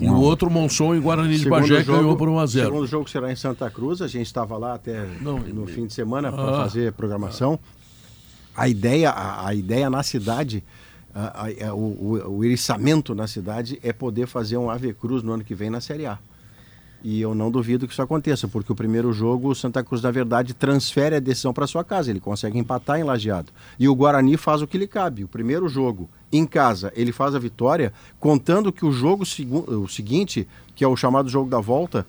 E 0.00 0.08
o 0.08 0.14
outro, 0.20 0.50
Monson 0.50 0.94
e 0.94 1.00
Guarani 1.00 1.38
de 1.38 1.48
Bagé, 1.48 1.82
ganhou 1.82 2.16
por 2.16 2.28
1 2.28 2.38
a 2.38 2.46
0 2.46 2.66
segundo 2.66 2.86
jogo 2.86 3.08
será 3.10 3.30
em 3.30 3.36
Santa 3.36 3.70
Cruz. 3.70 4.00
A 4.02 4.08
gente 4.08 4.26
estava 4.26 4.56
lá 4.56 4.74
até 4.74 5.06
Não, 5.20 5.38
no 5.38 5.68
e- 5.68 5.72
fim 5.72 5.86
de 5.86 5.92
semana 5.92 6.32
para 6.32 6.42
Ah. 6.56 6.62
fazer 6.64 6.92
programação. 6.92 7.58
A 8.56 8.68
ideia, 8.68 9.10
a, 9.10 9.48
a 9.48 9.54
ideia 9.54 9.88
na 9.90 10.02
cidade, 10.02 10.64
a- 11.14 11.46
a- 11.46 11.68
a- 11.68 11.74
o, 11.74 11.78
o, 12.28 12.36
o 12.38 12.44
eriçamento 12.44 13.14
na 13.14 13.26
cidade 13.26 13.78
é 13.82 13.92
poder 13.92 14.26
fazer 14.26 14.56
um 14.56 14.68
Ave 14.70 14.92
Cruz 14.94 15.22
no 15.22 15.32
ano 15.32 15.44
que 15.44 15.54
vem 15.54 15.70
na 15.70 15.80
Série 15.80 16.06
A. 16.06 16.18
E 17.06 17.20
eu 17.20 17.34
não 17.34 17.50
duvido 17.50 17.86
que 17.86 17.92
isso 17.92 18.00
aconteça, 18.00 18.48
porque 18.48 18.72
o 18.72 18.74
primeiro 18.74 19.12
jogo, 19.12 19.50
o 19.50 19.54
Santa 19.54 19.84
Cruz, 19.84 20.00
na 20.00 20.10
verdade, 20.10 20.54
transfere 20.54 21.16
a 21.16 21.20
decisão 21.20 21.52
para 21.52 21.66
sua 21.66 21.84
casa. 21.84 22.08
Ele 22.10 22.18
consegue 22.18 22.58
empatar 22.58 22.98
em 22.98 23.02
Lajeado. 23.02 23.52
E 23.78 23.86
o 23.86 23.94
Guarani 23.94 24.38
faz 24.38 24.62
o 24.62 24.66
que 24.66 24.78
lhe 24.78 24.86
cabe. 24.86 25.22
O 25.22 25.28
primeiro 25.28 25.68
jogo, 25.68 26.08
em 26.32 26.46
casa, 26.46 26.90
ele 26.96 27.12
faz 27.12 27.34
a 27.34 27.38
vitória, 27.38 27.92
contando 28.18 28.72
que 28.72 28.86
o 28.86 28.90
jogo 28.90 29.26
segu- 29.26 29.70
o 29.70 29.86
seguinte, 29.86 30.48
que 30.74 30.82
é 30.82 30.88
o 30.88 30.96
chamado 30.96 31.28
jogo 31.28 31.50
da 31.50 31.60
volta, 31.60 32.06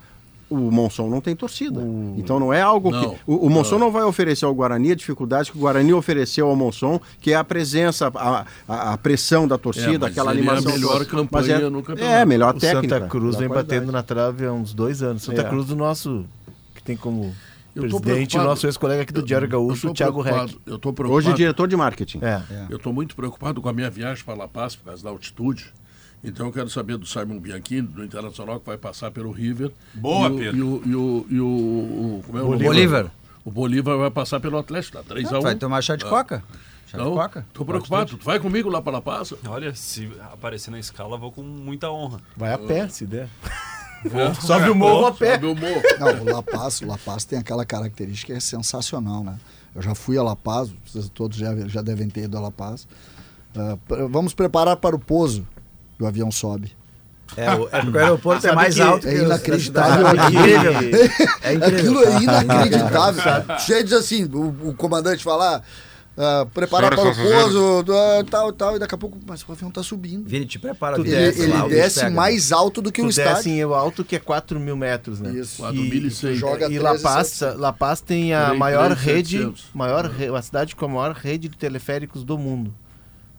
o 0.50 0.58
Monson 0.72 1.10
não 1.10 1.20
tem 1.22 1.36
torcida. 1.36 1.82
Então 2.18 2.40
não 2.40 2.54
é 2.54 2.62
algo 2.62 2.92
Não, 2.92 3.10
que. 3.16 3.18
O, 3.26 3.48
o 3.48 3.50
Monson 3.50 3.80
não. 3.80 3.92
vai 3.92 4.04
oferecer 4.04 4.46
ao 4.46 4.54
Guarani 4.54 4.92
a 4.92 4.96
dificuldade 4.96 5.52
que 5.52 5.58
o 5.58 5.62
Guarani 5.62 5.94
ofereceu 5.94 6.48
ao 6.48 6.56
Monson, 6.56 7.00
que 7.20 7.32
é 7.32 7.36
a 7.36 7.44
presença, 7.44 8.12
a, 8.14 8.46
a- 8.68 8.94
a 8.94 8.98
pressão 8.98 9.48
da 9.48 9.58
torcida, 9.58 9.92
É, 9.96 9.98
mas 9.98 10.12
aquela 10.12 10.32
ele 10.32 10.42
é 10.42 10.50
a 10.50 10.54
animação. 10.54 10.72
melhor 10.80 11.06
campanha 11.06 11.56
Mas 11.56 11.64
é, 11.64 11.70
no 11.70 11.82
campeonato. 11.82 12.16
É, 12.16 12.26
melhor 12.26 12.56
O 12.56 12.60
técnica. 12.60 12.96
Santa 12.96 13.08
Cruz 13.10 13.36
vem 13.38 13.48
qualidade. 13.48 13.80
batendo 13.80 13.92
na 13.92 14.04
trave 14.04 14.46
há 14.46 14.54
uns 14.54 14.74
dois 14.74 15.02
anos. 15.02 15.24
Santa 15.24 15.42
É. 15.42 15.44
Cruz, 15.50 15.66
do 15.68 15.76
nosso, 15.76 16.26
que 16.76 16.84
tem 16.84 16.96
como 16.96 17.34
Eu 17.76 17.82
presidente, 17.82 18.38
nosso 18.38 18.68
ex-colega 18.68 19.02
aqui 19.02 19.12
do 19.12 19.24
Diário 19.24 19.48
Gaúcho, 19.48 19.94
Thiago 19.94 20.22
Reck. 20.22 20.58
Eu 20.66 20.78
tô 20.78 20.94
preocupado. 20.94 21.12
Hoje 21.28 21.34
diretor 21.36 21.68
de 21.68 21.76
marketing. 21.76 22.20
É. 22.22 22.42
Eu 22.70 22.78
estou 22.78 22.94
muito 22.94 23.16
preocupado 23.16 23.62
com 23.62 23.68
a 23.68 23.74
minha 23.74 23.90
viagem 23.90 24.24
para 24.24 24.36
La 24.36 24.48
Paz, 24.48 24.76
por 24.76 24.86
causa 24.86 25.04
da 25.04 25.10
altitude. 25.10 25.74
Então 26.26 26.48
eu 26.48 26.52
quero 26.52 26.70
saber 26.70 26.98
do 26.98 27.06
Simon 27.06 27.40
Bianchini, 27.40 27.84
do 27.88 28.04
Internacional, 28.04 28.60
que 28.60 28.66
vai 28.66 28.78
passar 28.78 29.12
pelo 29.12 29.32
River. 29.32 29.72
Boa, 29.94 30.28
e 30.30 30.32
o, 30.32 30.38
Pedro. 30.38 30.58
E 30.58 30.62
o, 30.62 30.82
e 30.86 30.96
o, 30.96 31.26
e 31.30 31.40
o, 31.40 31.46
o- 31.48 32.24
como 32.26 32.38
é 32.38 32.42
o 32.42 32.46
nome? 32.52 32.64
Bolívar. 32.64 33.12
O 33.44 33.52
Bolívar 33.52 33.98
vai 33.98 34.10
passar 34.12 34.40
pelo 34.40 34.58
Atlético, 34.58 34.98
tá 34.98 35.16
3x1. 35.16 35.42
Vai 35.42 35.56
tomar 35.56 35.82
chá 35.84 35.96
de 35.96 36.04
coca. 36.06 36.44
Chá 36.88 36.98
de 36.98 37.04
Não, 37.04 37.14
coca. 37.14 37.46
tô 37.54 37.64
preocupado. 37.64 38.18
Tu 38.18 38.26
vai 38.26 38.40
comigo 38.40 38.70
lá 38.70 38.82
para 38.82 38.94
La 38.94 39.02
Paz? 39.02 39.34
Olha, 39.48 39.74
se 39.76 40.12
aparecer 40.34 40.72
na 40.72 40.80
escala, 40.80 41.18
vou 41.18 41.32
com 41.32 41.44
muita 41.44 41.92
honra. 41.92 42.20
Vai 42.36 42.52
a 42.54 42.58
pé, 42.58 42.88
se 42.90 43.06
der. 43.06 43.30
Sobe 44.42 44.70
o 44.70 44.76
morro 44.76 45.08
a 45.08 45.12
pé. 45.14 45.34
Sobe 45.36 45.48
o 45.48 45.56
morro. 45.56 45.82
Não, 46.00 46.24
o 46.24 46.36
La 46.36 46.44
Paz, 46.44 46.82
o 46.82 46.88
La 46.88 46.98
Paz 46.98 47.24
tem 47.26 47.40
aquela 47.40 47.66
característica 47.66 48.34
que 48.34 48.38
é 48.38 48.40
sensacional, 48.42 49.24
né? 49.24 49.38
Eu 49.76 49.82
já 49.82 49.94
fui 49.96 50.18
a 50.18 50.24
La 50.24 50.36
Paz, 50.36 50.72
vocês 50.86 51.10
todos 51.10 51.38
já, 51.38 51.56
já 51.68 51.82
devem 51.82 52.08
ter 52.10 52.24
ido 52.26 52.38
a 52.38 52.42
La 52.42 52.52
Paz. 52.52 52.88
Ah, 53.56 53.78
pre- 53.88 54.08
vamos 54.08 54.34
preparar 54.34 54.78
para 54.78 54.96
o 54.96 55.00
pouso 55.00 55.48
que 55.98 56.04
o 56.04 56.08
avião 56.08 56.32
sobe. 56.32 56.72
É, 57.36 57.54
o, 57.56 57.68
é 57.72 57.82
porque 57.82 57.98
o 57.98 58.00
aeroporto 58.02 58.48
é 58.48 58.54
mais 58.54 58.76
que 58.76 58.82
alto 58.82 59.08
é 59.08 59.14
os 59.16 59.22
inacreditável 59.22 60.08
cidade. 60.08 60.38
É 60.38 60.56
aqui. 60.58 60.70
incrível. 60.72 60.72
É 61.42 61.54
incrível. 61.54 61.80
Aquilo 61.80 62.04
é 62.04 62.22
inacreditável. 62.22 63.60
Chega 63.60 63.84
diz 63.84 63.94
assim, 63.94 64.24
o, 64.26 64.70
o 64.70 64.74
comandante 64.76 65.24
falar, 65.24 65.64
ah, 66.18 66.46
preparar 66.54 66.92
para 66.96 67.04
o 67.04 67.12
e 67.12 67.16
pouso, 67.16 67.84
tal, 68.30 68.54
tal, 68.54 68.76
e 68.76 68.80
daqui 68.80 68.96
a 68.96 68.98
pouco, 68.98 69.18
mas 69.28 69.42
o 69.46 69.52
avião 69.52 69.70
tá 69.72 69.82
subindo. 69.84 70.24
Vini, 70.30 70.46
te 70.46 70.60
prepara. 70.60 70.96
Tu. 70.96 71.02
Ele, 71.02 71.12
desce 71.12 71.42
ele 71.42 71.52
lá, 71.54 71.68
desce 71.68 72.00
pega. 72.02 72.12
mais 72.16 72.52
alto 72.54 72.82
do 72.82 72.92
que 72.92 73.02
o 73.02 73.06
Tu 73.06 73.10
estádio. 73.10 73.34
desce 73.36 73.50
em 73.50 73.66
o 73.66 73.74
alto 73.74 74.06
que 74.06 74.16
é 74.16 74.20
4 74.20 74.58
mil 74.60 74.78
metros, 74.78 75.20
né? 75.20 75.32
Isso. 75.34 75.62
4.100. 75.64 76.32
E, 76.32 76.36
Joga 76.36 76.68
e 76.72 76.80
La 76.80 76.94
13.700. 76.94 77.02
Paz, 77.02 77.42
La 77.58 77.74
Paz 77.74 78.02
tem 78.02 78.34
a 78.34 78.46
Três- 78.46 78.60
maior 78.60 78.92
3.700. 78.92 78.98
rede, 78.98 79.54
maior, 79.74 80.12
a 80.38 80.42
cidade 80.42 80.76
com 80.76 80.86
a 80.86 80.90
maior 80.90 81.12
rede 81.14 81.50
de 81.50 81.58
teleféricos 81.58 82.24
do 82.24 82.38
mundo. 82.38 82.74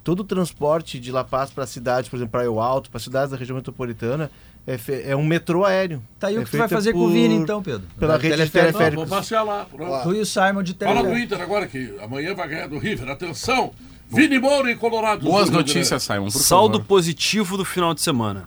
Todo 0.07 0.21
o 0.21 0.25
transporte 0.25 1.01
de 1.01 1.11
La 1.11 1.25
Paz 1.25 1.51
para 1.51 1.65
a 1.65 1.67
cidade, 1.67 2.09
por 2.09 2.15
exemplo, 2.15 2.31
para 2.31 2.49
o 2.49 2.61
Alto, 2.61 2.89
para 2.91 3.01
cidades 3.01 3.33
da 3.33 3.37
região 3.37 3.57
metropolitana, 3.57 4.31
é, 4.65 4.79
fe- 4.79 5.03
é 5.05 5.17
um 5.17 5.25
metrô 5.25 5.65
aéreo. 5.65 6.01
Tá 6.17 6.29
aí 6.29 6.37
É 6.37 6.39
o 6.39 6.45
que 6.45 6.51
tu 6.53 6.59
vai 6.59 6.69
fazer 6.69 6.93
com 6.93 7.01
o 7.01 7.09
Vini, 7.09 7.35
por- 7.35 7.43
então, 7.43 7.61
Pedro? 7.61 7.89
pela 7.99 8.13
Vai 8.17 8.23
rede 8.31 8.45
de 8.45 8.51
teleférico. 8.53 8.73
Não, 8.73 8.79
teleféricos. 8.79 9.09
vou 9.09 9.19
passear 9.19 9.43
lá. 9.43 9.65
Pronto. 9.65 10.03
Tu 10.05 10.15
e 10.15 10.21
o 10.21 10.25
Simon 10.27 10.63
de 10.63 10.75
Fala 10.75 10.95
do 10.95 11.01
teleférico. 11.09 11.19
Inter 11.35 11.41
agora, 11.43 11.67
que 11.67 11.97
amanhã 12.01 12.35
vai 12.37 12.49
ganhar 12.49 12.69
do 12.69 12.79
River. 12.79 13.11
Atenção! 13.11 13.73
Vini 14.09 14.39
Moura 14.39 14.71
em 14.71 14.77
Colorado. 14.77 15.21
do 15.21 15.31
Boas 15.31 15.51
notícias, 15.51 16.03
Simon, 16.03 16.31
Saldo 16.31 16.75
favor. 16.79 16.87
positivo 16.87 17.57
do 17.57 17.65
final 17.65 17.93
de 17.93 18.01
semana. 18.01 18.45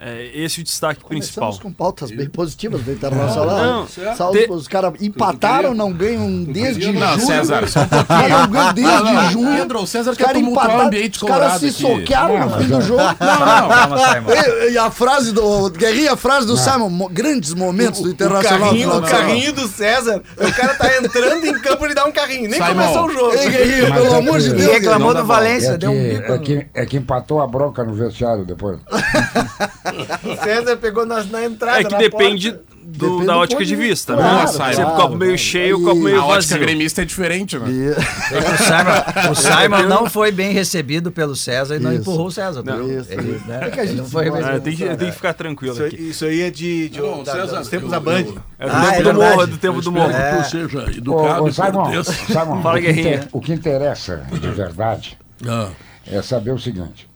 É. 0.00 0.10
É 0.10 0.30
esse 0.44 0.60
o 0.60 0.64
destaque 0.64 1.04
principal. 1.04 1.48
Começamos 1.50 1.58
com 1.62 1.72
pautas 1.72 2.10
bem 2.10 2.28
positivas 2.28 2.82
do 2.82 2.92
Internacional. 2.92 3.86
Não. 3.96 4.16
Saldo- 4.16 4.38
Te- 4.38 4.50
Os 4.50 4.66
caras 4.66 4.92
empataram, 5.00 5.72
não 5.74 5.92
ganham 5.92 6.42
desde 6.44 6.90
Não, 6.92 7.14
junho. 7.14 7.26
César, 7.26 7.68
só 7.68 7.80
um 7.80 8.28
não 8.28 8.48
ganham 8.50 8.72
desde 8.74 9.32
junho. 9.32 9.56
Pedro, 9.58 9.82
o 9.82 9.86
César 9.86 10.16
quer 10.16 10.32
tumultuar 10.32 10.64
o 10.66 10.68
empataram, 10.68 10.86
ambiente 10.88 11.14
os 11.16 11.22
caras 11.22 11.38
colorado 11.38 11.60
se 11.60 11.72
soquearam 11.72 12.40
no 12.48 12.58
fim 12.58 12.66
do 12.68 12.80
jogo. 12.82 13.02
Calma, 13.18 13.98
Simon. 14.14 14.30
E, 14.30 14.72
e 14.72 14.78
a 14.78 14.90
frase 14.90 15.32
do. 15.32 15.70
Guerrinha, 15.70 16.12
a 16.12 16.16
frase 16.16 16.46
do 16.46 16.56
Simon, 16.56 16.88
mo- 16.90 17.08
grandes 17.08 17.54
momentos 17.54 18.00
do 18.00 18.08
O 18.08 18.12
Internacional. 18.12 18.70
o 18.98 19.02
carrinho 19.02 19.52
do 19.52 19.68
César, 19.68 20.22
o 20.36 20.52
cara 20.52 20.74
tá 20.74 20.96
entrando 20.98 21.46
em 21.46 21.52
campo 21.60 21.86
e 21.86 21.94
dá 21.94 22.04
um 22.04 22.12
carrinho. 22.12 22.48
Nem 22.50 22.60
Simon. 22.60 22.68
começou 22.82 23.06
o 23.06 23.12
jogo. 23.12 23.32
Ei, 23.36 23.50
Guerrinha, 23.50 23.94
pelo 23.94 24.14
é 24.14 24.18
amor 24.18 24.40
de 24.40 24.52
Deus. 24.52 24.87
Reclamou 24.92 25.14
do. 25.14 25.24
Valência, 25.24 25.70
É 25.72 25.76
deu 25.78 25.90
um 25.90 25.94
que, 25.94 26.08
bico. 26.18 26.32
é, 26.32 26.38
que, 26.38 26.66
é 26.74 26.86
que 26.86 26.96
empatou 26.96 27.40
a 27.40 27.46
bronca 27.46 27.84
no 27.84 27.94
vestiário 27.94 28.44
depois. 28.44 28.78
O 28.80 30.36
César 30.44 30.76
pegou 30.76 31.04
na, 31.06 31.22
na 31.24 31.44
entrada. 31.44 31.80
É 31.80 31.84
que 31.84 31.92
na 31.92 31.98
depende 31.98 32.52
porta. 32.52 32.77
Do- 32.98 33.24
da 33.26 33.32
do 33.34 33.38
ótica 33.40 33.62
de 33.62 33.68
de 33.68 33.76
vista, 33.76 34.14
né? 34.16 34.22
Claro, 34.22 34.48
Sempre 34.48 34.74
claro. 34.76 34.96
copo 34.96 35.16
meio 35.16 35.38
cheio, 35.38 35.80
E- 35.80 35.84
copo 35.84 36.00
meio 36.02 36.20
A 36.20 36.24
ótica 36.26 36.54
vazio. 36.54 36.58
gremista 36.60 37.02
é 37.02 37.04
diferente, 37.04 37.58
né? 37.58 37.68
E- 37.70 37.90
O 37.90 38.56
Simon, 38.58 39.30
o 39.30 39.34
Simon 39.82 39.82
não 39.88 40.10
foi 40.10 40.30
bem 40.32 40.52
recebido 40.52 41.10
pelo 41.12 41.34
César 41.36 41.76
e 41.76 41.78
não 41.78 41.92
Isso. 41.92 42.00
empurrou 42.02 42.26
o 42.26 42.30
César. 42.30 42.62
tá? 42.62 42.76
Isso, 42.76 43.12
Ele, 43.12 43.36
isso. 43.36 43.46
né, 43.46 43.60
É 43.62 43.70
que 43.70 43.80
a 43.80 43.82
ele 43.82 43.92
gente 43.92 44.00
não 44.02 44.08
foi 44.08 44.30
bem 44.30 44.42
É, 44.42 44.58
tem, 44.60 44.76
que, 44.76 44.84
tem 44.96 45.08
que 45.10 45.12
ficar 45.12 45.34
tranquilo 45.34 45.74
Isso, 45.74 45.82
aí- 45.82 45.88
aqui. 45.88 46.08
isso 46.10 46.24
aí 46.24 46.40
é 46.42 46.50
de, 46.50 46.88
de, 46.88 47.00
Não, 47.00 47.22
da- 47.22 47.32
César, 47.32 47.58
dos 47.58 47.68
tempos 47.68 47.90
da 47.90 48.00
Band. 48.00 48.12
É 48.20 48.22
do 48.22 48.32
Ah, 48.32 48.80
tempo 48.80 48.94
é 48.94 48.98
do 48.98 49.04
verdade. 49.04 49.16
morro, 49.18 49.42
é 49.42 49.46
do 49.46 49.56
tempo 49.58 49.80
do 49.80 49.92
morro. 49.92 50.08
Que 50.12 50.42
tu 50.44 50.50
seja 50.50 50.78
Ô, 50.78 50.82
educado 50.90 51.44
ô, 51.44 51.48
e 51.48 51.52
Simon, 51.52 51.72
cortês. 51.72 52.06
Simon 52.06 52.62
Fala, 52.62 52.78
o, 52.78 52.80
Guerrinha. 52.80 53.28
o 53.32 53.40
que 53.40 53.52
interessa 53.52 54.22
de 54.32 54.48
verdade 54.50 55.18
Ah, 55.46 55.68
é 56.06 56.20
saber 56.22 56.52
o 56.52 56.58
seguinte. 56.58 57.08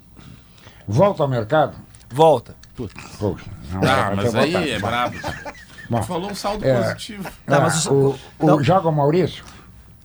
Volta 0.86 1.22
ao 1.22 1.28
mercado? 1.28 1.74
Volta. 2.10 2.54
Poxa, 3.18 3.44
não, 3.72 3.82
Ah, 3.82 4.12
mas 4.16 4.34
aí 4.34 4.52
vontade. 4.52 4.70
é 4.70 4.78
brabo. 4.78 5.16
Bom, 5.98 6.02
Falou 6.02 6.30
um 6.30 6.34
saldo 6.34 6.64
É. 6.64 6.80
positivo. 6.82 7.24
Tá, 7.46 7.56
ah, 7.56 7.60
mas 7.60 7.86
o- 7.86 7.92
o, 7.92 8.18
o, 8.40 8.46
não. 8.46 8.62
joga 8.62 8.88
o 8.88 8.92
Maurício? 8.92 9.44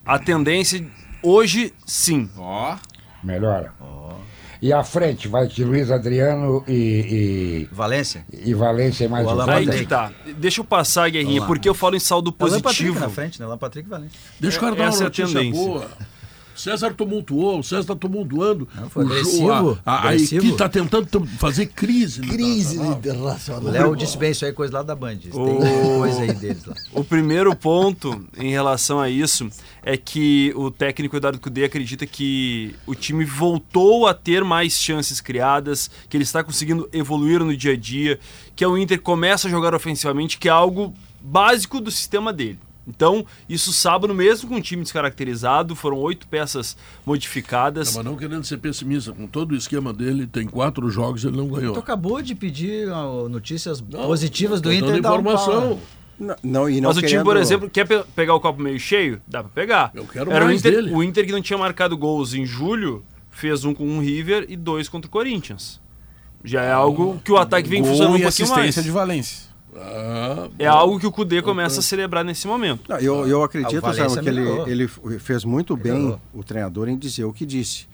A 0.04 0.18
tendência 0.18 0.84
hoje, 1.22 1.72
sim. 1.86 2.28
Ó, 2.36 2.76
Melhora. 3.22 3.72
E 4.60 4.72
à 4.72 4.82
frente 4.82 5.28
vai 5.28 5.46
de 5.46 5.62
Luiz 5.64 5.88
Adriano 5.88 6.64
e, 6.66 7.68
Valência? 7.70 8.24
e, 8.32 8.50
e 8.50 8.54
Valência 8.54 9.04
e 9.04 9.08
mais 9.08 9.24
O 9.24 9.30
um. 9.32 9.50
Aí 9.50 9.66
que 9.68 9.86
tá. 9.86 10.10
Deixa 10.36 10.60
eu 10.60 10.64
passar, 10.64 11.08
Guerrinha, 11.10 11.44
porque 11.46 11.68
eu 11.68 11.74
falo 11.74 11.94
em 11.94 12.00
saldo 12.00 12.34
É 12.36 12.42
o 12.42 12.46
Alan 12.46 12.60
Patrick 12.60 12.62
positivo. 12.84 12.98
na 13.00 13.08
frente, 13.08 13.38
né? 13.38 13.46
Alan 13.46 13.56
Patrick 13.58 13.86
e 13.86 13.90
Valência. 13.90 14.18
deixa 14.40 14.56
o 14.56 14.60
cara 14.60 14.74
dar 14.74 14.82
uma 14.82 14.88
Essa 14.88 14.98
é 14.98 15.00
a 15.02 15.04
notícia 15.04 15.40
tendência. 15.40 15.64
boa. 15.64 15.88
César 16.58 16.92
tumultuou, 16.94 17.60
o 17.60 17.62
César 17.62 17.80
está 17.82 17.94
tumultuando. 17.96 18.68
Não, 18.74 18.90
foi 18.90 19.04
o 19.04 19.08
jo- 19.08 19.12
agressivo, 19.14 19.78
A, 19.86 19.92
a, 19.92 19.94
a 19.96 19.98
agressivo. 20.08 20.36
equipe 20.40 20.52
está 20.52 20.68
tentando 20.68 21.26
fazer 21.38 21.66
crise. 21.66 22.20
Crise 22.22 22.76
internacional. 22.78 23.62
O 23.62 23.70
Léo 23.70 23.96
disse 23.96 24.16
bem, 24.18 24.30
isso 24.32 24.44
aí 24.44 24.50
é 24.50 24.54
coisa 24.54 24.74
lá 24.78 24.82
da 24.82 24.94
Band. 24.94 25.16
Tem 25.18 25.30
O- 25.32 25.98
coisa 25.98 26.22
aí 26.22 26.32
deles 26.34 26.64
lá. 26.64 26.74
O 26.92 27.04
primeiro 27.04 27.54
ponto 27.54 28.24
em 28.36 28.50
relação 28.50 28.98
a 29.00 29.08
isso 29.08 29.48
é 29.82 29.96
que 29.96 30.52
o 30.56 30.70
técnico 30.70 31.16
Eduardo 31.16 31.38
Cudê 31.40 31.64
acredita 31.64 32.06
que 32.06 32.74
o 32.86 32.94
time 32.94 33.24
voltou 33.24 34.06
a 34.06 34.12
ter 34.14 34.44
mais 34.44 34.72
chances 34.74 35.20
criadas, 35.20 35.90
que 36.08 36.16
ele 36.16 36.24
está 36.24 36.42
conseguindo 36.42 36.88
evoluir 36.92 37.40
no 37.42 37.56
dia 37.56 37.72
a 37.72 37.76
dia, 37.76 38.18
que 38.56 38.66
o 38.66 38.76
Inter 38.76 39.00
começa 39.00 39.48
a 39.48 39.50
jogar 39.50 39.74
ofensivamente, 39.74 40.36
que 40.38 40.48
é 40.48 40.50
algo 40.52 40.92
básico 41.20 41.80
do 41.80 41.90
sistema 41.90 42.32
dele. 42.32 42.58
Então, 42.88 43.26
isso 43.48 43.72
sábado, 43.72 44.14
mesmo 44.14 44.48
com 44.48 44.54
um 44.56 44.60
time 44.60 44.82
descaracterizado, 44.82 45.76
foram 45.76 45.98
oito 45.98 46.26
peças 46.26 46.76
modificadas. 47.04 47.88
Não, 47.88 48.02
mas 48.02 48.04
não 48.12 48.16
querendo 48.18 48.44
ser 48.44 48.56
pessimista, 48.58 49.12
com 49.12 49.26
todo 49.26 49.52
o 49.52 49.56
esquema 49.56 49.92
dele, 49.92 50.26
tem 50.26 50.46
quatro 50.46 50.88
jogos 50.90 51.24
ele 51.24 51.36
não 51.36 51.48
ganhou. 51.48 51.74
Tu 51.74 51.80
acabou 51.80 52.22
de 52.22 52.34
pedir 52.34 52.88
ó, 52.88 53.28
notícias 53.28 53.80
Não, 53.82 54.06
positivas 54.06 54.60
do 54.60 54.72
Inter 54.72 54.90
e 54.90 54.92
um 54.94 54.98
informação. 54.98 55.60
pau, 55.60 55.68
né? 55.74 55.78
Não, 56.20 56.36
não, 56.42 56.70
e 56.70 56.80
não 56.80 56.88
Mas 56.90 56.96
o 56.96 57.02
time, 57.02 57.22
por 57.22 57.36
exemplo, 57.36 57.70
quer 57.70 57.86
pe- 57.86 58.02
pegar 58.16 58.34
o 58.34 58.40
copo 58.40 58.60
meio 58.60 58.80
cheio? 58.80 59.20
Dá 59.26 59.42
pra 59.42 59.52
pegar. 59.54 59.90
Eu 59.94 60.04
quero 60.04 60.32
Era 60.32 60.44
o 60.44 60.48
mais 60.48 60.60
Inter, 60.60 60.72
dele. 60.72 60.92
o 60.92 61.02
Inter 61.02 61.24
que 61.26 61.30
não 61.32 61.40
tinha 61.42 61.58
marcado 61.58 61.96
gols 61.96 62.34
em 62.34 62.44
julho, 62.44 63.04
fez 63.30 63.64
um 63.64 63.72
com 63.72 63.98
o 63.98 64.00
River 64.00 64.46
e 64.48 64.56
dois 64.56 64.88
contra 64.88 65.06
o 65.06 65.10
Corinthians. 65.12 65.80
Já 66.42 66.62
é 66.62 66.72
algo 66.72 67.20
que 67.24 67.30
o 67.30 67.36
ataque 67.36 67.68
vem 67.68 67.82
funcionando 67.84 68.08
um 68.16 68.20
pouquinho 68.20 68.28
assistência 68.28 68.62
mais. 68.80 68.84
de 68.84 68.90
Valência. 68.90 69.47
Ah, 69.76 70.48
É 70.58 70.66
algo 70.66 70.98
que 70.98 71.06
o 71.06 71.12
Cudê 71.12 71.42
começa 71.42 71.80
a 71.80 71.82
celebrar 71.82 72.24
nesse 72.24 72.46
momento. 72.46 72.82
Não, 72.88 72.98
eu, 72.98 73.26
eu 73.26 73.42
Ah, 73.42 73.46
acredito, 73.46 73.80
Samuel, 73.94 74.22
que 74.22 74.28
ele, 74.28 74.88
ele 75.06 75.18
fez 75.18 75.44
muito 75.44 75.76
bem, 75.76 75.92
Melhorou. 75.92 76.20
o 76.34 76.42
treinador, 76.42 76.88
em 76.88 76.96
dizer 76.96 77.24
o 77.24 77.32
que 77.32 77.44
disse. 77.46 77.86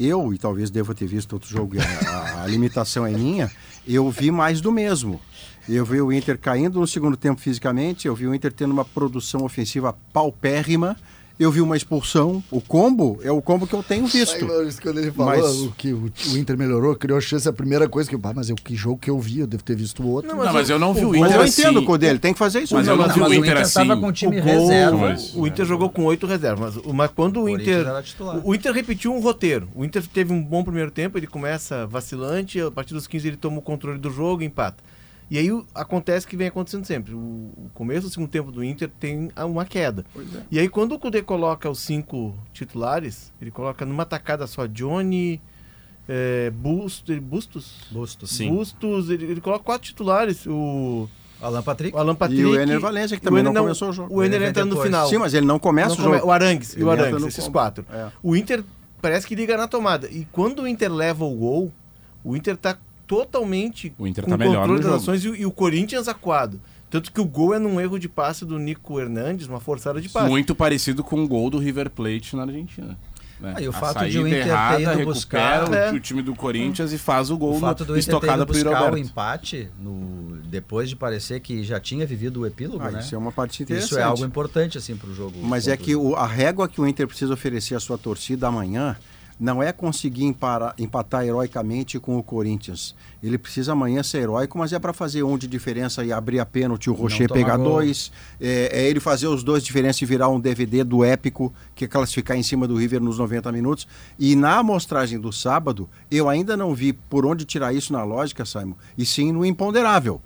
Eu, 0.00 0.32
e 0.32 0.38
talvez 0.38 0.70
deva 0.70 0.94
ter 0.94 1.06
visto 1.06 1.32
outro 1.32 1.48
jogo, 1.50 1.74
a, 1.80 2.08
a- 2.10 2.42
a 2.44 2.46
limitação 2.46 3.04
é 3.06 3.10
minha, 3.10 3.50
eu 3.86 4.08
vi 4.10 4.30
mais 4.30 4.60
do 4.60 4.70
mesmo. 4.70 5.20
Eu 5.68 5.84
vi 5.84 6.00
o 6.00 6.10
Inter 6.12 6.38
caindo 6.38 6.80
no 6.80 6.86
segundo 6.86 7.16
tempo 7.16 7.40
fisicamente, 7.40 8.06
eu 8.08 8.14
vi 8.14 8.26
o 8.26 8.34
Inter 8.34 8.52
tendo 8.52 8.70
uma 8.72 8.84
produção 8.84 9.44
ofensiva 9.44 9.94
paupérrima, 10.12 10.96
eu 11.38 11.50
vi 11.52 11.60
uma 11.60 11.76
expulsão. 11.76 12.42
O 12.50 12.60
combo 12.60 13.18
é 13.22 13.30
o 13.30 13.40
combo 13.40 13.66
que 13.66 13.74
eu 13.74 13.82
tenho 13.82 14.06
visto. 14.06 14.44
Maurício, 14.46 14.82
quando 14.82 14.98
ele 14.98 15.10
falou 15.12 15.36
Mas- 15.36 15.56
o 15.60 15.70
que 15.72 15.92
o, 15.92 16.10
o 16.32 16.36
Inter 16.38 16.56
melhorou, 16.58 16.94
criou 16.96 17.20
chance, 17.20 17.48
a 17.48 17.52
primeira 17.52 17.88
coisa 17.88 18.08
que 18.08 18.14
eu, 18.16 18.20
ah, 18.24 18.32
mas 18.34 18.50
eu, 18.50 18.56
que 18.56 18.74
jogo 18.74 18.98
que 18.98 19.08
eu 19.10 19.18
vi, 19.20 19.40
eu 19.40 19.46
devo 19.46 19.62
ter 19.62 19.76
visto 19.76 20.02
o 20.02 20.08
outro. 20.08 20.34
Não, 20.34 20.52
mas 20.52 20.68
eu 20.70 20.78
não 20.78 20.92
vi 20.92 21.04
o 21.04 21.10
Mas 21.10 21.20
Inter 21.20 21.36
eu 21.36 21.42
assim. 21.42 21.62
entendo 21.62 21.80
o 21.80 21.84
Codê, 21.84 22.06
ele 22.08 22.18
tem 22.18 22.32
que 22.32 22.38
fazer 22.38 22.60
isso. 22.60 22.74
Mas 22.74 22.86
mesmo. 22.86 22.94
eu 22.94 23.06
não 23.06 23.08
Não, 23.08 23.14
vi 23.14 23.20
mas 23.20 23.28
o 23.28 23.32
o 23.32 23.34
Inter 23.44 23.56
assim. 23.56 23.62
estava 23.82 23.96
com 24.00 24.06
um 24.08 24.12
time 24.12 24.40
O 24.40 24.42
gol- 24.42 24.52
reserva. 24.68 24.96
Mas- 24.98 25.34
O 25.34 25.46
Inter 25.46 25.64
jogou 25.66 25.90
com 25.90 26.04
oito 26.04 26.26
reservas. 26.26 26.76
Mas, 26.76 26.94
mas 26.94 27.10
quando 27.14 27.40
o 27.42 27.48
Inter. 27.48 27.86
era 27.86 28.02
titular. 28.02 28.40
O 28.44 28.54
Inter 28.54 28.72
repetiu 28.72 29.12
um 29.14 29.20
roteiro. 29.20 29.68
O 29.74 29.84
Inter 29.84 30.02
teve 30.06 30.32
um 30.32 30.42
bom 30.42 30.62
primeiro 30.64 30.90
tempo, 30.90 31.18
ele 31.18 31.26
começa 31.26 31.86
vacilante, 31.86 32.60
a 32.60 32.70
partir 32.70 32.94
dos 32.94 33.06
15 33.06 33.28
ele 33.28 33.36
toma 33.36 33.58
o 33.58 33.62
controle 33.62 33.98
do 33.98 34.10
jogo 34.10 34.42
e 34.42 34.46
empata. 34.46 34.82
E 35.30 35.36
aí 35.38 35.52
o- 35.52 35.66
acontece 35.74 36.24
o 36.24 36.28
que 36.28 36.36
vem 36.36 36.48
acontecendo 36.48 36.84
sempre. 36.84 37.12
O, 37.14 37.18
o 37.18 37.70
começo 37.74 38.06
do 38.06 38.10
segundo 38.10 38.30
tempo 38.30 38.50
do 38.50 38.64
Inter 38.64 38.90
tem 38.98 39.30
a- 39.36 39.44
uma 39.44 39.64
queda. 39.64 40.04
E 40.50 40.58
aí 40.58 40.68
quando 40.68 40.92
o 40.92 40.98
Cudê 40.98 41.22
coloca 41.22 41.68
os 41.68 41.80
cinco 41.80 42.34
titulares, 42.52 43.32
ele 43.40 43.50
coloca 43.50 43.84
numa 43.84 44.04
tacada 44.06 44.46
só 44.46 44.66
Johnny, 44.66 45.40
é, 46.08 46.50
Busto, 46.50 47.18
Bustos, 47.20 47.86
Bustos. 47.90 48.30
Sim. 48.30 48.48
Bustos, 48.54 49.10
ele, 49.10 49.26
ele 49.26 49.40
coloca 49.40 49.62
quatro 49.64 49.86
titulares. 49.88 50.46
O, 50.46 51.08
Alan 51.40 51.62
Patrick. 51.62 51.94
o 51.96 52.00
Alan 52.00 52.14
Patrick. 52.16 52.40
E 52.42 52.46
o 52.46 52.58
Ener 52.60 52.80
Valencia, 52.80 53.16
que 53.16 53.22
também 53.22 53.40
o 53.40 53.42
Ener 53.42 53.52
não 53.52 53.62
começou 53.62 53.90
o 53.90 53.92
jogo. 53.92 54.12
O 54.14 54.24
Ener 54.24 54.42
entra 54.42 54.64
no 54.64 54.80
final. 54.80 55.08
Sim, 55.08 55.18
mas 55.18 55.34
ele 55.34 55.46
não 55.46 55.58
começa 55.58 55.90
Não 55.90 55.94
o 55.94 55.98
jogo. 56.02 56.18
come- 56.20 56.28
O 56.28 56.32
Arangues 56.32 56.74
e 56.76 56.82
o 56.82 56.90
Arangues, 56.90 57.22
esses 57.26 57.44
combo. 57.44 57.52
quatro. 57.52 57.84
É. 57.92 58.08
O 58.22 58.34
Inter 58.34 58.64
parece 59.00 59.26
que 59.26 59.34
liga 59.36 59.56
na 59.56 59.68
tomada. 59.68 60.08
E 60.10 60.26
quando 60.32 60.62
o 60.62 60.66
Inter 60.66 60.92
leva 60.92 61.24
o 61.24 61.32
gol, 61.34 61.72
o 62.24 62.34
Inter 62.36 62.56
tá 62.56 62.76
totalmente 63.08 63.92
O 63.98 64.06
Inter 64.06 64.22
com 64.24 64.30
tá 64.30 64.36
melhor 64.36 64.60
controle 64.60 64.82
no 64.82 64.90
das 64.90 65.02
ações 65.02 65.24
e, 65.24 65.28
o- 65.28 65.34
e 65.34 65.44
o 65.46 65.50
Corinthians 65.50 66.06
acuado. 66.06 66.60
Tanto 66.90 67.12
que 67.12 67.20
o 67.20 67.24
gol 67.24 67.52
é 67.54 67.58
num 67.58 67.80
erro 67.80 67.98
de 67.98 68.08
passe 68.08 68.44
do 68.46 68.58
Nico 68.58 68.98
Hernandes, 69.00 69.46
uma 69.46 69.60
forçada 69.60 70.00
de 70.00 70.08
passe. 70.08 70.28
Muito 70.28 70.54
parecido 70.54 71.02
com 71.04 71.22
o 71.22 71.28
gol 71.28 71.50
do 71.50 71.58
River 71.58 71.90
Plate 71.90 72.36
na 72.36 72.42
Argentina. 72.44 72.96
né? 73.40 73.54
Ah, 73.56 73.62
e 73.62 73.68
o 73.68 73.70
A 73.70 73.72
fato 73.72 74.08
de 74.08 74.18
o 74.18 74.26
Inter 74.26 74.42
ter 74.42 74.48
errada, 74.48 74.80
ido 74.80 74.88
recupera 74.90 75.04
buscar- 75.14 75.70
o, 75.70 75.74
É. 75.74 75.92
o 75.92 76.00
time 76.00 76.22
do 76.22 76.34
Corinthians 76.34 76.92
e 76.92 76.98
faz 76.98 77.30
o 77.30 77.38
gol 77.38 77.54
O 77.56 77.60
fato 77.60 77.80
na 77.80 77.86
do 77.86 77.92
Inter 77.92 77.94
ter 77.94 77.98
estocada 78.00 78.42
ido 78.42 78.52
Yuri 78.52 78.64
buscar 78.68 78.92
o 78.92 78.98
empate 78.98 79.68
no, 79.80 80.38
depois 80.46 80.88
de 80.88 80.96
parecer 80.96 81.38
que 81.38 81.62
já 81.62 81.78
tinha 81.78 82.04
vivido 82.04 82.40
o 82.40 82.46
epílogo, 82.46 82.82
Ah, 82.82 82.90
né? 82.90 82.98
Isso 82.98 83.14
é 83.14 83.18
uma 83.18 83.30
parte 83.30 83.62
interessante. 83.62 83.90
Isso 83.92 83.98
é 84.00 84.02
algo 84.02 84.24
importante 84.24 84.76
assim 84.76 84.96
para 84.96 85.08
o 85.08 85.14
jogo. 85.14 85.38
Mas 85.40 85.68
é 85.68 85.76
que 85.76 85.94
o- 85.94 86.16
a 86.16 86.26
régua 86.26 86.68
que 86.68 86.80
o 86.80 86.86
Inter 86.88 87.06
precisa 87.06 87.32
oferecer 87.34 87.76
à 87.76 87.80
sua 87.80 87.96
torcida 87.96 88.48
amanhã 88.48 88.96
não 89.38 89.62
é 89.62 89.72
conseguir 89.72 90.24
empatar 90.78 91.24
heroicamente 91.24 91.98
com 91.98 92.18
o 92.18 92.22
Corinthians. 92.22 92.94
Ele 93.22 93.38
precisa 93.38 93.72
amanhã 93.72 94.02
ser 94.02 94.18
heróico, 94.18 94.58
mas 94.58 94.72
é 94.72 94.78
para 94.78 94.92
fazer 94.92 95.22
um 95.22 95.38
de 95.38 95.46
diferença 95.46 96.04
e 96.04 96.12
abrir 96.12 96.40
a 96.40 96.46
pênalti, 96.46 96.90
o 96.90 96.92
Rocher 96.92 97.30
pegar 97.32 97.56
gol. 97.56 97.74
dois. 97.74 98.10
É, 98.40 98.70
é 98.72 98.88
ele 98.88 99.00
fazer 99.00 99.28
os 99.28 99.42
dois 99.42 99.62
de 99.62 99.68
diferença 99.68 100.02
e 100.02 100.06
virar 100.06 100.28
um 100.28 100.40
DVD 100.40 100.82
do 100.82 101.04
épico, 101.04 101.52
que 101.74 101.84
é 101.84 101.88
classificar 101.88 102.36
em 102.36 102.42
cima 102.42 102.66
do 102.66 102.76
River 102.76 103.00
nos 103.00 103.18
90 103.18 103.52
minutos. 103.52 103.86
E 104.18 104.34
na 104.34 104.58
amostragem 104.58 105.20
do 105.20 105.32
sábado, 105.32 105.88
eu 106.10 106.28
ainda 106.28 106.56
não 106.56 106.74
vi 106.74 106.92
por 106.92 107.24
onde 107.24 107.44
tirar 107.44 107.72
isso 107.72 107.92
na 107.92 108.02
lógica, 108.02 108.44
Simon, 108.44 108.74
e 108.96 109.06
sim 109.06 109.32
no 109.32 109.44
imponderável. 109.44 110.20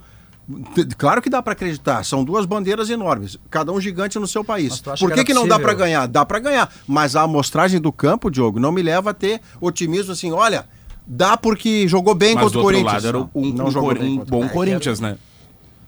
Claro 0.98 1.22
que 1.22 1.30
dá 1.30 1.40
para 1.40 1.52
acreditar, 1.52 2.04
são 2.04 2.24
duas 2.24 2.44
bandeiras 2.44 2.90
enormes, 2.90 3.38
cada 3.48 3.72
um 3.72 3.80
gigante 3.80 4.18
no 4.18 4.26
seu 4.26 4.42
país. 4.44 4.80
Por 4.80 5.10
que 5.10 5.18
que, 5.20 5.24
que 5.26 5.34
não 5.34 5.46
dá 5.46 5.58
para 5.58 5.72
ganhar? 5.72 6.06
Dá 6.06 6.24
para 6.24 6.38
ganhar, 6.40 6.72
mas 6.86 7.14
a 7.14 7.22
amostragem 7.22 7.80
do 7.80 7.92
campo, 7.92 8.30
Diogo, 8.30 8.58
não 8.58 8.72
me 8.72 8.82
leva 8.82 9.10
a 9.10 9.14
ter 9.14 9.40
otimismo 9.60 10.12
assim, 10.12 10.32
olha, 10.32 10.66
dá 11.06 11.36
porque 11.36 11.86
jogou 11.86 12.14
bem 12.14 12.34
Mas 12.34 12.44
contra 12.44 12.58
o 12.58 12.62
Corinthians. 12.62 12.92
lado 12.92 13.06
era 13.06 13.18
um, 13.18 13.28
não 13.52 13.66
um 13.66 13.70
jogou 13.70 13.90
Cor- 13.90 13.98
bem 13.98 14.18
um 14.18 14.22
o 14.22 14.24
bom 14.24 14.48
Corinthians, 14.48 14.98
né? 15.00 15.16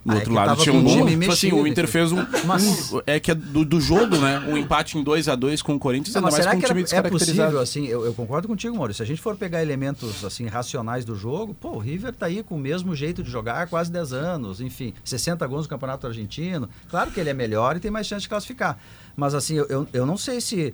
Do 0.05 0.11
Ah, 0.11 0.13
é 0.13 0.17
outro 0.17 0.29
que 0.29 0.35
lado 0.35 0.61
tinha 0.61 0.75
um 0.75 0.77
um 0.77 0.83
bom. 0.83 0.89
time 0.89 0.99
Tipo 0.99 1.31
assim, 1.31 1.47
mexido, 1.47 1.55
o 1.57 1.67
Inter 1.67 1.87
fez 1.87 2.11
um. 2.11 2.23
Mas- 2.45 2.93
um- 2.93 3.01
é 3.07 3.19
que 3.19 3.31
é 3.31 3.33
do, 3.35 3.65
do 3.65 3.81
jogo, 3.81 4.17
né? 4.17 4.37
Um 4.47 4.55
empate 4.55 4.99
em 4.99 5.03
2 5.03 5.27
a 5.27 5.35
2 5.35 5.63
com 5.63 5.73
o 5.73 5.79
Corinthians, 5.79 6.13
mas 6.13 6.21
mais 6.23 6.35
será 6.35 6.51
com 6.51 6.57
um 6.57 6.59
que 6.61 6.67
time 6.67 6.85
era, 6.91 7.07
é 7.07 7.09
possível, 7.09 7.59
assim, 7.59 7.87
eu, 7.87 8.05
eu 8.05 8.13
concordo 8.13 8.47
contigo, 8.47 8.75
Maurício, 8.77 8.97
se 8.97 9.03
a 9.03 9.05
gente 9.07 9.19
for 9.19 9.35
pegar 9.35 9.63
elementos, 9.63 10.23
assim, 10.23 10.45
racionais 10.45 11.03
do 11.05 11.15
jogo, 11.15 11.55
pô, 11.55 11.69
o 11.71 11.79
River 11.79 12.13
tá 12.13 12.27
aí 12.27 12.43
com 12.43 12.53
o 12.55 12.59
mesmo 12.59 12.95
jeito 12.95 13.23
de 13.23 13.31
jogar 13.31 13.63
há 13.63 13.65
quase 13.65 13.91
10 13.91 14.13
anos, 14.13 14.61
enfim, 14.61 14.93
60 15.03 15.47
gols 15.47 15.63
no 15.63 15.69
Campeonato 15.69 16.05
Argentino, 16.05 16.69
claro 16.87 17.09
que 17.09 17.19
ele 17.19 17.31
é 17.31 17.33
melhor 17.33 17.75
e 17.75 17.79
tem 17.79 17.89
mais 17.89 18.05
chance 18.05 18.21
de 18.21 18.29
classificar, 18.29 18.77
mas 19.15 19.33
assim, 19.33 19.55
eu, 19.55 19.87
eu 19.91 20.05
não 20.05 20.17
sei 20.17 20.39
se 20.39 20.71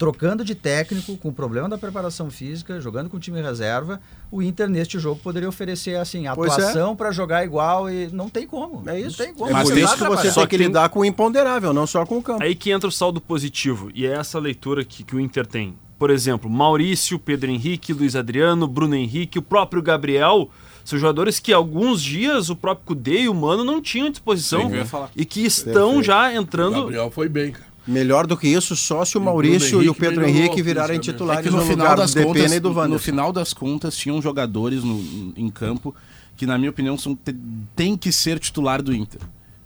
trocando 0.00 0.42
de 0.42 0.54
técnico, 0.54 1.14
com 1.18 1.28
o 1.28 1.32
problema 1.32 1.68
da 1.68 1.76
preparação 1.76 2.30
física, 2.30 2.80
jogando 2.80 3.10
com 3.10 3.18
o 3.18 3.20
time 3.20 3.38
reserva, 3.42 4.00
o 4.32 4.40
Inter 4.40 4.66
neste 4.66 4.98
jogo 4.98 5.20
poderia 5.22 5.46
oferecer, 5.46 5.96
assim, 5.96 6.24
é. 6.24 6.30
atuação 6.30 6.96
pra 6.96 7.12
jogar 7.12 7.44
igual 7.44 7.90
e 7.90 8.08
não 8.10 8.30
tem 8.30 8.46
como. 8.46 8.82
É 8.88 8.98
isso. 8.98 9.18
Não 9.18 9.26
tem 9.26 9.34
como. 9.34 9.50
É 9.50 9.62
por 9.62 9.76
isso 9.76 9.92
que 9.92 9.98
você 9.98 9.98
trabalhar. 9.98 10.32
tem 10.32 10.46
que 10.46 10.56
lidar 10.56 10.88
com 10.88 11.00
o 11.00 11.04
imponderável, 11.04 11.74
não 11.74 11.86
só 11.86 12.06
com 12.06 12.16
o 12.16 12.22
campo. 12.22 12.42
Aí 12.42 12.54
que 12.54 12.70
entra 12.70 12.88
o 12.88 12.92
saldo 12.92 13.20
positivo, 13.20 13.90
e 13.94 14.06
é 14.06 14.12
essa 14.12 14.38
leitura 14.38 14.82
que, 14.86 15.04
que 15.04 15.14
o 15.14 15.20
Inter 15.20 15.46
tem. 15.46 15.76
Por 15.98 16.08
exemplo, 16.08 16.48
Maurício, 16.48 17.18
Pedro 17.18 17.50
Henrique, 17.50 17.92
Luiz 17.92 18.16
Adriano, 18.16 18.66
Bruno 18.66 18.94
Henrique, 18.94 19.38
o 19.38 19.42
próprio 19.42 19.82
Gabriel, 19.82 20.48
são 20.82 20.98
jogadores 20.98 21.38
que 21.38 21.52
alguns 21.52 22.02
dias 22.02 22.48
o 22.48 22.56
próprio 22.56 22.86
Cudê 22.86 23.20
e 23.20 23.28
o 23.28 23.34
Mano 23.34 23.64
não 23.64 23.82
tinham 23.82 24.06
à 24.06 24.10
disposição 24.10 24.70
Sim, 24.70 25.10
e 25.14 25.26
que 25.26 25.44
estão 25.44 26.02
já 26.02 26.30
O 26.30 26.32
entrando. 26.32 26.80
Gabriel 26.80 27.10
foi 27.10 27.28
bem, 27.28 27.52
cara. 27.52 27.69
Melhor 27.86 28.26
do 28.26 28.36
que 28.36 28.46
isso, 28.46 28.76
só 28.76 29.04
se 29.04 29.16
o 29.16 29.20
Maurício 29.20 29.82
e 29.82 29.88
o 29.88 29.94
Pedro 29.94 30.26
Henrique 30.26 30.62
virarem 30.62 31.00
titulares 31.00 31.46
É 31.46 31.50
no 31.50 31.56
no 31.56 31.62
final 31.64 31.78
lugar 31.78 31.96
das 31.96 32.14
do 32.14 32.22
contas, 32.22 32.52
e 32.52 32.60
do 32.60 32.68
no 32.88 32.98
final 32.98 33.32
das 33.32 33.52
contas, 33.52 33.96
tinham 33.96 34.20
jogadores 34.22 34.84
no, 34.84 35.32
em 35.36 35.48
campo 35.48 35.94
que, 36.36 36.46
na 36.46 36.56
minha 36.58 36.70
opinião, 36.70 36.96
são, 36.98 37.14
te- 37.14 37.34
tem 37.74 37.96
que 37.96 38.12
ser 38.12 38.38
titular 38.38 38.82
do 38.82 38.94
Inter. 38.94 39.20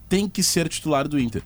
Tem 0.09 0.29
que 0.29 0.43
ser 0.43 0.69
titular 0.69 1.09
do 1.09 1.19
Inter. 1.19 1.43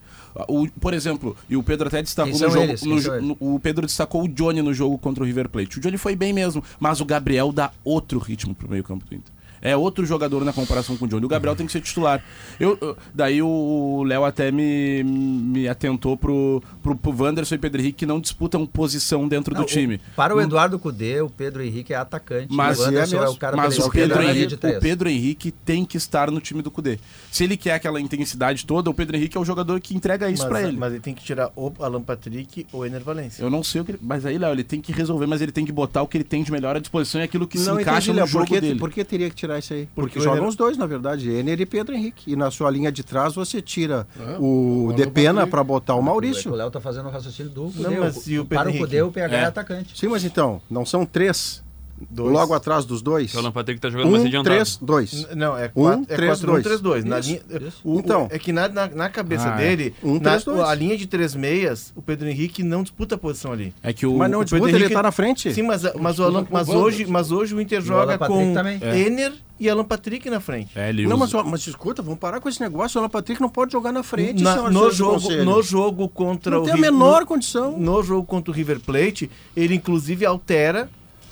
O, 0.47 0.69
por 0.81 0.93
exemplo, 0.95 1.37
e 1.49 1.57
o 1.57 1.63
Pedro 1.63 1.89
até 1.89 2.03
destacou 2.03 2.33
no 2.33 2.39
são 2.39 2.51
jogo. 2.51 2.63
eles? 2.65 2.83
No 2.83 2.97
eles? 2.99 3.07
no- 3.23 3.37
o 3.41 3.59
Pedro 3.59 3.87
destacou 3.87 4.23
o 4.25 4.29
Johnny 4.29 4.61
no 4.63 4.73
jogo 4.75 4.97
contra 4.99 5.23
o 5.25 5.27
River 5.27 5.49
Plate. 5.49 5.79
O 5.79 5.81
Johnny 5.81 5.97
foi 5.97 6.15
bem 6.15 6.33
mesmo, 6.33 6.63
mas 6.79 7.01
o 7.01 7.05
Gabriel 7.05 7.51
dá 7.51 7.71
outro 7.83 8.19
ritmo 8.19 8.55
pro 8.55 8.69
meio-campo 8.69 9.05
do 9.07 9.15
Inter. 9.15 9.33
É 9.61 9.77
outro 9.77 10.05
jogador 10.07 10.45
na 10.45 10.53
comparação 10.53 10.97
com 10.97 11.05
o 11.05 11.09
Johnny. 11.09 11.25
O 11.25 11.29
Gabriel 11.29 11.57
tem 11.57 11.67
que 11.67 11.73
ser 11.73 11.81
titular. 11.81 12.23
Eu, 12.59 12.77
eu- 12.81 12.97
daí 13.15 13.43
o 13.43 14.03
Léo 14.07 14.25
até 14.25 14.51
me, 14.53 15.03
me 15.05 15.69
atentou 15.69 16.17
pro, 16.17 16.63
pro, 16.83 16.95
pro 16.97 17.23
Wanderson 17.25 17.55
e 17.55 17.59
Pedro 17.59 17.81
Henrique 17.81 17.99
que 17.99 18.07
não 18.07 18.21
disputam 18.21 18.67
posição 18.67 19.27
dentro 19.27 19.55
Não, 19.55 19.63
do 19.63 19.67
time. 19.67 19.97
o- 19.97 20.01
para 20.17 20.35
o 20.35 20.41
Eduardo 20.41 20.79
Cudê, 20.79 21.21
o 21.21 21.29
Pedro 21.31 21.63
Henrique 21.63 21.93
é 21.93 21.97
atacante. 21.97 22.49
Mas 22.55 22.79
o 22.79 22.85
Anderson 22.85 23.17
é 23.17 23.19
é, 23.19 23.21
mesmo. 23.23 23.35
o 23.35 23.39
cara 23.39 23.57
Mas 23.57 23.79
o 23.79 23.91
Pedro, 23.91 24.21
linha 24.21 24.33
Henrique, 24.33 24.55
o 24.55 24.81
Pedro 24.81 25.09
Henrique 25.09 25.51
tem 25.51 25.85
que 25.85 25.97
estar 25.97 26.31
no 26.31 26.41
time 26.41 26.63
do 26.63 26.71
Cudê. 26.71 26.99
Se 27.31 27.45
ele 27.45 27.57
quer 27.57 27.73
aquela 27.75 28.01
intensidade 28.01 28.65
toda, 28.65 28.89
o 28.91 28.95
Pedro 28.95 29.17
Henrique 29.17 29.37
é 29.37 29.41
o 29.41 29.45
jogador 29.45 29.81
que 29.81 29.95
entrega 29.97 30.31
isso 30.31 30.43
mas, 30.43 30.51
pra 30.51 30.63
ele. 30.63 30.77
mas 30.77 30.93
ele 30.93 31.01
tem 31.01 31.15
que 31.15 31.23
tirar 31.25 31.51
o 31.57 31.73
Alan 31.81 32.03
Patrick 32.03 32.67
ou 32.73 32.81
o 32.81 32.87
Ener 32.87 33.03
Valencia. 33.03 33.43
Eu 33.43 33.51
não 33.51 33.63
sei 33.63 33.81
o 33.81 33.85
que 33.85 33.93
ele... 33.93 33.99
Mas 34.03 34.25
aí, 34.25 34.39
Léo, 34.39 34.53
ele 34.53 34.65
tem 34.65 34.81
que 34.81 34.93
resolver, 34.93 35.27
mas 35.27 35.41
ele 35.41 35.53
tem 35.53 35.65
que 35.65 35.73
botar 35.73 36.03
o 36.03 36.07
que 36.07 36.17
ele 36.17 36.25
tem 36.25 36.43
de 36.43 36.51
melhor 36.53 36.77
à 36.77 36.79
disposição 36.79 37.21
e 37.21 37.25
aquilo 37.25 37.47
que 37.47 37.59
se 37.59 37.67
Não 37.67 37.81
encaixa 37.81 38.11
entendi, 38.11 38.11
no 38.13 38.17
Léo, 38.17 38.27
jogo 38.27 38.45
por 38.47 38.55
que, 38.55 38.61
dele. 38.61 38.79
por 38.79 38.91
que 38.91 39.05
teria 39.05 39.29
que 39.31 39.37
tirar 39.37 39.48
isso 39.57 39.73
aí? 39.73 39.89
Porque, 39.95 40.19
o 40.19 40.23
jogam 40.23 40.39
Ener- 40.39 40.49
os 40.49 40.57
dois, 40.57 40.77
na 40.77 40.85
verdade, 40.87 41.31
Ener 41.31 41.61
e 41.61 41.65
Pedro 41.67 41.95
Henrique. 41.95 42.33
E 42.33 42.35
na 42.35 42.51
sua 42.51 42.69
linha 42.71 42.91
de 42.91 43.05
trás 43.05 43.35
você 43.37 43.63
tira 43.63 44.07
É, 44.19 44.37
o 44.41 44.89
o 44.89 44.93
Depena 44.93 45.47
para 45.47 45.63
botar 45.63 45.95
o 45.95 46.01
O 46.01 46.03
Maurício. 46.03 46.53
Léo 46.53 46.71
tá 46.71 46.81
fazendo 46.81 47.07
o 47.07 47.11
raciocínio 47.11 47.53
do 47.53 47.71
Cudê. 47.71 47.83
Não, 47.95 48.01
mas 48.01 48.27
e 48.27 48.39
o 48.41 48.45
para 48.45 48.63
o 48.63 48.65
Pedro 48.73 48.81
Cudê, 48.81 48.97
Henrique? 48.97 49.09
o 49.09 49.13
PH 49.13 49.37
é, 49.37 49.41
É. 49.41 49.45
atacante. 49.45 49.97
Sim, 49.99 50.09
mas 50.09 50.25
então, 50.25 50.61
não 50.69 50.85
são 50.85 51.07
três? 51.07 51.63
Dois. 52.11 52.33
Logo 52.33 52.55
atrás 52.55 52.85
dos 52.85 53.03
dois? 53.03 53.35
O 53.35 53.39
Alan 53.39 53.53
Patrick 53.53 53.81
tá 53.81 53.91
jogando 53.91 54.11
mais 54.11 54.23
Um, 54.23 54.27
adiantado. 54.27 54.55
três, 54.55 54.77
dois. 54.81 55.13
N- 55.13 55.35
Não, 55.35 55.57
é 55.57 55.71
Um, 55.75 55.83
4 55.83 56.07
três, 56.07 56.31
4 56.31 56.49
1 56.49 56.53
dois. 56.53 56.65
3 56.65 56.81
2. 56.81 57.05
Na 57.05 57.19
Isso, 57.19 57.29
linha, 57.29 57.41
isso. 57.69 57.81
o- 57.85 57.97
o- 57.97 57.99
Então. 57.99 58.29
é 58.31 58.39
que 58.39 58.53
na, 58.53 58.69
na, 58.69 58.87
na 58.89 59.09
cabeça 59.09 59.53
Ah, 59.55 59.61
é. 59.61 59.67
dele, 59.77 59.95
Um, 60.03 60.15
na, 60.15 60.21
três, 60.21 60.45
dois. 60.45 60.61
a 60.61 60.75
linha 60.75 60.97
de 60.97 61.07
três 61.07 61.35
meias, 61.35 61.93
o 61.97 62.03
Pedro 62.03 62.29
Henrique 62.29 62.63
não 62.63 62.83
disputa 62.83 63.15
a 63.15 63.19
posição 63.19 63.53
ali. 63.53 63.75
É 63.83 63.93
que 63.93 64.07
o... 64.07 64.17
Mas 64.17 64.31
não 64.31 64.41
o 64.41 64.45
disputa, 64.45 64.63
Pedro 64.65 64.77
ele 64.77 64.85
Henrique- 64.85 64.95
tá 64.97 65.03
na 65.03 65.13
frente. 65.13 65.53
Sim, 65.53 65.63
mas, 65.63 65.83
mas, 65.99 66.19
o 66.19 66.25
Alan, 66.25 66.47
mas, 66.51 66.69
o 66.69 66.77
hoje, 66.77 67.07
mas 67.07 67.31
hoje 67.33 67.55
o 67.55 67.61
Inter 67.61 67.79
o 67.81 67.83
joga 67.83 68.19
Patrick 68.19 68.41
com 68.43 68.55
também. 68.55 68.79
É. 68.81 68.99
Ener 69.01 69.33
e 69.61 69.69
Alan 69.69 69.85
Patrick 69.85 70.31
na 70.31 70.39
frente. 70.39 70.71
É, 70.79 70.89
ele 70.91 71.07
Não, 71.07 71.17
usa- 71.21 71.39
mas, 71.43 71.47
mas 71.51 71.67
escuta, 71.67 72.01
vamos 72.01 72.19
parar 72.21 72.41
com 72.41 72.49
esse 72.49 72.61
negócio. 72.61 72.97
O 72.97 73.01
Alan 73.01 73.09
Patrick 73.11 73.41
não 73.41 73.49
pode 73.49 73.73
jogar 73.73 73.91
na 73.93 74.03
frente, 74.05 74.43
Na- 74.43 74.71
no, 74.71 74.91
jogo, 74.93 75.29
no 75.45 75.63
jogo 75.63 76.09
contra 76.09 76.53
Não 76.53 76.63
o 76.63 76.65
tem 76.65 76.75
a 76.75 76.77
menor 76.77 77.23
no- 77.23 77.27
condição. 77.27 77.77
No 77.77 78.03
jogo 78.03 78.25
contra 78.27 78.53
o 78.53 78.55
River 78.55 78.79
Plate, 78.81 79.29
ele 79.57 79.75
inclusive 79.75 80.25
altera 80.25 80.89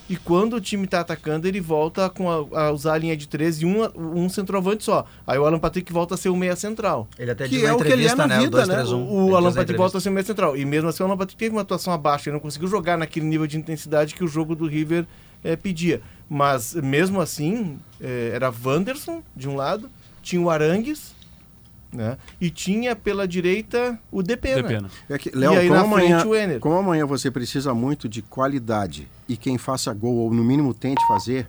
e 0.09 0.17
quando 0.17 0.55
o 0.55 0.61
time 0.61 0.87
tá 0.87 1.01
atacando, 1.01 1.49
ele 1.49 1.61
volta 1.61 2.09
com 2.09 2.31
a, 2.31 2.67
a 2.67 2.71
usar 2.71 2.95
a 2.95 2.99
linha 2.99 3.17
de 3.17 3.27
três 3.27 3.61
e 3.61 3.67
um, 3.67 3.83
um 3.97 4.29
centroavante 4.29 4.85
só. 4.85 5.05
Aí 5.27 5.37
o 5.37 5.45
Alan 5.45 5.59
Patrick 5.59 5.93
volta 5.93 6.15
a 6.15 6.17
ser 6.17 6.29
o 6.29 6.37
meia 6.37 6.55
central. 6.55 7.09
Ele 7.19 7.33
até 7.33 7.45
Que 7.45 7.57
diz 7.57 7.65
é 7.65 7.73
o 7.73 7.79
que 7.79 7.89
ele 7.89 8.07
é 8.07 8.15
na 8.15 8.27
né? 8.29 8.39
vida, 8.39 8.49
o 8.49 8.51
2, 8.51 8.69
né? 8.69 8.75
3, 8.75 8.93
1. 8.93 8.97
O 8.97 9.27
Ele 9.27 9.37
Alan 9.37 9.53
Patrick 9.53 9.77
volta 9.77 9.99
a 9.99 10.01
ser 10.01 10.11
meia 10.11 10.25
central. 10.25 10.57
E 10.57 10.65
mesmo 10.65 10.89
assim 10.89 11.03
o 11.03 11.07
Alan 11.07 11.17
Patrick 11.17 11.37
teve 11.37 11.55
uma 11.55 11.63
atuação 11.63 11.93
abaixo. 11.93 12.29
Ele 12.29 12.35
não 12.35 12.41
conseguiu 12.41 12.69
jogar 12.69 12.97
naquele 12.97 13.27
nível 13.27 13.49
de 13.49 13.57
intensidade 13.57 14.15
que 14.15 14.23
o 14.23 14.29
jogo 14.29 14.55
do 14.55 14.67
River 14.67 15.07
eh, 15.43 15.57
pedia. 15.57 16.01
Mas 16.29 16.75
mesmo 16.75 17.21
assim, 17.21 17.77
eh, 18.01 18.31
era 18.33 18.53
Wanderson 18.65 19.25
de 19.35 19.49
um 19.49 19.57
lado, 19.57 19.91
tinha 20.23 20.41
o 20.41 20.49
Arangues, 20.49 21.16
né? 21.97 22.19
E 22.41 22.51
tinha 22.51 22.95
pela 22.95 23.27
direita 23.27 23.99
o 24.13 24.23
Depena. 24.23 24.63
Depena. 24.63 24.91
É 25.09 25.19
que, 25.19 25.31
Léo, 25.37 25.55
E 25.55 25.57
aí 25.57 25.69
como, 25.69 25.81
na 25.81 25.87
amanhã, 25.87 26.21
frente 26.21 26.31
o 26.31 26.35
Ener. 26.35 26.61
como 26.61 26.77
amanhã 26.77 27.07
você 27.07 27.31
precisa 27.31 27.75
muito 27.75 28.09
de 28.09 28.23
qualidade 28.23 29.09
e 29.29 29.37
quem 29.37 29.59
faça 29.59 29.93
gol, 29.93 30.15
ou 30.15 30.33
no 30.33 30.45
mínimo 30.45 30.73
tente 30.73 31.05
fazer, 31.09 31.49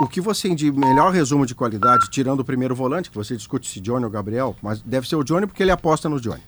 o 0.00 0.06
que 0.06 0.20
você 0.20 0.48
tem 0.48 0.56
de 0.56 0.72
melhor 0.72 1.12
resumo 1.12 1.44
de 1.44 1.54
qualidade, 1.54 2.08
tirando 2.10 2.40
o 2.40 2.44
primeiro 2.44 2.74
volante, 2.74 3.10
que 3.10 3.16
você 3.16 3.36
discute 3.36 3.68
se 3.68 3.80
Johnny 3.80 4.04
ou 4.04 4.10
Gabriel, 4.10 4.56
mas 4.62 4.80
deve 4.80 5.08
ser 5.08 5.16
o 5.16 5.22
Johnny 5.22 5.46
porque 5.46 5.62
ele 5.62 5.70
aposta 5.70 6.08
no 6.08 6.20
Johnny. 6.20 6.42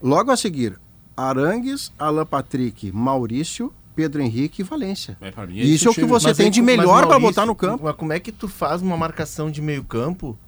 Logo 0.00 0.30
a 0.30 0.36
seguir, 0.36 0.78
Arangues, 1.16 1.92
Alan 1.98 2.24
Patrick, 2.24 2.92
Maurício, 2.92 3.72
Pedro 3.96 4.22
Henrique 4.22 4.62
e 4.62 4.64
Valência. 4.64 5.18
É, 5.20 5.46
mim, 5.46 5.58
isso 5.58 5.88
é 5.88 5.90
o 5.90 5.94
que 5.94 6.00
time. 6.02 6.10
você 6.12 6.28
Mas 6.28 6.36
tem 6.36 6.46
aí, 6.46 6.50
de 6.50 6.62
melhor 6.62 7.06
para 7.08 7.18
botar 7.18 7.44
no 7.44 7.54
campo. 7.54 7.82
Mas 7.82 7.96
como 7.96 8.12
é 8.12 8.20
que 8.20 8.30
tu 8.30 8.46
faz 8.46 8.80
uma 8.80 8.96
marcação 8.96 9.50
de 9.50 9.60
meio 9.60 9.82
campo 9.82 10.38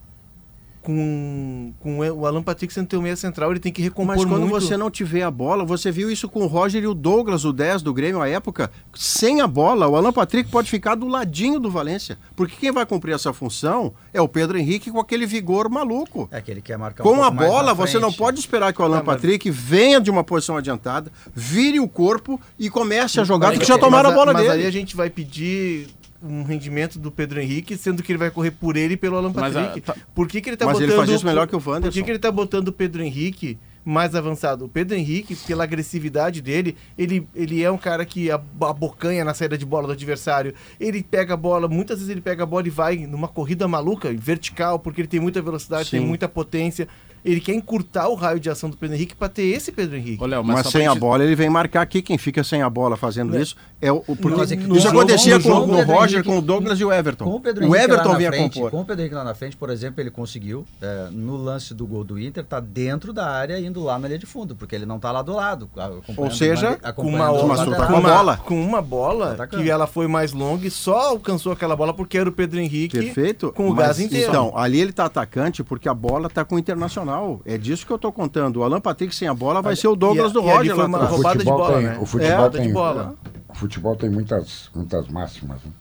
com, 0.83 1.73
com 1.81 1.99
o 1.99 2.27
Alan 2.27 2.43
Patrick 2.43 2.73
sendo 2.73 2.87
teu 2.89 3.03
meia 3.03 3.17
central? 3.17 3.51
Ele 3.51 3.61
tem 3.61 3.73
que 3.73 3.83
recompor 3.83 4.17
Mas 4.17 4.25
quando 4.25 4.41
muito. 4.47 4.53
você 4.61 4.77
não 4.77 4.91
tiver 4.91 5.23
a 5.23 5.31
bola, 5.31 5.65
você 5.65 5.91
viu 5.91 6.11
isso 6.11 6.29
com 6.29 6.41
o 6.41 6.47
Roger 6.47 6.83
e 6.83 6.87
o 6.87 6.95
Douglas, 6.95 7.45
o 7.45 7.53
10 7.53 7.83
do 7.83 7.93
Grêmio 7.93 8.21
à 8.21 8.29
época, 8.29 8.71
sem 8.95 9.41
a 9.41 9.47
bola, 9.47 9.87
o 9.89 9.97
Alan 9.97 10.13
Patrick 10.13 10.51
pode 10.51 10.71
ficar 10.71 10.95
do 10.95 11.07
ladinho 11.09 11.61
do 11.61 11.71
Valência. 11.71 12.19
Porque 12.35 12.57
quem 12.59 12.73
vai 12.73 12.87
cumprir 12.87 13.15
essa 13.15 13.33
função 13.33 13.93
é 14.13 14.21
o 14.21 14.29
Pedro 14.29 14.59
Henrique 14.59 14.91
com 14.91 15.01
aquele 15.01 15.27
vigor 15.27 15.69
maluco. 15.69 16.29
É 16.33 16.41
que 16.41 16.51
ele 16.51 16.61
quer 16.63 16.79
marcar 16.79 17.03
um 17.03 17.07
Com 17.15 17.23
a 17.23 17.31
bola, 17.31 17.75
você 17.75 17.99
não 17.99 18.13
pode 18.13 18.41
esperar 18.41 18.73
que 18.73 18.81
o 18.81 18.85
Alan 18.85 18.99
Não, 18.99 19.05
mas- 19.05 19.17
Patrick 19.17 19.51
venha 19.51 20.01
de 20.01 20.11
uma 20.11 20.25
posição 20.25 20.57
adiantada, 20.57 21.13
vire 21.35 21.79
o 21.81 21.89
corpo 21.89 22.41
e 22.59 22.71
comece 22.71 23.21
a 23.21 23.25
jogar, 23.25 23.49
Mas- 23.49 23.59
porque 23.59 23.69
já 23.73 23.79
tomaram 23.79 24.11
mas 24.11 24.13
a 24.13 24.21
bola 24.21 24.33
mas 24.33 24.43
dele. 24.43 24.63
aí 24.63 24.67
a 24.67 24.71
gente 24.71 24.97
vai 24.97 25.11
pedir 25.11 25.89
um 26.23 26.43
rendimento 26.43 26.99
do 26.99 27.11
Pedro 27.11 27.41
Henrique, 27.41 27.77
sendo 27.77 28.03
que 28.03 28.13
ele 28.13 28.19
vai 28.19 28.31
correr 28.31 28.51
por 28.51 28.77
ele 28.77 28.95
e 28.95 28.97
pelo 28.97 29.17
Alan 29.17 29.33
Mas, 29.35 29.55
Patrick. 29.55 29.83
ah, 29.91 29.95
tá- 29.95 30.01
Por 30.15 30.29
que, 30.29 30.41
que 30.41 30.51
ele 30.51 30.57
tá 30.57 30.67
Mas 30.67 30.75
botando 30.75 30.89
ele 30.91 30.97
faz 30.99 31.11
isso 31.11 31.25
melhor 31.27 31.47
que 31.47 31.57
o 31.57 31.61
Por 31.61 31.71
Wanderson. 31.71 31.99
que, 31.99 32.05
que 32.05 32.11
ele 32.11 32.19
tá 32.19 32.31
botando 32.31 32.69
o 32.69 32.73
Pedro 32.73 33.03
Henrique 33.03 33.59
mais 33.85 34.15
avançado? 34.15 34.67
O 34.67 34.69
Pedro 34.69 34.95
Henrique, 34.97 35.35
pela 35.35 35.65
agressividade 35.65 36.43
dele, 36.43 36.77
ele, 36.99 37.27
ele 37.35 37.63
é 37.63 37.71
um 37.71 37.79
cara 37.79 38.05
que 38.05 38.31
ab- 38.31 38.45
abocanha 38.65 39.25
na 39.25 39.33
saída 39.33 39.57
de 39.57 39.65
bola 39.65 39.87
do 39.87 39.93
adversário. 39.95 40.53
Ele 40.79 41.03
pega 41.03 41.33
a 41.35 41.37
bola, 41.39 41.67
muitas 41.67 41.99
vezes 41.99 42.11
ele 42.11 42.21
pega 42.21 42.43
a 42.43 42.47
bola 42.47 42.67
e 42.67 42.71
vai 42.71 42.97
numa 43.07 43.27
corrida 43.29 43.67
maluca, 43.67 44.13
vertical, 44.13 44.79
porque 44.79 45.01
ele 45.01 45.09
tem 45.09 45.21
muita 45.21 45.41
velocidade, 45.41 45.91
tem 45.91 46.01
Sim. 46.01 46.07
muita 46.07 46.29
potência. 46.29 46.87
Ele 47.25 47.41
quer 47.41 47.55
encurtar 47.55 48.09
o 48.09 48.15
raio 48.15 48.41
de 48.41 48.49
ação 48.51 48.71
do 48.71 48.77
Pedro 48.77 48.97
Henrique 48.97 49.15
para 49.15 49.29
ter 49.29 49.43
esse 49.43 49.71
Pedro 49.73 49.97
Henrique. 49.97 50.23
Ô, 50.23 50.27
Léo, 50.27 50.43
Mas, 50.45 50.63
só 50.65 50.71
sem 50.71 50.87
a 50.87 50.91
gente- 50.93 51.01
bola, 51.01 51.23
ele 51.25 51.35
vem 51.35 51.51
marcar 51.51 51.83
aqui. 51.83 52.01
Quem 52.03 52.17
fica 52.19 52.43
sem 52.43 52.63
a 52.63 52.71
bola 52.71 52.97
fazendo 52.97 53.39
isso 53.39 53.57
é 53.81 53.93
o. 53.93 54.03
o- 54.07 54.17
Porque 54.17 54.39
Mas 54.39 54.53
é 54.53 54.57
que 54.57 54.63
isso 54.63 54.81
jogo- 54.81 54.99
acontecia 55.01 55.37
no 55.39 55.43
com, 55.43 55.49
jogo, 55.51 55.73
o 55.75 55.85
Roger, 55.85 56.15
Henrique- 56.21 56.23
com 56.29 56.39
o 56.39 56.43
Douglas 56.43 56.81
e 56.81 56.85
o 56.85 56.93
Everton. 56.93 57.25
Com 57.25 57.35
o 57.37 57.41
Pedro 57.41 57.63
o 57.63 57.67
Henrique 57.75 57.85
Everton 57.85 58.05
lá 58.09 58.13
na 58.13 58.19
vinha 58.19 58.31
frente, 58.31 58.55
compor. 58.55 58.71
Com 58.71 58.81
o 58.81 58.85
Pedro 58.85 59.03
Henrique 59.03 59.15
lá 59.15 59.25
na 59.25 59.35
frente, 59.35 59.57
por 59.57 59.71
exemplo, 59.71 60.01
ele 60.01 60.11
conseguiu, 60.11 60.65
é, 60.81 61.09
no 61.11 61.37
lance 61.37 61.75
do 61.75 61.87
gol 61.87 62.05
do 62.05 62.19
Inter, 62.19 62.45
tá 62.45 62.59
dentro 62.61 63.13
da 63.13 63.27
área, 63.31 63.59
indo 63.61 63.83
lá 63.83 63.99
na 63.99 64.09
linha 64.09 64.19
de 64.19 64.27
fundo, 64.27 64.55
porque 64.57 64.75
ele 64.75 64.87
não 64.87 64.99
tá 64.99 65.11
lá 65.13 65.23
do 65.23 65.33
lado. 65.35 65.69
Ou 66.17 66.31
seja, 66.31 66.79
o 66.83 66.93
com 66.95 67.03
uma, 67.07 67.31
o 67.31 67.49
mas 67.49 67.61
tu 67.61 67.71
tá 67.71 67.87
com 67.87 67.97
a 67.97 68.01
bola. 68.01 68.37
com 68.39 68.61
uma 68.63 68.83
bola 68.83 69.33
Atacando. 69.33 69.63
que 69.63 69.71
ela 69.71 69.87
foi 69.87 70.07
mais 70.07 70.33
longa 70.33 70.67
e 70.67 70.71
só 70.71 71.11
alcançou 71.11 71.53
aquela 71.53 71.77
bola 71.77 71.93
porque 71.93 72.17
era 72.19 72.29
o 72.29 72.33
Pedro 72.33 72.59
Henrique 72.61 72.99
Perfeito. 72.99 73.53
com 73.53 73.69
o 73.69 73.75
Mas, 73.75 73.87
gás 73.87 74.01
inteiro. 74.01 74.29
Então, 74.29 74.53
ali 74.57 74.81
ele 74.81 74.93
tá 74.93 75.05
atacante 75.07 75.63
porque 75.65 75.89
a 75.89 75.95
bola 75.95 76.29
tá 76.31 76.45
com 76.45 76.55
o 76.57 76.59
Internacional. 76.59 77.10
É 77.45 77.57
disso 77.59 77.87
que 77.87 77.93
eu 77.93 77.99
tô 77.99 78.13
contando. 78.13 78.57
O 78.59 78.63
Alan 78.65 78.81
Patrick 78.81 79.15
sem 79.15 79.27
a 79.29 79.35
bola 79.35 79.61
vai 79.63 79.75
ser 79.77 79.89
o 79.89 79.97
Douglas 79.97 80.31
e- 80.31 80.35
do 80.35 80.41
e 80.41 80.43
ali 80.45 80.53
Roger 80.53 80.75
foi 80.75 80.83
lá 80.83 80.89
uma 80.89 80.99
atrás. 80.99 81.15
roubada 81.15 81.39
de 81.39 81.45
bola, 81.45 81.75
tem- 81.79 81.87
né? 81.87 81.99
o 82.01 82.07
futebol 82.07 82.33
roubada 82.37 82.59
tem- 82.59 82.67
de 82.69 82.73
bola. 82.73 83.15
O 83.49 83.55
futebol 83.55 83.97
tem 83.97 84.11
muitas, 84.11 84.71
muitas 84.75 85.09
máximas. 85.09 85.59
né? 85.65 85.73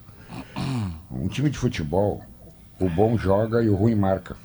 Um 1.11 1.27
time 1.27 1.49
de 1.49 1.57
futebol, 1.57 2.21
o 2.79 2.89
bom 2.89 3.17
joga 3.17 3.61
e 3.63 3.69
o 3.69 3.75
ruim 3.75 3.95
marca. 3.95 4.35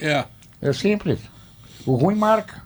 É. 0.00 0.24
É 0.60 0.72
simples. 0.72 1.18
O 1.86 1.94
ruim 1.94 2.14
marca. 2.16 2.62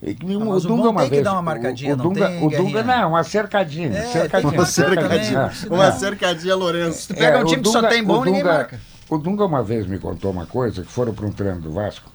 Que 0.00 0.10
Ah, 0.20 0.38
mas 0.44 0.64
o 0.64 0.68
bom 0.76 0.94
tem 0.96 1.10
que 1.10 1.22
dar 1.22 1.32
uma 1.32 1.42
marcadinha, 1.42 1.94
o 1.94 1.96
não 1.96 2.04
Dunga, 2.04 2.28
tem, 2.28 2.36
o 2.38 2.50
Dunga 2.50 2.60
Guerrinha? 2.82 2.84
não, 2.84 3.08
uma 3.10 3.24
cercadinha. 3.24 3.88
É, 3.98 4.02
cercadinha, 4.06 4.52
marcar 4.52 4.66
cercadinha. 4.66 5.48
também, 5.48 5.72
É. 5.72 5.74
Uma 5.74 5.92
cercadinha 5.92 6.54
Lourenço. 6.54 7.14
pega 7.14 7.38
um 7.38 7.42
o 7.42 7.44
time 7.46 7.62
que 7.62 7.68
só 7.70 7.82
tem 7.88 8.04
bom, 8.04 8.20
o 8.20 8.24
ninguém 8.24 8.42
Dunga- 8.42 8.54
marca. 8.54 8.80
O 9.08 9.18
Dunga 9.18 9.44
uma 9.44 9.62
vez 9.62 9.86
me 9.86 9.98
contou 9.98 10.32
uma 10.32 10.46
coisa, 10.46 10.82
que 10.82 10.90
foram 10.90 11.14
para 11.14 11.26
um 11.26 11.32
treino 11.32 11.60
do 11.60 11.72
Vasco, 11.72 12.10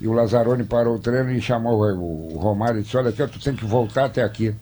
e 0.00 0.06
o 0.06 0.12
Lazzaroni 0.12 0.64
parou 0.64 0.94
o 0.94 0.98
treino 0.98 1.30
e 1.32 1.40
chamou 1.40 1.80
o, 1.80 2.34
o 2.34 2.38
Romário 2.38 2.80
e 2.80 2.82
disse, 2.82 2.96
olha 2.96 3.10
aqui, 3.10 3.26
tu 3.26 3.40
tem 3.40 3.54
que 3.54 3.64
voltar 3.64 4.04
até 4.06 4.22
aqui. 4.22 4.54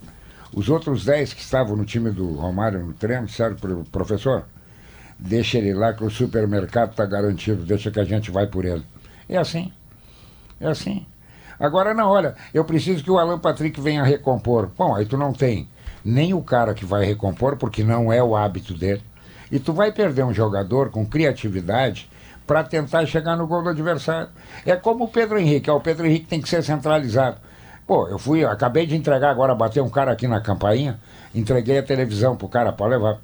Os 0.53 0.69
outros 0.69 1.05
10 1.05 1.35
que 1.35 1.43
estavam 1.43 1.77
no 1.77 1.85
time 1.85 2.11
do 2.11 2.35
Romário 2.35 2.85
no 2.85 2.95
treino 2.95 3.27
disseram 3.27 3.55
pro 3.55 3.85
professor, 3.85 4.45
deixa 5.19 5.59
ele 5.59 5.75
lá 5.75 5.93
que 5.93 6.03
o 6.03 6.11
supermercado 6.11 6.93
está 6.93 7.05
garantido, 7.05 7.65
deixa 7.65 7.91
que 7.91 8.01
a 8.01 8.05
gente 8.05 8.31
vai 8.31 8.47
por 8.47 8.65
ele. 8.65 8.85
É 9.29 9.37
assim. 9.37 9.71
É 10.59 10.69
assim. 10.69 11.07
Agora 11.61 11.93
não, 11.93 12.09
olha, 12.09 12.35
eu 12.55 12.65
preciso 12.65 13.05
que 13.05 13.11
o 13.11 13.19
Alan 13.19 13.39
Patrick 13.39 13.81
venha 13.81 14.03
recompor. 14.03 14.71
Bom, 14.77 14.95
aí 14.95 15.05
tu 15.05 15.17
não 15.17 15.33
tem 15.33 15.69
nem 16.05 16.33
o 16.33 16.43
cara 16.43 16.73
que 16.73 16.85
vai 16.85 17.05
recompor, 17.05 17.57
porque 17.57 17.85
não 17.85 18.13
é 18.13 18.23
o 18.23 18.35
hábito 18.35 18.73
dele. 18.73 19.03
E 19.51 19.59
tu 19.59 19.73
vai 19.73 19.93
perder 19.93 20.25
um 20.25 20.33
jogador 20.33 20.91
com 20.91 21.07
criatividade 21.07 22.09
para 22.47 22.65
tentar 22.65 23.05
chegar 23.07 23.37
no 23.37 23.47
gol 23.47 23.63
do 23.63 23.69
adversário. 23.69 24.31
É 24.65 24.75
como 24.75 25.05
o 25.05 25.09
Pedro 25.09 25.39
Henrique, 25.39 25.71
o 25.71 25.81
Pedro 25.81 26.07
Henrique 26.07 26.27
tem 26.27 26.41
que 26.41 26.49
ser 26.49 26.63
centralizado. 26.63 27.37
Pô, 27.87 28.09
eu 28.09 28.19
fui, 28.19 28.45
eu 28.45 28.51
acabei 28.51 28.87
de 28.87 28.95
entregar 28.95 29.31
agora, 29.31 29.55
bater 29.55 29.83
um 29.83 29.89
cara 29.89 30.13
aqui 30.13 30.29
na 30.29 30.41
campainha, 30.41 31.01
entreguei 31.35 31.79
a 31.79 31.83
televisão 31.83 32.37
pro 32.37 32.49
cara 32.49 32.73
para 32.73 32.87
levar. 32.87 33.19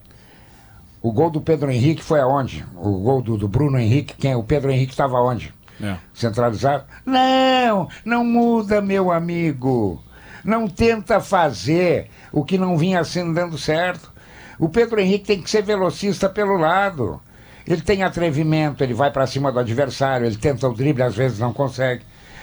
O 1.03 1.13
gol 1.13 1.29
do 1.29 1.41
Pedro 1.41 1.71
Henrique 1.71 2.03
foi 2.03 2.19
aonde? 2.21 2.65
O 2.75 2.99
gol 2.99 3.21
do, 3.21 3.37
do 3.37 3.47
Bruno 3.47 3.79
Henrique, 3.79 4.15
quem? 4.15 4.35
O 4.35 4.43
Pedro 4.43 4.71
Henrique 4.71 4.93
estava 4.93 5.21
onde? 5.21 5.53
É. 5.83 5.97
Centralizado? 6.15 6.85
Não, 7.05 7.89
não 8.05 8.25
muda, 8.25 8.81
meu 8.81 9.13
amigo. 9.13 10.03
Não 10.43 10.67
tenta 10.67 11.21
fazer 11.21 12.11
o 12.33 12.43
que 12.43 12.57
não 12.57 12.79
vinha 12.79 13.05
sendo 13.05 13.35
dando 13.35 13.59
certo. 13.59 14.14
O 14.59 14.69
Pedro 14.69 15.01
Henrique 15.01 15.27
tem 15.27 15.43
que 15.43 15.51
ser 15.51 15.63
velocista 15.63 16.29
pelo 16.29 16.57
lado. 16.57 17.21
Ele 17.67 17.81
tem 17.81 18.03
atrevimento, 18.03 18.85
ele 18.85 18.93
vai 18.95 19.11
para 19.11 19.27
cima 19.27 19.51
do 19.51 19.59
adversário, 19.59 20.27
ele 20.27 20.37
tenta 20.37 20.69
o 20.69 20.75
drible, 20.75 21.03
às 21.03 21.15
vezes 21.15 21.39
não 21.39 21.53
consegue. 21.53 22.03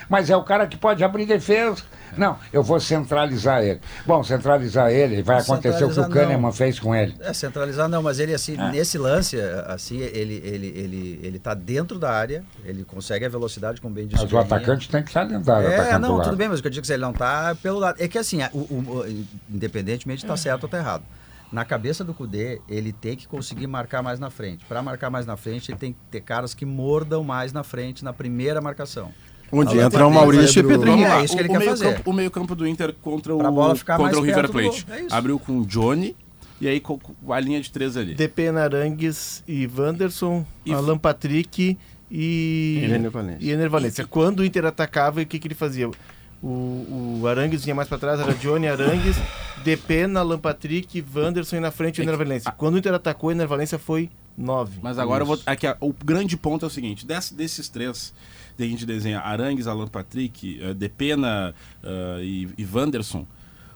Mas 0.09 0.29
é 0.29 0.35
o 0.35 0.43
cara 0.43 0.67
que 0.67 0.75
pode 0.75 1.03
abrir 1.03 1.25
defesa. 1.25 1.83
Não, 2.17 2.37
eu 2.51 2.61
vou 2.61 2.77
centralizar 2.81 3.63
ele. 3.63 3.79
Bom, 4.05 4.21
centralizar 4.21 4.91
ele, 4.91 5.21
vai 5.21 5.39
acontecer 5.39 5.85
o 5.85 5.89
que 5.89 5.99
o. 6.01 6.09
Kahneman 6.09 6.51
fez 6.51 6.77
com 6.77 6.93
ele. 6.93 7.15
É, 7.21 7.31
centralizar 7.31 7.87
não, 7.87 8.03
mas 8.03 8.19
ele 8.19 8.33
assim, 8.33 8.59
É. 8.59 8.71
nesse 8.71 8.97
lance, 8.97 9.37
assim, 9.67 9.99
ele, 9.99 10.41
ele, 10.43 10.67
ele, 10.75 11.19
ele 11.23 11.39
tá 11.39 11.53
dentro 11.53 11.97
da 11.97 12.11
área, 12.11 12.43
ele 12.65 12.83
consegue 12.83 13.23
a 13.23 13.29
velocidade, 13.29 13.79
como 13.79 13.95
bem 13.95 14.05
disse 14.07 14.21
Mas 14.21 14.33
o 14.33 14.37
atacante 14.37 14.89
tem 14.89 15.01
que 15.01 15.09
estar 15.09 15.23
dentro 15.23 15.45
da 15.45 15.55
área, 15.57 15.67
É, 15.67 15.75
atacando 15.79 16.07
do 16.07 16.13
não, 16.17 16.21
tudo 16.23 16.35
bem, 16.35 16.49
mas 16.49 16.59
o 16.59 16.61
que 16.61 16.67
eu 16.67 16.71
digo 16.71 16.81
é 16.81 16.83
que 16.83 16.87
se 16.87 16.93
ele 16.93 17.01
não 17.03 17.13
tá 17.13 17.55
pelo 17.63 17.79
lado. 17.79 17.95
É 17.97 18.07
que 18.09 18.17
assim, 18.17 18.39
o, 18.51 18.57
o- 18.57 19.05
o- 19.07 19.25
independentemente 19.49 20.23
de 20.23 20.27
tá 20.27 20.35
certo 20.35 20.63
ou 20.63 20.69
tá 20.69 20.77
errado. 20.79 21.03
Na 21.51 21.65
cabeça 21.65 22.03
do 22.03 22.13
Cudê, 22.13 22.61
ele 22.69 22.93
tem 22.93 23.15
que 23.15 23.27
conseguir 23.27 23.67
marcar 23.67 24.01
mais 24.01 24.19
na 24.19 24.29
frente. 24.29 24.63
Para 24.65 24.81
marcar 24.81 25.09
mais 25.09 25.25
na 25.25 25.35
frente, 25.35 25.71
ele 25.71 25.77
tem 25.77 25.91
que 25.91 25.99
ter 26.09 26.21
caras 26.21 26.53
que 26.53 26.65
mordam 26.65 27.23
mais 27.23 27.51
na 27.51 27.63
frente 27.63 28.03
na 28.03 28.13
primeira 28.13 28.61
marcação. 28.61 29.11
Onde 29.51 29.77
Alan 29.77 29.87
entra 29.87 30.07
o 30.07 30.11
Maurício 30.11 30.61
e 30.61 31.03
lá, 31.03 31.19
é 31.19 31.25
isso 31.25 31.35
que 31.35 31.41
ele 31.41 31.49
o, 31.49 31.51
quer 31.51 31.59
meio 31.59 31.71
fazer. 31.71 31.93
Campo, 31.95 32.09
o 32.09 32.13
meio 32.13 32.31
campo 32.31 32.55
do 32.55 32.65
Inter 32.65 32.93
contra 33.01 33.35
o, 33.35 33.37
Pra 33.37 33.51
bola 33.51 33.75
ficar 33.75 33.97
contra 33.97 34.13
mais 34.13 34.23
o 34.23 34.25
River 34.25 34.49
Plate. 34.49 34.85
é. 34.89 35.07
Abriu 35.13 35.37
com 35.37 35.59
o 35.59 35.65
Johnny 35.65 36.15
e 36.61 36.69
aí 36.69 36.79
com 36.79 36.97
a 37.29 37.39
linha 37.39 37.59
de 37.59 37.69
três 37.69 37.97
ali. 37.97 38.13
DP 38.15 38.49
Narangues 38.51 39.43
e 39.45 39.69
Wanderson, 39.77 40.45
E- 40.65 40.73
Alan 40.73 40.97
Patrick 40.97 41.77
e. 42.09 42.79
E 42.81 42.85
Ener. 42.85 43.37
E 43.41 43.67
Valencia. 43.67 44.05
Quando 44.05 44.39
o 44.39 44.45
Inter 44.45 44.65
atacava, 44.65 45.21
o 45.21 45.25
que, 45.25 45.37
que 45.37 45.47
ele 45.49 45.55
fazia? 45.55 45.89
O, 46.43 47.19
o 47.21 47.27
Arangues 47.27 47.63
vinha 47.63 47.75
mais 47.75 47.87
pra 47.87 47.97
trás, 47.97 48.19
era 48.19 48.33
Johnny 48.33 48.67
Arangues, 48.67 49.15
DP 49.63 50.07
na 50.07 50.21
Alan 50.21 50.39
Patrick, 50.39 51.03
Wanderson 51.15 51.57
e 51.57 51.59
na 51.59 51.69
frente 51.71 51.99
o 51.99 52.01
É 52.01 52.03
Ener 52.05 52.17
que- 52.17 52.23
Valencia. 52.23 52.51
Quando 52.51 52.75
o 52.75 52.77
Inter 52.79 52.93
atacou, 52.95 53.29
o 53.29 53.31
Ener 53.31 53.47
Valencia 53.47 53.77
foi 53.77 54.09
9. 54.37 54.79
Mas 54.81 54.97
agora 54.97 55.21
eu 55.23 55.27
vou. 55.27 55.39
Aqui, 55.45 55.67
ó, 55.67 55.75
o 55.79 55.93
grande 55.93 56.35
ponto 56.35 56.65
é 56.65 56.67
o 56.67 56.69
seguinte: 56.71 57.05
desse- 57.05 57.33
desses 57.35 57.69
três, 57.69 58.11
daí 58.57 58.67
a 58.67 58.71
gente 58.71 58.85
desenha 58.87 59.19
Arangues, 59.19 59.67
Alan 59.67 59.87
Patrick, 59.87 60.59
uh, 60.63 60.73
Depena 60.73 61.53
uh, 61.83 62.21
e, 62.23 62.49
e 62.57 62.65
Wanderson. 62.73 63.27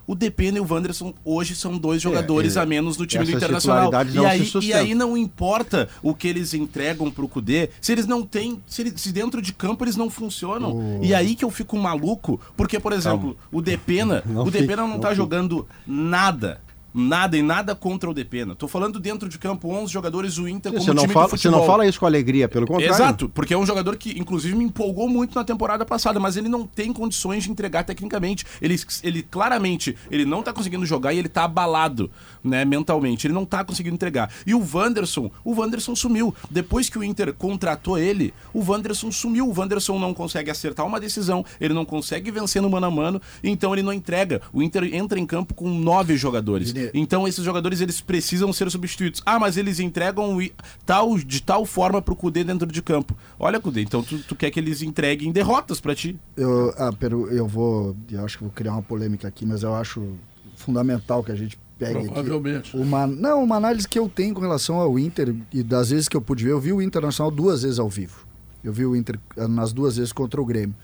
O 0.08 0.14
Depena 0.16 0.58
e 0.58 0.62
o 0.62 0.68
Wanderson 0.72 1.14
hoje 1.24 1.56
são 1.56 1.78
dois 1.78 2.01
jogadores 2.01 2.56
é, 2.58 2.62
a 2.62 2.66
menos 2.66 2.97
no 2.97 3.06
time 3.06 3.26
do 3.26 3.32
Internacional. 3.32 3.91
E 4.14 4.26
aí, 4.26 4.51
e 4.62 4.74
aí 4.74 4.93
não 4.95 5.18
importa 5.18 5.89
o 6.03 6.14
que 6.14 6.28
eles 6.28 6.53
entregam 6.53 7.10
pro 7.10 7.28
Cudê, 7.28 7.70
se 7.82 7.91
eles 7.91 8.06
não 8.06 8.22
têm. 8.22 8.62
Se, 8.68 8.82
eles- 8.84 9.01
se 9.01 9.12
dentro 9.12 9.41
de 9.41 9.51
campo 9.53 9.84
eles 9.84 9.95
não 9.95 10.10
funcionam. 10.10 10.99
E 11.01 11.14
aí 11.14 11.36
que 11.36 11.43
eu 11.43 11.49
fico 11.49 11.78
maluco, 11.78 12.39
porque, 12.56 12.80
por 12.80 12.93
exemplo, 12.93 13.36
o 13.51 13.62
Depena, 13.62 14.22
Não 14.28 14.43
o 14.43 14.45
fique, 14.45 14.60
Depena 14.60 14.82
não, 14.84 14.89
não 14.89 14.99
tá 14.99 15.08
fique. 15.10 15.18
jogando 15.18 15.68
nada. 15.88 16.62
Nada 16.98 17.38
e 17.38 17.41
nada 17.41 17.76
contra 17.76 18.10
o 18.10 18.14
Depena. 18.14 18.56
Tô 18.56 18.70
falando 18.70 19.02
dentro 19.02 19.28
de 19.28 19.38
campo 19.38 19.68
11 19.68 19.91
jogadores, 19.91 20.38
o 20.38 20.48
Inter 20.48 20.72
como 20.72 20.82
Você 20.82 20.93
não, 20.93 21.04
time 21.04 21.14
fala, 21.14 21.28
você 21.28 21.50
não 21.50 21.66
fala 21.66 21.86
isso 21.86 22.00
com 22.00 22.06
alegria, 22.06 22.48
pelo 22.48 22.66
contrário. 22.66 22.96
Exato, 22.96 23.28
porque 23.28 23.54
é 23.54 23.58
um 23.58 23.66
jogador 23.66 23.98
que, 23.98 24.18
inclusive, 24.18 24.56
me 24.56 24.64
empolgou 24.64 25.10
muito 25.10 25.36
na 25.36 25.43
temporada 25.43 25.86
passada, 25.86 26.22
mas 26.22 26.38
ele 26.38 26.48
não 26.48 26.66
tem 26.66 26.93
condições 26.93 27.43
de 27.43 27.52
entregar 27.52 27.84
tecnicamente. 27.84 28.46
Ele, 28.62 28.80
ele 29.04 29.24
claramente, 29.24 29.98
ele 30.10 30.24
não 30.24 30.41
tá 30.41 30.54
conseguindo 30.54 30.86
jogar 30.86 31.12
e 31.12 31.20
ele 31.20 31.28
tá 31.28 31.43
abalado, 31.43 32.10
né, 32.46 32.64
mentalmente. 32.64 33.28
Ele 33.28 33.34
não 33.34 33.46
tá 33.46 33.64
conseguindo 33.64 33.96
entregar. 33.96 34.32
E 34.46 34.54
o 34.54 34.66
Wanderson, 34.74 35.32
o 35.43 35.60
Wanderson 35.60 35.96
sumiu. 35.96 36.34
Depois 36.50 36.89
que 36.89 36.98
o 36.98 37.04
Inter 37.04 37.34
contratou 37.34 37.98
ele, 37.98 38.34
o 38.54 38.60
Wanderson 38.60 39.12
sumiu. 39.12 39.48
O 39.50 39.60
Wanderson 39.60 40.00
não 40.00 40.14
consegue 40.14 40.52
acertar 40.52 40.86
uma 40.86 41.00
decisão, 41.00 41.46
ele 41.60 41.74
não 41.74 41.86
consegue 41.86 42.32
vencer 42.32 42.62
no 42.62 42.70
mano 42.70 42.86
a 42.86 42.91
mano, 42.91 43.22
então 43.43 43.74
ele 43.74 43.84
não 43.84 43.93
entrega. 43.93 44.41
O 44.54 44.62
Inter 44.62 44.84
entra 44.93 45.20
em 45.20 45.26
campo 45.26 45.54
com 45.54 45.70
nove 45.70 46.16
jogadores. 46.18 46.74
Então 46.93 47.28
esses 47.28 47.43
jogadores 47.43 47.82
eles 47.82 48.02
precisam 48.02 48.52
ser 48.54 48.70
substituídos. 48.70 49.22
Ah, 49.26 49.39
mas 49.39 49.58
eles 49.58 49.80
entregam 49.80 50.39
tal, 50.86 51.18
de 51.18 51.41
tal 51.41 51.66
forma 51.66 52.02
pro 52.02 52.16
Cudê 52.16 52.43
dentro 52.43 52.72
de 52.72 52.82
campo. 52.82 53.16
Olha, 53.39 53.60
Cudê, 53.60 53.82
então 53.82 54.04
tu, 54.04 54.20
tu 54.20 54.36
quer 54.36 54.52
que 54.52 54.60
eles 54.60 54.82
entreguem 54.82 55.32
derrotas 55.32 55.80
pra 55.80 55.96
ti. 55.96 56.18
Eu, 56.36 56.74
ah, 56.78 56.91
eu 57.32 57.48
vou. 57.48 57.96
Eu 58.12 58.24
acho 58.24 58.38
que 58.38 58.43
vou 58.43 58.54
criar 58.54 58.74
uma 58.74 58.82
polêmica 58.82 59.28
aqui, 59.28 59.46
mas 59.46 59.64
eu 59.64 59.74
acho 59.74 60.16
fundamental 60.56 61.24
que 61.24 61.32
a 61.32 61.36
gente 61.36 61.58
pegue. 61.78 62.06
Provavelmente. 62.06 62.76
Uma, 62.76 63.08
não, 63.08 63.44
uma 63.44 63.56
análise 63.56 63.88
que 63.88 64.00
eu 64.00 64.10
tenho 64.10 64.34
com 64.34 64.42
relação 64.42 64.80
ao 64.80 64.98
Inter, 64.98 65.36
e 65.52 65.64
das 65.64 65.90
vezes 65.90 66.08
que 66.08 66.16
eu 66.16 66.22
pude 66.22 66.44
ver, 66.44 66.52
eu 66.52 66.60
vi 66.60 66.72
o 66.72 66.82
Internacional 66.82 67.32
duas 67.32 67.64
vezes 67.64 67.80
ao 67.80 67.90
vivo. 67.90 68.26
Eu 68.64 68.74
vi 68.74 68.86
o 68.86 68.96
Inter 68.96 69.20
ah, 69.38 69.48
nas 69.48 69.72
duas 69.72 69.98
vezes 69.98 70.12
contra 70.12 70.42
o 70.42 70.46
Grêmio. 70.46 70.76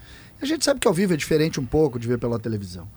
A 0.42 0.46
gente 0.46 0.66
sabe 0.66 0.80
que 0.80 0.88
ao 0.88 0.94
vivo 0.94 1.14
é 1.14 1.18
diferente 1.18 1.60
um 1.60 1.66
pouco 1.66 2.00
de 2.00 2.08
ver 2.08 2.18
pela 2.18 2.40
televisão. 2.40 2.88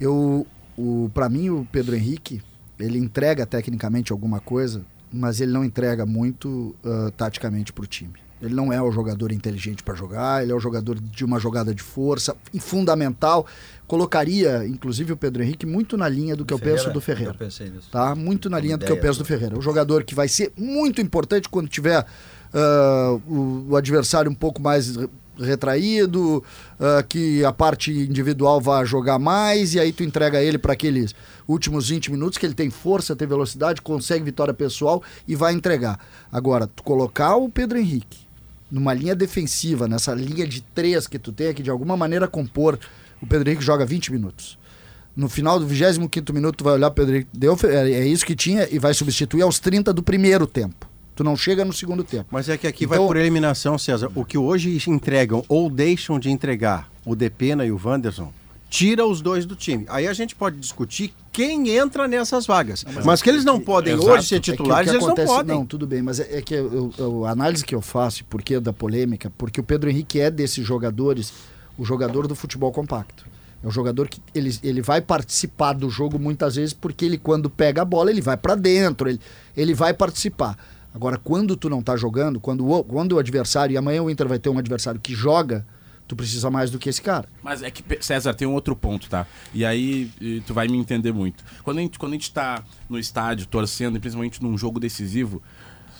Eu, 0.00 0.46
o, 0.76 1.10
para 1.12 1.28
mim, 1.28 1.50
o 1.50 1.66
Pedro 1.70 1.94
Henrique, 1.94 2.42
ele 2.78 2.98
entrega 2.98 3.46
tecnicamente 3.46 4.12
alguma 4.12 4.40
coisa, 4.40 4.84
mas 5.12 5.40
ele 5.40 5.52
não 5.52 5.64
entrega 5.64 6.06
muito 6.06 6.74
ah, 6.84 7.12
taticamente 7.16 7.72
para 7.72 7.84
o 7.84 7.86
time. 7.86 8.21
Ele 8.42 8.54
não 8.54 8.72
é 8.72 8.82
o 8.82 8.90
jogador 8.90 9.30
inteligente 9.30 9.82
para 9.84 9.94
jogar, 9.94 10.42
ele 10.42 10.50
é 10.50 10.54
o 10.54 10.58
jogador 10.58 10.98
de 11.00 11.24
uma 11.24 11.38
jogada 11.38 11.72
de 11.72 11.80
força 11.82 12.34
e 12.52 12.58
fundamental. 12.58 13.46
Colocaria, 13.86 14.66
inclusive, 14.66 15.12
o 15.12 15.16
Pedro 15.16 15.42
Henrique 15.44 15.64
muito 15.64 15.96
na 15.96 16.08
linha 16.08 16.34
do 16.34 16.44
que 16.44 16.52
eu 16.52 16.58
penso 16.58 16.90
do 16.90 17.00
Ferreira 17.00 17.30
Eu 17.32 17.34
pensei 17.38 17.70
nisso. 17.70 17.88
tá? 17.90 18.14
Muito 18.16 18.50
na 18.50 18.58
linha 18.58 18.76
do 18.76 18.84
que 18.84 18.90
eu 18.90 18.96
penso 19.00 19.18
do 19.20 19.24
Ferreira. 19.24 19.56
Um 19.56 19.62
jogador 19.62 20.02
que 20.02 20.14
vai 20.14 20.26
ser 20.28 20.52
muito 20.56 21.00
importante 21.00 21.48
quando 21.48 21.68
tiver 21.68 22.04
ah, 22.52 23.18
o, 23.28 23.66
o 23.70 23.76
adversário 23.76 24.30
um 24.30 24.34
pouco 24.34 24.60
mais 24.60 24.96
re- 24.96 25.08
retraído, 25.38 26.42
ah, 26.80 27.02
que 27.06 27.44
a 27.44 27.52
parte 27.52 27.92
individual 27.92 28.60
vai 28.60 28.84
jogar 28.86 29.18
mais, 29.18 29.74
e 29.74 29.80
aí 29.80 29.92
tu 29.92 30.02
entrega 30.02 30.42
ele 30.42 30.58
para 30.58 30.72
aqueles 30.72 31.14
últimos 31.46 31.88
20 31.88 32.10
minutos, 32.10 32.38
que 32.38 32.46
ele 32.46 32.54
tem 32.54 32.70
força, 32.70 33.14
tem 33.14 33.28
velocidade, 33.28 33.80
consegue 33.82 34.24
vitória 34.24 34.54
pessoal 34.54 35.02
e 35.28 35.36
vai 35.36 35.52
entregar. 35.52 35.98
Agora, 36.30 36.66
tu 36.66 36.82
colocar 36.82 37.36
o 37.36 37.48
Pedro 37.48 37.78
Henrique 37.78 38.26
numa 38.72 38.94
linha 38.94 39.14
defensiva, 39.14 39.86
nessa 39.86 40.14
linha 40.14 40.46
de 40.48 40.62
três 40.62 41.06
que 41.06 41.18
tu 41.18 41.30
tem, 41.30 41.52
que 41.52 41.62
de 41.62 41.68
alguma 41.70 41.94
maneira 41.96 42.26
compor, 42.26 42.78
o 43.20 43.26
Pedro 43.26 43.48
Henrique 43.50 43.62
joga 43.64 43.84
20 43.84 44.10
minutos. 44.10 44.58
No 45.14 45.28
final 45.28 45.60
do 45.60 45.66
25 45.66 46.32
minuto, 46.32 46.56
tu 46.56 46.64
vai 46.64 46.72
olhar 46.72 46.88
o 46.88 46.90
Pedro 46.90 47.14
Henrique, 47.16 47.30
deu, 47.34 47.54
é 47.64 47.90
é 47.92 48.06
isso 48.06 48.24
que 48.24 48.34
tinha, 48.34 48.66
e 48.70 48.78
vai 48.78 48.94
substituir 48.94 49.42
aos 49.42 49.58
30 49.58 49.92
do 49.92 50.02
primeiro 50.02 50.46
tempo. 50.46 50.88
Tu 51.14 51.22
não 51.22 51.36
chega 51.36 51.62
no 51.66 51.72
segundo 51.74 52.02
tempo. 52.02 52.28
Mas 52.30 52.48
é 52.48 52.56
que 52.56 52.66
aqui 52.66 52.86
Então- 52.86 52.96
vai 52.96 53.06
por 53.06 53.18
eliminação, 53.18 53.76
César. 53.76 54.10
O 54.14 54.24
que 54.24 54.38
hoje 54.38 54.74
entregam 54.88 55.44
ou 55.46 55.68
deixam 55.68 56.18
de 56.18 56.30
entregar 56.30 56.90
o 57.04 57.14
Depena 57.14 57.66
e 57.66 57.70
o 57.70 57.78
Wanderson, 57.84 58.32
tira 58.72 59.04
os 59.06 59.20
dois 59.20 59.44
do 59.44 59.54
time. 59.54 59.84
Aí 59.86 60.06
a 60.08 60.14
gente 60.14 60.34
pode 60.34 60.56
discutir 60.56 61.12
quem 61.30 61.68
entra 61.68 62.08
nessas 62.08 62.46
vagas. 62.46 62.86
mas, 63.04 63.20
que 63.20 63.28
eles 63.28 63.44
não 63.44 63.60
podem 63.60 63.92
Exato. 63.92 64.08
hoje 64.10 64.26
ser 64.28 64.36
É 64.36 64.40
que 64.40 64.50
titulares, 64.50 64.88
que 64.90 64.96
eles 64.96 65.02
não 65.06 65.12
acontece- 65.12 65.28
podem. 65.34 65.56
Não, 65.58 65.66
tudo 65.66 65.86
bem, 65.86 66.00
mas 66.00 66.18
é, 66.18 66.38
é 66.38 66.40
que 66.40 66.54
eu- 66.54 66.90
eu- 66.96 67.26
a 67.26 67.30
análise 67.32 67.62
que 67.66 67.74
eu 67.74 67.82
faço, 67.82 68.22
e 68.22 68.24
por 68.24 68.40
que 68.40 68.58
da 68.58 68.72
polêmica, 68.72 69.30
porque 69.36 69.60
o 69.60 69.62
Pedro 69.62 69.90
Henrique 69.90 70.18
é 70.18 70.30
desses 70.30 70.64
jogadores, 70.66 71.34
o 71.76 71.84
jogador 71.84 72.26
do 72.26 72.34
futebol 72.34 72.72
compacto. 72.72 73.26
É 73.62 73.68
um 73.68 73.70
jogador 73.70 74.08
que 74.08 74.22
ele, 74.34 74.58
ele 74.62 74.80
vai 74.80 75.02
participar 75.02 75.74
do 75.74 75.90
jogo 75.90 76.18
muitas 76.18 76.56
vezes 76.56 76.72
porque 76.72 77.04
ele, 77.04 77.18
quando 77.18 77.50
pega 77.50 77.82
a 77.82 77.84
bola, 77.84 78.10
ele 78.10 78.22
vai 78.22 78.38
para 78.38 78.54
dentro, 78.54 79.06
ele, 79.06 79.20
ele 79.54 79.74
vai 79.74 79.92
participar. 79.92 80.56
Agora, 80.94 81.18
quando 81.22 81.56
tu 81.56 81.68
não 81.68 81.82
tá 81.82 81.94
jogando, 81.94 82.40
quando 82.40 82.66
o, 82.66 82.82
quando 82.82 83.12
o 83.12 83.18
adversário, 83.18 83.74
e 83.74 83.76
amanhã 83.76 84.02
o 84.02 84.08
Inter 84.10 84.26
vai 84.26 84.38
ter 84.38 84.48
um 84.48 84.58
adversário 84.58 84.98
que 84.98 85.14
joga, 85.14 85.66
tu 86.12 86.16
precisa 86.16 86.50
mais 86.50 86.70
do 86.70 86.78
que 86.78 86.90
esse 86.90 87.00
cara. 87.00 87.26
Mas 87.42 87.62
é 87.62 87.70
que, 87.70 87.82
César, 88.04 88.34
tem 88.34 88.46
um 88.46 88.52
outro 88.52 88.76
ponto, 88.76 89.08
tá? 89.08 89.26
E 89.54 89.64
aí 89.64 90.10
tu 90.46 90.52
vai 90.52 90.68
me 90.68 90.76
entender 90.76 91.10
muito. 91.10 91.42
Quando 91.62 91.78
a 91.78 91.80
gente, 91.80 91.98
quando 91.98 92.12
a 92.12 92.16
gente 92.16 92.30
tá 92.30 92.62
no 92.86 92.98
estádio 92.98 93.46
torcendo, 93.46 93.98
principalmente 93.98 94.42
num 94.42 94.58
jogo 94.58 94.78
decisivo, 94.78 95.42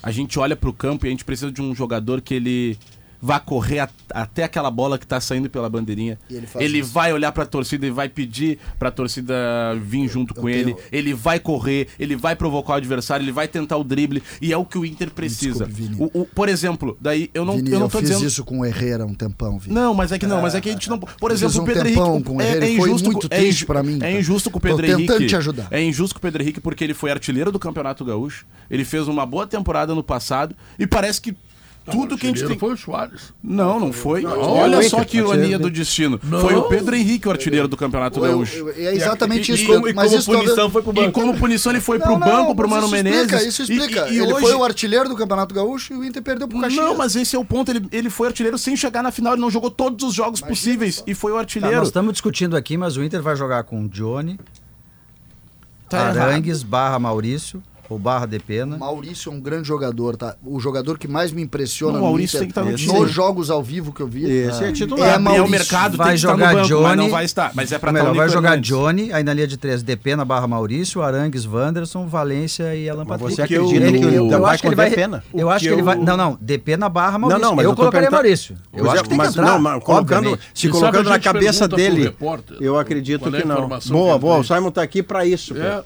a 0.03 0.11
gente 0.11 0.39
olha 0.39 0.55
pro 0.55 0.71
campo 0.71 1.07
e 1.07 1.09
a 1.09 1.11
gente 1.11 1.25
precisa 1.25 1.51
de 1.51 1.63
um 1.63 1.75
jogador 1.75 2.21
que 2.21 2.35
ele 2.35 2.79
vá 3.25 3.39
correr 3.39 3.79
a- 3.79 3.89
até 4.11 4.43
aquela 4.43 4.69
bola 4.71 4.99
que 4.99 5.07
tá 5.07 5.21
saindo 5.21 5.49
pela 5.49 5.71
bandeirinha. 5.71 6.19
Ele 6.59 6.81
isso. 6.81 6.91
vai 6.93 7.13
olhar 7.13 7.31
pra 7.31 7.47
torcida 7.47 7.87
e 7.87 7.91
vai 7.91 8.09
pedir 8.09 8.59
pra 8.81 8.91
torcida 8.91 9.33
vir 9.81 10.09
junto 10.09 10.35
com 10.35 10.49
eu 10.49 10.55
ele. 10.55 10.75
tenho- 10.75 10.87
Ele 10.91 11.15
vai 11.15 11.39
correr, 11.39 11.87
ele 11.99 12.17
vai 12.17 12.35
provocar 12.35 12.73
o 12.73 12.77
adversário, 12.77 13.23
ele 13.25 13.31
vai 13.33 13.47
tentar 13.47 13.77
o 13.77 13.85
drible. 13.85 14.23
E 14.41 14.53
é 14.53 14.57
o 14.57 14.65
que 14.65 14.77
o 14.77 14.85
Inter 14.85 15.11
precisa. 15.11 15.67
Desculpe. 15.67 16.11
O- 16.19 16.23
o- 16.23 16.27
por 16.27 16.49
exemplo, 16.49 16.97
daí 17.01 17.31
eu 17.33 17.45
não, 17.45 17.57
Vini, 17.57 17.71
eu 17.71 17.79
não 17.79 17.87
eu 17.87 17.91
tô 17.91 17.99
fiz 18.01 18.09
dizendo. 18.11 18.27
isso 18.27 18.45
com 18.45 18.59
o 18.61 18.65
Herrera 18.67 19.07
um 19.07 19.15
tempão, 19.15 19.59
Vini. 19.59 19.73
Não, 19.75 19.95
mas 19.95 20.11
é 20.11 20.19
que 20.19 20.27
não, 20.27 20.43
mas 20.43 20.55
é 20.57 20.61
que 20.61 20.69
a 20.69 20.73
gente 20.73 20.91
não. 20.91 20.99
Por 20.99 21.31
Eu 21.31 21.35
exemplo, 21.37 21.53
fiz 21.53 21.59
o 21.59 21.63
um 21.63 21.65
Pedro 21.65 21.89
Henrique. 21.89 22.25
com 22.25 22.41
é, 22.41 22.57
ele, 22.57 22.65
é 22.75 22.77
foi 22.77 22.89
injusto, 22.91 23.11
muito 23.13 23.27
é 23.31 23.39
triste 23.39 23.65
pra 23.67 23.83
mim, 23.83 23.99
É 24.03 24.19
injusto 24.19 24.51
com 24.51 24.59
o 24.59 24.61
Tô 24.61 24.67
Pedro 24.69 24.85
tentando 24.87 25.11
Henrique. 25.13 25.27
te 25.29 25.37
ajudar. 25.37 25.69
É 25.71 25.81
injusto 25.83 26.15
com 26.15 26.19
o 26.19 26.23
Pedro 26.23 26.43
Henrique 26.43 26.61
porque 26.61 26.83
ele 26.83 26.95
foi 26.95 27.11
artilheiro 27.11 27.53
do 27.53 27.59
Campeonato 27.59 28.05
Gaúcho. 28.05 28.45
Ele 28.71 28.85
fez 28.85 29.07
uma 29.07 29.25
boa 29.25 29.47
temporada 29.47 29.95
no 29.95 30.03
passado 30.03 30.55
e 30.79 30.87
parece 30.87 31.21
que 31.21 31.35
tudo 31.91 32.17
que 32.17 32.27
a 32.27 32.29
gente 32.29 32.47
tem. 32.47 32.59
foi 32.59 32.73
o 32.75 32.77
Soares. 32.77 33.33
Não, 33.43 33.81
não 33.81 33.93
foi. 33.93 34.23
Não, 34.23 34.39
Olha 34.39 34.79
o 34.79 34.83
só 34.89 35.05
que 35.05 35.19
ironia 35.19 35.59
do 35.59 35.69
destino. 35.71 36.21
Não. 36.23 36.41
Foi 36.41 36.55
o 36.55 36.63
Pedro 36.65 36.95
Henrique 36.95 37.27
o 37.27 37.31
artilheiro 37.31 37.67
do 37.67 37.77
Campeonato 37.77 38.19
Eu- 38.19 38.23
Gaúcho. 38.31 38.69
é 38.71 38.95
exatamente 38.95 39.51
E- 39.51 39.55
isso. 39.55 39.63
E, 39.65 39.67
que 39.67 39.73
eu- 39.73 39.77
como, 39.77 39.89
e 39.89 39.93
mas 39.93 40.07
como 40.11 40.19
isso 40.21 40.31
punição 40.33 40.71
foi 40.71 40.83
pro 40.83 40.93
banco. 40.93 41.09
E 41.09 41.13
como 41.13 41.37
punição 41.37 41.73
ele 41.73 41.81
foi 41.81 41.99
pro 41.99 42.17
banco, 42.17 42.55
pro 42.55 42.69
Mano 42.69 42.85
isso 42.87 42.93
Menezes. 42.95 43.21
Explica, 43.23 43.43
isso 43.49 43.63
E- 43.63 43.65
explica. 43.65 44.09
e- 44.09 44.13
e 44.15 44.19
ele 44.21 44.33
hoje- 44.33 44.47
foi 44.47 44.55
o 44.55 44.63
artilheiro 44.65 45.09
do 45.09 45.17
Campeonato 45.17 45.55
Gaúcho 45.55 45.93
e 45.93 45.97
o 45.97 46.05
Inter 46.05 46.23
perdeu 46.23 46.47
pro 46.47 46.61
Caxias. 46.61 46.85
Não, 46.85 46.97
mas 46.97 47.17
esse 47.17 47.35
é 47.35 47.39
o 47.39 47.45
ponto. 47.45 47.71
Ele, 47.71 47.87
ele 47.91 48.09
foi 48.11 48.29
artilheiro 48.29 48.57
sem 48.59 48.77
chegar 48.77 49.03
na 49.03 49.11
final. 49.11 49.33
Ele 49.33 49.43
não 49.43 49.51
jogou 49.51 49.71
todos 49.71 50.07
os 50.07 50.15
jogos 50.15 50.41
possíveis. 50.41 51.03
E 51.07 51.15
foi 51.15 51.33
o 51.33 51.35
Tá, 51.35 51.41
artilheiro. 51.41 51.77
nós 51.77 51.89
estamos 51.89 52.13
discutindo 52.13 52.57
aqui, 52.57 52.77
mas 52.77 52.97
o 52.97 53.03
Inter 53.03 53.21
vai 53.23 53.35
jogar 53.35 53.65
com 53.65 53.89
Johnny, 53.89 54.39
Tá 55.89 56.09
Arangues, 56.09 56.63
barra 56.63 56.99
Maurício, 56.99 57.63
ou 57.89 57.99
barra 57.99 58.27
Depena. 58.27 58.77
Maurício 58.79 59.31
é 59.31 59.35
um 59.35 59.41
grande 59.41 59.69
jogador, 59.69 60.17
tá? 60.17 60.37
O 60.45 60.59
jogador 60.61 60.99
que 60.99 61.07
mais 61.09 61.33
me 61.33 61.43
impressiona 61.43 61.95
Não, 61.95 62.01
no 62.01 62.07
Maurício 62.07 62.37
Inter, 62.37 62.41
tem 62.41 62.49
que 62.49 62.53
estar 62.53 62.93
no 62.95 63.01
nos 63.01 63.11
jogos 63.11 63.51
ao 63.51 63.63
vivo 63.63 63.93
que 63.93 64.01
eu 64.01 64.07
vi. 64.07 64.25
Esse 64.31 64.65
é 64.65 64.69
é, 64.69 64.73
titular. 64.73 65.09
É, 65.09 65.19
Maurício. 65.19 65.47
o 65.47 65.51
mercado 65.51 65.97
vai 65.97 66.07
tem 66.09 66.15
que 66.15 66.19
estar 66.21 66.33
jogar 66.33 66.49
no 66.53 66.55
banco, 66.57 66.69
Johnny, 66.69 66.83
mas 66.83 66.97
não 66.97 67.11
vai 67.11 67.25
estar. 67.25 67.53
Mas 67.55 67.73
é 67.73 67.77
estar 67.77 67.93
melhor, 67.93 68.13
o 68.13 68.15
vai 68.15 68.29
jogar 68.29 68.49
Hernandes. 68.53 68.69
Johnny, 68.69 69.13
aí 69.13 69.23
na 69.25 69.35
linha 69.35 69.47
de 69.47 69.57
três, 69.57 69.83
Depena, 69.83 70.25
barra 70.25 70.47
Maurício, 70.47 71.03
Arangues, 71.03 71.45
Wanderson, 71.47 72.07
Valência 72.07 72.75
e 72.75 72.89
Alan 72.89 73.05
Patrick. 73.05 73.35
você 73.35 73.43
eu- 73.43 73.45
acredita 73.67 73.87
ele- 73.87 73.99
que 73.99 74.05
eu- 74.05 74.27
o 74.27 74.33
eu 74.33 74.41
vai 74.41 74.55
acho 74.55 74.63
que 74.63 74.69
ele 74.69 74.77
vai. 74.77 74.91
pena? 74.91 75.25
Eu 75.35 75.47
O 75.47 75.51
acho 75.51 75.61
que 75.61 75.67
que 75.69 75.75
ele 75.75 75.81
eu- 75.81 75.85
vai. 75.85 75.97
Não, 75.97 76.17
não. 76.17 76.39
Depena 76.41 76.89
barra 76.89 77.19
Maurício. 77.19 77.43
Não, 77.43 77.55
mas 77.57 77.65
eu, 77.65 77.71
eu 77.71 77.75
tô 77.77 77.81
colocaria 77.83 78.11
Maurício. 78.11 78.57
Eu 78.73 78.91
acho 78.91 79.01
é- 79.01 79.03
que 79.03 79.09
tem 79.09 79.19
que 79.19 79.27
entrar. 79.27 79.45
não, 79.45 79.59
mas 79.59 79.83
colocando, 79.83 80.17
obviamente. 80.31 80.43
se 80.55 80.69
colocando 80.69 81.09
na 81.11 81.19
cabeça 81.19 81.69
dele, 81.69 82.15
eu 82.61 82.79
acredito 82.79 83.29
é 83.29 83.41
que 83.41 83.47
não. 83.47 83.69
Boa, 83.69 84.19
boa, 84.19 84.39
o. 84.39 84.45
Simon 84.45 84.71
tá 84.71 84.83
aqui 84.83 85.03
pra 85.03 85.27
isso. 85.27 85.55
É, 85.57 85.83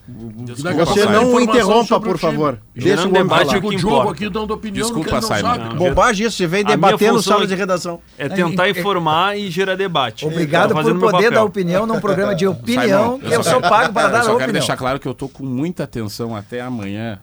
Você 0.46 1.04
não 1.06 1.30
informação 1.40 1.85
o 1.94 2.00
por 2.00 2.18
favor. 2.18 2.58
Gerando 2.74 2.84
Deixa 2.96 3.02
o 3.02 3.08
homem 3.10 3.22
debate 3.22 3.46
falar. 3.46 3.58
o 3.58 3.60
que 3.60 3.66
O 3.66 3.78
Diogo 3.78 4.08
aqui 4.10 4.28
dando 4.28 4.50
opinião 4.54 4.82
Desculpa, 4.86 5.20
que 5.20 5.26
Simon. 5.26 5.40
sabe. 5.40 5.64
Não, 5.68 5.76
Bobagem 5.76 6.26
isso, 6.26 6.36
você 6.36 6.46
vem 6.46 6.64
função 7.12 7.32
sala 7.34 7.44
é- 7.44 7.46
de 7.46 7.54
redação. 7.54 8.00
É 8.18 8.28
tentar 8.28 8.68
informar 8.68 9.38
e 9.38 9.50
gerar 9.50 9.74
debate. 9.76 10.26
Obrigado 10.26 10.74
Tô 10.74 10.82
por 10.82 11.10
poder 11.12 11.30
dar 11.30 11.44
opinião 11.44 11.86
num 11.86 12.00
programa 12.00 12.34
de 12.34 12.46
opinião 12.48 13.18
que 13.18 13.32
eu 13.32 13.42
sou 13.42 13.60
pago 13.60 13.92
para 13.92 14.08
Eu 14.08 14.12
dar 14.12 14.18
só 14.18 14.24
quero 14.24 14.34
opinião. 14.36 14.52
deixar 14.52 14.76
claro 14.76 14.98
que 14.98 15.06
eu 15.06 15.14
tô 15.14 15.28
com 15.28 15.44
muita 15.44 15.84
atenção 15.84 16.34
até 16.34 16.60
amanhã. 16.60 17.18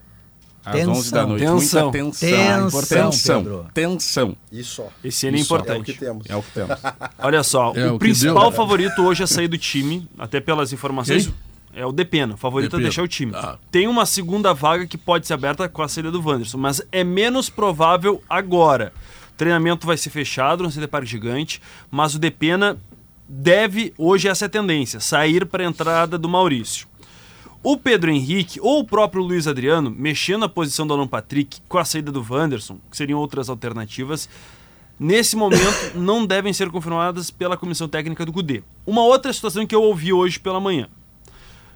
Às 0.65 0.75
Tensão. 0.75 0.93
11 0.93 1.11
da 1.11 1.27
noite. 1.27 1.41
Tensão. 1.41 1.81
Muita 1.91 1.97
tensão. 1.97 2.69
Tensão, 2.69 3.01
Tensão. 3.11 3.43
Pedro. 3.43 3.65
Tensão. 3.73 4.35
Isso. 4.49 4.83
Esse 5.03 5.27
ano 5.27 5.35
é 5.35 5.39
importante. 5.41 5.93
temos. 5.93 6.25
É 6.29 6.35
o 6.37 6.41
que 6.41 6.51
temos. 6.53 6.79
Olha 7.19 7.43
só, 7.43 7.73
É, 7.75 7.87
o 7.87 7.89
o 7.89 7.91
que 7.93 7.99
principal 7.99 8.43
deu. 8.43 8.51
favorito 8.53 9.01
hoje 9.01 9.23
a 9.23 9.27
sair 9.27 9.49
do 9.49 9.57
time, 9.57 10.07
até 10.17 10.39
pelas 10.39 10.71
informações, 10.71 11.25
Quem? 11.25 11.35
É 11.75 11.85
o 11.85 11.91
Depena. 11.91 12.35
O 12.35 12.37
favorito 12.37 12.71
Depena. 12.71 12.83
é 12.83 12.89
deixar 12.89 13.03
o 13.03 13.07
time. 13.07 13.31
Ah. 13.35 13.57
Tem 13.71 13.87
uma 13.87 14.05
segunda 14.05 14.53
vaga 14.53 14.85
que 14.85 14.97
pode 14.97 15.27
ser 15.27 15.33
aberta 15.33 15.67
com 15.67 15.81
a 15.81 15.87
saída 15.87 16.11
do 16.11 16.21
Wanderson, 16.21 16.57
mas 16.57 16.81
é 16.91 17.03
menos 17.03 17.49
provável 17.49 18.21
agora. 18.29 18.93
O 19.33 19.37
treinamento 19.37 19.87
vai 19.87 19.97
ser 19.97 20.09
fechado 20.09 20.63
no 20.63 20.71
CD 20.71 20.87
Parque 20.87 21.09
Gigante, 21.09 21.61
mas 21.89 22.13
o 22.13 22.19
Depena 22.19 22.77
deve, 23.27 23.93
hoje 23.97 24.27
essa 24.27 24.45
é 24.45 24.47
a 24.47 24.49
tendência, 24.49 24.99
sair 24.99 25.45
para 25.45 25.63
a 25.63 25.67
entrada 25.67 26.17
do 26.17 26.29
Maurício. 26.29 26.87
O 27.63 27.77
Pedro 27.77 28.11
Henrique 28.11 28.59
ou 28.61 28.79
o 28.79 28.83
próprio 28.83 29.23
Luiz 29.23 29.47
Adriano, 29.47 29.89
mexendo 29.89 30.41
na 30.41 30.49
posição 30.49 30.85
do 30.85 30.93
Alan 30.93 31.07
Patrick 31.07 31.61
com 31.67 31.77
a 31.77 31.85
saída 31.85 32.11
do 32.11 32.25
Wanderson, 32.29 32.77
que 32.91 32.97
seriam 32.97 33.19
outras 33.19 33.49
alternativas, 33.49 34.29
nesse 34.99 35.35
momento 35.35 35.63
não 35.95 36.25
devem 36.25 36.51
ser 36.51 36.69
confirmadas 36.69 37.31
pela 37.31 37.57
comissão 37.57 37.87
técnica 37.87 38.25
do 38.25 38.33
Cudê. 38.33 38.61
Uma 38.85 39.03
outra 39.03 39.31
situação 39.31 39.65
que 39.65 39.73
eu 39.73 39.81
ouvi 39.81 40.11
hoje 40.11 40.39
pela 40.39 40.59
manhã. 40.59 40.89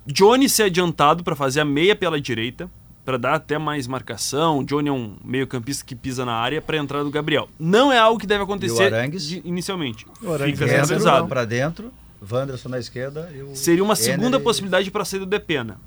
Johnny 0.07 0.49
ser 0.49 0.63
adiantado 0.63 1.23
para 1.23 1.35
fazer 1.35 1.59
a 1.61 1.65
meia 1.65 1.95
pela 1.95 2.19
direita, 2.19 2.69
para 3.03 3.17
dar 3.17 3.35
até 3.35 3.57
mais 3.57 3.87
marcação. 3.87 4.63
Johnny 4.63 4.89
é 4.89 4.91
um 4.91 5.15
meio-campista 5.23 5.85
que 5.85 5.95
pisa 5.95 6.25
na 6.25 6.33
área 6.33 6.61
para 6.61 6.77
a 6.77 6.79
entrada 6.79 7.03
do 7.03 7.11
Gabriel. 7.11 7.47
Não 7.59 7.91
é 7.91 7.97
algo 7.99 8.19
que 8.19 8.27
deve 8.27 8.43
acontecer 8.43 8.91
de- 9.09 9.41
inicialmente. 9.45 10.05
O 10.21 10.33
Arangues 10.33 10.59
Fica 10.59 10.65
entra, 10.71 10.79
centralizado. 10.85 11.27
para 11.27 11.45
dentro, 11.45 11.91
Wanderson 12.31 12.69
na 12.69 12.79
esquerda. 12.79 13.29
e 13.35 13.41
o 13.41 13.55
Seria 13.55 13.83
uma 13.83 13.95
segunda 13.95 14.37
Ener- 14.37 14.41
possibilidade 14.43 14.89
para 14.91 15.01
a 15.03 15.05
saída 15.05 15.25
do 15.25 15.29
Depena. 15.29 15.77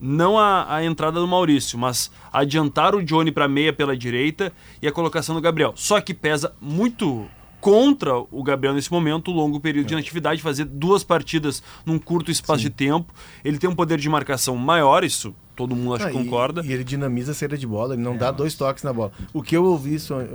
Não 0.00 0.36
a, 0.36 0.74
a 0.74 0.84
entrada 0.84 1.20
do 1.20 1.28
Maurício, 1.28 1.78
mas 1.78 2.10
adiantar 2.32 2.92
o 2.94 3.04
Johnny 3.04 3.30
para 3.30 3.46
meia 3.46 3.72
pela 3.72 3.96
direita 3.96 4.52
e 4.80 4.88
a 4.88 4.92
colocação 4.92 5.32
do 5.32 5.40
Gabriel. 5.40 5.74
Só 5.76 6.00
que 6.00 6.12
pesa 6.12 6.52
muito 6.60 7.28
contra 7.62 8.18
o 8.18 8.42
Gabriel 8.42 8.74
nesse 8.74 8.90
momento, 8.90 9.30
o 9.30 9.34
longo 9.34 9.60
período 9.60 9.84
É. 9.84 9.88
de 9.90 9.94
inatividade, 9.94 10.42
fazer 10.42 10.64
duas 10.64 11.04
partidas 11.04 11.62
num 11.86 11.96
curto 11.96 12.28
espaço 12.28 12.60
de 12.60 12.70
tempo. 12.70 13.14
Ele 13.44 13.56
tem 13.56 13.70
um 13.70 13.74
poder 13.74 13.98
de 14.00 14.08
marcação 14.08 14.56
maior, 14.56 15.04
isso 15.04 15.32
todo 15.54 15.76
mundo 15.76 15.94
acho 15.94 16.06
Ah, 16.06 16.10
que 16.10 16.18
e- 16.18 16.24
concorda. 16.24 16.60
E, 16.66 16.72
ele 16.72 16.82
dinamiza 16.82 17.30
a 17.30 17.34
saída 17.36 17.56
de 17.56 17.64
bola, 17.66 17.94
ele 17.94 18.02
não 18.02 18.16
dá 18.16 18.32
dois 18.32 18.56
toques 18.56 18.82
na 18.82 18.92
bola. 18.92 19.12
O 19.32 19.40
que 19.42 19.56
eu 19.56 19.64
ouvi, 19.64 20.00
Son- 20.00 20.20
eh, 20.20 20.26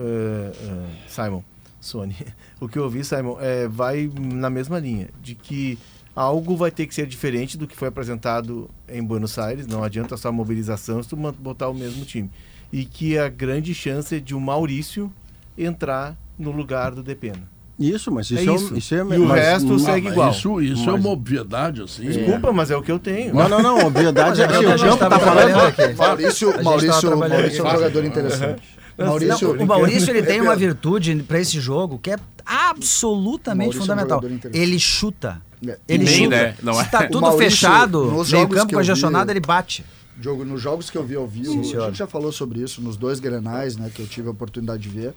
eh, 0.57 0.85
Simon, 1.05 1.43
Sony, 1.81 2.15
o 2.61 2.69
que 2.69 2.79
eu 2.79 2.83
ouvi, 2.83 3.03
Simon, 3.03 3.35
é, 3.41 3.67
vai 3.67 4.09
na 4.17 4.49
mesma 4.49 4.79
linha, 4.79 5.09
de 5.21 5.35
que 5.35 5.77
algo 6.15 6.55
vai 6.55 6.71
ter 6.71 6.87
que 6.87 6.95
ser 6.95 7.05
diferente 7.07 7.57
do 7.57 7.67
que 7.67 7.75
foi 7.75 7.89
apresentado 7.89 8.69
em 8.87 9.03
Buenos 9.03 9.37
Aires, 9.37 9.67
não 9.67 9.83
adianta 9.83 10.15
só 10.15 10.29
a 10.29 10.31
mobilização 10.31 11.03
se 11.03 11.09
tu 11.09 11.17
botar 11.17 11.67
o 11.67 11.73
mesmo 11.73 12.05
time. 12.05 12.29
E 12.71 12.85
que 12.85 13.17
a 13.17 13.27
grande 13.27 13.75
chance 13.75 14.15
é 14.15 14.19
de 14.19 14.33
o 14.33 14.39
Maurício 14.39 15.11
entrar 15.57 16.15
no 16.37 16.51
lugar 16.51 16.91
do 16.93 17.01
Depena. 17.03 17.43
Isso, 17.79 18.11
mas 18.11 18.31
isso 18.31 18.49
É 18.49 18.51
é, 18.53 18.55
isso. 18.55 18.75
isso 18.77 18.95
é 18.95 18.97
E 18.97 19.01
o 19.01 19.25
mas- 19.27 19.39
resto 19.39 19.67
mas- 19.67 19.81
segue 19.83 20.07
igual. 20.07 20.31
Isso, 20.31 20.59
isso 20.61 20.89
é 20.89 20.93
Mas- 20.93 20.99
uma 21.05 21.09
obviedade, 21.11 21.81
assim. 21.83 22.05
Desculpa, 22.09 22.51
mas 22.51 22.71
é 22.71 22.75
o 22.75 22.81
que 22.81 22.91
eu 22.91 22.97
tenho. 22.97 23.35
Não, 23.35 23.47
não, 23.47 23.61
não, 23.61 23.77
obviedade 23.85 24.41
é 24.41 24.45
é 24.45 24.47
o 24.47 24.49
que 24.51 24.65
o 24.65 24.77
gente 24.77 24.81
campo 24.81 24.97
tava 24.97 25.19
tá 25.19 25.25
falando. 25.25 25.55
aqui. 25.57 25.93
Maurício, 25.95 26.63
Maurício, 26.63 27.17
Maurício 27.17 27.65
é 27.65 27.67
um 27.67 27.71
jogador 27.75 28.03
interessante. 28.05 28.63
Maurício, 28.97 29.53
Não, 29.53 29.63
o 29.63 29.67
Maurício 29.67 30.09
ele 30.09 30.23
tem 30.23 30.41
uma 30.41 30.55
virtude 30.57 31.15
para 31.27 31.39
esse 31.39 31.59
jogo 31.59 31.99
que 31.99 32.09
é 32.09 32.15
absolutamente 32.43 33.57
Maurício 33.75 33.79
é 33.79 33.83
um 33.83 33.85
fundamental. 33.85 34.17
jogador 34.17 34.33
interessante. 34.35 34.63
ele 34.69 34.79
chuta. 34.79 35.41
É, 35.67 35.77
Ele 35.87 36.05
bem, 36.05 36.23
chuta. 36.23 36.29
né? 36.29 36.55
Não 36.63 36.73
Se 36.73 36.81
é? 36.81 36.83
tá 36.85 36.99
O 36.99 37.07
tudo 37.07 37.21
Maurício, 37.21 37.51
fechado, 37.51 38.05
meio 38.31 38.47
campo 38.47 38.55
eu 38.63 38.65
vi- 38.67 38.73
congestionado, 38.75 39.31
ele 39.31 39.39
bate. 39.39 39.85
Diogo, 40.19 40.43
nos 40.43 40.59
jogos 40.61 40.89
que 40.89 40.97
eu 40.97 41.03
vi 41.03 41.15
ao 41.15 41.27
vivo, 41.27 41.63
Sim, 41.63 41.77
a 41.77 41.85
gente 41.87 41.97
já 41.99 42.07
falou 42.07 42.31
sobre 42.31 42.59
isso, 42.61 42.81
nos 42.81 42.97
dois 42.97 43.19
grenais, 43.19 43.77
né, 43.77 43.91
que 43.93 44.01
eu 44.01 44.07
tive 44.07 44.27
a 44.27 44.31
oportunidade 44.31 44.81
de 44.81 44.89
ver, 44.89 45.13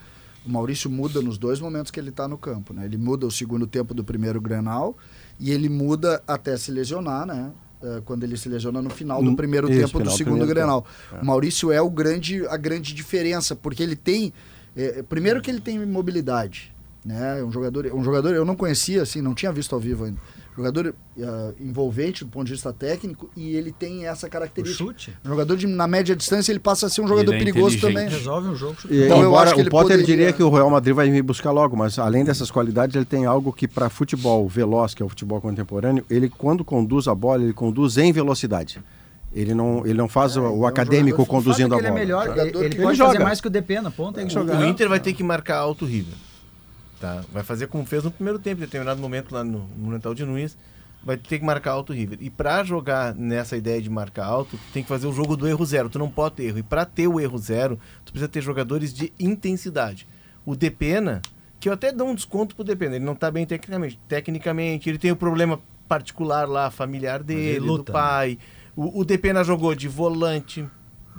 o 0.47 0.51
Maurício 0.51 0.89
muda 0.91 1.21
nos 1.21 1.37
dois 1.39 1.61
momentos 1.61 1.91
que 1.91 2.01
ele 2.01 2.11
está 2.11 2.27
no 2.27 2.39
campo, 2.39 2.73
né? 2.73 2.85
Ele 2.85 2.97
muda 2.97 3.27
o 3.27 3.31
segundo 3.31 3.67
tempo 3.67 3.93
do 3.95 4.03
primeiro 4.03 4.41
grenal 4.41 4.97
e 5.39 5.51
ele 5.51 5.69
muda 5.69 6.23
até 6.27 6.57
se 6.57 6.71
lesionar, 6.71 7.27
né? 7.27 7.51
eh, 7.83 8.01
Quando 8.05 8.25
ele 8.25 8.37
se 8.37 8.49
lesiona 8.49 8.81
no 8.81 8.91
final 8.91 9.23
do 9.23 9.37
primeiro 9.37 9.67
tempo 9.69 9.83
do 9.83 9.99
final 9.99 10.13
do 10.13 10.17
segundo 10.17 10.47
grenal. 10.47 10.87
O 11.23 11.25
Maurício 11.27 11.71
é 11.73 11.81
o 11.81 11.91
grande, 11.91 12.47
a 12.47 12.57
grande 12.57 12.95
diferença, 12.95 13.55
porque 13.55 13.83
ele 13.83 13.97
tem. 13.97 14.33
eh, 14.77 15.03
primeiro 15.09 15.41
que 15.43 15.51
ele 15.51 15.61
tem 15.61 15.85
mobilidade. 15.87 16.75
Né? 17.05 17.41
É 17.41 17.45
Um 17.45 17.51
jogador, 17.53 17.87
um 17.95 18.05
jogador 18.05 18.35
eu 18.35 18.45
não 18.45 18.55
conhecia, 18.55 19.03
assim, 19.03 19.23
não 19.23 19.35
tinha 19.35 19.51
visto 19.53 19.75
ao 19.75 19.81
vivo 19.81 20.05
ainda. 20.05 20.21
Jogador 20.57 20.95
eh, 21.19 21.53
envolvente 21.61 22.25
do 22.25 22.31
ponto 22.31 22.47
de 22.47 22.53
vista 22.53 22.73
técnico 22.73 23.31
e 23.37 23.55
ele 23.57 23.73
tem 23.73 24.07
essa 24.07 24.27
O 24.27 24.31
característica. 24.31 24.85
chute. 24.85 25.17
Um 25.25 25.29
jogador 25.31 25.57
de, 25.57 25.67
na 25.67 25.87
média 25.87 26.15
distância, 26.15 26.53
ele 26.53 26.59
passa 26.59 26.87
a 26.87 26.91
ser 26.91 27.01
um 27.01 27.07
jogador 27.09 27.33
Ele 27.33 27.41
é 27.41 27.45
perigoso 27.45 27.81
também. 27.81 28.09
Resolve 28.09 28.49
um 28.49 28.57
jogo. 28.57 28.75
chute. 28.81 28.93
E, 28.93 29.05
Então, 29.05 29.23
eu 29.23 29.39
acho 29.39 29.55
que 29.55 29.61
o 29.61 29.63
ele 29.63 29.71
Potter 29.71 29.97
poderia- 29.99 30.07
diria 30.07 30.33
que 30.33 30.43
o 30.43 30.51
Real 30.51 30.69
Madrid 30.69 30.95
vai 30.95 31.09
me 31.09 31.23
buscar 31.23 31.51
logo, 31.53 31.77
mas 31.77 31.99
além 31.99 32.25
dessas 32.25 32.51
qualidades, 32.51 32.95
ele 32.97 33.05
tem 33.05 33.25
algo 33.27 33.53
que 33.53 33.67
para 33.69 33.89
futebol 33.89 34.47
veloz, 34.49 34.93
que 34.93 35.03
é 35.03 35.07
o 35.07 35.09
futebol 35.09 35.41
contemporâneo, 35.41 36.05
ele 36.11 36.29
quando 36.29 36.65
conduz 36.65 37.07
a 37.09 37.15
bola, 37.15 37.43
ele 37.43 37.53
conduz 37.55 37.97
em 37.97 38.13
velocidade. 38.13 38.81
Ele 39.33 39.55
não, 39.55 39.83
ele 39.87 39.95
não 39.95 40.09
faz 40.09 40.37
o, 40.37 40.43
o 40.43 40.61
um 40.63 40.67
acadêmico 40.67 41.25
conduzindo 41.25 41.73
O 41.73 41.75
a 41.77 41.79
é 41.79 41.83
que 41.83 41.89
bola. 41.89 42.01
ele 42.01 42.13
é 42.13 42.25
melhor, 42.27 42.37
ele, 42.37 42.41
ele 42.41 42.51
que- 42.51 42.59
pode 42.59 42.75
ele 42.75 42.85
fazer 42.99 43.13
joga. 43.13 43.25
mais 43.25 43.41
que 43.41 43.47
o 43.47 43.51
DP 43.51 43.81
na 43.81 43.91
ponta. 43.91 44.19
Tem 44.19 44.27
que 44.27 44.37
O 44.37 44.65
Inter 44.67 44.89
vai 44.89 44.99
ter 44.99 45.13
que 45.13 45.23
marcar 45.23 45.59
alto 45.59 45.85
River. 45.87 46.15
Tá? 47.01 47.25
Vai 47.33 47.43
fazer 47.43 47.67
como 47.67 47.87
fez 47.87 48.05
no 48.05 48.11
primeiro 48.11 48.39
tempo, 48.39 48.59
em 48.59 48.67
determinado 48.67 49.01
momento 49.01 49.35
lá 49.35 49.43
no 49.43 49.61
Monumental 49.75 50.15
de 50.15 50.23
Nunes. 50.25 50.57
vai 51.03 51.17
ter 51.17 51.39
que 51.39 51.45
marcar 51.45 51.73
alto 51.73 51.95
o 51.95 51.97
River. 51.97 52.19
E 52.21 52.29
pra 52.29 52.63
jogar 52.63 53.15
nessa 53.15 53.57
ideia 53.57 53.81
de 53.81 53.89
marcar 53.89 54.27
alto, 54.27 54.59
tu 54.59 54.73
tem 54.73 54.83
que 54.83 54.89
fazer 54.89 55.07
o 55.07 55.13
jogo 55.13 55.35
do 55.35 55.49
erro 55.49 55.65
zero. 55.65 55.89
Tu 55.89 55.99
não 55.99 56.11
pode 56.11 56.35
ter 56.35 56.45
erro. 56.45 56.59
E 56.59 56.63
pra 56.63 56.85
ter 56.85 57.09
o 57.09 57.19
erro 57.19 57.39
zero, 57.39 57.79
tu 58.05 58.13
precisa 58.13 58.29
ter 58.29 58.43
jogadores 58.43 58.93
de 58.93 59.13
intensidade. 59.19 60.07
O 60.45 60.55
Depena, 60.55 61.23
que 61.59 61.71
eu 61.71 61.73
até 61.73 61.91
dou 61.91 62.07
um 62.07 62.15
desconto 62.15 62.55
pro 62.55 62.63
Depena, 62.63 62.97
ele 62.97 63.05
não 63.05 63.15
tá 63.15 63.31
bem 63.31 63.47
tecnicamente. 63.47 63.99
Tecnicamente, 64.07 64.91
ele 64.91 64.99
tem 64.99 65.11
o 65.11 65.17
problema 65.17 65.59
particular 65.89 66.47
lá, 66.47 66.71
familiar 66.71 67.23
dele, 67.23 67.61
do 67.61 67.67
luta, 67.67 67.93
né? 67.93 67.99
pai. 67.99 68.39
O, 68.77 69.01
o 69.01 69.05
Depena 69.07 69.43
jogou 69.43 69.75
de 69.75 69.89
volante, 69.89 70.69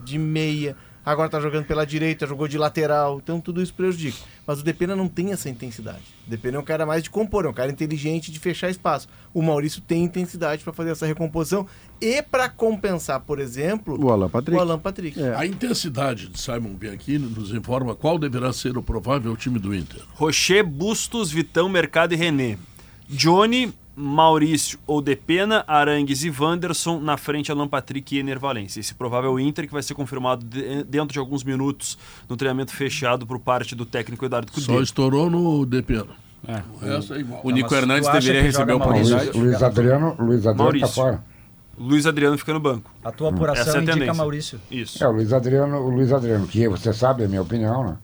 de 0.04 0.20
meia. 0.20 0.76
Agora 1.06 1.28
tá 1.30 1.40
jogando 1.40 1.66
pela 1.66 1.86
direita, 1.86 2.28
jogou 2.28 2.48
de 2.48 2.58
lateral. 2.58 3.20
Então 3.22 3.42
tudo 3.42 3.62
isso 3.62 3.74
prejudica. 3.74 4.18
Mas 4.46 4.60
o 4.60 4.64
Depena 4.64 4.96
não 4.96 5.08
tem 5.08 5.32
essa 5.32 5.50
intensidade. 5.50 6.04
O 6.28 6.30
Depena 6.30 6.58
é 6.58 6.60
um 6.60 6.64
cara 6.64 6.86
mais 6.86 7.02
de 7.02 7.10
compor, 7.10 7.46
é 7.46 7.50
um 7.50 7.54
cara 7.54 7.72
inteligente 7.72 8.32
de 8.32 8.40
fechar 8.40 8.70
espaço. 8.70 9.08
O 9.34 9.42
Maurício 9.42 9.82
tem 9.82 10.04
intensidade 10.04 10.64
para 10.64 10.74
fazer 10.74 10.92
essa 10.92 11.06
recomposição 11.06 11.66
e 12.00 12.22
para 12.22 12.50
compensar, 12.50 13.20
por 13.22 13.40
exemplo, 13.40 13.98
O 14.04 14.12
Alan 14.12 14.30
Patrick. 14.30 14.58
o 14.58 14.62
Alan 14.62 14.80
Patrick. 14.80 15.22
É. 15.22 15.36
A 15.36 15.46
intensidade 15.46 16.28
de 16.28 16.40
Simon 16.40 16.74
Bianchini 16.74 17.28
nos 17.28 17.52
informa 17.54 17.96
qual 17.96 18.20
deverá 18.20 18.52
ser 18.54 18.78
o 18.78 18.84
provável 18.84 19.36
time 19.36 19.58
do 19.60 19.74
Inter. 19.74 20.02
Rocher, 20.14 20.64
Bustos, 20.66 21.32
Vitão, 21.32 21.68
Mercado 21.70 22.14
e 22.14 22.18
René. 22.18 22.58
Johnny, 23.10 23.74
Maurício 23.96 24.80
ou 24.88 25.02
Depena, 25.02 25.64
Arangues 25.68 26.24
e 26.24 26.30
Wanderson, 26.32 27.00
na 27.00 27.18
frente 27.18 27.52
Alan 27.52 27.68
Patrick 27.68 28.16
e 28.16 28.20
Ener 28.20 28.40
Valencia. 28.40 28.80
Esse 28.80 28.94
provável 28.96 29.40
Inter 29.40 29.68
que 29.68 29.74
vai 29.74 29.84
ser 29.84 29.94
confirmado 29.94 30.46
de- 30.46 30.84
dentro 30.86 31.14
de 31.14 31.20
alguns 31.20 31.44
minutos 31.44 31.98
no 32.30 32.38
treinamento 32.38 32.74
fechado 32.74 33.26
por 33.28 33.40
parte 33.40 33.76
do 33.76 33.86
técnico 33.86 34.26
Eduardo 34.26 34.52
Só 34.60 34.72
Cudê. 34.72 34.84
estourou 34.84 35.30
no 35.30 35.66
Depena. 35.66 36.08
É. 36.48 36.56
O 36.82 36.88
é. 36.88 37.00
O 37.44 37.52
Nico 37.52 37.70
mas 37.72 37.82
Hernandes 37.82 38.10
deveria 38.12 38.42
receber 38.42 38.74
Maurício? 38.76 39.16
oportunidade. 39.16 39.38
Luiz, 39.38 39.52
Luiz 39.52 39.64
Adriano, 39.64 40.16
Luiz 40.18 40.40
Adriano 40.40 40.56
tá 40.58 40.64
Maurício. 40.64 40.88
fora. 40.96 41.24
Luiz 41.78 42.06
Adriano 42.06 42.38
fica 42.38 42.54
no 42.54 42.60
banco. 42.60 42.92
A 43.04 43.12
tua 43.12 43.30
apuração 43.30 43.62
Essa 43.64 43.72
é 43.72 43.80
a 43.80 43.82
indica 43.82 43.94
tendência. 43.94 44.14
Maurício. 44.16 44.62
Isso. 44.72 45.04
É, 45.04 45.08
o 45.08 45.12
Luiz 45.12 45.34
Adriano, 45.34 45.78
o 45.78 45.90
Luiz 45.90 46.12
Adriano, 46.12 46.48
que 46.48 46.68
você 46.68 46.94
sabe, 46.94 47.24
é 47.24 47.26
a 47.26 47.30
minha 47.30 47.42
opinião, 47.42 47.84
né? 47.84 47.98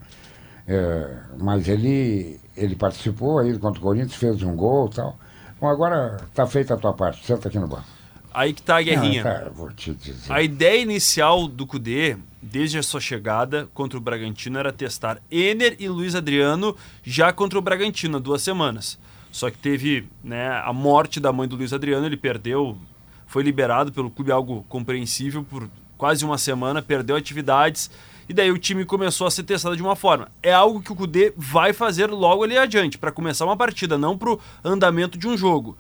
É, 0.68 1.18
mas 1.40 1.68
ele, 1.68 2.40
ele 2.56 2.76
participou 2.76 3.40
aí 3.40 3.58
contra 3.58 3.80
o 3.80 3.84
Corinthians, 3.84 4.16
fez 4.16 4.42
um 4.44 4.56
gol 4.56 4.90
e 4.92 4.96
tal. 4.96 5.18
Bom, 5.60 5.68
agora 5.68 6.18
tá 6.34 6.46
feita 6.46 6.76
a 6.76 6.78
tua 6.78 6.94
parte, 6.94 7.26
senta 7.26 7.48
aqui 7.48 7.58
no 7.58 7.68
banco. 7.68 7.86
Aí 8.34 8.54
que 8.54 8.62
tá 8.62 8.78
a 8.78 8.82
guerrinha. 8.82 9.24
Não, 9.24 9.32
tá, 9.32 9.50
vou 9.50 9.72
te 9.72 9.94
dizer. 9.94 10.32
A 10.32 10.44
ideia 10.44 10.80
inicial 10.80 11.48
do 11.48 11.66
Cudê, 11.66 12.18
desde 12.40 12.78
a 12.78 12.84
sua 12.84 13.00
chegada 13.00 13.68
contra 13.74 13.98
o 13.98 14.02
Bragantino, 14.02 14.60
era 14.60 14.72
testar 14.72 15.20
Ener 15.32 15.76
e 15.80 15.90
Luiz 15.90 16.14
Adriano 16.14 16.76
já 17.04 17.34
contra 17.34 17.58
o 17.58 17.62
Bragantino 17.62 18.18
há 18.18 18.20
duas 18.20 18.44
semanas. 18.44 19.00
Só 19.32 19.50
que 19.50 19.58
teve 19.58 20.08
né, 20.24 20.50
a 20.64 20.72
morte 20.72 21.20
da 21.20 21.34
mãe 21.34 21.48
do 21.48 21.56
Luiz 21.56 21.74
Adriano, 21.74 22.06
ele 22.06 22.18
perdeu, 22.18 22.78
foi 23.26 23.42
liberado 23.42 23.92
pelo 23.92 24.12
clube, 24.12 24.32
algo 24.32 24.64
compreensível, 24.70 25.44
por 25.44 25.68
quase 25.98 26.24
uma 26.24 26.38
semana, 26.38 26.82
perdeu 26.82 27.16
atividades. 27.16 27.90
E 28.30 28.34
daí 28.34 28.52
o 28.52 28.58
time 28.58 28.84
começou 28.84 29.26
a 29.26 29.32
ser 29.32 29.44
testado 29.44 29.76
de 29.76 29.82
uma 29.82 29.96
forma. 29.96 30.28
É 30.44 30.52
algo 30.54 30.82
que 30.82 30.92
o 30.92 30.96
Cudê 30.96 31.34
vai 31.38 31.72
fazer 31.72 32.08
logo 32.10 32.44
ali 32.44 32.58
adiante, 32.58 32.98
para 32.98 33.12
começar 33.12 33.46
uma 33.46 33.56
partida, 33.56 33.98
não 33.98 34.18
para 34.18 34.32
o 34.34 34.40
andamento 34.66 35.18
de 35.18 35.28
um 35.28 35.38
jogo. 35.38 35.78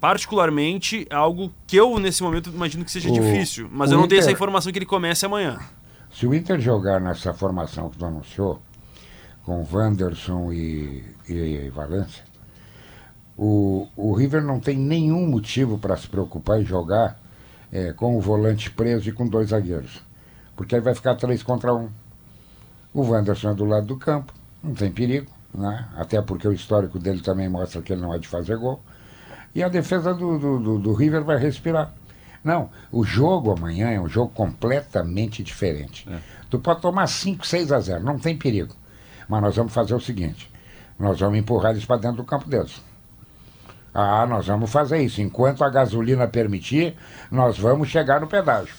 Particularmente, 0.00 1.06
é 1.10 1.14
algo 1.14 1.52
que 1.66 1.76
eu, 1.76 1.98
nesse 1.98 2.22
momento, 2.22 2.48
imagino 2.48 2.84
que 2.84 2.90
seja 2.90 3.10
O- 3.10 3.12
difícil. 3.12 3.68
Mas 3.70 3.90
eu 3.92 3.98
não 3.98 4.08
tenho 4.08 4.20
essa 4.20 4.28
Inter- 4.30 4.36
informação 4.38 4.72
que 4.72 4.78
ele 4.78 4.86
comece 4.86 5.26
amanhã. 5.26 5.58
Se 6.10 6.26
o 6.26 6.34
Inter 6.34 6.58
jogar 6.58 6.98
nessa 7.00 7.34
formação 7.34 7.90
que 7.90 7.98
tu 7.98 8.04
anunciou, 8.06 8.62
com 9.44 9.66
Wanderson 9.70 10.50
e, 10.52 11.04
e 11.28 11.68
Valência, 11.74 12.24
o, 13.36 13.86
o 13.96 14.12
River 14.14 14.42
não 14.42 14.58
tem 14.58 14.76
nenhum 14.78 15.26
motivo 15.26 15.78
para 15.78 15.96
se 15.96 16.08
preocupar 16.08 16.60
em 16.60 16.64
jogar 16.64 17.18
eh, 17.72 17.92
com 17.92 18.16
o 18.16 18.20
volante 18.20 18.70
preso 18.70 19.08
e 19.08 19.12
com 19.12 19.26
dois 19.28 19.50
zagueiros. 19.50 20.00
Porque 20.60 20.74
aí 20.74 20.80
vai 20.82 20.94
ficar 20.94 21.14
três 21.14 21.42
contra 21.42 21.74
um. 21.74 21.88
O 22.92 23.00
Wanderson 23.00 23.52
é 23.52 23.54
do 23.54 23.64
lado 23.64 23.86
do 23.86 23.96
campo, 23.96 24.30
não 24.62 24.74
tem 24.74 24.92
perigo, 24.92 25.30
né? 25.54 25.88
até 25.96 26.20
porque 26.20 26.46
o 26.46 26.52
histórico 26.52 26.98
dele 26.98 27.22
também 27.22 27.48
mostra 27.48 27.80
que 27.80 27.94
ele 27.94 28.02
não 28.02 28.12
é 28.12 28.18
de 28.18 28.28
fazer 28.28 28.58
gol. 28.58 28.78
E 29.54 29.62
a 29.62 29.70
defesa 29.70 30.12
do, 30.12 30.38
do, 30.38 30.58
do- 30.58 30.78
do 30.78 30.92
River 30.92 31.24
vai 31.24 31.38
respirar. 31.38 31.94
Não, 32.44 32.68
o 32.92 33.02
jogo 33.04 33.50
amanhã 33.56 33.88
é 33.88 33.98
um 33.98 34.06
jogo 34.06 34.32
completamente 34.34 35.42
diferente. 35.42 36.06
Tu 36.50 36.58
pode 36.58 36.82
tomar 36.82 37.06
5, 37.06 37.46
6 37.46 37.72
a 37.72 37.80
0, 37.80 38.04
não 38.04 38.18
tem 38.18 38.36
perigo. 38.36 38.74
Mas 39.26 39.40
nós 39.40 39.56
vamos 39.56 39.72
fazer 39.72 39.94
o 39.94 40.00
seguinte: 40.00 40.50
nós 40.98 41.18
vamos 41.20 41.38
empurrar 41.38 41.70
eles 41.72 41.86
para 41.86 41.96
dentro 42.02 42.18
do 42.18 42.24
campo 42.24 42.46
deles. 42.50 42.82
Ah, 43.94 44.26
nós 44.26 44.46
vamos 44.46 44.70
fazer 44.70 44.98
isso. 45.00 45.22
Enquanto 45.22 45.64
a 45.64 45.70
gasolina 45.70 46.28
permitir, 46.28 46.94
nós 47.30 47.58
vamos 47.58 47.88
chegar 47.88 48.20
no 48.20 48.26
pedágio. 48.26 48.74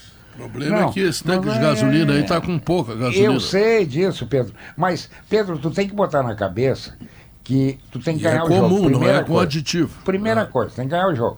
O 0.45 0.49
problema 0.49 0.80
Não, 0.81 0.89
é 0.89 0.91
que 0.91 0.99
esse 1.01 1.23
tanque 1.23 1.49
de 1.49 1.55
é- 1.57 1.61
gasolina 1.61 2.13
aí 2.13 2.26
tá 2.26 2.41
com 2.41 2.57
pouca 2.59 2.95
gasolina. 2.95 3.26
Eu 3.34 3.39
sei 3.39 3.85
disso, 3.85 4.26
Pedro. 4.27 4.53
Mas, 4.76 5.09
Pedro, 5.30 5.57
tu 5.57 5.69
tem 5.72 5.88
que 5.88 5.93
botar 5.93 6.23
na 6.23 6.35
cabeça 6.35 6.97
que 7.43 7.80
tu 7.91 7.99
tem 7.99 8.18
que 8.18 8.23
E 8.23 8.27
é 8.27 8.31
ganhar 8.31 8.43
o 8.45 8.47
jogo. 8.49 8.61
comum, 8.61 8.81
não 8.84 8.89
Primeira 8.91 9.18
é 9.18 9.22
com 9.22 9.27
coisa. 9.34 9.43
aditivo. 9.43 10.01
Primeira 10.03 10.41
É. 10.41 10.45
coisa, 10.45 10.76
tem 10.76 10.85
que 10.85 10.91
ganhar 10.91 11.07
o 11.07 11.15
jogo. 11.15 11.38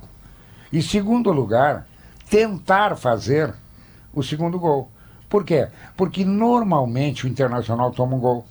E 0.72 0.82
segundo 0.82 1.32
lugar, 1.32 1.86
tentar 2.30 2.96
fazer 2.96 3.54
o 4.14 4.24
segundo 4.24 4.58
gol. 4.60 4.90
Por 5.30 5.44
quê? 5.44 5.68
Porque 5.98 6.24
normalmente 6.24 7.26
o 7.26 7.30
Internacional 7.30 7.92
toma 7.92 8.16
um 8.16 8.20
gol. 8.20 8.46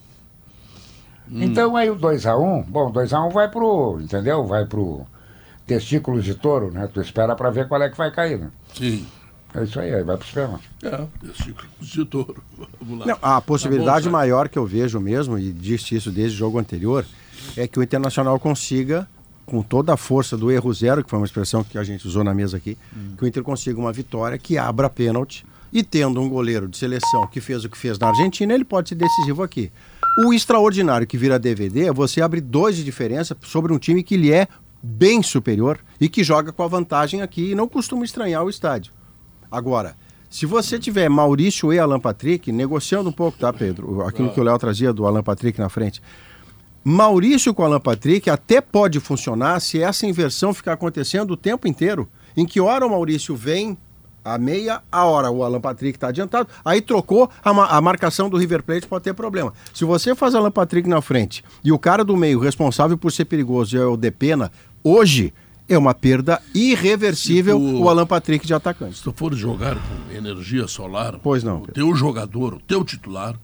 Hum. 1.30 1.42
Então 1.42 1.76
aí 1.76 1.88
o 1.90 1.96
2x1, 1.96 2.64
bom, 2.66 2.90
2x1 2.90 3.30
vai 3.32 3.48
pro, 3.48 3.98
entendeu? 4.00 4.44
Vai 4.46 4.66
pro 4.66 5.06
testículos 5.66 6.24
de 6.24 6.34
touro, 6.34 6.70
né? 6.72 6.88
Tu 6.92 7.00
espera 7.00 7.34
pra 7.36 7.50
ver 7.50 7.68
qual 7.68 7.80
é 7.82 7.88
que 7.88 7.96
vai 7.96 8.10
cair, 8.10 8.38
né? 8.38 8.50
Sim. 8.74 9.06
É 9.54 9.64
isso 9.64 9.78
aí, 9.78 9.94
aí 9.94 10.02
vai 10.02 10.16
pros 10.16 10.30
pênaltis. 10.30 10.66
É, 10.82 11.06
esse 11.30 11.54
de 11.80 12.04
touro. 12.04 12.42
Vamos 12.80 13.00
lá. 13.00 13.06
Não, 13.06 13.18
a 13.20 13.40
possibilidade 13.40 14.04
Tá 14.04 14.10
bom, 14.10 14.16
maior 14.16 14.48
que 14.48 14.58
eu 14.58 14.64
vejo 14.64 14.98
mesmo, 14.98 15.38
e 15.38 15.52
disse 15.52 15.94
isso 15.94 16.10
desde 16.10 16.36
o 16.36 16.38
jogo 16.38 16.58
anterior, 16.58 17.04
é 17.56 17.66
que 17.66 17.78
o 17.78 17.82
Internacional 17.82 18.38
consiga, 18.38 19.06
com 19.44 19.62
toda 19.62 19.92
a 19.92 19.96
força 19.96 20.36
do 20.36 20.50
erro 20.50 20.72
zero, 20.72 21.04
que 21.04 21.10
foi 21.10 21.18
uma 21.18 21.26
expressão 21.26 21.62
que 21.62 21.76
a 21.76 21.84
gente 21.84 22.06
usou 22.06 22.24
na 22.24 22.32
mesa 22.32 22.56
aqui, 22.56 22.78
que 23.18 23.24
o 23.24 23.26
Inter 23.26 23.42
consiga 23.42 23.78
uma 23.78 23.92
vitória 23.92 24.38
que 24.38 24.56
abra 24.56 24.88
pênalti. 24.88 25.44
E 25.72 25.82
tendo 25.82 26.20
um 26.20 26.28
goleiro 26.28 26.68
de 26.68 26.76
seleção 26.76 27.26
que 27.26 27.40
fez 27.40 27.64
o 27.64 27.68
que 27.68 27.78
fez 27.78 27.98
na 27.98 28.08
Argentina, 28.08 28.52
ele 28.52 28.64
pode 28.64 28.90
ser 28.90 28.94
decisivo 28.94 29.42
aqui. 29.42 29.72
O 30.26 30.34
extraordinário 30.34 31.06
que 31.06 31.16
vira 31.16 31.38
DVD 31.38 31.86
é 31.86 31.92
você 31.92 32.20
abre 32.20 32.42
dois 32.42 32.76
de 32.76 32.84
diferença 32.84 33.34
sobre 33.40 33.72
um 33.72 33.78
time 33.78 34.02
que 34.02 34.18
lhe 34.18 34.30
é 34.30 34.46
bem 34.82 35.22
superior 35.22 35.78
e 35.98 36.10
que 36.10 36.22
joga 36.22 36.52
com 36.52 36.62
a 36.62 36.68
vantagem 36.68 37.22
aqui 37.22 37.52
e 37.52 37.54
não 37.54 37.66
costuma 37.66 38.04
estranhar 38.04 38.44
o 38.44 38.50
estádio. 38.50 38.92
Agora, 39.52 39.94
se 40.30 40.46
você 40.46 40.78
tiver 40.78 41.10
Maurício 41.10 41.70
e 41.72 41.78
Alan 41.78 42.00
Patrick, 42.00 42.50
negociando 42.50 43.10
um 43.10 43.12
pouco, 43.12 43.36
tá, 43.38 43.52
Pedro? 43.52 44.00
Aquilo 44.02 44.30
que 44.32 44.40
o 44.40 44.42
Léo 44.42 44.58
trazia 44.58 44.92
do 44.92 45.06
Alan 45.06 45.22
Patrick 45.22 45.60
na 45.60 45.68
frente. 45.68 46.00
Maurício 46.84 47.54
com 47.54 47.62
Alan 47.64 47.78
Patrick 47.80 48.28
até 48.28 48.60
pode 48.60 48.98
funcionar 48.98 49.60
se 49.60 49.80
essa 49.80 50.06
inversão 50.06 50.52
ficar 50.52 50.72
acontecendo 50.72 51.32
o 51.32 51.36
tempo 51.36 51.68
inteiro. 51.68 52.08
Em 52.36 52.44
que 52.46 52.60
hora 52.60 52.86
o 52.86 52.90
Maurício 52.90 53.36
vem 53.36 53.76
a 54.24 54.38
meia, 54.38 54.80
a 54.90 55.04
hora 55.04 55.30
o 55.30 55.44
Alan 55.44 55.60
Patrick 55.60 55.96
está 55.96 56.08
adiantado, 56.08 56.48
aí 56.64 56.80
trocou, 56.80 57.28
a, 57.44 57.52
ma- 57.52 57.66
a 57.66 57.80
marcação 57.80 58.30
do 58.30 58.36
River 58.36 58.62
Plate 58.62 58.86
pode 58.86 59.04
ter 59.04 59.12
problema. 59.14 59.52
Se 59.74 59.84
você 59.84 60.14
faz 60.14 60.34
Alan 60.34 60.50
Patrick 60.50 60.88
na 60.88 61.02
frente 61.02 61.44
e 61.62 61.70
o 61.72 61.78
cara 61.78 62.04
do 62.04 62.16
meio 62.16 62.38
responsável 62.38 62.96
por 62.96 63.10
ser 63.12 63.24
perigoso 63.26 63.76
é 63.76 63.84
o 63.84 63.96
Depena, 63.96 64.50
hoje 64.82 65.34
é 65.68 65.76
uma 65.78 65.94
perda 65.94 66.40
irreversível 66.54 67.58
tu- 67.58 67.82
o 67.82 67.88
Alan 67.88 68.06
Patrick 68.06 68.46
de 68.46 68.54
atacante. 68.54 68.98
Se 68.98 69.02
tu 69.02 69.12
for 69.16 69.34
jogar 69.34 69.76
com 69.76 70.14
energia 70.16 70.66
solar, 70.68 71.18
Pois 71.22 71.42
não, 71.42 71.56
o 71.56 71.60
Pedro. 71.60 71.74
teu 71.74 71.94
jogador, 71.94 72.54
o 72.54 72.60
teu 72.60 72.84
titular, 72.84 73.38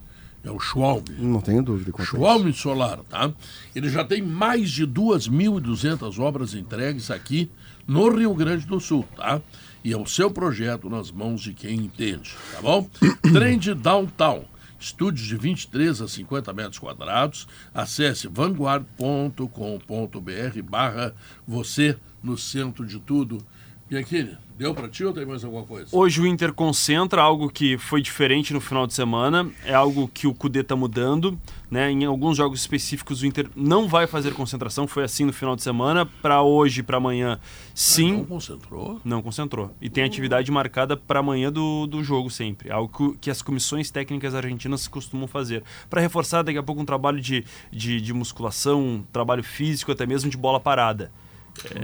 é 0.45 0.51
o 0.51 0.59
Schwalm. 0.61 1.03
Não 1.19 1.41
tenho 1.41 1.63
dúvida. 1.63 1.93
Schwalm 2.03 2.51
Solar, 2.53 3.01
tá? 3.09 3.31
Ele 3.75 3.89
já 3.89 4.05
tem 4.05 4.23
mais 4.23 4.71
de 4.71 4.87
2.200 4.87 6.19
obras 6.19 6.55
entregues 6.55 7.11
aqui 7.11 7.51
no 7.87 8.09
Rio 8.15 8.35
Grande 8.35 8.67
do 8.67 8.79
Sul, 8.81 9.05
tá? 9.17 9.41
E 9.85 9.93
é 9.93 9.97
o 9.97 10.07
seu 10.07 10.31
projeto 10.31 10.89
nas 10.91 11.11
mãos 11.11 11.41
de 11.41 11.53
quem 11.55 11.77
entende, 11.77 12.35
tá 12.53 12.61
bom? 12.61 12.89
Trend 13.33 13.75
Downtown. 13.75 14.45
Estúdios 14.79 15.27
de 15.27 15.37
23 15.37 16.01
a 16.01 16.09
50 16.09 16.53
metros 16.53 16.79
quadrados. 16.79 17.49
Acesse 17.75 18.29
vanguard.com.br 18.29 20.63
barra 20.65 21.15
você 21.47 21.99
no 22.23 22.39
centro 22.39 22.87
de 22.87 23.01
tudo. 23.01 23.45
Bianchini, 23.89 24.39
deu 24.59 24.75
pra 24.75 24.89
ti 24.89 25.05
ou 25.05 25.13
tem 25.13 25.25
mais 25.25 25.45
alguma 25.45 25.63
coisa? 25.63 25.89
Hoje 25.93 26.21
o 26.21 26.27
Inter 26.27 26.53
concentra 26.53 27.23
algo 27.23 27.49
que 27.49 27.79
foi 27.79 28.03
diferente 28.03 28.53
no 28.53 28.61
final 28.61 28.89
de 28.89 28.93
semana, 28.93 29.49
é 29.65 29.73
algo 29.73 30.11
que 30.13 30.27
o 30.27 30.35
Cudê 30.35 30.61
está 30.61 30.75
mudando. 30.75 31.39
Né? 31.71 31.91
Em 31.91 32.05
alguns 32.07 32.37
jogos 32.37 32.61
específicos 32.61 33.23
o 33.23 33.27
Inter 33.27 33.49
não 33.55 33.87
vai 33.87 34.07
fazer 34.07 34.33
concentração, 34.33 34.87
foi 34.87 35.05
assim 35.05 35.25
no 35.25 35.33
final 35.33 35.55
de 35.55 35.63
semana. 35.63 36.05
Para 36.05 36.43
hoje, 36.43 36.83
para 36.83 36.97
amanhã, 36.97 37.39
sim. 37.73 38.13
Não 38.19 38.25
concentrou? 38.25 39.01
Não 39.05 39.23
concentrou. 39.23 39.71
E 39.81 39.89
tem 39.89 40.03
atividade 40.03 40.51
marcada 40.51 40.97
para 40.97 41.21
amanhã 41.21 41.53
do, 41.53 41.87
do 41.87 42.03
jogo 42.03 42.29
sempre. 42.29 42.73
Algo 42.73 43.13
que, 43.13 43.19
que 43.19 43.31
as 43.31 43.43
comissões 43.43 43.91
técnicas 43.91 44.35
argentinas 44.35 44.89
costumam 44.89 45.29
fazer. 45.29 45.63
Para 45.89 46.01
reforçar 46.01 46.43
daqui 46.43 46.59
a 46.59 46.63
pouco 46.63 46.83
um 46.83 46.87
trabalho 46.87 47.21
de, 47.21 47.45
de, 47.71 48.01
de 48.01 48.13
musculação, 48.13 48.81
um 48.81 49.03
trabalho 49.13 49.45
físico, 49.45 49.93
até 49.93 50.05
mesmo 50.05 50.29
de 50.29 50.37
bola 50.37 50.59
parada. 50.59 51.13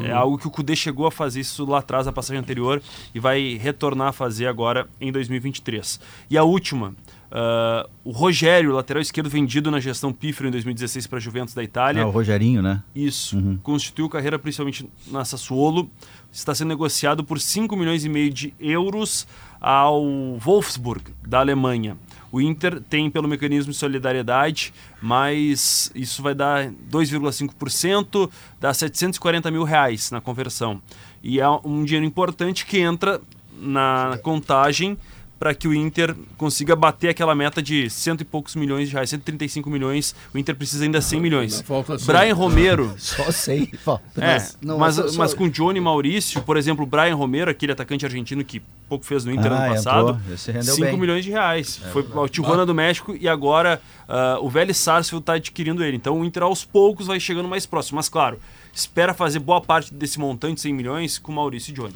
É 0.03 0.13
algo 0.13 0.39
que 0.39 0.47
o 0.47 0.51
Cudê 0.51 0.77
chegou 0.77 1.07
a 1.07 1.11
fazer 1.11 1.41
isso 1.41 1.65
lá 1.65 1.79
atrás, 1.79 2.07
na 2.07 2.13
passagem 2.13 2.41
anterior, 2.41 2.83
e 3.15 3.21
vai 3.21 3.59
retornar 3.61 4.09
a 4.09 4.13
fazer 4.13 4.47
agora 4.47 4.89
em 5.01 5.11
2023. 5.13 6.01
E 6.31 6.39
a 6.39 6.45
última, 6.45 6.95
ah, 7.37 7.89
o 8.05 8.13
Rogério, 8.13 8.73
lateral 8.73 9.03
esquerdo 9.03 9.29
vendido 9.29 9.69
na 9.69 9.81
gestão 9.81 10.13
Pífero 10.13 10.49
em 10.49 10.53
2016 10.53 11.09
para 11.09 11.19
a 11.19 11.21
Juventus 11.21 11.53
da 11.53 11.65
Itália. 11.65 12.05
Ah, 12.05 12.07
o 12.07 12.11
Rogerinho, 12.11 12.63
né? 12.63 12.81
Isso. 12.95 13.59
Constituiu 13.63 14.09
carreira 14.09 14.39
principalmente 14.39 14.89
na 15.11 15.25
Sassuolo. 15.25 15.91
Está 16.33 16.55
sendo 16.55 16.69
negociado 16.69 17.25
por 17.25 17.41
5 17.41 17.77
milhões 17.77 18.05
e 18.05 18.09
meio 18.09 18.31
de 18.33 18.55
euros 18.61 19.27
ao 19.61 20.05
Wolfsburg, 20.39 21.13
da 21.27 21.41
Alemanha. 21.41 21.97
O 22.35 22.40
Inter 22.40 22.81
tem 22.81 23.09
pelo 23.09 23.28
mecanismo 23.28 23.70
de 23.70 23.78
solidariedade, 23.78 24.74
mas 25.01 25.89
isso 25.94 26.20
vai 26.20 26.35
dar 26.35 26.66
2,5%, 26.90 28.28
dá 28.59 28.74
740 28.74 29.52
mil 29.52 29.62
reais 29.62 30.11
na 30.11 30.20
conversão. 30.20 30.82
E 31.23 31.39
é 31.39 31.48
um 31.65 31.85
dinheiro 31.85 32.05
importante 32.05 32.66
que 32.66 32.81
entra 32.81 33.20
na 33.56 34.19
contagem 34.24 34.98
para 35.39 35.52
que 35.55 35.66
o 35.69 35.74
Inter 35.74 36.15
consiga 36.39 36.74
bater 36.77 37.09
aquela 37.11 37.35
meta 37.35 37.61
de 37.61 37.90
cento 37.90 38.20
e 38.23 38.24
poucos 38.24 38.55
milhões 38.55 38.89
de 38.89 38.94
reais, 38.94 39.11
135 39.11 39.69
milhões. 39.69 40.15
O 40.32 40.39
Inter 40.39 40.55
precisa 40.55 40.85
ainda 40.85 41.01
100 41.01 41.20
milhões. 41.20 41.61
falta 41.62 41.98
cem. 41.98 42.06
Brian 42.06 42.35
Romero, 42.35 42.94
Só 42.98 43.31
sei. 43.32 43.66
Falta. 43.82 44.05
é, 44.16 44.35
Mas- 44.35 44.59
não, 44.62 44.78
mas, 44.78 44.97
mas 44.98 45.12
só- 45.12 45.19
mas 45.19 45.31
só- 45.32 45.36
com 45.36 45.48
Johnny 45.48 45.81
Maurício, 45.81 46.40
por 46.43 46.56
exemplo, 46.56 46.85
o 46.85 46.86
Brian 46.86 47.15
Romero, 47.16 47.51
aquele 47.51 47.73
atacante 47.73 48.06
argentino 48.06 48.44
que 48.44 48.62
pouco 48.89 49.05
fez 49.05 49.24
no 49.24 49.32
Inter 49.32 49.52
Ah, 49.52 49.65
ano 49.65 49.74
passado, 49.74 50.11
entrou. 50.11 50.35
Esse 50.35 50.52
rendeu 50.52 50.74
5 50.77 50.86
bem. 50.86 50.97
milhões 51.01 51.24
de 51.24 51.31
reais. 51.31 51.78
Foi 51.93 52.06
ao 52.15 52.28
Tijuana 52.28 52.65
do 52.65 52.74
México 52.74 53.15
e 53.19 53.28
agora 53.28 53.82
ah, 54.09 54.39
o 54.40 54.48
Vélez 54.48 54.77
Sarsfield 54.78 55.23
está 55.23 55.35
adquirindo 55.35 55.82
ele. 55.85 55.97
Então 55.97 56.20
o 56.20 56.24
Inter 56.24 56.43
aos 56.44 56.65
poucos 56.65 57.06
vai 57.09 57.19
chegando 57.20 57.48
mais 57.48 57.66
próximo. 57.66 57.97
Mas 57.97 58.09
claro, 58.09 58.39
espera 58.73 59.12
fazer 59.12 59.40
boa 59.40 59.61
parte 59.61 59.93
desse 59.93 60.19
montante, 60.19 60.61
100 60.61 60.73
milhões, 60.73 61.19
com 61.19 61.32
Maurício 61.32 61.70
e 61.73 61.74
Johnny. 61.74 61.94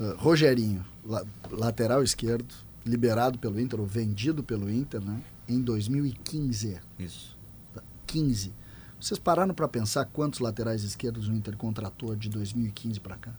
Uh, 0.00 0.14
Rogerinho, 0.18 0.84
la- 1.06 1.22
lateral 1.50 2.02
esquerdo, 2.02 2.52
liberado 2.84 3.38
pelo 3.38 3.60
Inter, 3.60 3.80
ou 3.80 3.86
vendido 3.86 4.42
pelo 4.42 4.70
Inter, 4.70 5.00
né? 5.00 5.20
Em 5.48 5.60
2015. 5.60 6.80
Isso. 6.98 7.36
15. 8.06 8.52
Vocês 9.00 9.18
pararam 9.18 9.54
para 9.54 9.66
pensar 9.66 10.04
quantos 10.06 10.40
laterais 10.40 10.84
esquerdos 10.84 11.28
o 11.28 11.32
Inter 11.32 11.56
contratou 11.56 12.14
de 12.14 12.28
2015 12.28 13.00
para 13.00 13.16
cá? 13.16 13.32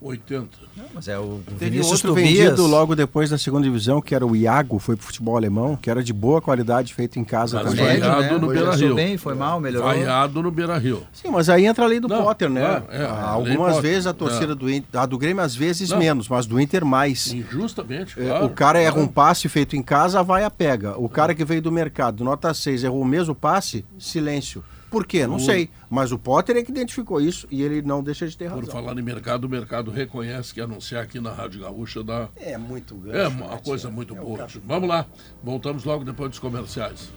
80. 0.00 0.48
Mas 0.94 1.08
é 1.08 1.18
o 1.18 1.40
Teve 1.58 1.70
Vinícius 1.72 1.92
outro 2.04 2.08
Tobias. 2.14 2.28
vendido 2.50 2.66
logo 2.66 2.96
depois 2.96 3.28
da 3.30 3.36
segunda 3.36 3.64
divisão, 3.64 4.00
que 4.00 4.14
era 4.14 4.26
o 4.26 4.34
Iago, 4.34 4.78
foi 4.78 4.96
pro 4.96 5.04
futebol 5.04 5.36
alemão, 5.36 5.76
que 5.76 5.90
era 5.90 6.02
de 6.02 6.12
boa 6.12 6.40
qualidade, 6.40 6.94
feito 6.94 7.18
em 7.18 7.24
casa 7.24 7.62
Mas 7.62 7.74
também. 7.74 8.00
Vaiado 8.00 8.22
né? 8.22 8.30
no 8.32 8.40
Começou 8.40 8.54
Beira-Rio. 8.66 8.94
bem, 8.94 9.16
foi 9.18 9.34
mal, 9.34 9.60
melhorou. 9.60 9.88
Vaiado 9.88 10.42
no 10.42 10.50
Beira 10.50 10.78
Rio. 10.78 11.02
Sim, 11.12 11.28
mas 11.30 11.48
aí 11.50 11.66
entra 11.66 11.84
a 11.84 11.88
lei 11.88 12.00
do 12.00 12.08
Não, 12.08 12.22
Potter, 12.22 12.48
né? 12.48 12.82
é, 12.90 13.02
é, 13.02 13.04
Ah, 13.04 13.30
Algumas 13.30 13.74
Potter. 13.76 13.82
vezes 13.90 14.06
a 14.06 14.14
torcida 14.14 14.52
É. 14.52 14.56
do 14.56 14.70
Inter, 14.70 15.00
a 15.00 15.06
do 15.06 15.18
Grêmio 15.18 15.42
às 15.44 15.54
vezes 15.54 15.90
Não. 15.90 15.98
menos, 15.98 16.28
mas 16.28 16.46
do 16.46 16.58
Inter 16.60 16.84
mais. 16.84 17.32
Injustamente, 17.32 18.18
É, 18.20 18.26
claro. 18.26 18.46
o 18.46 18.50
cara 18.50 18.80
erra 18.80 18.98
um 18.98 19.06
passe 19.06 19.48
feito 19.48 19.76
em 19.76 19.82
casa, 19.82 20.22
vai 20.22 20.44
a 20.44 20.50
pega. 20.50 20.98
O 20.98 21.08
cara 21.08 21.34
que 21.34 21.44
veio 21.44 21.60
do 21.60 21.70
mercado, 21.70 22.24
nota 22.24 22.52
6, 22.54 22.84
errou 22.84 23.02
o 23.02 23.04
mesmo 23.04 23.34
passe, 23.34 23.84
silêncio. 23.98 24.64
Por 24.90 25.06
quê? 25.06 25.26
Não 25.26 25.36
Por- 25.36 25.44
sei. 25.44 25.70
Mas 25.88 26.10
o 26.12 26.18
Potter 26.18 26.56
é 26.56 26.62
que 26.62 26.70
identificou 26.70 27.20
isso 27.20 27.46
e 27.50 27.62
ele 27.62 27.80
não 27.80 28.02
deixa 28.02 28.26
de 28.26 28.36
ter 28.36 28.50
Por 28.50 28.58
razão. 28.64 28.72
falar 28.72 28.98
em 28.98 29.02
mercado, 29.02 29.44
o 29.44 29.48
mercado 29.48 29.90
reconhece 29.90 30.52
que 30.52 30.60
anunciar 30.60 31.04
aqui 31.04 31.20
na 31.20 31.30
Rádio 31.32 31.60
Gaúcha 31.60 32.02
dá. 32.02 32.28
É 32.36 32.58
muito 32.58 32.94
grande. 32.96 33.18
É 33.18 33.28
uma 33.28 33.58
coisa 33.58 33.88
muito 33.90 34.14
boa. 34.14 34.46
Vamos 34.66 34.88
lá, 34.88 35.06
voltamos 35.42 35.84
logo 35.84 36.04
depois 36.04 36.30
dos 36.30 36.38
comerciais. 36.38 37.10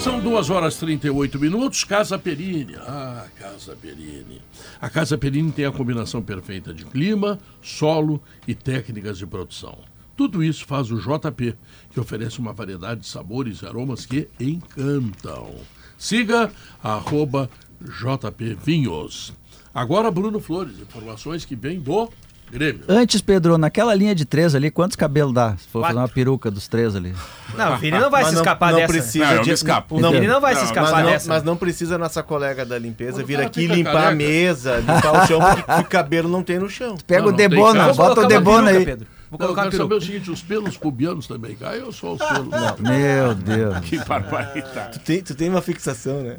São 0.00 0.20
duas 0.20 0.48
horas 0.48 0.76
e 0.76 0.80
38 0.80 1.38
minutos. 1.38 1.84
Casa 1.84 2.18
Perini. 2.18 2.76
Ah, 2.76 3.26
Casa 3.36 3.76
Perini. 3.76 4.40
A 4.80 4.88
Casa 4.88 5.18
Perini 5.18 5.50
tem 5.52 5.64
a 5.64 5.72
combinação 5.72 6.22
perfeita 6.22 6.72
de 6.72 6.84
clima, 6.84 7.38
solo 7.60 8.22
e 8.46 8.54
técnicas 8.54 9.18
de 9.18 9.26
produção. 9.26 9.78
Tudo 10.18 10.42
isso 10.42 10.66
faz 10.66 10.90
o 10.90 10.96
JP, 10.98 11.54
que 11.92 12.00
oferece 12.00 12.40
uma 12.40 12.52
variedade 12.52 13.02
de 13.02 13.06
sabores 13.06 13.62
e 13.62 13.66
aromas 13.66 14.04
que 14.04 14.26
encantam. 14.40 15.54
Siga 15.96 16.50
arroba 16.82 17.48
JP 17.80 18.58
Vinhos. 18.64 19.32
Agora, 19.72 20.10
Bruno 20.10 20.40
Flores, 20.40 20.80
informações 20.80 21.44
que 21.44 21.54
vêm 21.54 21.78
do 21.78 22.10
Grêmio. 22.50 22.82
Antes, 22.88 23.20
Pedro, 23.20 23.56
naquela 23.58 23.94
linha 23.94 24.12
de 24.12 24.24
três 24.24 24.56
ali, 24.56 24.72
quantos 24.72 24.96
cabelos 24.96 25.32
dá? 25.32 25.56
Se 25.56 25.68
for 25.68 25.82
fazer 25.82 25.98
uma 25.98 26.08
peruca 26.08 26.50
dos 26.50 26.66
três 26.66 26.96
ali. 26.96 27.14
Não, 27.56 27.74
o 27.74 27.78
Vini 27.78 27.96
não 28.00 28.10
vai 28.10 28.22
Mas 28.22 28.30
se 28.30 28.34
não- 28.34 28.42
escapar 28.42 28.72
não 28.72 28.78
dessa. 28.80 28.92
precisa 28.92 29.34
Não, 29.36 29.42
de- 29.42 29.50
escapo. 29.52 30.00
Não, 30.00 30.10
Vini 30.10 30.26
não 30.26 30.40
vai 30.40 30.56
se 30.56 30.64
escapar 30.64 31.04
não, 31.04 31.10
dessa. 31.12 31.28
mas 31.28 31.44
não 31.44 31.56
precisa 31.56 31.96
nossa 31.96 32.24
colega 32.24 32.64
da 32.66 32.76
limpeza 32.76 33.12
Quando 33.18 33.22
o 33.24 33.26
vir 33.28 33.40
aqui 33.40 33.66
limpar 33.68 33.92
careca. 33.92 34.08
a 34.10 34.14
mesa, 34.16 34.76
limpar 34.78 35.22
o 35.22 35.26
chão, 35.28 35.38
porque 35.64 35.80
o 35.80 35.84
cabelo 35.84 36.28
não 36.28 36.42
tem 36.42 36.58
no 36.58 36.68
chão. 36.68 36.96
Pega 37.06 37.20
Não, 37.20 37.28
o 37.28 37.30
não 37.30 37.36
tem 37.36 37.48
Debona, 37.48 37.92
bota 37.92 38.22
o 38.22 38.26
Debona 38.26 38.70
aí. 38.70 38.84
Pedro. 38.84 39.06
Vou 39.30 39.38
Não, 39.38 39.46
eu 39.46 39.52
colocar 39.54 39.70
quero 39.70 39.82
saber 39.82 39.94
o 39.94 40.00
seguinte, 40.00 40.30
os 40.30 40.40
pelos 40.42 40.76
pubianos 40.76 41.26
também 41.26 41.54
caem 41.54 41.82
ou 41.82 41.92
só 41.92 42.14
os 42.14 42.18
pelos? 42.26 42.48
Meu 42.80 43.34
Deus. 43.34 43.78
Que 43.84 43.98
barbaridade. 43.98 44.92
Tu 44.92 45.00
tem, 45.00 45.22
tu 45.22 45.34
tem 45.34 45.48
uma 45.50 45.60
fixação, 45.60 46.22
né? 46.22 46.36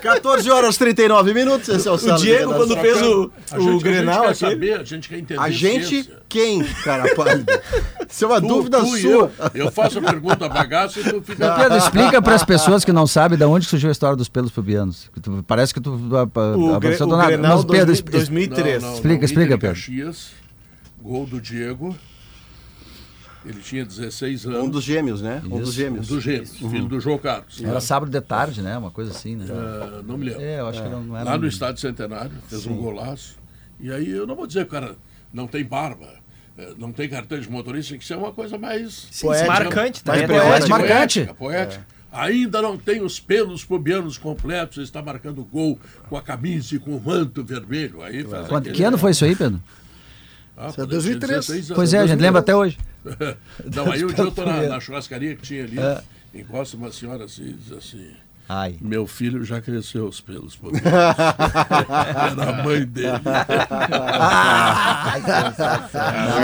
14 0.00 0.50
horas 0.50 0.74
e 0.74 0.78
39 0.78 1.34
minutos, 1.34 1.68
esse 1.68 1.86
é 1.86 1.90
o 1.90 1.94
O 1.94 2.16
Diego, 2.16 2.54
quando 2.54 2.76
fez 2.78 3.00
o, 3.02 3.30
A 3.50 3.58
o 3.58 3.60
gente, 3.72 3.82
Grenal 3.84 4.24
a 4.24 4.32
gente 4.32 4.38
quer 4.40 4.46
aquele... 4.46 4.66
saber, 4.72 4.80
a 4.80 4.84
gente 4.84 5.08
quer 5.08 5.18
entender 5.18 5.40
A 5.40 5.50
gente, 5.50 5.86
ciência. 5.88 6.16
quem, 6.28 6.64
cara 6.84 7.14
pálido? 7.14 7.44
Isso 8.08 8.24
é 8.24 8.28
uma 8.28 8.40
Tu- 8.40 8.46
dúvida 8.48 8.80
tu 8.80 8.86
sua. 8.98 9.10
Eu, 9.10 9.30
eu 9.54 9.70
faço 9.70 9.98
a 9.98 10.02
pergunta 10.02 10.48
bagaço 10.48 10.98
e 11.00 11.04
tu 11.04 11.22
fica... 11.22 11.54
Pedro, 11.54 11.76
explica 11.78 12.20
para 12.20 12.34
as 12.34 12.44
pessoas 12.44 12.84
que 12.84 12.92
não 12.92 13.06
sabem 13.06 13.38
de 13.38 13.44
onde 13.44 13.66
surgiu 13.66 13.88
a 13.88 13.92
história 13.92 14.16
dos 14.16 14.28
pelos 14.28 14.50
pubianos. 14.50 15.08
Que 15.14 15.20
tu- 15.20 15.44
Parece 15.46 15.72
que 15.72 15.80
tu 15.80 15.98
ah, 16.12 16.28
ah, 16.34 16.56
O, 16.56 16.66
Gre 16.66 16.74
apareceu 16.76 17.06
o. 17.06 17.16
Grenal 17.26 17.58
Pedro, 17.64 17.86
2000, 17.86 17.92
expl- 17.92 18.10
2003. 18.10 18.82
Não, 18.82 18.88
não, 18.88 18.94
Explica, 18.96 19.16
não, 19.18 19.24
explica, 19.24 19.58
Pedro. 19.58 19.80
Gol 21.02 21.26
do 21.26 21.40
Diego. 21.40 21.96
Ele 23.44 23.60
tinha 23.60 23.84
16 23.84 24.46
anos. 24.46 24.58
Um 24.64 24.70
dos 24.70 24.84
gêmeos, 24.84 25.20
né? 25.20 25.42
Um 25.44 25.58
dos 25.58 25.70
Isso, 25.70 25.72
gêmeos. 25.78 26.08
Um 26.10 26.14
dos 26.14 26.22
gêmeos, 26.22 26.50
filho 26.56 26.86
do 26.86 27.00
João 27.00 27.18
Carlos. 27.18 27.60
Era 27.62 27.80
sábado 27.80 28.08
de 28.10 28.20
tarde, 28.20 28.62
né? 28.62 28.78
Uma 28.78 28.92
coisa 28.92 29.10
assim, 29.10 29.34
né? 29.34 29.46
Ah, 29.50 30.00
não 30.06 30.16
me 30.16 30.26
lembro. 30.26 30.42
É, 30.42 30.60
eu 30.60 30.68
acho 30.68 30.80
que 30.80 30.88
não, 30.88 31.02
não 31.02 31.16
era. 31.16 31.30
Lá 31.30 31.36
no 31.38 31.44
um- 31.44 31.48
Estádio 31.48 31.80
Centenário, 31.80 32.30
fez 32.48 32.64
um 32.66 32.76
golaço. 32.76 33.36
E 33.80 33.90
aí 33.92 34.08
eu 34.10 34.28
não 34.28 34.36
vou 34.36 34.46
dizer 34.46 34.60
que 34.64 34.68
o 34.76 34.80
cara 34.80 34.94
não 35.32 35.48
tem 35.48 35.64
barba, 35.64 36.06
eh, 36.56 36.72
não 36.78 36.92
tem 36.92 37.08
carteira 37.08 37.42
de 37.42 37.50
motorista, 37.50 37.98
que 37.98 38.04
isso 38.04 38.14
é 38.14 38.16
uma 38.16 38.30
coisa 38.30 38.56
mais. 38.56 39.08
Poética. 39.20 39.48
Marcante 39.52 40.02
Mais 40.06 40.20
também. 40.20 40.36
né? 40.36 40.42
poética. 40.44 40.68
marcante. 40.68 41.14
Poética, 41.20 41.34
poética. 41.34 41.86
Ainda 42.12 42.62
não 42.62 42.76
tem 42.78 43.02
os 43.02 43.18
pelos 43.18 43.64
pubianos 43.64 44.18
completos, 44.18 44.84
está 44.84 45.02
marcando 45.02 45.42
gol 45.44 45.80
com 46.08 46.16
a 46.16 46.22
camisa 46.22 46.76
e 46.76 46.78
com 46.78 46.94
o 46.94 47.00
manto 47.02 47.42
vermelho. 47.42 48.02
Aí 48.02 48.22
faz 48.22 48.46
Quando- 48.46 48.60
aquele- 48.64 48.76
que 48.76 48.84
ano 48.84 48.98
foi 48.98 49.10
isso 49.10 49.24
aí, 49.24 49.34
Pedro? 49.34 49.60
Ah, 50.62 50.68
Isso 50.68 50.80
é 50.80 50.84
quando 50.84 50.92
eu 50.94 51.00
tinha 51.00 51.18
2003. 51.18 51.46
16 51.46 51.64
anos. 51.70 51.76
Pois 51.76 51.94
é, 51.94 51.98
a 51.98 52.06
gente 52.06 52.20
lembra 52.20 52.40
até 52.40 52.54
hoje. 52.54 52.78
Não, 53.74 53.90
aí 53.90 54.04
um 54.04 54.08
dia 54.08 54.24
eu 54.24 54.30
tô 54.30 54.44
na, 54.44 54.62
na 54.62 54.80
churrascaria 54.80 55.34
que 55.34 55.42
tinha 55.42 55.64
ali, 55.64 55.76
encosta 56.34 56.76
uma 56.76 56.92
senhora 56.92 57.24
assim 57.24 57.44
e 57.48 57.52
diz 57.54 57.72
assim. 57.72 58.12
Ai. 58.54 58.74
Meu 58.82 59.06
filho 59.06 59.42
já 59.44 59.60
cresceu 59.62 60.06
os 60.06 60.20
pelos 60.20 60.54
pubianos. 60.56 60.82
Era 60.92 62.50
a 62.50 62.62
mãe 62.62 62.84
dele. 62.84 63.12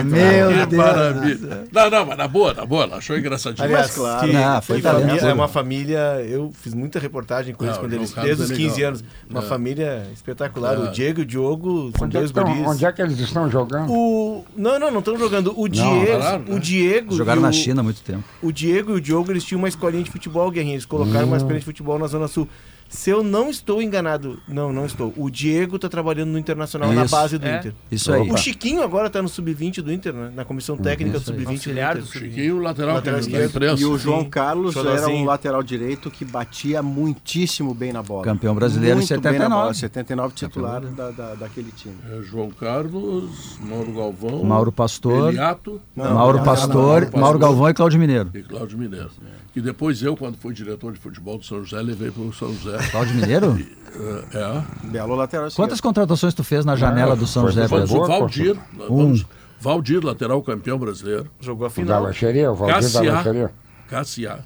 Meu 0.05 0.67
Que 0.69 0.75
maravilha. 0.77 1.65
Não, 1.71 1.91
não, 1.91 2.07
mas 2.07 2.17
na 2.19 2.27
boa, 2.29 2.55
na 2.55 2.65
boa, 2.65 2.85
ela 2.85 2.97
achou 2.97 3.17
engraçadinho. 3.19 3.65
Aliás, 3.65 3.91
claro. 3.95 4.27
que, 4.27 4.33
Não, 4.33 4.63
foi 4.63 4.81
família, 4.81 5.23
né? 5.23 5.31
é 5.31 5.35
uma 5.35 5.49
família. 5.49 5.99
Eu 6.27 6.51
fiz 6.55 6.73
muita 6.75 6.99
reportagem 6.99 7.55
com 7.55 7.65
eles 7.65 7.77
Não, 7.77 7.83
quando 7.85 7.93
eles, 7.93 8.13
desde 8.13 8.43
os 8.45 8.51
legal. 8.51 8.69
15 8.69 8.83
anos. 8.83 9.05
Uma 9.29 9.41
É. 9.41 9.43
família 9.43 10.07
espetacular. 10.15 10.75
É. 10.77 10.79
O 10.79 10.91
Diego 10.91 11.21
e 11.21 11.23
o 11.23 11.27
Diogo 11.27 11.93
são 11.97 12.07
Onde 12.07 12.17
é, 12.17 12.21
dois 12.21 12.33
que 12.33 12.39
estão, 12.39 12.55
guris. 12.55 12.69
onde 12.69 12.85
é 12.87 12.93
que 12.93 13.03
eles 13.03 13.19
estão 13.19 13.51
jogando? 13.51 13.93
O... 13.93 14.45
Não, 14.57 14.79
não, 14.79 14.91
não 14.91 15.01
estão 15.01 15.19
jogando. 15.19 15.53
O 15.61 15.69
Diego, 15.69 16.07
claro, 16.19 16.39
né? 16.45 16.55
o 16.57 16.59
Diego 16.59 17.15
Jogaram 17.15 17.41
e 17.41 17.43
na 17.43 17.51
o- 17.51 17.53
China 17.53 17.81
há 17.81 17.85
muito 17.85 18.01
tempo. 18.01 18.25
O 18.43 18.51
Diego 18.53 18.93
e 18.93 18.95
o 18.95 19.01
Diogo, 19.01 19.31
eles 19.31 19.45
tinham 19.45 19.59
uma 19.59 19.69
escolinha 19.69 20.03
de 20.03 20.11
futebol, 20.11 20.51
Guerrinha. 20.51 20.75
Eles 20.75 20.87
colocaram 20.87 21.27
uma 21.27 21.37
escolinha 21.37 21.61
de 21.61 21.65
futebol 21.67 21.98
na 21.99 22.07
Zona 22.07 22.29
Sul. 22.29 22.47
Se 22.89 23.11
eu 23.11 23.23
não 23.23 23.51
estou 23.51 23.83
enganado, 23.83 24.41
não, 24.49 24.73
não 24.73 24.87
estou. 24.87 25.13
O 25.17 25.29
Diego 25.31 25.79
tá 25.79 25.89
trabalhando 25.89 26.31
no 26.31 26.39
Internacional 26.39 26.91
na 26.93 27.05
Isso. 27.05 27.15
base 27.15 27.37
do 27.39 27.47
É. 27.47 27.59
Inter. 27.59 27.75
Isso 27.91 28.13
aí. 28.13 28.31
O 28.31 28.37
Chiquinho 28.37 28.83
agora 28.83 29.11
tá 29.11 29.21
no 29.21 29.29
Sub-20 29.29 29.83
do 29.83 29.93
Inter, 29.93 30.13
né? 30.15 30.33
Na 30.35 30.45
comissão 30.45 30.77
técnica 30.77 31.19
do 31.19 31.23
isso 31.23 31.31
aí. 31.33 31.37
Sub-20 31.39 31.45
do 31.47 31.51
Auxiliar 31.53 31.95
do 31.97 32.01
Inter. 32.01 32.23
Chiquinho, 32.23 32.59
lateral, 32.61 32.95
Lateral 32.97 33.21
esquerdo. 33.21 33.51
imprensa. 33.51 33.83
E 33.83 33.85
o 33.85 33.99
João 33.99 34.23
Sim. 34.23 34.31
Carlos 34.31 34.75
era 34.77 35.09
um 35.09 35.25
lateral 35.25 35.63
direito 35.63 36.11
que 36.11 36.25
batia 36.25 36.83
muitíssimo 36.83 37.75
bem 37.75 37.93
na 37.93 38.03
bola. 38.03 38.25
Campeão 38.25 38.55
brasileiro 38.55 38.97
em 39.01 39.07
Muito 39.07 39.09
bem 39.21 39.33
na 39.33 39.39
79. 39.39 39.55
bola, 39.63 39.75
79 39.75 40.35
titular 40.35 40.81
da, 40.81 41.11
da, 41.11 41.35
daquele 41.35 41.71
time. 41.73 41.95
É 42.11 42.23
João 42.23 42.51
Carlos, 42.51 43.59
Mauro 43.61 43.93
Galvão. 43.93 44.45
Mauro 44.45 44.73
Pastor, 44.73 45.29
Eliato 45.29 45.81
Não, 45.95 46.15
Mauro 46.15 46.43
Pastor, 46.43 46.73
não, 46.75 46.81
Mauro, 46.83 47.11
Pastor. 47.11 47.39
Galvão 47.39 47.69
e 47.69 47.75
Cláudio 47.75 48.01
Mineiro. 48.01 48.31
e 48.35 48.43
Cláudio 48.43 48.79
Mineiro. 48.79 49.11
Que 49.53 49.61
depois 49.61 50.03
eu, 50.03 50.17
quando 50.17 50.37
fui 50.37 50.55
diretor 50.55 50.93
de 50.93 50.99
futebol 51.01 51.37
do 51.39 51.45
São 51.45 51.65
José, 51.65 51.83
levei 51.83 52.11
para 52.11 52.23
o 52.23 52.33
São 52.33 52.53
José. 52.55 52.78
Cláudio 52.91 53.15
Mineiro? 53.15 53.59
É, 54.33 54.39
é. 54.39 54.89
Belo 54.89 55.15
lateral 55.15 55.49
Quantas 55.55 55.81
contratações 55.81 56.35
tu 56.35 56.45
fez 56.45 56.65
na 56.65 56.77
janela 56.77 57.17
do 57.17 57.27
São 57.27 57.47
José, 57.47 57.67
Vamos 57.67 57.91
o 57.91 58.05
Valdir. 58.05 58.57
Um. 58.89 58.97
Vamos, 58.97 59.27
Valdir, 59.61 60.05
lateral 60.05 60.43
campeão 60.43 60.79
brasileiro. 60.79 61.29
Jogou 61.41 61.67
a 61.67 61.71
final. 61.71 62.03
Lacheria, 62.03 62.51
o 62.51 62.55
Valdir 62.55 62.93
da. 62.93 63.03
Lacheria. 63.03 63.51
Cassiá. 63.89 64.39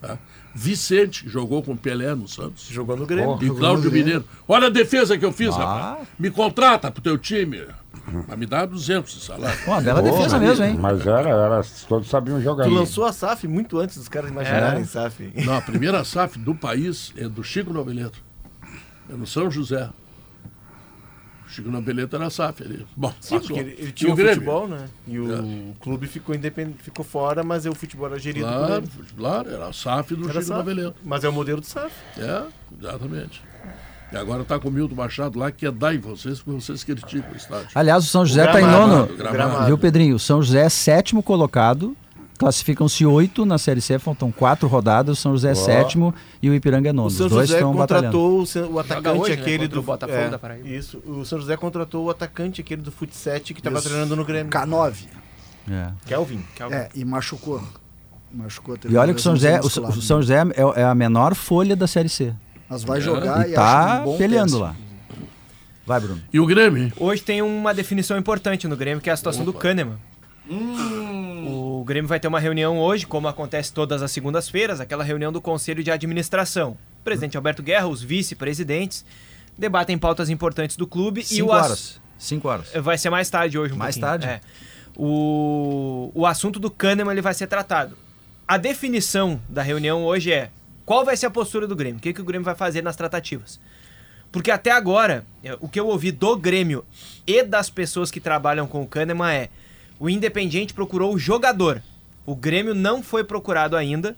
Tá? 0.00 0.18
Vicente, 0.54 1.28
jogou 1.28 1.62
com 1.62 1.76
Pelé 1.76 2.14
no 2.14 2.28
Santos. 2.28 2.68
Jogou 2.68 2.96
no 2.96 3.06
Grêmio. 3.06 3.38
E 3.40 3.50
Cláudio 3.50 3.90
Mineiro. 3.90 4.24
Olha 4.46 4.66
a 4.66 4.70
defesa 4.70 5.16
que 5.16 5.24
eu 5.24 5.32
fiz, 5.32 5.54
rapaz. 5.54 6.06
Me 6.18 6.30
contrata 6.30 6.90
pro 6.90 7.02
teu 7.02 7.16
time. 7.16 7.62
Mas 8.28 8.36
me 8.38 8.46
dá 8.46 8.66
200 8.66 9.12
de 9.14 9.20
salário. 9.24 9.58
Uma 9.66 9.80
bela 9.80 10.02
defesa 10.02 10.38
mesmo, 10.38 10.64
hein? 10.64 10.76
Mas 10.78 11.06
era, 11.06 11.28
era, 11.30 11.60
todos 11.88 12.08
sabiam 12.08 12.40
jogar. 12.40 12.64
Tu 12.64 12.70
lançou 12.70 13.04
a 13.04 13.12
SAF 13.12 13.46
muito 13.46 13.78
antes 13.78 13.96
dos 13.96 14.08
caras 14.08 14.30
imaginarem 14.30 14.84
SAF. 14.84 15.32
Não, 15.44 15.56
a 15.56 15.60
primeira 15.62 16.02
SAF 16.04 16.38
do 16.38 16.54
país 16.54 17.12
é 17.16 17.28
do 17.28 17.44
Chico 17.44 17.72
Noveleto. 17.72 18.18
É 19.08 19.14
no 19.14 19.26
São 19.26 19.50
José. 19.50 19.88
O 21.46 21.48
Chico 21.48 21.70
Noveleto 21.70 22.16
era 22.16 22.28
SAF 22.30 22.62
ali. 22.64 22.84
Bom, 22.96 23.12
Sim, 23.20 23.38
passou. 23.38 23.56
ele, 23.58 23.70
ele 23.78 23.88
E 23.88 23.92
tinha 23.92 24.12
o 24.12 24.16
Grêmio? 24.16 24.34
futebol, 24.36 24.66
né? 24.68 24.88
E 25.06 25.18
o 25.20 25.74
clube 25.80 26.06
ficou 26.06 26.34
independente, 26.34 26.82
ficou 26.82 27.04
fora, 27.04 27.44
mas 27.44 27.66
o 27.66 27.74
futebol 27.74 28.06
era 28.06 28.18
gerido 28.18 28.46
por 28.46 28.52
Claro, 28.56 28.74
ele. 28.84 28.90
claro, 29.16 29.50
era 29.50 29.66
a 29.68 29.72
SAF 29.72 30.14
do 30.16 30.24
Era 30.24 30.32
Chico 30.40 30.44
SAF. 30.46 30.58
Noveleto. 30.58 30.96
Mas 31.04 31.22
é 31.24 31.28
o 31.28 31.32
modelo 31.32 31.60
do 31.60 31.66
SAF. 31.66 31.92
É, 32.18 32.42
exatamente. 32.80 33.42
E 34.12 34.16
agora 34.16 34.44
tá 34.44 34.58
com 34.58 34.68
o 34.68 34.70
Milton 34.70 34.94
Machado 34.94 35.38
lá, 35.38 35.50
que 35.50 35.64
é 35.66 35.70
dar 35.70 35.94
em 35.94 35.98
vocês, 35.98 36.40
porque 36.40 36.60
vocês 36.60 36.84
criticam 36.84 37.32
o 37.32 37.36
estádio. 37.36 37.68
Aliás, 37.74 38.04
o 38.04 38.06
São 38.08 38.26
José 38.26 38.44
está 38.44 38.60
em 38.60 38.66
nono. 38.66 39.06
gramado. 39.16 39.66
Viu, 39.66 39.78
Pedrinho? 39.78 40.16
O 40.16 40.18
São 40.18 40.42
José 40.42 40.60
é 40.64 40.68
sétimo 40.68 41.22
colocado. 41.22 41.96
Classificam-se 42.38 43.06
oito 43.06 43.46
na 43.46 43.56
Série 43.56 43.80
C, 43.80 43.98
faltam 44.00 44.32
quatro 44.32 44.66
rodadas. 44.66 45.18
O 45.18 45.20
São 45.20 45.32
José 45.32 45.52
é 45.52 45.54
sétimo 45.54 46.12
e 46.42 46.50
o 46.50 46.54
Ipiranga 46.54 46.90
é 46.90 46.92
nono. 46.92 47.06
O 47.06 47.10
São 47.10 47.26
Os 47.26 47.32
dois 47.32 47.48
José 47.48 47.58
estão 47.60 47.72
batalhando. 47.74 48.06
contratou 48.12 48.40
o, 48.40 48.46
San- 48.46 48.66
o 48.66 48.78
atacante 48.80 49.18
hoje, 49.20 49.36
né, 49.36 49.42
aquele 49.42 49.58
contra 49.58 49.68
do 49.74 49.78
o 49.78 49.82
Botafogo 49.82 50.18
é, 50.18 50.28
da 50.28 50.38
Paraíba. 50.38 50.68
Isso. 50.68 50.98
O 51.06 51.24
São 51.24 51.38
José 51.38 51.56
contratou 51.56 52.04
o 52.06 52.10
atacante 52.10 52.60
aquele 52.60 52.82
do 52.82 52.90
Fut 52.90 53.14
7 53.14 53.54
que 53.54 53.60
estava 53.60 53.80
treinando 53.80 54.16
no 54.16 54.24
Grêmio. 54.24 54.50
K9. 54.52 54.94
É. 55.70 55.90
Kelvin. 56.04 56.40
É, 56.72 56.88
e 56.94 57.04
machucou. 57.04 57.62
Machucou. 58.32 58.76
E 58.88 58.96
olha 58.96 59.14
que 59.14 59.20
o 59.20 59.22
São 59.22 59.36
José, 59.36 59.60
o, 59.60 59.66
o 59.66 60.02
São 60.02 60.20
José 60.20 60.42
é, 60.56 60.80
é 60.80 60.84
a 60.84 60.94
menor 60.94 61.34
folha 61.36 61.76
da 61.76 61.86
Série 61.86 62.08
C. 62.08 62.34
Mas 62.72 62.84
vai 62.84 63.00
jogar 63.00 63.46
E 63.46 63.52
e, 63.52 63.54
tá 63.54 64.02
um 64.06 64.16
peleando 64.16 64.58
lá. 64.58 64.74
Vai, 65.84 66.00
Bruno. 66.00 66.22
E 66.32 66.40
o 66.40 66.46
Grêmio? 66.46 66.90
Hoje 66.98 67.22
tem 67.22 67.42
uma 67.42 67.74
definição 67.74 68.16
importante 68.16 68.66
no 68.66 68.76
Grêmio, 68.76 69.00
que 69.02 69.10
é 69.10 69.12
a 69.12 69.16
situação 69.16 69.44
do 69.44 69.52
Kahneman. 69.52 69.98
O 71.46 71.84
Grêmio 71.84 72.08
vai 72.08 72.18
ter 72.20 72.28
uma 72.28 72.40
reunião 72.40 72.78
hoje, 72.78 73.06
como 73.06 73.28
acontece 73.28 73.72
todas 73.72 74.02
as 74.02 74.10
segundas-feiras, 74.10 74.80
aquela 74.80 75.02
reunião 75.04 75.32
do 75.32 75.40
Conselho 75.40 75.82
de 75.82 75.90
Administração. 75.90 76.70
O 77.00 77.04
presidente 77.04 77.36
Alberto 77.36 77.62
Guerra, 77.62 77.88
os 77.88 78.02
vice-presidentes, 78.02 79.04
debatem 79.58 79.98
pautas 79.98 80.30
importantes 80.30 80.76
do 80.76 80.86
clube 80.86 81.20
e 81.20 81.24
Cinco 81.24 81.50
o 81.50 81.52
ass- 81.52 81.64
horas. 81.66 82.00
Cinco 82.18 82.48
horas. 82.48 82.68
Vai 82.76 82.96
ser 82.96 83.10
mais 83.10 83.28
tarde 83.28 83.58
hoje, 83.58 83.74
um 83.74 83.76
Mais 83.76 83.96
pouquinho. 83.96 84.20
tarde? 84.20 84.26
É. 84.26 84.40
O, 84.96 86.10
o 86.14 86.24
assunto 86.26 86.60
do 86.60 86.70
Kahneman 86.70 87.12
ele 87.12 87.22
vai 87.22 87.34
ser 87.34 87.48
tratado. 87.48 87.96
A 88.46 88.56
definição 88.56 89.40
da 89.48 89.62
reunião 89.62 90.04
hoje 90.04 90.32
é 90.32 90.50
qual 90.84 91.04
vai 91.04 91.16
ser 91.16 91.26
a 91.26 91.30
postura 91.30 91.66
do 91.66 91.76
Grêmio, 91.76 91.98
o 91.98 92.00
que, 92.00 92.12
que 92.12 92.20
o 92.20 92.24
Grêmio 92.24 92.44
vai 92.44 92.54
fazer 92.54 92.82
nas 92.82 92.96
tratativas. 92.96 93.60
Porque 94.32 94.50
até 94.50 94.70
agora, 94.70 95.26
é, 95.44 95.56
o 95.60 95.68
que 95.68 95.78
eu 95.78 95.86
ouvi 95.86 96.10
do 96.10 96.36
Grêmio 96.36 96.84
e 97.26 97.42
das 97.42 97.68
pessoas 97.68 98.10
que 98.10 98.18
trabalham 98.18 98.66
com 98.66 98.82
o 98.82 98.86
Kahneman 98.86 99.30
é 99.30 99.48
o 100.00 100.08
Independiente 100.08 100.72
procurou 100.72 101.14
o 101.14 101.18
jogador. 101.18 101.82
O 102.24 102.34
Grêmio 102.34 102.74
não 102.74 103.02
foi 103.02 103.22
procurado 103.22 103.76
ainda. 103.76 104.16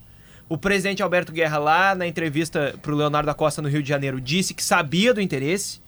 O 0.48 0.56
presidente 0.56 1.02
Alberto 1.02 1.32
Guerra, 1.32 1.58
lá 1.58 1.94
na 1.94 2.06
entrevista 2.06 2.74
para 2.80 2.92
o 2.92 2.96
Leonardo 2.96 3.26
da 3.26 3.34
Costa 3.34 3.60
no 3.60 3.68
Rio 3.68 3.82
de 3.82 3.88
Janeiro, 3.88 4.20
disse 4.20 4.54
que 4.54 4.62
sabia 4.62 5.12
do 5.12 5.20
interesse 5.20 5.80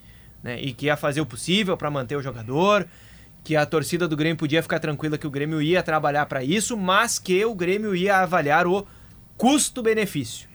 né, 0.43 0.61
e 0.61 0.73
que 0.73 0.87
ia 0.87 0.97
fazer 0.97 1.21
o 1.21 1.27
possível 1.27 1.77
para 1.77 1.91
manter 1.91 2.17
o 2.17 2.23
jogador, 2.23 2.87
que 3.45 3.55
a 3.55 3.65
torcida 3.65 4.09
do 4.09 4.17
Grêmio 4.17 4.37
podia 4.37 4.63
ficar 4.63 4.81
tranquila 4.81 5.17
que 5.17 5.27
o 5.27 5.31
Grêmio 5.31 5.63
ia 5.63 5.83
trabalhar 5.83 6.27
para 6.27 6.43
isso, 6.43 6.77
mas 6.77 7.19
que 7.19 7.45
o 7.45 7.55
Grêmio 7.55 7.95
ia 7.95 8.19
avaliar 8.19 8.67
o 8.67 8.87
custo-benefício. 9.37 10.49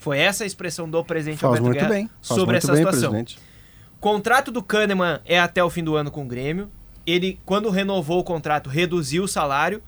Foi 0.00 0.18
essa 0.18 0.44
a 0.44 0.46
expressão 0.46 0.88
do 0.88 1.04
presidente 1.04 1.38
Faz 1.38 1.58
Alberto 1.58 1.78
Guerra 1.78 1.90
bem. 1.90 2.10
Sobre 2.22 2.56
essa 2.56 2.72
bem, 2.72 2.78
situação. 2.78 3.10
presidente. 3.10 3.38
Contrato 4.00 4.50
do 4.50 4.62
Kahneman 4.62 5.20
é 5.26 5.38
até 5.38 5.62
o 5.62 5.68
fim 5.68 5.84
do 5.84 5.94
ano 5.94 6.10
com 6.10 6.24
o 6.24 6.26
Grêmio. 6.26 6.70
Ele, 7.06 7.38
quando 7.44 7.68
renovou 7.68 8.18
o 8.18 8.24
contrato, 8.24 8.70
reduziu 8.70 9.24
o 9.24 9.28
salário. 9.28 9.82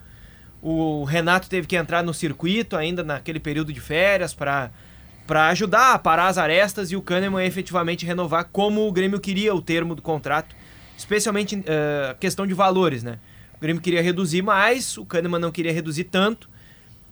O 0.60 1.02
Renato 1.05 1.48
teve 1.48 1.66
que 1.66 1.76
entrar 1.76 2.05
no 2.05 2.12
circuito 2.12 2.76
ainda 2.76 3.02
naquele 3.02 3.40
período 3.40 3.72
de 3.72 3.80
férias 3.80 4.34
para 4.34 4.70
para 5.26 5.48
ajudar 5.48 5.94
a 5.94 5.98
parar 5.98 6.26
as 6.26 6.36
arestas 6.36 6.90
e 6.90 6.97
o 6.97 7.01
Kahneman 7.01 7.47
efetivamente 7.47 8.05
renovar 8.05 8.48
como 8.52 8.86
o 8.86 8.93
Grêmio 8.93 9.20
queria 9.20 9.55
o 9.55 9.62
termo 9.62 9.94
do 9.94 10.02
contrato, 10.02 10.55
especialmente 10.98 11.62
eh, 11.64 12.16
questão 12.18 12.44
de 12.44 12.52
valores, 12.52 13.05
né? 13.05 13.18
O 13.56 13.60
Grêmio 13.60 13.80
queria 13.80 14.02
reduzir 14.02 14.43
mais, 14.43 14.98
o 14.98 15.06
Kahneman 15.06 15.39
não 15.39 15.52
queria 15.52 15.72
reduzir 15.72 16.05
tanto. 16.05 16.51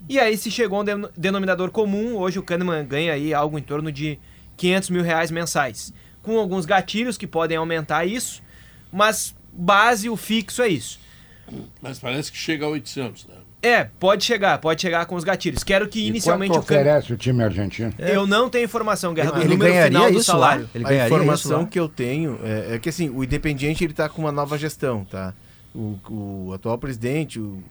E 0.08 0.18
aí 0.18 0.36
se 0.36 0.50
chegou 0.50 0.78
a 0.78 0.82
um 0.82 0.84
den- 0.84 1.08
denominador 1.16 1.70
comum, 1.70 2.16
hoje 2.16 2.38
o 2.38 2.42
Kahneman 2.42 2.84
ganha 2.86 3.12
aí 3.12 3.32
algo 3.34 3.58
em 3.58 3.62
torno 3.62 3.90
de 3.92 4.18
500 4.56 4.90
mil 4.90 5.02
reais 5.02 5.30
mensais. 5.30 5.92
Com 6.22 6.38
alguns 6.38 6.66
gatilhos 6.66 7.16
que 7.16 7.26
podem 7.26 7.56
aumentar 7.56 8.04
isso, 8.04 8.42
mas 8.92 9.34
base, 9.52 10.08
o 10.08 10.16
fixo 10.16 10.62
é 10.62 10.68
isso. 10.68 10.98
Mas 11.80 11.98
parece 11.98 12.30
que 12.30 12.38
chega 12.38 12.66
a 12.66 12.68
800, 12.68 13.26
né? 13.26 13.34
É, 13.62 13.84
pode 13.84 14.24
chegar, 14.24 14.56
pode 14.58 14.80
chegar 14.80 15.04
com 15.04 15.14
os 15.16 15.24
gatilhos. 15.24 15.62
Quero 15.62 15.86
que 15.86 16.00
E 16.00 16.06
inicialmente 16.08 16.52
quanto 16.52 16.62
o 16.64 16.66
Kahneman... 16.66 16.92
oferece 16.92 17.12
o 17.12 17.16
time 17.16 17.42
argentino? 17.44 17.92
Eu 17.98 18.26
não 18.26 18.48
tenho 18.48 18.64
informação, 18.64 19.12
Guerra, 19.12 19.32
do 19.32 19.40
Ele 19.40 19.48
número 19.50 19.70
ganharia 19.70 19.98
final 19.98 20.12
do 20.12 20.18
isso 20.18 20.32
lá? 20.32 20.38
salário. 20.38 20.70
Ele 20.74 20.84
a 20.84 20.88
ganharia 20.88 21.06
isso 21.08 21.14
informação 21.16 21.60
lá? 21.62 21.66
que 21.66 21.78
eu 21.78 21.88
tenho 21.88 22.38
é, 22.42 22.76
é 22.76 22.78
que 22.78 22.88
assim, 22.88 23.10
o 23.10 23.22
Independiente 23.22 23.84
ele 23.84 23.92
tá 23.92 24.08
com 24.08 24.22
uma 24.22 24.32
nova 24.32 24.56
gestão, 24.56 25.04
tá? 25.04 25.34
O, 25.74 25.98
o 26.08 26.52
atual 26.54 26.78
presidente, 26.78 27.38
o, 27.38 27.62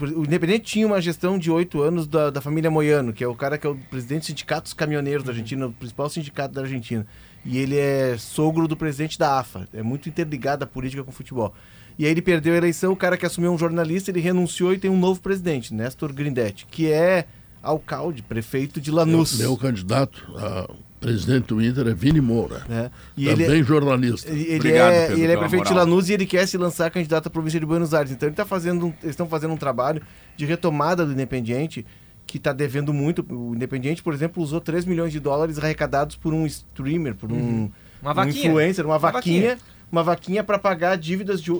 o 0.00 0.24
Independiente 0.24 0.64
tinha 0.64 0.86
uma 0.86 1.00
gestão 1.00 1.38
de 1.38 1.50
oito 1.50 1.80
anos 1.80 2.06
da, 2.06 2.30
da 2.30 2.40
família 2.40 2.70
Moiano, 2.70 3.12
que 3.12 3.22
é 3.22 3.28
o 3.28 3.34
cara 3.34 3.56
que 3.56 3.66
é 3.66 3.70
o 3.70 3.76
presidente 3.76 4.22
do 4.22 4.26
Sindicato 4.26 4.62
dos 4.64 4.74
Caminhoneiros 4.74 5.24
da 5.24 5.30
Argentina, 5.30 5.66
o 5.66 5.72
principal 5.72 6.08
sindicato 6.10 6.54
da 6.54 6.62
Argentina. 6.62 7.06
E 7.44 7.58
ele 7.58 7.76
é 7.76 8.16
sogro 8.18 8.66
do 8.66 8.76
presidente 8.76 9.18
da 9.18 9.38
AFA. 9.38 9.68
É 9.72 9.82
muito 9.82 10.08
interligado 10.08 10.64
a 10.64 10.66
política 10.66 11.04
com 11.04 11.10
o 11.10 11.14
futebol. 11.14 11.54
E 11.98 12.04
aí 12.04 12.10
ele 12.10 12.20
perdeu 12.20 12.52
a 12.54 12.56
eleição, 12.56 12.92
o 12.92 12.96
cara 12.96 13.16
que 13.16 13.24
assumiu 13.24 13.50
é 13.50 13.54
um 13.54 13.58
jornalista, 13.58 14.10
ele 14.10 14.20
renunciou 14.20 14.74
e 14.74 14.78
tem 14.78 14.90
um 14.90 14.98
novo 14.98 15.20
presidente, 15.20 15.72
Néstor 15.72 16.12
Grindetti, 16.12 16.66
que 16.66 16.90
é 16.90 17.24
alcalde, 17.62 18.22
prefeito 18.22 18.80
de 18.80 18.90
Lanús. 18.90 19.38
Meu 19.38 19.56
candidato 19.56 20.26
a 20.36 20.68
presidente 21.00 21.46
do 21.46 21.62
Inter 21.62 21.86
é 21.88 21.94
Vini 21.94 22.20
Moura. 22.20 22.90
E 23.16 23.26
também 23.26 23.46
ele, 23.46 23.62
jornalista. 23.62 24.30
ele, 24.30 24.56
Obrigado, 24.56 24.92
é, 24.92 25.06
Pedro, 25.08 25.22
ele 25.22 25.32
é 25.32 25.36
prefeito 25.36 25.64
de 25.64 25.70
moral. 25.70 25.84
Lanús 25.86 26.08
e 26.08 26.12
ele 26.12 26.26
quer 26.26 26.46
se 26.46 26.56
lançar 26.56 26.90
candidato 26.90 27.26
à 27.26 27.30
província 27.30 27.60
de 27.60 27.66
Buenos 27.66 27.94
Aires. 27.94 28.10
Então 28.12 28.28
ele 28.28 28.36
tá 28.36 28.44
fazendo, 28.44 28.86
eles 29.02 29.10
estão 29.10 29.28
fazendo 29.28 29.52
um 29.52 29.56
trabalho 29.56 30.02
de 30.36 30.44
retomada 30.46 31.04
do 31.04 31.12
Independiente, 31.12 31.84
que 32.26 32.38
está 32.38 32.52
devendo 32.52 32.92
muito. 32.92 33.24
O 33.30 33.54
Independiente, 33.54 34.02
por 34.02 34.12
exemplo, 34.12 34.42
usou 34.42 34.60
3 34.60 34.84
milhões 34.84 35.12
de 35.12 35.20
dólares 35.20 35.58
arrecadados 35.58 36.16
por 36.16 36.34
um 36.34 36.44
streamer, 36.46 37.14
por 37.14 37.30
um, 37.30 37.70
Uma 38.02 38.10
um 38.10 38.14
vaquinha. 38.14 38.46
influencer, 38.46 38.84
uma, 38.84 38.98
vaquinha, 38.98 39.58
uma 39.92 40.02
vaquinha 40.02 40.42
para 40.42 40.58
pagar 40.58 40.96
dívidas 40.96 41.40
de 41.40 41.52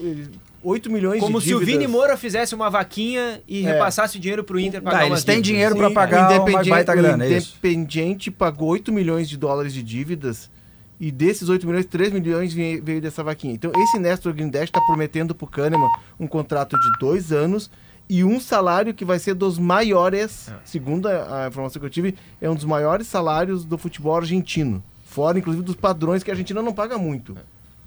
8 0.68 0.90
milhões 0.90 1.20
Como 1.20 1.38
de 1.40 1.46
se 1.46 1.54
o 1.54 1.58
dívidas. 1.60 1.80
Vini 1.80 1.92
Moura 1.92 2.16
fizesse 2.16 2.54
uma 2.54 2.68
vaquinha 2.68 3.40
e 3.46 3.64
É. 3.64 3.72
repassasse 3.72 4.16
o 4.16 4.20
dinheiro 4.20 4.42
pro 4.42 4.58
Inter 4.58 4.82
pagar 4.82 4.98
Tá, 4.98 5.06
eles 5.06 5.22
têm 5.24 5.36
dívidas. 5.36 5.46
dinheiro 5.52 5.76
pra 5.76 5.88
Sim, 5.88 5.94
pagar 5.94 6.40
o 6.40 6.44
uma 6.44 6.64
baita 6.64 6.94
grana, 6.94 7.24
é 7.24 7.28
O? 7.28 7.32
Independiente 7.32 8.30
pagou 8.30 8.68
8 8.70 8.92
milhões 8.92 9.28
de 9.28 9.36
dólares 9.36 9.72
de 9.72 9.82
dívidas 9.82 10.50
e 10.98 11.12
desses 11.12 11.48
8 11.48 11.66
milhões, 11.66 11.86
3 11.86 12.12
milhões 12.12 12.52
veio, 12.52 12.82
veio 12.82 13.00
dessa 13.00 13.22
vaquinha. 13.22 13.54
Então 13.54 13.70
esse 13.76 13.98
Nestor 13.98 14.32
Grindetti 14.32 14.64
está 14.70 14.80
prometendo 14.80 15.34
pro 15.34 15.46
Kahneman 15.46 15.88
um 16.18 16.26
contrato 16.26 16.76
de 16.78 16.98
dois 16.98 17.30
anos 17.32 17.70
e 18.08 18.24
um 18.24 18.40
salário 18.40 18.92
que 18.94 19.04
vai 19.04 19.18
ser 19.18 19.34
dos 19.34 19.58
maiores, 19.58 20.50
segundo 20.64 21.06
a, 21.08 21.44
a 21.44 21.48
informação 21.48 21.78
que 21.80 21.86
eu 21.86 21.90
tive, 21.90 22.14
é 22.40 22.48
um 22.50 22.54
dos 22.54 22.64
maiores 22.64 23.06
salários 23.06 23.64
do 23.64 23.76
futebol 23.78 24.16
argentino. 24.16 24.82
Fora, 25.04 25.38
inclusive, 25.38 25.64
dos 25.64 25.74
padrões 25.76 26.22
que 26.22 26.30
a 26.30 26.34
Argentina 26.34 26.60
não 26.62 26.72
paga 26.72 26.98
muito. 26.98 27.36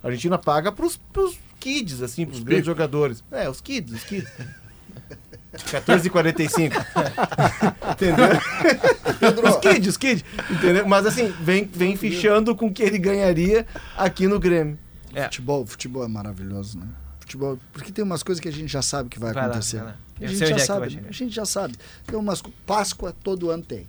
A 0.04 0.08
Argentina 0.08 0.38
paga 0.38 0.72
pros, 0.72 0.98
pros 0.98 1.38
kids, 1.60 2.02
assim, 2.02 2.26
pros 2.26 2.42
grandes 2.44 2.66
jogadores. 2.66 3.24
É, 3.32 3.50
os 3.50 3.60
kids, 3.62 3.94
os 3.94 4.04
kids. 4.04 4.30
14,45. 5.54 6.72
Entendeu? 7.92 9.50
os 9.50 9.58
kids, 9.58 9.88
os 9.90 9.98
kids. 9.98 10.24
Entendeu? 10.50 10.88
Mas 10.88 11.06
assim, 11.06 11.34
vem, 11.42 11.66
vem 11.66 11.96
fichando 11.98 12.56
com 12.56 12.68
o 12.68 12.74
que 12.74 12.84
ele 12.84 12.98
ganharia 12.98 13.66
aqui 13.98 14.28
no 14.28 14.40
Grêmio. 14.40 14.78
É. 15.14 15.24
Futebol, 15.24 15.66
futebol 15.66 16.04
é 16.04 16.08
maravilhoso, 16.08 16.78
né? 16.80 16.86
Futebol, 17.20 17.60
porque 17.74 17.92
tem 17.92 18.04
umas 18.04 18.24
coisas 18.24 18.40
que 18.40 18.48
a 18.48 18.52
gente 18.52 18.72
já 18.72 18.82
sabe 18.82 19.10
que 19.10 19.20
vai, 19.20 19.34
Vai 19.34 19.44
lá, 19.44 19.50
acontecer. 19.50 19.78
vai 19.78 19.86
lá. 19.88 19.96
A 20.22 20.26
gente 20.28 20.38
já 20.40 20.46
é 20.46 20.48
que 20.50 20.54
tu 20.54 20.58
vai 20.58 20.66
sabe, 20.66 21.00
a 21.08 21.12
gente 21.12 21.34
já 21.36 21.46
sabe. 21.46 21.76
Tem 22.06 22.18
umas 22.18 22.42
co- 22.42 22.52
Páscoa 22.66 23.16
todo 23.24 23.50
ano 23.50 23.64
tem. 23.64 23.88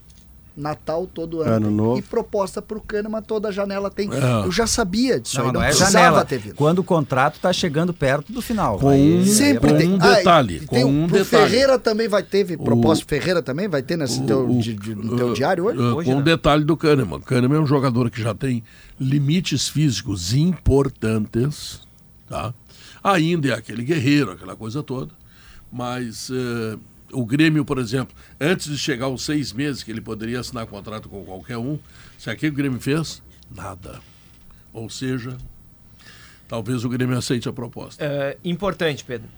Natal 0.56 1.06
todo 1.06 1.40
ano. 1.42 1.52
Ano 1.52 1.70
novo. 1.70 1.98
E 1.98 2.02
proposta 2.02 2.60
pro 2.60 2.80
Kahneman 2.80 3.22
toda 3.22 3.50
janela 3.52 3.90
tem. 3.90 4.10
É. 4.12 4.46
Eu 4.46 4.52
já 4.52 4.66
sabia 4.66 5.18
disso 5.20 5.38
Não, 5.38 5.46
aí, 5.46 5.52
não, 5.52 5.60
não 5.60 5.66
é 5.66 5.72
janela. 5.72 6.24
ter 6.24 6.38
vindo. 6.38 6.54
Quando 6.54 6.80
o 6.80 6.84
contrato 6.84 7.36
está 7.36 7.52
chegando 7.52 7.94
perto 7.94 8.32
do 8.32 8.42
final. 8.42 8.78
Com 8.78 8.94
um- 8.94 9.24
Sempre 9.24 9.70
com 9.72 9.78
tem. 9.78 9.92
um 9.92 9.98
Ah, 10.00 10.14
detalhe, 10.16 10.56
e 10.56 10.66
com 10.66 10.74
tem, 10.74 10.84
um 10.84 11.06
detalhe. 11.06 11.24
Ferreira 11.24 11.78
também 11.78 12.08
vai 12.08 12.22
ter, 12.22 12.44
O- 12.58 12.64
proposta 12.64 13.04
Ferreira 13.06 13.40
também 13.42 13.68
vai 13.68 13.82
ter 13.82 13.96
nesse 13.96 14.20
teu, 14.22 14.48
O- 14.50 14.58
di- 14.60 14.74
di- 14.74 14.94
no 14.94 15.16
teu 15.16 15.28
uh, 15.30 15.34
diário 15.34 15.64
hoje? 15.66 15.78
uh, 15.78 15.94
Hoje 15.96 16.06
com 16.08 16.12
um 16.12 16.16
não. 16.18 16.22
detalhe 16.24 16.64
do 16.64 16.76
Kahneman. 16.76 17.20
Kahneman 17.20 17.56
é 17.58 17.60
um 17.60 17.66
jogador 17.66 18.10
que 18.10 18.20
já 18.22 18.34
tem 18.34 18.62
limites 18.98 19.68
físicos 19.68 20.34
importantes, 20.34 21.80
tá? 22.28 22.52
Ainda 23.02 23.48
é 23.48 23.52
aquele 23.54 23.82
guerreiro, 23.82 24.32
aquela 24.32 24.54
coisa 24.54 24.82
toda, 24.82 25.10
mas 25.72 26.30
eh, 26.30 26.76
o 27.12 27.24
Grêmio, 27.24 27.64
por 27.64 27.78
exemplo, 27.78 28.14
antes 28.40 28.66
de 28.68 28.78
chegar 28.78 29.06
aos 29.06 29.24
seis 29.24 29.52
meses 29.52 29.82
que 29.82 29.90
ele 29.90 30.00
poderia 30.00 30.40
assinar 30.40 30.66
contrato 30.66 31.08
com 31.08 31.24
qualquer 31.24 31.56
um, 31.58 31.78
se 32.18 32.30
aqui 32.30 32.48
o 32.48 32.52
Grêmio 32.52 32.80
fez, 32.80 33.22
nada. 33.50 34.00
Ou 34.72 34.88
seja, 34.88 35.36
talvez 36.48 36.84
o 36.84 36.88
Grêmio 36.88 37.16
aceite 37.16 37.48
a 37.48 37.52
proposta. 37.52 38.04
É, 38.04 38.36
importante, 38.44 39.04
Pedro. 39.04 39.28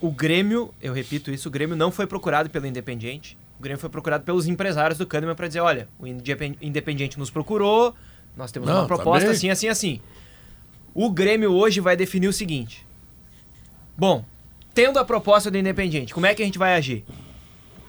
O 0.00 0.10
Grêmio, 0.10 0.72
eu 0.80 0.92
repito 0.92 1.30
isso, 1.30 1.48
o 1.48 1.50
Grêmio 1.50 1.74
não 1.76 1.90
foi 1.90 2.06
procurado 2.06 2.48
pelo 2.48 2.66
Independiente. 2.66 3.36
O 3.58 3.62
Grêmio 3.62 3.80
foi 3.80 3.90
procurado 3.90 4.22
pelos 4.24 4.46
empresários 4.46 4.96
do 4.98 5.06
Kahneman 5.06 5.34
para 5.34 5.48
dizer, 5.48 5.60
olha, 5.60 5.88
o 5.98 6.06
Indepen- 6.06 6.56
Independiente 6.60 7.18
nos 7.18 7.30
procurou, 7.30 7.92
nós 8.36 8.52
temos 8.52 8.68
Não, 8.68 8.76
uma 8.82 8.86
proposta 8.86 9.22
também. 9.26 9.36
assim, 9.36 9.50
assim, 9.50 9.66
assim. 9.68 10.00
O 10.94 11.10
Grêmio 11.10 11.50
hoje 11.52 11.80
vai 11.80 11.96
definir 11.96 12.28
o 12.28 12.32
seguinte. 12.32 12.86
Bom, 13.96 14.24
tendo 14.78 14.98
a 14.98 15.04
proposta 15.04 15.50
do 15.50 15.58
Independiente, 15.58 16.14
como 16.14 16.24
é 16.26 16.34
que 16.34 16.40
a 16.42 16.44
gente 16.44 16.58
vai 16.58 16.74
agir? 16.76 17.04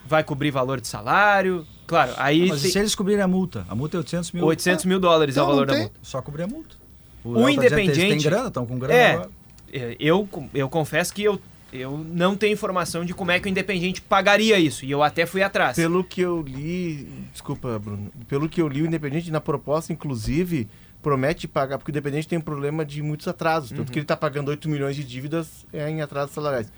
Vai 0.08 0.24
cobrir 0.24 0.50
valor 0.50 0.80
de 0.80 0.88
salário? 0.88 1.64
Claro, 1.86 2.12
aí 2.16 2.48
Mas 2.48 2.62
tem 2.62 2.70
se 2.72 2.78
eles 2.80 2.94
cobrirem 2.96 3.22
a 3.22 3.28
multa? 3.28 3.64
A 3.68 3.74
multa 3.76 3.96
é 3.96 3.98
800 3.98 4.32
mil. 4.32 4.44
800 4.44 4.84
mil 4.86 4.98
dólares 4.98 5.36
é 5.36 5.40
o 5.40 5.44
Então, 5.44 5.52
valor 5.54 5.66
da 5.66 5.76
multa. 5.76 6.00
Só 6.02 6.20
cobrir 6.20 6.42
a 6.42 6.46
multa. 6.48 6.74
O 7.22 7.32
Léo 7.34 7.44
tá 7.44 7.50
dizendo 7.50 7.60
que 7.60 7.64
Eles 7.66 7.72
Independiente- 7.88 8.22
têm 8.24 8.30
grana, 8.32 8.48
estão 8.48 8.66
com 8.66 8.78
grana 8.78 8.94
É, 8.94 9.12
agora. 9.12 9.30
é, 9.72 9.96
eu, 10.00 10.28
eu 10.52 10.68
confesso 10.68 11.12
que 11.14 11.22
eu, 11.22 11.40
eu 11.72 11.96
não 11.98 12.34
tenho 12.36 12.52
informação 12.52 13.04
de 13.04 13.14
como 13.14 13.30
é 13.30 13.38
que 13.38 13.46
o 13.46 13.50
Independiente 13.50 14.00
pagaria 14.02 14.58
isso. 14.58 14.84
E 14.84 14.90
eu 14.90 15.00
até 15.02 15.26
fui 15.26 15.42
atrás. 15.44 15.76
Pelo 15.76 16.02
que 16.02 16.20
eu 16.20 16.42
li, 16.42 17.08
desculpa, 17.32 17.78
Bruno. 17.78 18.10
Pelo 18.28 18.48
que 18.48 18.60
eu 18.60 18.66
li, 18.68 18.82
o 18.82 18.86
Independente 18.86 19.30
na 19.30 19.40
proposta, 19.40 19.92
inclusive, 19.92 20.68
promete 21.02 21.48
pagar, 21.48 21.78
porque 21.78 21.90
o 21.90 21.92
Independente 21.92 22.28
tem 22.28 22.38
um 22.38 22.42
problema 22.42 22.84
de 22.84 23.02
muitos 23.02 23.26
atrasos. 23.26 23.70
Tanto 23.70 23.90
que 23.90 23.98
ele 23.98 24.04
está 24.04 24.16
pagando 24.16 24.48
8 24.48 24.68
milhões 24.68 24.96
de 24.96 25.04
dívidas 25.04 25.66
é, 25.72 25.88
em 25.88 26.02
atrasos 26.02 26.34
salariais. 26.34 26.72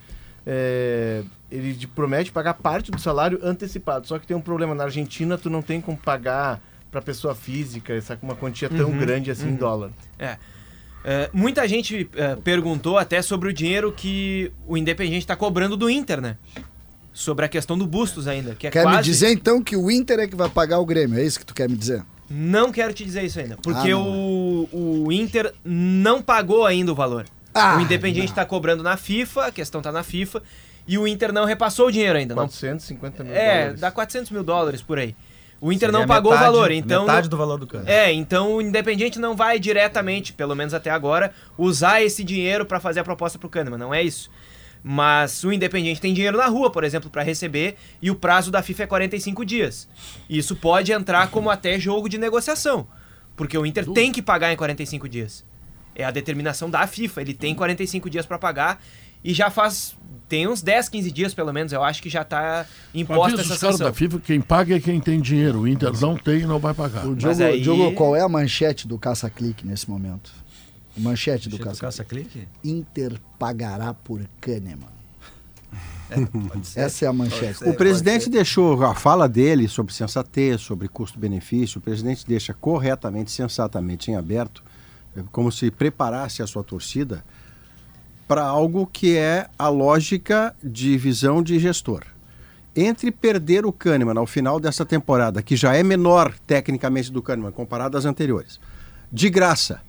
É, 0.47 1.23
ele 1.51 1.87
promete 1.95 2.33
pagar 2.33 2.55
parte 2.55 2.91
do 2.91 3.01
salário 3.01 3.39
antecipado. 3.43 4.07
Só 4.07 4.19
que 4.19 4.27
tem 4.27 4.37
um 4.37 4.41
problema. 4.41 4.75
Na 4.75 4.85
Argentina, 4.85 5.37
tu 5.37 5.51
não 5.51 5.63
tem 5.63 5.81
como 5.81 5.97
pagar 5.97 6.61
para 6.91 7.01
pessoa 7.01 7.35
física 7.35 7.95
essa 7.95 8.19
uma 8.23 8.35
quantia 8.37 8.69
tão 8.69 8.91
Uhum, 8.91 8.99
grande 8.99 9.31
assim 9.31 9.49
em 9.49 9.57
dólar. 9.57 9.91
É. 10.19 10.37
É, 11.05 11.31
muita 11.33 11.67
gente 11.67 12.09
é, 12.15 12.37
perguntou 12.37 12.97
até 12.97 13.21
sobre 13.23 13.49
o 13.49 13.53
dinheiro 13.53 13.93
que 13.93 14.53
o 14.67 14.77
Independiente 14.77 15.25
está 15.25 15.35
cobrando 15.35 15.77
do 15.77 15.91
Inter, 15.91 16.21
né? 16.21 16.37
Sobre 17.13 17.45
a 17.45 17.49
questão 17.49 17.77
do 17.77 17.87
Bustos 17.87 18.29
ainda, 18.29 18.55
que 18.55 18.67
é 18.67 18.71
Quer 18.71 18.85
quase... 18.85 18.99
me 18.99 19.03
dizer 19.03 19.31
então 19.33 19.61
que 19.61 19.77
o 19.77 19.91
Inter 19.91 20.21
é 20.21 20.29
que 20.29 20.37
vai 20.37 20.49
pagar 20.49 20.79
o 20.79 20.87
Grêmio? 20.87 21.19
É 21.19 21.25
isso 21.25 21.41
que 21.41 21.47
tu 21.47 21.55
quer 21.55 21.69
me 21.69 21.77
dizer? 21.77 22.05
Não 22.31 22.73
quero 22.73 22.93
te 22.95 23.05
dizer 23.05 23.23
isso 23.25 23.39
ainda, 23.39 23.57
porque 23.63 23.91
Ah, 23.91 23.99
o, 23.99 24.69
o 24.73 25.13
Inter 25.13 25.53
não 25.65 26.23
pagou 26.23 26.65
ainda 26.65 26.93
o 26.93 26.95
valor. 26.95 27.27
Ah, 27.55 27.77
o 27.77 27.81
Independiente 27.81 28.31
está 28.33 28.45
cobrando 28.45 28.83
na 28.83 28.97
FIFA, 28.97 29.47
a 29.47 29.53
questão 29.53 29.81
está 29.81 29.93
na 29.93 30.03
FIFA, 30.03 30.43
e 30.89 30.97
o 30.97 31.07
Inter 31.07 31.33
não 31.33 31.45
repassou 31.45 31.89
o 31.89 31.93
dinheiro 31.93 32.19
ainda. 32.19 32.35
Não, 32.35 32.45
450 32.45 33.25
mil 33.25 33.35
é, 33.35 33.61
dólares. 33.63 33.81
dá 33.81 33.91
400 33.91 34.31
mil 34.31 34.43
dólares 34.43 34.81
por 34.83 34.99
aí. 34.99 35.15
O 35.61 35.71
Inter 35.73 35.91
Seria 35.91 36.01
não 36.01 36.09
pagou 36.09 36.33
metade- 36.33 36.49
o 36.51 36.53
valor, 36.53 36.71
então... 36.73 37.07
Metade 37.07 37.29
do 37.29 37.37
valor 37.37 37.59
do 37.59 37.67
cano. 37.69 37.89
É, 37.89 38.13
então 38.13 38.55
o 38.57 38.63
Independiente 38.63 39.19
não 39.21 39.37
vai 39.37 39.61
diretamente, 39.61 40.33
pelo 40.33 40.57
menos 40.57 40.75
até 40.75 40.91
agora, 40.91 41.33
usar 41.57 42.03
esse 42.03 42.25
dinheiro 42.25 42.65
para 42.67 42.81
fazer 42.81 42.99
a 43.01 43.05
proposta 43.05 43.39
pro 43.39 43.49
Kahneman, 43.49 43.79
não 43.79 43.95
é 43.95 44.03
isso. 44.03 44.29
Mas 44.85 45.45
o 45.45 45.53
Independiente 45.53 46.01
tem 46.01 46.13
dinheiro 46.13 46.37
na 46.37 46.47
rua, 46.47 46.71
por 46.71 46.83
exemplo, 46.83 47.09
para 47.09 47.23
receber, 47.23 47.77
e 48.01 48.11
o 48.11 48.15
prazo 48.17 48.51
da 48.51 48.63
FIFA 48.63 48.83
é 48.83 48.87
45 48.87 49.45
dias. 49.45 49.89
Isso 50.29 50.57
pode 50.57 50.91
entrar 50.93 51.29
como 51.31 51.51
até 51.51 51.79
jogo 51.79 52.09
de 52.09 52.19
negociação, 52.19 52.87
porque 53.37 53.57
o 53.57 53.65
Inter 53.65 53.89
tem 53.91 54.11
que 54.11 54.21
pagar 54.21 54.53
em 54.53 54.57
45 54.57 55.09
dias. 55.09 55.45
É 55.95 56.05
a 56.05 56.11
determinação 56.11 56.69
da 56.69 56.87
FIFA, 56.87 57.21
ele 57.21 57.35
tem 57.35 57.55
45 57.55 58.11
dias 58.11 58.27
para 58.27 58.39
pagar 58.39 58.83
e 59.23 59.33
já 59.33 59.51
faz 59.51 59.97
tem 60.29 60.49
uns 60.49 60.63
10, 60.63 60.89
15 60.89 61.11
dias 61.13 61.35
pelo 61.35 61.53
menos, 61.53 61.73
eu 61.75 61.85
acho 61.85 62.03
que 62.03 62.09
já 62.09 62.25
tá 62.25 62.65
imposta 62.95 63.35
Avisa 63.35 63.43
essa 63.43 63.55
os 63.55 63.61
caras 63.61 63.79
da 63.79 63.93
FIFA, 63.93 64.19
quem 64.21 64.41
paga 64.41 64.75
é 64.75 64.81
quem 64.81 64.99
tem 64.99 65.21
dinheiro. 65.21 65.61
O 65.61 65.69
Inter 65.69 65.93
não 66.01 66.17
tem 66.17 66.41
e 66.41 66.47
não 66.47 66.59
vai 66.59 66.73
pagar. 66.73 67.07
O 67.07 67.15
Diogo, 67.15 67.43
aí- 67.43 67.61
Diogo, 67.61 67.93
qual 67.93 68.17
é 68.17 68.23
a 68.23 68.29
manchete 68.29 68.89
do 68.89 68.99
caça-clique 68.99 69.67
nesse 69.67 69.91
momento? 69.91 70.33
Manchete 70.97 71.49
do 71.49 71.57
do 71.57 71.65
caça-clique. 71.65 72.39
caça-clique? 72.39 72.49
Inter 72.63 73.21
pagará 73.39 73.95
por 73.95 74.21
Kahneman. 74.41 75.03
Pode 76.49 76.67
ser. 76.67 76.81
Essa 76.81 77.07
é 77.07 77.09
a 77.09 77.13
manchete. 77.13 77.61
Pode 77.61 77.71
O 77.71 77.75
presidente 77.75 78.29
deixou 78.29 78.85
a 78.85 78.95
fala 78.95 79.29
dele 79.29 79.69
sobre 79.69 79.95
sensatez, 79.95 80.61
sobre 80.61 80.89
custo-benefício, 80.89 81.79
o 81.79 81.81
presidente 81.81 82.27
deixa 82.27 82.53
corretamente, 82.53 83.31
sensatamente 83.31 84.11
em 84.11 84.17
aberto, 84.17 84.63
é 85.17 85.23
como 85.31 85.51
se 85.51 85.71
preparasse 85.71 86.43
a 86.43 86.47
sua 86.47 86.63
torcida 86.63 87.25
para 88.29 88.45
algo 88.45 88.87
que 88.87 89.17
é 89.17 89.49
a 89.59 89.69
lógica 89.69 90.55
de 90.63 90.97
visão 90.97 91.43
de 91.43 91.59
gestor. 91.59 92.05
Entre 92.75 93.11
perder 93.11 93.67
o 93.67 93.73
Kahneman 93.73 94.19
ao 94.19 94.27
final 94.27 94.59
dessa 94.59 94.87
temporada, 94.87 95.43
que 95.43 95.55
já 95.57 95.75
é 95.75 95.83
menor 95.83 96.35
tecnicamente 96.47 97.13
do 97.13 97.21
Kahneman 97.21 97.53
comparado 97.53 97.99
às 97.99 98.07
anteriores, 98.07 98.59
de 99.13 99.29
graça, 99.29 99.81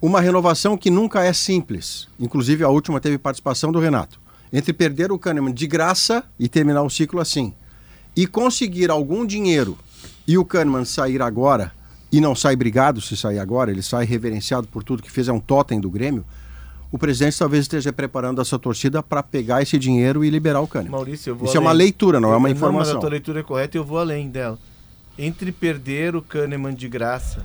uma 0.00 0.20
renovação 0.20 0.76
que 0.76 0.90
nunca 0.90 1.24
é 1.24 1.32
simples. 1.32 2.08
Inclusive, 2.18 2.62
a 2.64 2.68
última 2.68 3.00
teve 3.00 3.18
participação 3.18 3.72
do 3.72 3.80
Renato. 3.80 4.20
Entre 4.52 4.72
perder 4.72 5.12
o 5.12 5.18
Kahneman 5.18 5.52
de 5.52 5.66
graça 5.66 6.24
e 6.38 6.48
terminar 6.48 6.82
o 6.82 6.88
ciclo 6.90 7.20
assim, 7.20 7.52
e 8.16 8.26
conseguir 8.26 8.90
algum 8.90 9.26
dinheiro 9.26 9.76
e 10.26 10.38
o 10.38 10.44
Kahneman 10.44 10.84
sair 10.84 11.20
agora, 11.20 11.72
e 12.10 12.20
não 12.20 12.34
sai 12.34 12.56
brigado 12.56 13.00
se 13.00 13.16
sair 13.16 13.38
agora, 13.38 13.70
ele 13.70 13.82
sai 13.82 14.06
reverenciado 14.06 14.66
por 14.66 14.82
tudo 14.82 15.02
que 15.02 15.10
fez, 15.10 15.28
é 15.28 15.32
um 15.32 15.40
totem 15.40 15.78
do 15.80 15.90
Grêmio, 15.90 16.24
o 16.90 16.96
presidente 16.98 17.38
talvez 17.38 17.64
esteja 17.64 17.92
preparando 17.92 18.40
essa 18.40 18.58
torcida 18.58 19.02
para 19.02 19.22
pegar 19.22 19.60
esse 19.60 19.78
dinheiro 19.78 20.24
e 20.24 20.30
liberar 20.30 20.60
o 20.62 20.66
Kahneman. 20.66 20.92
Maurício, 20.92 21.30
eu 21.30 21.36
vou 21.36 21.46
Isso 21.46 21.56
é 21.56 21.60
uma 21.60 21.68
além. 21.70 21.84
leitura, 21.86 22.18
não 22.18 22.32
é 22.32 22.36
uma 22.36 22.48
Eu- 22.48 22.52
Mas 22.54 22.58
informação. 22.58 22.96
a 22.96 23.00
tua 23.00 23.10
leitura 23.10 23.40
é 23.40 23.42
correta 23.42 23.76
e 23.76 23.78
eu 23.78 23.84
vou 23.84 23.98
além 23.98 24.30
dela. 24.30 24.58
Entre 25.18 25.52
perder 25.52 26.16
o 26.16 26.22
Kahneman 26.22 26.74
de 26.74 26.88
graça 26.88 27.44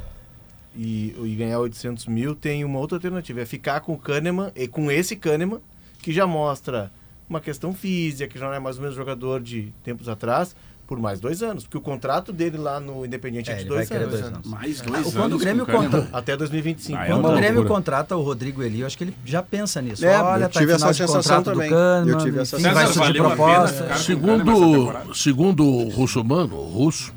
e, 0.75 1.15
e 1.23 1.35
ganhar 1.35 1.59
800 1.59 2.05
mil, 2.07 2.35
tem 2.35 2.63
uma 2.63 2.79
outra 2.79 2.97
alternativa. 2.97 3.41
É 3.41 3.45
ficar 3.45 3.79
com 3.81 3.93
o 3.93 3.97
Kahneman, 3.97 4.51
e 4.55 4.67
com 4.67 4.89
esse 4.91 5.15
Kahneman, 5.15 5.59
que 6.01 6.11
já 6.11 6.25
mostra 6.27 6.91
uma 7.29 7.39
questão 7.39 7.73
física, 7.73 8.27
que 8.27 8.37
já 8.37 8.45
não 8.47 8.53
é 8.53 8.59
mais 8.59 8.77
o 8.77 8.81
mesmo 8.81 8.95
jogador 8.95 9.41
de 9.41 9.71
tempos 9.83 10.07
atrás, 10.09 10.55
por 10.85 10.99
mais 10.99 11.19
dois 11.19 11.41
anos. 11.41 11.63
Porque 11.63 11.77
o 11.77 11.81
contrato 11.81 12.33
dele 12.33 12.57
lá 12.57 12.79
no 12.79 13.05
Independiente 13.05 13.49
é, 13.49 13.53
É, 13.53 13.57
de 13.59 13.65
dois, 13.65 13.89
anos. 13.89 14.09
dois 14.09 14.21
anos. 14.25 14.47
Mais 14.47 14.81
Ah, 14.81 14.83
dois 14.85 15.03
quando 15.13 15.17
anos 15.23 15.35
o 15.37 15.39
Grêmio 15.39 15.65
com 15.65 15.71
o 15.71 15.75
Kahneman. 15.75 16.01
conta- 16.05 16.17
Até 16.17 16.35
2025. 16.37 16.99
Ah, 16.99 17.05
é 17.05 17.07
Quando 17.09 17.19
uma 17.21 17.29
o 17.31 17.35
Grêmio 17.37 17.55
loucura. 17.61 17.75
contrata 17.75 18.17
o 18.17 18.21
Rodrigo 18.21 18.61
Eli, 18.61 18.81
eu 18.81 18.87
acho 18.87 18.97
que 18.97 19.05
ele 19.05 19.15
já 19.25 19.41
pensa 19.41 19.81
nisso. 19.81 20.05
É, 20.05 20.21
Olha, 20.21 20.43
eu 20.45 20.49
tá 20.49 20.59
tive 20.59 20.73
final 20.75 20.89
essa 20.89 20.91
de 20.91 20.97
sensação 21.09 21.37
contrato 21.37 21.55
também. 21.55 21.69
do 21.69 21.75
Kahneman, 21.75 22.11
Eu 22.11 22.17
tive 22.25 22.39
essa 22.41 22.57
sensação. 22.59 23.03
pena 23.03 23.13
proposta. 23.13 23.97
Segundo, 23.97 25.15
segundo 25.15 25.65
o 25.65 25.89
russomano, 25.89 26.55
o 26.57 26.65
russo, 26.67 27.13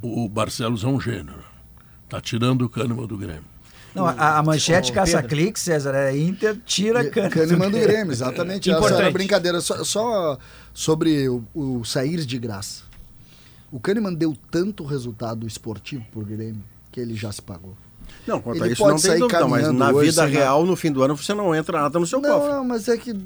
o 0.00 0.28
Barcelos 0.28 0.84
é 0.84 0.86
um 0.86 1.00
gênero. 1.00 1.41
Tá 2.12 2.20
tirando 2.20 2.60
o 2.60 2.68
Kahneman 2.68 3.06
do 3.06 3.16
Grêmio. 3.16 3.46
Não, 3.94 4.06
a, 4.06 4.36
a 4.36 4.42
manchete 4.42 4.92
Ô, 4.92 4.94
caça-clique, 4.94 5.58
César, 5.58 5.94
é 5.94 6.14
Inter, 6.14 6.58
tira 6.66 7.08
Kahneman. 7.08 7.30
Kahneman 7.30 7.70
do 7.70 7.78
Grêmio, 7.78 8.12
exatamente. 8.12 8.68
Essa 8.68 8.78
Importante. 8.78 9.00
era 9.00 9.08
a 9.08 9.10
brincadeira. 9.10 9.60
Só, 9.62 9.82
só 9.82 10.38
sobre 10.74 11.26
o, 11.26 11.42
o 11.54 11.82
sair 11.86 12.26
de 12.26 12.38
graça. 12.38 12.82
O 13.70 13.80
Kahneman 13.80 14.12
deu 14.12 14.36
tanto 14.50 14.84
resultado 14.84 15.46
esportivo 15.46 16.04
pro 16.12 16.20
Grêmio 16.22 16.62
que 16.90 17.00
ele 17.00 17.14
já 17.14 17.32
se 17.32 17.40
pagou. 17.40 17.74
Não, 18.26 18.40
quanto 18.40 18.58
Ele 18.58 18.64
a 18.64 18.72
isso 18.72 18.76
pode 18.82 18.90
não 18.94 19.00
tem 19.00 19.10
sair 19.10 19.18
dúvida, 19.20 19.40
mas 19.40 19.50
caminhando 19.62 19.78
na 19.78 19.90
hoje 19.90 20.10
vida 20.10 20.24
real, 20.26 20.64
no 20.64 20.76
fim 20.76 20.92
do 20.92 21.02
ano, 21.02 21.16
você 21.16 21.34
não 21.34 21.52
entra 21.54 21.82
nada 21.82 21.98
no 21.98 22.06
seu 22.06 22.20
Não, 22.20 22.30
cofre. 22.38 22.52
não, 22.52 22.64
mas 22.64 22.86
é 22.88 22.96
que 22.96 23.10
é, 23.10 23.16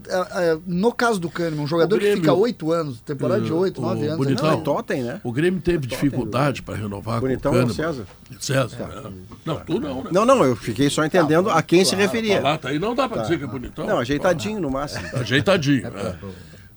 é, 0.52 0.58
no 0.66 0.90
caso 0.90 1.20
do 1.20 1.28
Kahneman, 1.28 1.64
um 1.64 1.66
jogador 1.66 1.98
Grêmio- 1.98 2.16
que 2.16 2.20
fica 2.22 2.32
oito 2.32 2.72
anos, 2.72 3.00
temporada 3.02 3.42
de 3.42 3.52
oito, 3.52 3.78
o 3.78 3.84
nove 3.84 4.06
anos. 4.06 4.16
Bonitão. 4.16 4.46
Não, 4.50 4.58
é 4.58 4.62
totem, 4.62 5.02
né? 5.02 5.20
O 5.22 5.30
Grêmio 5.32 5.60
teve 5.60 5.86
dificuldade 5.86 6.62
para 6.62 6.76
renovar 6.76 7.20
Bonitão 7.20 7.52
com 7.52 7.58
o 7.58 7.60
ou 7.62 7.66
Kahneman. 7.68 7.92
César? 7.94 8.06
César. 8.40 8.86
né? 9.04 9.12
Não, 9.44 9.56
tu 9.56 9.78
não, 9.78 10.02
né? 10.04 10.10
Não, 10.12 10.24
não, 10.24 10.42
eu 10.44 10.56
fiquei 10.56 10.88
só 10.88 11.04
entendendo 11.04 11.50
a 11.50 11.60
quem 11.62 11.84
se 11.84 11.94
referia. 11.94 12.36
Tá 12.40 12.48
lá, 12.48 12.58
tá 12.58 12.68
aí 12.70 12.78
não 12.78 12.94
dá 12.94 13.06
para 13.08 13.20
dizer 13.22 13.38
que 13.38 13.44
é 13.44 13.46
bonitão. 13.46 13.86
Não, 13.86 13.98
ajeitadinho 13.98 14.60
no 14.60 14.70
máximo. 14.70 15.06
Ajeitadinho. 15.14 15.90
né? 15.90 16.16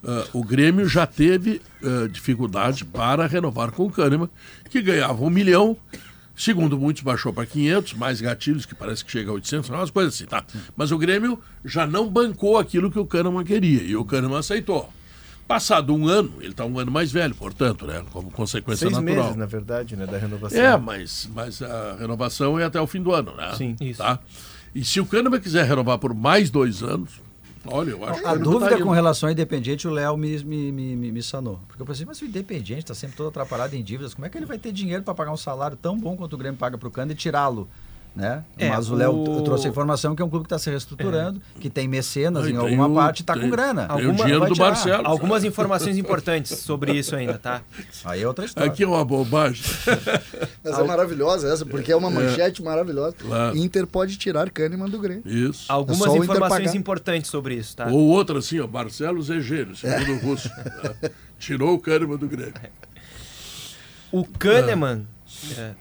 Ah, 0.05 0.23
o 0.33 0.43
Grêmio 0.43 0.87
já 0.87 1.05
teve 1.05 1.61
ah, 1.83 2.07
dificuldade 2.09 2.83
para 2.85 3.25
renovar 3.27 3.71
com 3.71 3.85
o 3.85 3.89
Kahneman, 3.89 4.29
que 4.69 4.81
ganhava 4.81 5.23
um 5.23 5.29
milhão, 5.29 5.75
segundo 6.39 6.79
muitos 6.79 7.03
baixou 7.03 7.33
para 7.33 7.45
500, 7.45 7.93
mais 7.95 8.21
gatilhos, 8.21 8.65
que 8.65 8.73
parece 8.73 9.03
que 9.03 9.11
chega 9.11 9.29
a 9.29 9.33
800, 9.33 9.69
umas 9.69 9.91
coisas 9.91 10.13
assim, 10.15 10.25
tá? 10.25 10.45
Mas 10.75 10.89
o 10.89 10.97
Grêmio 10.97 11.37
já 11.65 11.85
não 11.85 12.07
bancou 12.07 12.57
aquilo 12.57 12.89
que 12.89 12.97
o 12.97 13.05
Kahneman 13.05 13.43
queria, 13.43 13.83
e 13.83 13.93
o 13.97 14.05
Kahneman 14.05 14.39
aceitou. 14.39 14.89
Passado 15.45 15.93
um 15.93 16.07
ano, 16.07 16.31
ele 16.39 16.51
está 16.51 16.63
um 16.63 16.79
ano 16.79 16.89
mais 16.89 17.11
velho, 17.11 17.35
portanto, 17.35 17.85
né, 17.85 18.05
como 18.13 18.31
consequência 18.31 18.87
Seis 18.87 18.93
natural. 18.93 19.23
meses, 19.25 19.35
na 19.35 19.45
verdade, 19.47 19.97
né, 19.97 20.05
da 20.05 20.17
renovação. 20.17 20.61
É, 20.61 20.77
mas, 20.77 21.29
mas 21.33 21.61
a 21.61 21.97
renovação 21.99 22.57
é 22.57 22.63
até 22.63 22.79
o 22.79 22.87
fim 22.87 23.01
do 23.01 23.13
ano, 23.13 23.35
né? 23.35 23.53
Sim. 23.57 23.75
Isso. 23.81 23.97
Tá? 23.97 24.17
E 24.73 24.85
se 24.85 25.01
o 25.01 25.05
Kahneman 25.05 25.41
quiser 25.41 25.65
renovar 25.65 25.97
por 25.97 26.13
mais 26.13 26.49
dois 26.49 26.81
anos, 26.81 27.09
olha, 27.71 27.91
eu 27.91 28.05
acho 28.05 28.21
que 28.21 28.27
A 28.27 28.33
ele 28.33 28.43
dúvida 28.43 28.81
com 28.81 28.89
relação 28.89 29.27
ao 29.27 29.33
Independiente, 29.33 29.87
o 29.87 29.91
Léo 29.91 30.17
me, 30.17 30.43
me, 30.43 30.71
me, 30.71 31.11
me, 31.11 31.23
sanou. 31.23 31.59
Porque 31.67 31.81
eu 31.81 31.85
pensei, 31.85 32.05
mas 32.05 32.21
o 32.21 32.25
Independiente 32.25 32.83
está 32.83 32.93
sempre 32.93 33.15
todo 33.15 33.29
atrapalhado 33.29 33.75
em 33.75 33.83
dívidas, 33.83 34.13
como 34.13 34.25
é 34.25 34.29
que 34.29 34.37
ele 34.37 34.45
vai 34.45 34.57
ter 34.57 34.71
dinheiro 34.71 35.03
para 35.03 35.13
pagar 35.13 35.31
um 35.31 35.37
salário 35.37 35.77
tão 35.77 35.97
bom 35.97 36.15
quanto 36.15 36.33
o 36.33 36.37
Grêmio 36.37 36.57
paga 36.57 36.77
para 36.77 36.87
o 36.87 36.91
Cano 36.91 37.11
e 37.11 37.15
tirá-lo 37.15 37.69
Né? 38.19 38.43
É, 38.57 38.67
Mas 38.67 38.89
o 38.89 38.95
Léo 38.95 39.13
o- 39.15 39.41
trouxe 39.43 39.65
a 39.67 39.69
informação 39.69 40.13
que 40.13 40.21
é 40.21 40.25
um 40.25 40.29
clube 40.29 40.43
que 40.43 40.47
está 40.53 40.59
se 40.59 40.69
reestruturando, 40.69 41.41
que 41.57 41.69
tem 41.69 41.87
mecenas 41.87 42.45
e 42.45 42.49
em 42.49 42.51
tem 42.51 42.59
alguma 42.59 42.87
o- 42.87 42.93
parte 42.93 43.19
e 43.19 43.23
está 43.23 43.33
com 43.39 43.49
grana. 43.49 43.87
tem 43.87 43.95
o 43.95 43.99
Alguma- 44.09 44.15
dinheiro 44.17 44.39
vai 44.41 44.49
do. 44.49 44.55
Barcelos. 44.57 45.05
Algumas 45.05 45.43
informações 45.45 45.97
importantes 45.97 46.57
sobre 46.59 46.91
isso 46.91 47.15
ainda, 47.15 47.37
tá? 47.37 47.61
Aí 48.03 48.21
é 48.21 48.27
outra 48.27 48.43
história. 48.43 48.69
Aqui 48.69 48.83
é 48.83 48.87
uma 48.87 49.05
bobagem. 49.05 49.63
Mas 50.61 50.77
é 50.77 50.83
maravilhosa 50.83 51.47
essa, 51.47 51.65
porque 51.65 51.93
é 51.93 51.95
uma 51.95 52.09
manchete 52.09 52.61
maravilhosa. 52.61 53.15
Claro. 53.17 53.55
Inter 53.57 53.87
pode 53.87 54.17
tirar 54.17 54.49
Kahneman 54.49 54.89
do 54.89 54.99
Grêmio. 54.99 55.23
Isso. 55.25 55.63
Algumas 55.71 56.01
É 56.01 56.09
o 56.11 56.15
Inter 56.17 56.23
informações 56.35 56.75
importantes 56.75 57.31
sobre 57.31 57.55
isso, 57.55 57.77
tá? 57.77 57.87
Ou 57.87 58.01
outra 58.09 58.39
assim, 58.39 58.59
ó, 58.59 58.67
Barcelos 58.67 59.29
é 59.29 59.39
gênio, 59.39 59.77
segundo 59.77 60.11
o 60.11 60.17
russo. 60.19 60.49
Tirou 61.39 61.73
o 61.75 61.79
Kahneman 61.79 62.17
do 62.17 62.27
Grêmio. 62.27 62.53
O 64.11 64.25
Kahneman 64.25 65.05
é, 65.57 65.71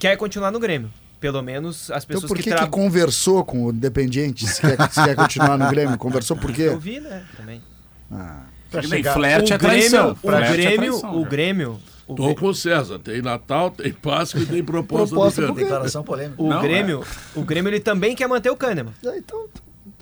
quer 0.00 0.16
continuar 0.16 0.50
no 0.50 0.58
Grêmio. 0.58 0.90
Pelo 1.22 1.40
menos 1.42 1.90
as 1.90 2.04
Então 2.04 2.16
pessoas 2.16 2.28
por 2.28 2.36
que, 2.36 2.42
que, 2.42 2.50
que 2.50 2.56
tra- 2.56 2.66
conversou 2.66 3.42
com 3.44 3.64
o 3.66 3.70
Independiente 3.70 4.46
se 4.46 4.60
quer, 4.60 4.76
se 4.90 5.02
quer 5.02 5.14
continuar 5.16 5.56
no 5.56 5.68
Grêmio? 5.70 5.96
Conversou 5.96 6.36
por 6.36 6.52
quê? 6.52 6.62
Eu 6.64 6.78
vi, 6.78 7.00
né? 7.00 7.22
Também. 7.36 7.62
Ah, 8.10 8.40
Pra 8.70 8.80
Que 8.82 8.88
chegar- 8.88 9.14
flerte 9.14 9.52
o 9.52 9.54
é 9.54 9.58
traição. 9.58 10.00
Grêmio, 10.00 10.12
o 10.12 10.16
Flerte 10.28 10.50
é 10.50 10.52
Grêmio, 10.56 10.90
traição, 11.00 11.20
o? 11.20 11.24
Grêmio, 11.24 11.80
o, 12.08 12.14
Tô 12.14 12.34
com 12.34 12.46
o 12.48 12.54
César. 12.54 12.98
Tem 12.98 13.22
Natal, 13.22 13.70
tem 13.70 13.92
Páscoa 13.92 14.40
e 14.40 14.46
tem 14.46 14.64
proposta, 14.64 15.14
Proposta 15.14 15.46
do. 15.46 15.54
Declaração 15.54 16.02
polêmica. 16.02 16.42
o 16.42 16.48
Não, 16.48 16.60
Grêmio, 16.60 17.04
o 17.36 17.42
Grêmio 17.42 17.68
ele 17.70 17.80
também 17.80 18.14
quer 18.16 18.26
manter 18.26 18.50
o 18.50 18.56
Kahneman. 18.56 18.92
é, 19.06 19.16
então, 19.18 19.46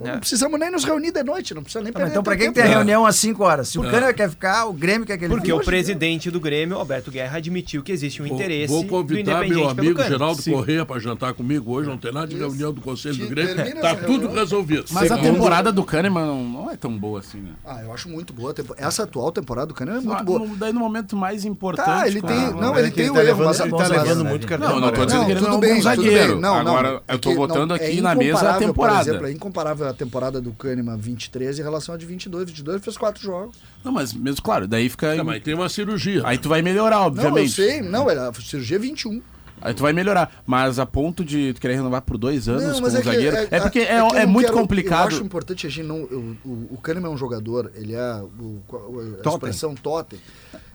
então 0.00 0.08
É. 0.08 0.12
não 0.12 0.20
precisamos 0.20 0.58
nem 0.58 0.70
nos 0.70 0.84
reunir 0.84 1.12
de 1.12 1.22
noite, 1.22 1.54
não 1.54 1.62
precisa 1.62 1.82
nem 1.82 1.92
Tá, 1.92 1.98
perder 2.00 2.12
então, 2.12 2.22
teu 2.22 2.32
quem 2.32 2.48
que 2.48 2.54
tempo. 2.54 2.66
tem 2.66 2.74
reunião 2.76 3.04
às 3.06 3.16
5 3.16 3.44
horas? 3.44 3.68
Se 3.68 3.78
o 3.78 3.82
Kahneman 3.82 4.14
quer 4.14 4.30
ficar, 4.30 4.64
o 4.66 4.72
Grêmio 4.72 5.06
quer 5.06 5.18
que 5.18 5.24
ele 5.24 5.34
Porque 5.34 5.50
fique. 5.52 5.60
o 5.60 5.64
presidente 5.64 6.30
do 6.30 6.40
Grêmio, 6.40 6.76
Alberto 6.76 7.10
Guerra, 7.10 7.36
admitiu 7.38 7.82
que 7.82 7.92
existe 7.92 8.22
um 8.22 8.26
Vou- 8.26 8.34
interesse 8.36 8.72
Vou 8.72 8.82
do 8.82 8.88
convidar 8.88 9.46
meu 9.46 9.68
amigo. 9.68 10.02
Geraldo 10.02 10.40
Sim. 10.40 10.52
Correia 10.52 10.86
para 10.86 10.98
jantar 11.00 11.34
comigo 11.34 11.72
hoje. 11.72 11.88
Não 11.88 11.98
tem 11.98 12.12
nada 12.12 12.26
de 12.26 12.34
Isso. 12.34 12.42
reunião 12.44 12.72
do 12.72 12.80
Conselho 12.80 13.16
do 13.16 13.24
Que 13.24 13.30
Grêmio. 13.34 13.56
Tá 13.56 13.62
essa 13.90 13.96
tudo 14.06 14.20
reunião. 14.20 14.32
resolvido. 14.32 14.84
Mas 14.90 15.10
a 15.10 15.16
Segundo- 15.16 15.34
temporada 15.34 15.72
do 15.72 15.84
Kahneman 15.84 16.26
não, 16.26 16.44
não 16.44 16.70
é 16.70 16.76
tão 16.76 16.96
boa 16.96 17.20
assim, 17.20 17.38
né? 17.38 17.50
Ah, 17.64 17.80
eu 17.82 17.92
acho 17.92 18.08
muito 18.08 18.32
boa. 18.32 18.54
a 18.78 18.86
Essa 18.86 19.02
atual 19.04 19.30
temporada 19.32 19.66
do 19.66 19.74
Kahneman 19.74 20.00
é 20.00 20.04
muito 20.04 20.20
Ah, 20.20 20.22
boa. 20.24 20.38
no- 20.40 20.56
daí 20.56 20.72
no 20.72 20.80
momento 20.80 21.16
mais 21.16 21.44
importante. 21.44 21.86
Tá, 21.86 22.06
ele 22.06 22.20
tem. 22.22 22.36
Não, 22.54 22.76
ele 22.78 22.88
é 22.88 22.90
tem 22.90 23.10
o 23.10 23.18
erro, 23.20 23.44
mas 23.44 23.60
ele 23.60 23.70
tá 23.70 23.76
bons 23.76 23.88
levando 23.88 24.24
muito 24.24 24.46
cartão 24.46 24.68
Não, 24.68 24.74
não 24.76 24.80
tô 24.82 24.86
amarelo. 25.02 25.06
dizendo 25.06 25.24
que 25.26 25.30
ele 25.32 25.40
não 25.40 25.46
é 25.46 25.50
um 25.50 25.54
tudo 25.54 25.60
bom 25.60 25.60
bem, 25.60 25.74
tudo 25.74 25.82
zagueiro. 25.82 26.46
Agora, 26.46 26.62
não, 26.90 27.00
eu 27.08 27.18
tô 27.18 27.30
é 27.30 27.32
que 27.32 27.38
botando 27.38 27.68
não- 27.68 27.76
aqui 27.76 27.98
é 27.98 28.00
na 28.00 28.14
mesa 28.14 28.50
a 28.50 28.54
temporada. 28.58 28.98
Por 29.04 29.08
exemplo, 29.10 29.26
é 29.26 29.32
incomparável 29.32 29.88
a 29.90 29.94
temporada 29.94 30.40
do 30.40 30.52
Kahneman 30.52 30.96
23 30.96 31.58
em 31.58 31.62
relação 31.62 31.94
à 31.94 31.98
de 31.98 32.06
22. 32.06 32.44
22 32.46 32.76
ele 32.76 32.84
fez 32.84 32.96
quatro 32.96 33.22
jogos. 33.22 33.56
Não, 33.84 33.92
mas 33.92 34.12
mesmo, 34.12 34.42
claro, 34.42 34.66
daí 34.66 34.88
fica. 34.88 35.14
Não, 35.14 35.24
mas 35.24 35.42
tem 35.42 35.54
uma 35.54 35.68
cirurgia. 35.68 36.22
Aí 36.24 36.38
tu 36.38 36.48
vai 36.48 36.62
melhorar, 36.62 36.96
Não, 36.96 37.02
eu 37.02 37.06
obviamente. 37.08 37.52
sei. 37.52 37.80
Não, 37.82 38.08
era 38.10 38.28
a 38.28 38.34
cirurgia 38.34 38.76
é 38.76 38.80
21. 38.80 39.20
Aí 39.62 39.74
tu 39.74 39.82
vai 39.82 39.92
melhorar. 39.92 40.42
Mas 40.46 40.78
a 40.78 40.86
ponto 40.86 41.22
de 41.22 41.52
tu 41.52 41.60
querer 41.60 41.74
renovar 41.74 42.00
por 42.00 42.16
dois 42.16 42.48
anos 42.48 42.62
Não, 42.64 42.74
com 42.76 42.80
mas 42.80 42.94
o 42.94 42.96
é 42.96 43.00
que, 43.02 43.06
zagueiro. 43.06 43.36
É, 43.50 43.60
porque 43.60 43.80
é, 43.80 43.86
que 43.86 43.92
eu 43.92 44.06
é 44.16 44.24
não 44.24 44.32
muito 44.32 44.46
quero- 44.46 44.56
Eu 44.58 44.62
complicado. 44.62 45.08
acho 45.08 45.22
importante 45.22 45.66
a 45.66 45.70
gente 45.70 45.86
não. 45.86 45.98
O, 46.02 46.36
o, 46.44 46.68
o 46.72 46.78
Kahneman 46.82 47.10
é 47.10 47.12
um 47.12 47.16
jogador, 47.18 47.70
ele 47.74 47.92
é. 47.94 48.22
O, 48.22 48.62
a 48.70 49.22
Totem. 49.22 49.32
expressão 49.50 49.74
totem. 49.74 50.18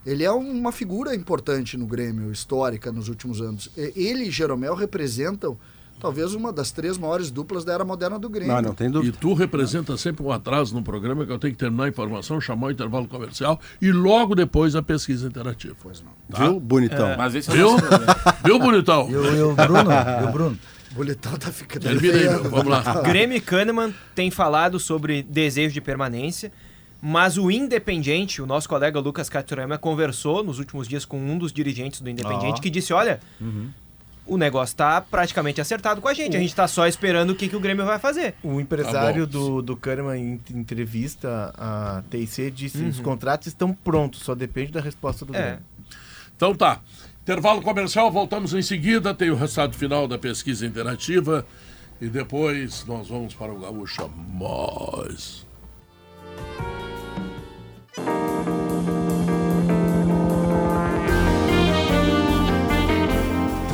Ele 0.06 0.24
é 0.24 0.32
uma 0.32 0.72
figura 0.72 1.16
importante 1.16 1.76
no 1.78 1.88
Grêmio, 1.88 2.32
histórica 2.32 2.92
nos 2.92 3.10
últimos 3.10 3.42
anos. 3.42 3.72
Ele 3.76 4.26
e 4.26 4.30
Jeromel 4.30 4.76
representam 4.76 5.58
talvez 6.00 6.34
uma 6.34 6.52
das 6.54 6.72
três 6.72 6.98
maiores 6.98 7.32
duplas 7.32 7.64
da 7.66 7.74
era 7.74 7.84
moderna 7.86 8.20
do 8.20 8.30
Grêmio. 8.30 8.54
Não, 8.54 8.62
não 8.62 8.74
tem 8.76 8.88
E 8.88 8.92
dúvida. 8.92 9.18
tu 9.20 9.34
representa 9.34 9.98
sempre 9.98 10.24
um 10.24 10.32
atraso 10.32 10.74
no 10.76 10.84
programa 10.84 11.26
que 11.26 11.32
eu 11.32 11.40
tenho 11.40 11.54
que 11.54 11.60
terminar 11.60 11.86
a 11.86 11.90
informação, 11.90 12.40
chamar 12.40 12.68
o 12.68 12.72
intervalo 12.72 13.08
comercial 13.08 13.60
e 13.82 13.92
logo 13.92 14.36
depois 14.36 14.76
a 14.76 14.82
pesquisa 14.82 15.28
interativa. 15.28 15.76
Pois 15.82 16.02
não. 16.02 16.12
Viu? 16.38 16.60
Bonitão. 16.60 17.16
Mas 17.18 17.36
esse 17.36 17.50
é 17.50 17.54
o 17.54 17.56
Viu? 17.56 17.76
problema. 17.78 18.16
Viu, 18.44 18.60
bonitão? 18.60 19.10
E 19.10 19.16
o, 19.16 19.52
e 19.52 19.56
Bruno? 19.56 19.92
E 19.92 20.24
o 20.24 20.32
Bruno? 20.32 20.58
Tá 21.40 21.52
ficando. 21.52 21.84
Termina 21.84 22.14
aí, 22.18 22.24
meu. 22.24 22.44
Vamos 22.50 22.68
lá. 22.68 22.82
Grêmio 23.04 23.36
e 23.38 23.42
Kahneman 23.42 23.94
tem 24.14 24.32
falado 24.32 24.80
sobre 24.80 25.24
desejo 25.24 25.74
de 25.74 25.82
permanência, 25.82 26.52
mas 27.02 27.38
o 27.38 27.52
Independiente, 27.52 28.42
o 28.42 28.46
nosso 28.46 28.70
colega 28.70 28.98
Lucas 29.00 29.28
Caturama, 29.28 29.78
conversou 29.78 30.42
nos 30.44 30.58
últimos 30.58 30.88
dias 30.88 31.04
com 31.04 31.18
um 31.20 31.38
dos 31.38 31.52
dirigentes 31.52 32.00
do 32.00 32.10
Independiente 32.10 32.60
Ó. 32.60 32.62
que 32.62 32.70
disse: 32.70 32.94
olha, 32.94 33.20
o 34.28 34.38
negócio 34.38 34.74
está 34.74 35.00
praticamente 35.02 35.62
acertado 35.62 36.02
com 36.02 36.08
a 36.08 36.14
gente, 36.14 36.36
a 36.36 36.40
gente 36.40 36.50
está 36.50 36.68
só 36.68 36.88
esperando 36.88 37.30
o 37.32 37.36
que, 37.36 37.48
que 37.48 37.56
o 37.56 37.60
Grêmio 37.60 37.86
vai 37.86 38.00
fazer. 38.00 38.36
O 38.44 38.60
empresário 38.60 39.26
Tá 39.28 39.32
do, 39.32 39.62
do 39.62 39.76
Kahneman, 39.78 40.18
em 40.18 40.42
entrevista 40.54 41.54
à 41.58 42.04
TIC, 42.10 42.50
disse 42.52 42.78
Uhum. 42.80 42.90
os 42.90 43.00
contratos 43.00 43.48
estão 43.48 43.74
prontos, 43.74 44.22
só 44.22 44.34
depende 44.36 44.72
da 44.72 44.82
resposta 44.82 45.24
do 45.26 45.36
É. 45.36 45.42
Grêmio. 45.42 45.60
Então 46.36 46.54
tá. 46.56 46.80
Intervalo 47.22 47.62
comercial, 47.62 48.12
voltamos 48.12 48.54
em 48.54 48.62
seguida. 48.62 49.14
Tem 49.14 49.32
o 49.32 49.36
resultado 49.36 49.74
final 49.76 50.08
da 50.08 50.18
pesquisa 50.18 50.66
interativa. 50.66 51.46
E 52.00 52.08
depois 52.08 52.86
nós 52.86 53.08
vamos 53.08 53.34
para 53.34 53.52
o 53.52 53.60
Gaúcha 53.60 54.08
Mais. 54.08 55.46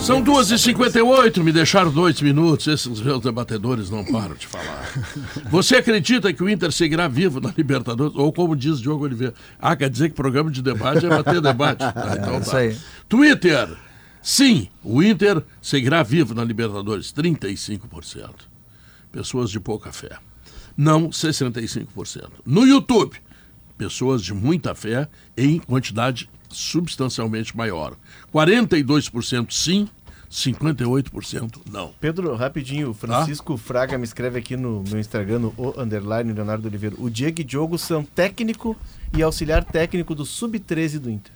São 0.02 0.24
2h58, 0.24 1.44
me 1.44 1.52
deixaram 1.52 1.92
dois 1.92 2.20
minutos. 2.22 2.66
Esses 2.66 3.00
meus 3.00 3.22
debatedores 3.22 3.92
não 3.92 4.04
param 4.04 4.34
de 4.34 4.48
falar. 4.48 4.92
Você 5.52 5.76
acredita 5.76 6.34
que 6.34 6.44
o 6.44 6.50
Inter 6.50 6.72
seguirá 6.72 7.08
vivo 7.08 7.40
na 7.40 7.54
Libertadores? 7.56 8.16
Ou 8.16 8.34
como 8.34 8.56
diz 8.56 8.80
Diogo 8.80 9.04
Oliveira, 9.04 9.36
ah, 9.60 9.76
quer 9.76 9.92
dizer 9.92 10.10
que 10.10 10.16
programa 10.16 10.50
de 10.50 10.64
debate 10.64 11.06
é 11.06 11.10
bater 11.10 11.40
debate. 11.40 11.84
Ah, 11.96 12.16
então 12.18 12.40
isso 12.40 12.52
tá. 12.52 12.58
aí. 12.58 12.76
Twitter. 13.08 13.70
Sim, 14.24 14.70
o 14.84 15.04
Inter 15.04 15.44
seguirá 15.62 16.02
vivo 16.02 16.34
na 16.34 16.44
Libertadores, 16.44 17.14
35%. 17.14 18.30
Pessoas 19.12 19.52
de 19.52 19.60
pouca 19.60 19.92
fé. 19.92 20.18
Não, 20.76 21.10
65%. 21.10 22.30
No 22.46 22.66
YouTube, 22.66 23.18
pessoas 23.78 24.24
de 24.24 24.34
muita 24.34 24.74
fé 24.74 25.08
em 25.38 25.60
quantidade 25.60 26.30
substancialmente 26.54 27.56
maior. 27.56 27.96
42% 28.34 29.52
sim, 29.52 29.88
58% 30.32 31.62
não. 31.70 31.94
Pedro, 32.00 32.36
rapidinho, 32.36 32.94
Francisco 32.94 33.58
Fraga 33.58 33.98
me 33.98 34.06
escreve 34.06 34.40
aqui 34.40 34.56
no 34.56 34.84
meu 34.90 35.00
Instagram, 35.00 35.40
no 35.40 35.54
o 35.58 35.74
underline 35.80 36.32
Leonardo 36.32 36.68
Oliveira. 36.68 36.96
O 36.98 37.10
Diego 37.10 37.42
e 37.42 37.44
Diogo 37.44 37.78
são 37.78 38.04
técnico 38.04 38.78
e 39.16 39.22
auxiliar 39.22 39.64
técnico 39.66 40.16
do 40.16 40.26
Sub-13 40.26 41.00
do 41.00 41.10
Inter. 41.10 41.34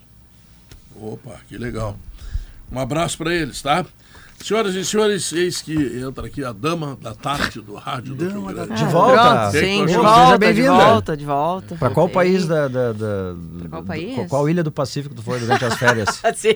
Opa, 0.96 1.42
que 1.50 1.58
legal. 1.58 1.98
Um 2.72 2.80
abraço 2.80 3.18
para 3.18 3.34
eles, 3.34 3.62
tá? 3.62 3.86
Senhoras 4.42 4.76
e 4.76 4.86
senhores, 4.86 5.34
eis 5.34 5.60
que 5.62 5.74
entra 5.74 6.28
aqui 6.28 6.44
a 6.44 6.52
dama 6.52 6.96
da 7.02 7.16
tarde 7.16 7.62
do 7.62 7.74
rádio 7.74 8.14
do 8.14 8.30
Rio 8.30 8.42
Grande. 8.44 8.74
De 8.76 8.86
volta. 8.86 9.50
Pronto, 9.50 9.52
sim, 9.54 9.86
de 9.88 9.94
volta, 9.96 10.20
Seja 10.22 10.32
de 10.34 10.38
bem-vinda. 10.38 10.72
volta, 10.72 11.18
de 11.18 11.26
volta. 11.26 11.76
Pra 11.78 11.90
qual 11.90 12.08
país 12.08 12.46
da. 12.46 12.68
da, 12.68 12.94
da- 12.94 13.36
qual 13.70 13.84
país? 13.84 14.14
Qual, 14.16 14.28
qual 14.28 14.50
ilha 14.50 14.64
do 14.64 14.72
Pacífico 14.72 15.16
tu 15.16 15.24
foi 15.24 15.40
durante 15.40 15.66
as 15.66 15.74
férias? 15.76 16.22
Sim. 16.36 16.56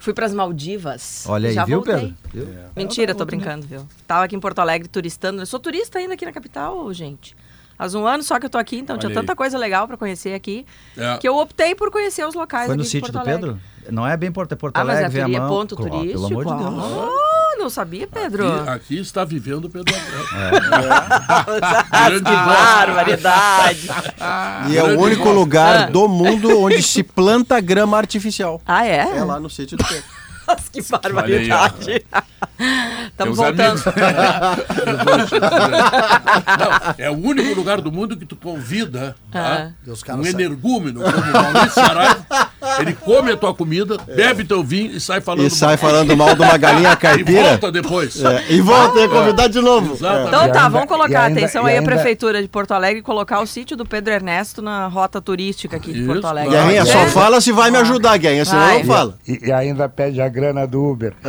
Fui 0.00 0.12
para 0.14 0.26
as 0.26 0.32
Maldivas. 0.32 1.24
Olha 1.28 1.48
aí, 1.48 1.54
Já 1.54 1.64
viu, 1.64 1.82
voltei. 1.82 2.14
Pedro? 2.32 2.46
Viu? 2.52 2.58
Mentira, 2.76 3.12
tô 3.12 3.24
brincando, 3.24 3.66
viu? 3.66 3.84
Tava 4.06 4.24
aqui 4.24 4.36
em 4.36 4.40
Porto 4.40 4.60
Alegre 4.60 4.86
turistando. 4.86 5.42
Eu 5.42 5.46
sou 5.46 5.58
turista 5.58 5.98
ainda 5.98 6.14
aqui 6.14 6.24
na 6.24 6.32
capital, 6.32 6.92
gente. 6.94 7.34
Faz 7.76 7.92
um 7.94 8.06
ano 8.06 8.22
só 8.22 8.38
que 8.38 8.46
eu 8.46 8.50
tô 8.50 8.56
aqui, 8.56 8.76
então 8.78 8.94
Olha 8.94 9.00
tinha 9.00 9.10
aí. 9.10 9.14
tanta 9.16 9.34
coisa 9.34 9.58
legal 9.58 9.86
para 9.88 9.96
conhecer 9.96 10.32
aqui, 10.32 10.64
É. 10.96 11.18
que 11.18 11.28
eu 11.28 11.36
optei 11.36 11.74
por 11.74 11.90
conhecer 11.90 12.24
os 12.26 12.34
locais 12.34 12.66
Foi 12.66 12.74
aqui 12.74 12.78
no 12.78 12.84
de 12.84 12.88
sítio 12.88 13.12
Porto 13.12 13.24
do 13.24 13.30
Alegre. 13.30 13.56
Não 13.90 14.06
é 14.06 14.16
bem 14.16 14.30
Porto, 14.32 14.52
é 14.52 14.56
Porto 14.56 14.76
Ah, 14.76 14.84
mas 14.84 14.98
Alegre, 14.98 15.20
é 15.20 15.24
Viamão. 15.26 15.48
ponto 15.48 15.76
Claro, 15.76 15.90
turístico? 15.92 16.28
Pelo 16.28 16.40
amor 16.40 16.56
de 16.56 16.64
Deus. 16.64 16.84
Ah, 17.08 17.56
não 17.58 17.70
sabia, 17.70 18.06
Pedro? 18.06 18.52
Aqui, 18.52 18.68
aqui 18.70 18.98
está 18.98 19.24
vivendo 19.24 19.64
o 19.66 19.70
Pedro 19.70 19.94
Abreu. 19.94 20.24
que 22.20 22.30
barbaridade. 22.30 23.88
E 24.68 24.76
é 24.76 24.82
o 24.82 24.98
único 25.00 25.30
lugar 25.30 25.90
do 25.90 26.08
mundo 26.08 26.60
onde 26.60 26.82
se 26.82 27.02
planta 27.02 27.60
grama 27.60 27.96
artificial. 27.96 28.60
Ah, 28.66 28.84
é? 28.86 29.16
É 29.18 29.24
lá 29.24 29.38
no 29.38 29.48
sítio 29.48 29.76
do 29.76 29.84
Pedro. 29.84 30.02
Nossa, 30.46 30.70
que 30.72 30.82
barbaridade. 30.82 32.04
Estamos 33.10 33.36
voltando. 33.36 33.82
Não, 36.58 36.94
é 36.98 37.10
o 37.10 37.14
único 37.14 37.54
lugar 37.54 37.80
do 37.80 37.90
mundo 37.92 38.16
que 38.16 38.24
tu 38.24 38.36
convida 38.36 39.14
tá? 39.30 39.72
Caras 40.04 40.24
um 40.24 40.26
energúmeno 40.26 41.00
como 41.00 41.16
o 41.16 41.32
Maurício 41.32 41.70
Saraiva. 41.72 42.26
Ele 42.80 42.94
come 42.94 43.32
a 43.32 43.36
tua 43.36 43.54
comida, 43.54 43.96
bebe 44.14 44.44
teu 44.44 44.62
vinho 44.62 44.92
e 44.92 45.00
sai 45.00 45.20
falando 45.20 45.46
E 45.46 45.50
sai 45.50 45.68
mal. 45.70 45.78
falando 45.78 46.16
mal 46.16 46.34
de 46.34 46.42
uma 46.42 46.56
galinha 46.56 46.92
E 46.96 46.96
caipira. 46.96 47.42
volta 47.50 47.72
depois. 47.72 48.22
É, 48.24 48.44
e 48.50 48.60
volta 48.60 49.00
e 49.00 49.08
convidar 49.08 49.48
de 49.48 49.60
novo. 49.60 49.94
Exatamente. 49.94 50.28
Então 50.28 50.46
E 50.46 50.52
tá, 50.52 50.68
vamos 50.68 50.88
colocar 50.88 51.10
e 51.12 51.16
ainda- 51.28 51.40
atenção 51.40 51.62
e 51.66 51.70
aí 51.70 51.76
a 51.76 51.80
ainda- 51.80 51.92
Prefeitura 51.92 52.42
de 52.42 52.48
Porto 52.48 52.72
Alegre 52.72 53.00
e 53.00 53.02
colocar 53.02 53.40
o 53.40 53.46
sítio 53.46 53.76
do 53.76 53.84
Pedro 53.86 54.12
Ernesto 54.12 54.60
na 54.62 54.86
rota 54.88 55.20
turística 55.20 55.76
aqui 55.76 55.92
de 55.92 56.00
Isso, 56.00 56.06
Porto 56.08 56.26
Alegre. 56.26 56.50
Guerrinha, 56.50 56.80
Pode 56.84 56.92
só 56.92 57.04
ser? 57.04 57.10
fala 57.10 57.40
se 57.40 57.52
vai 57.52 57.70
me 57.70 57.78
ajudar, 57.78 58.16
Guerrinha, 58.18 58.44
senão 58.44 58.60
Vai. 58.66 58.78
não 58.78 58.84
fala. 58.84 59.18
E, 59.26 59.46
e 59.48 59.52
ainda 59.52 59.88
pede 59.88 60.20
a 60.20 60.28
grana 60.36 60.66
do 60.66 60.84
Uber. 60.84 61.14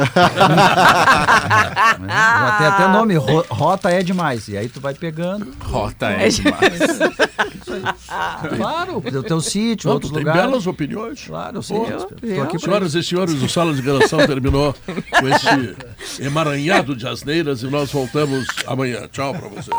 Tem 2.58 2.68
até 2.68 2.88
nome, 2.90 3.16
ro- 3.16 3.46
Rota 3.50 3.90
é 3.90 4.04
demais. 4.04 4.48
E 4.50 4.58
aí 4.58 4.68
tu 4.68 4.80
vai 4.82 4.94
pegando. 4.94 5.54
Rota 5.64 6.08
é 6.08 6.28
demais. 6.28 6.80
Claro, 8.58 8.98
o 8.98 9.24
teu 9.24 9.40
sítio, 9.42 9.88
Não, 9.88 9.94
outros 9.96 10.12
tu 10.12 10.16
tem 10.16 10.24
lugares. 10.24 10.42
belas 10.50 10.68
opiniões. 10.68 11.24
Claro, 11.26 11.58
eu 11.58 11.62
sei. 11.62 11.78
Tô 11.80 12.42
aqui 12.42 12.58
pra 12.60 12.60
Senhoras 12.60 12.96
e 12.96 13.04
senhores, 13.04 13.42
o 13.42 13.48
Sala 13.50 13.74
de 13.74 13.82
Redação 13.82 14.20
terminou 14.26 14.76
com 15.20 15.28
esse 15.30 15.76
emaranhado 16.22 16.96
de 16.96 17.08
asneiras 17.08 17.64
e 17.64 17.68
nós 17.68 17.92
voltamos 17.92 18.46
amanhã. 18.66 19.08
Tchau 19.12 19.34
pra 19.34 19.48
você. 19.50 19.72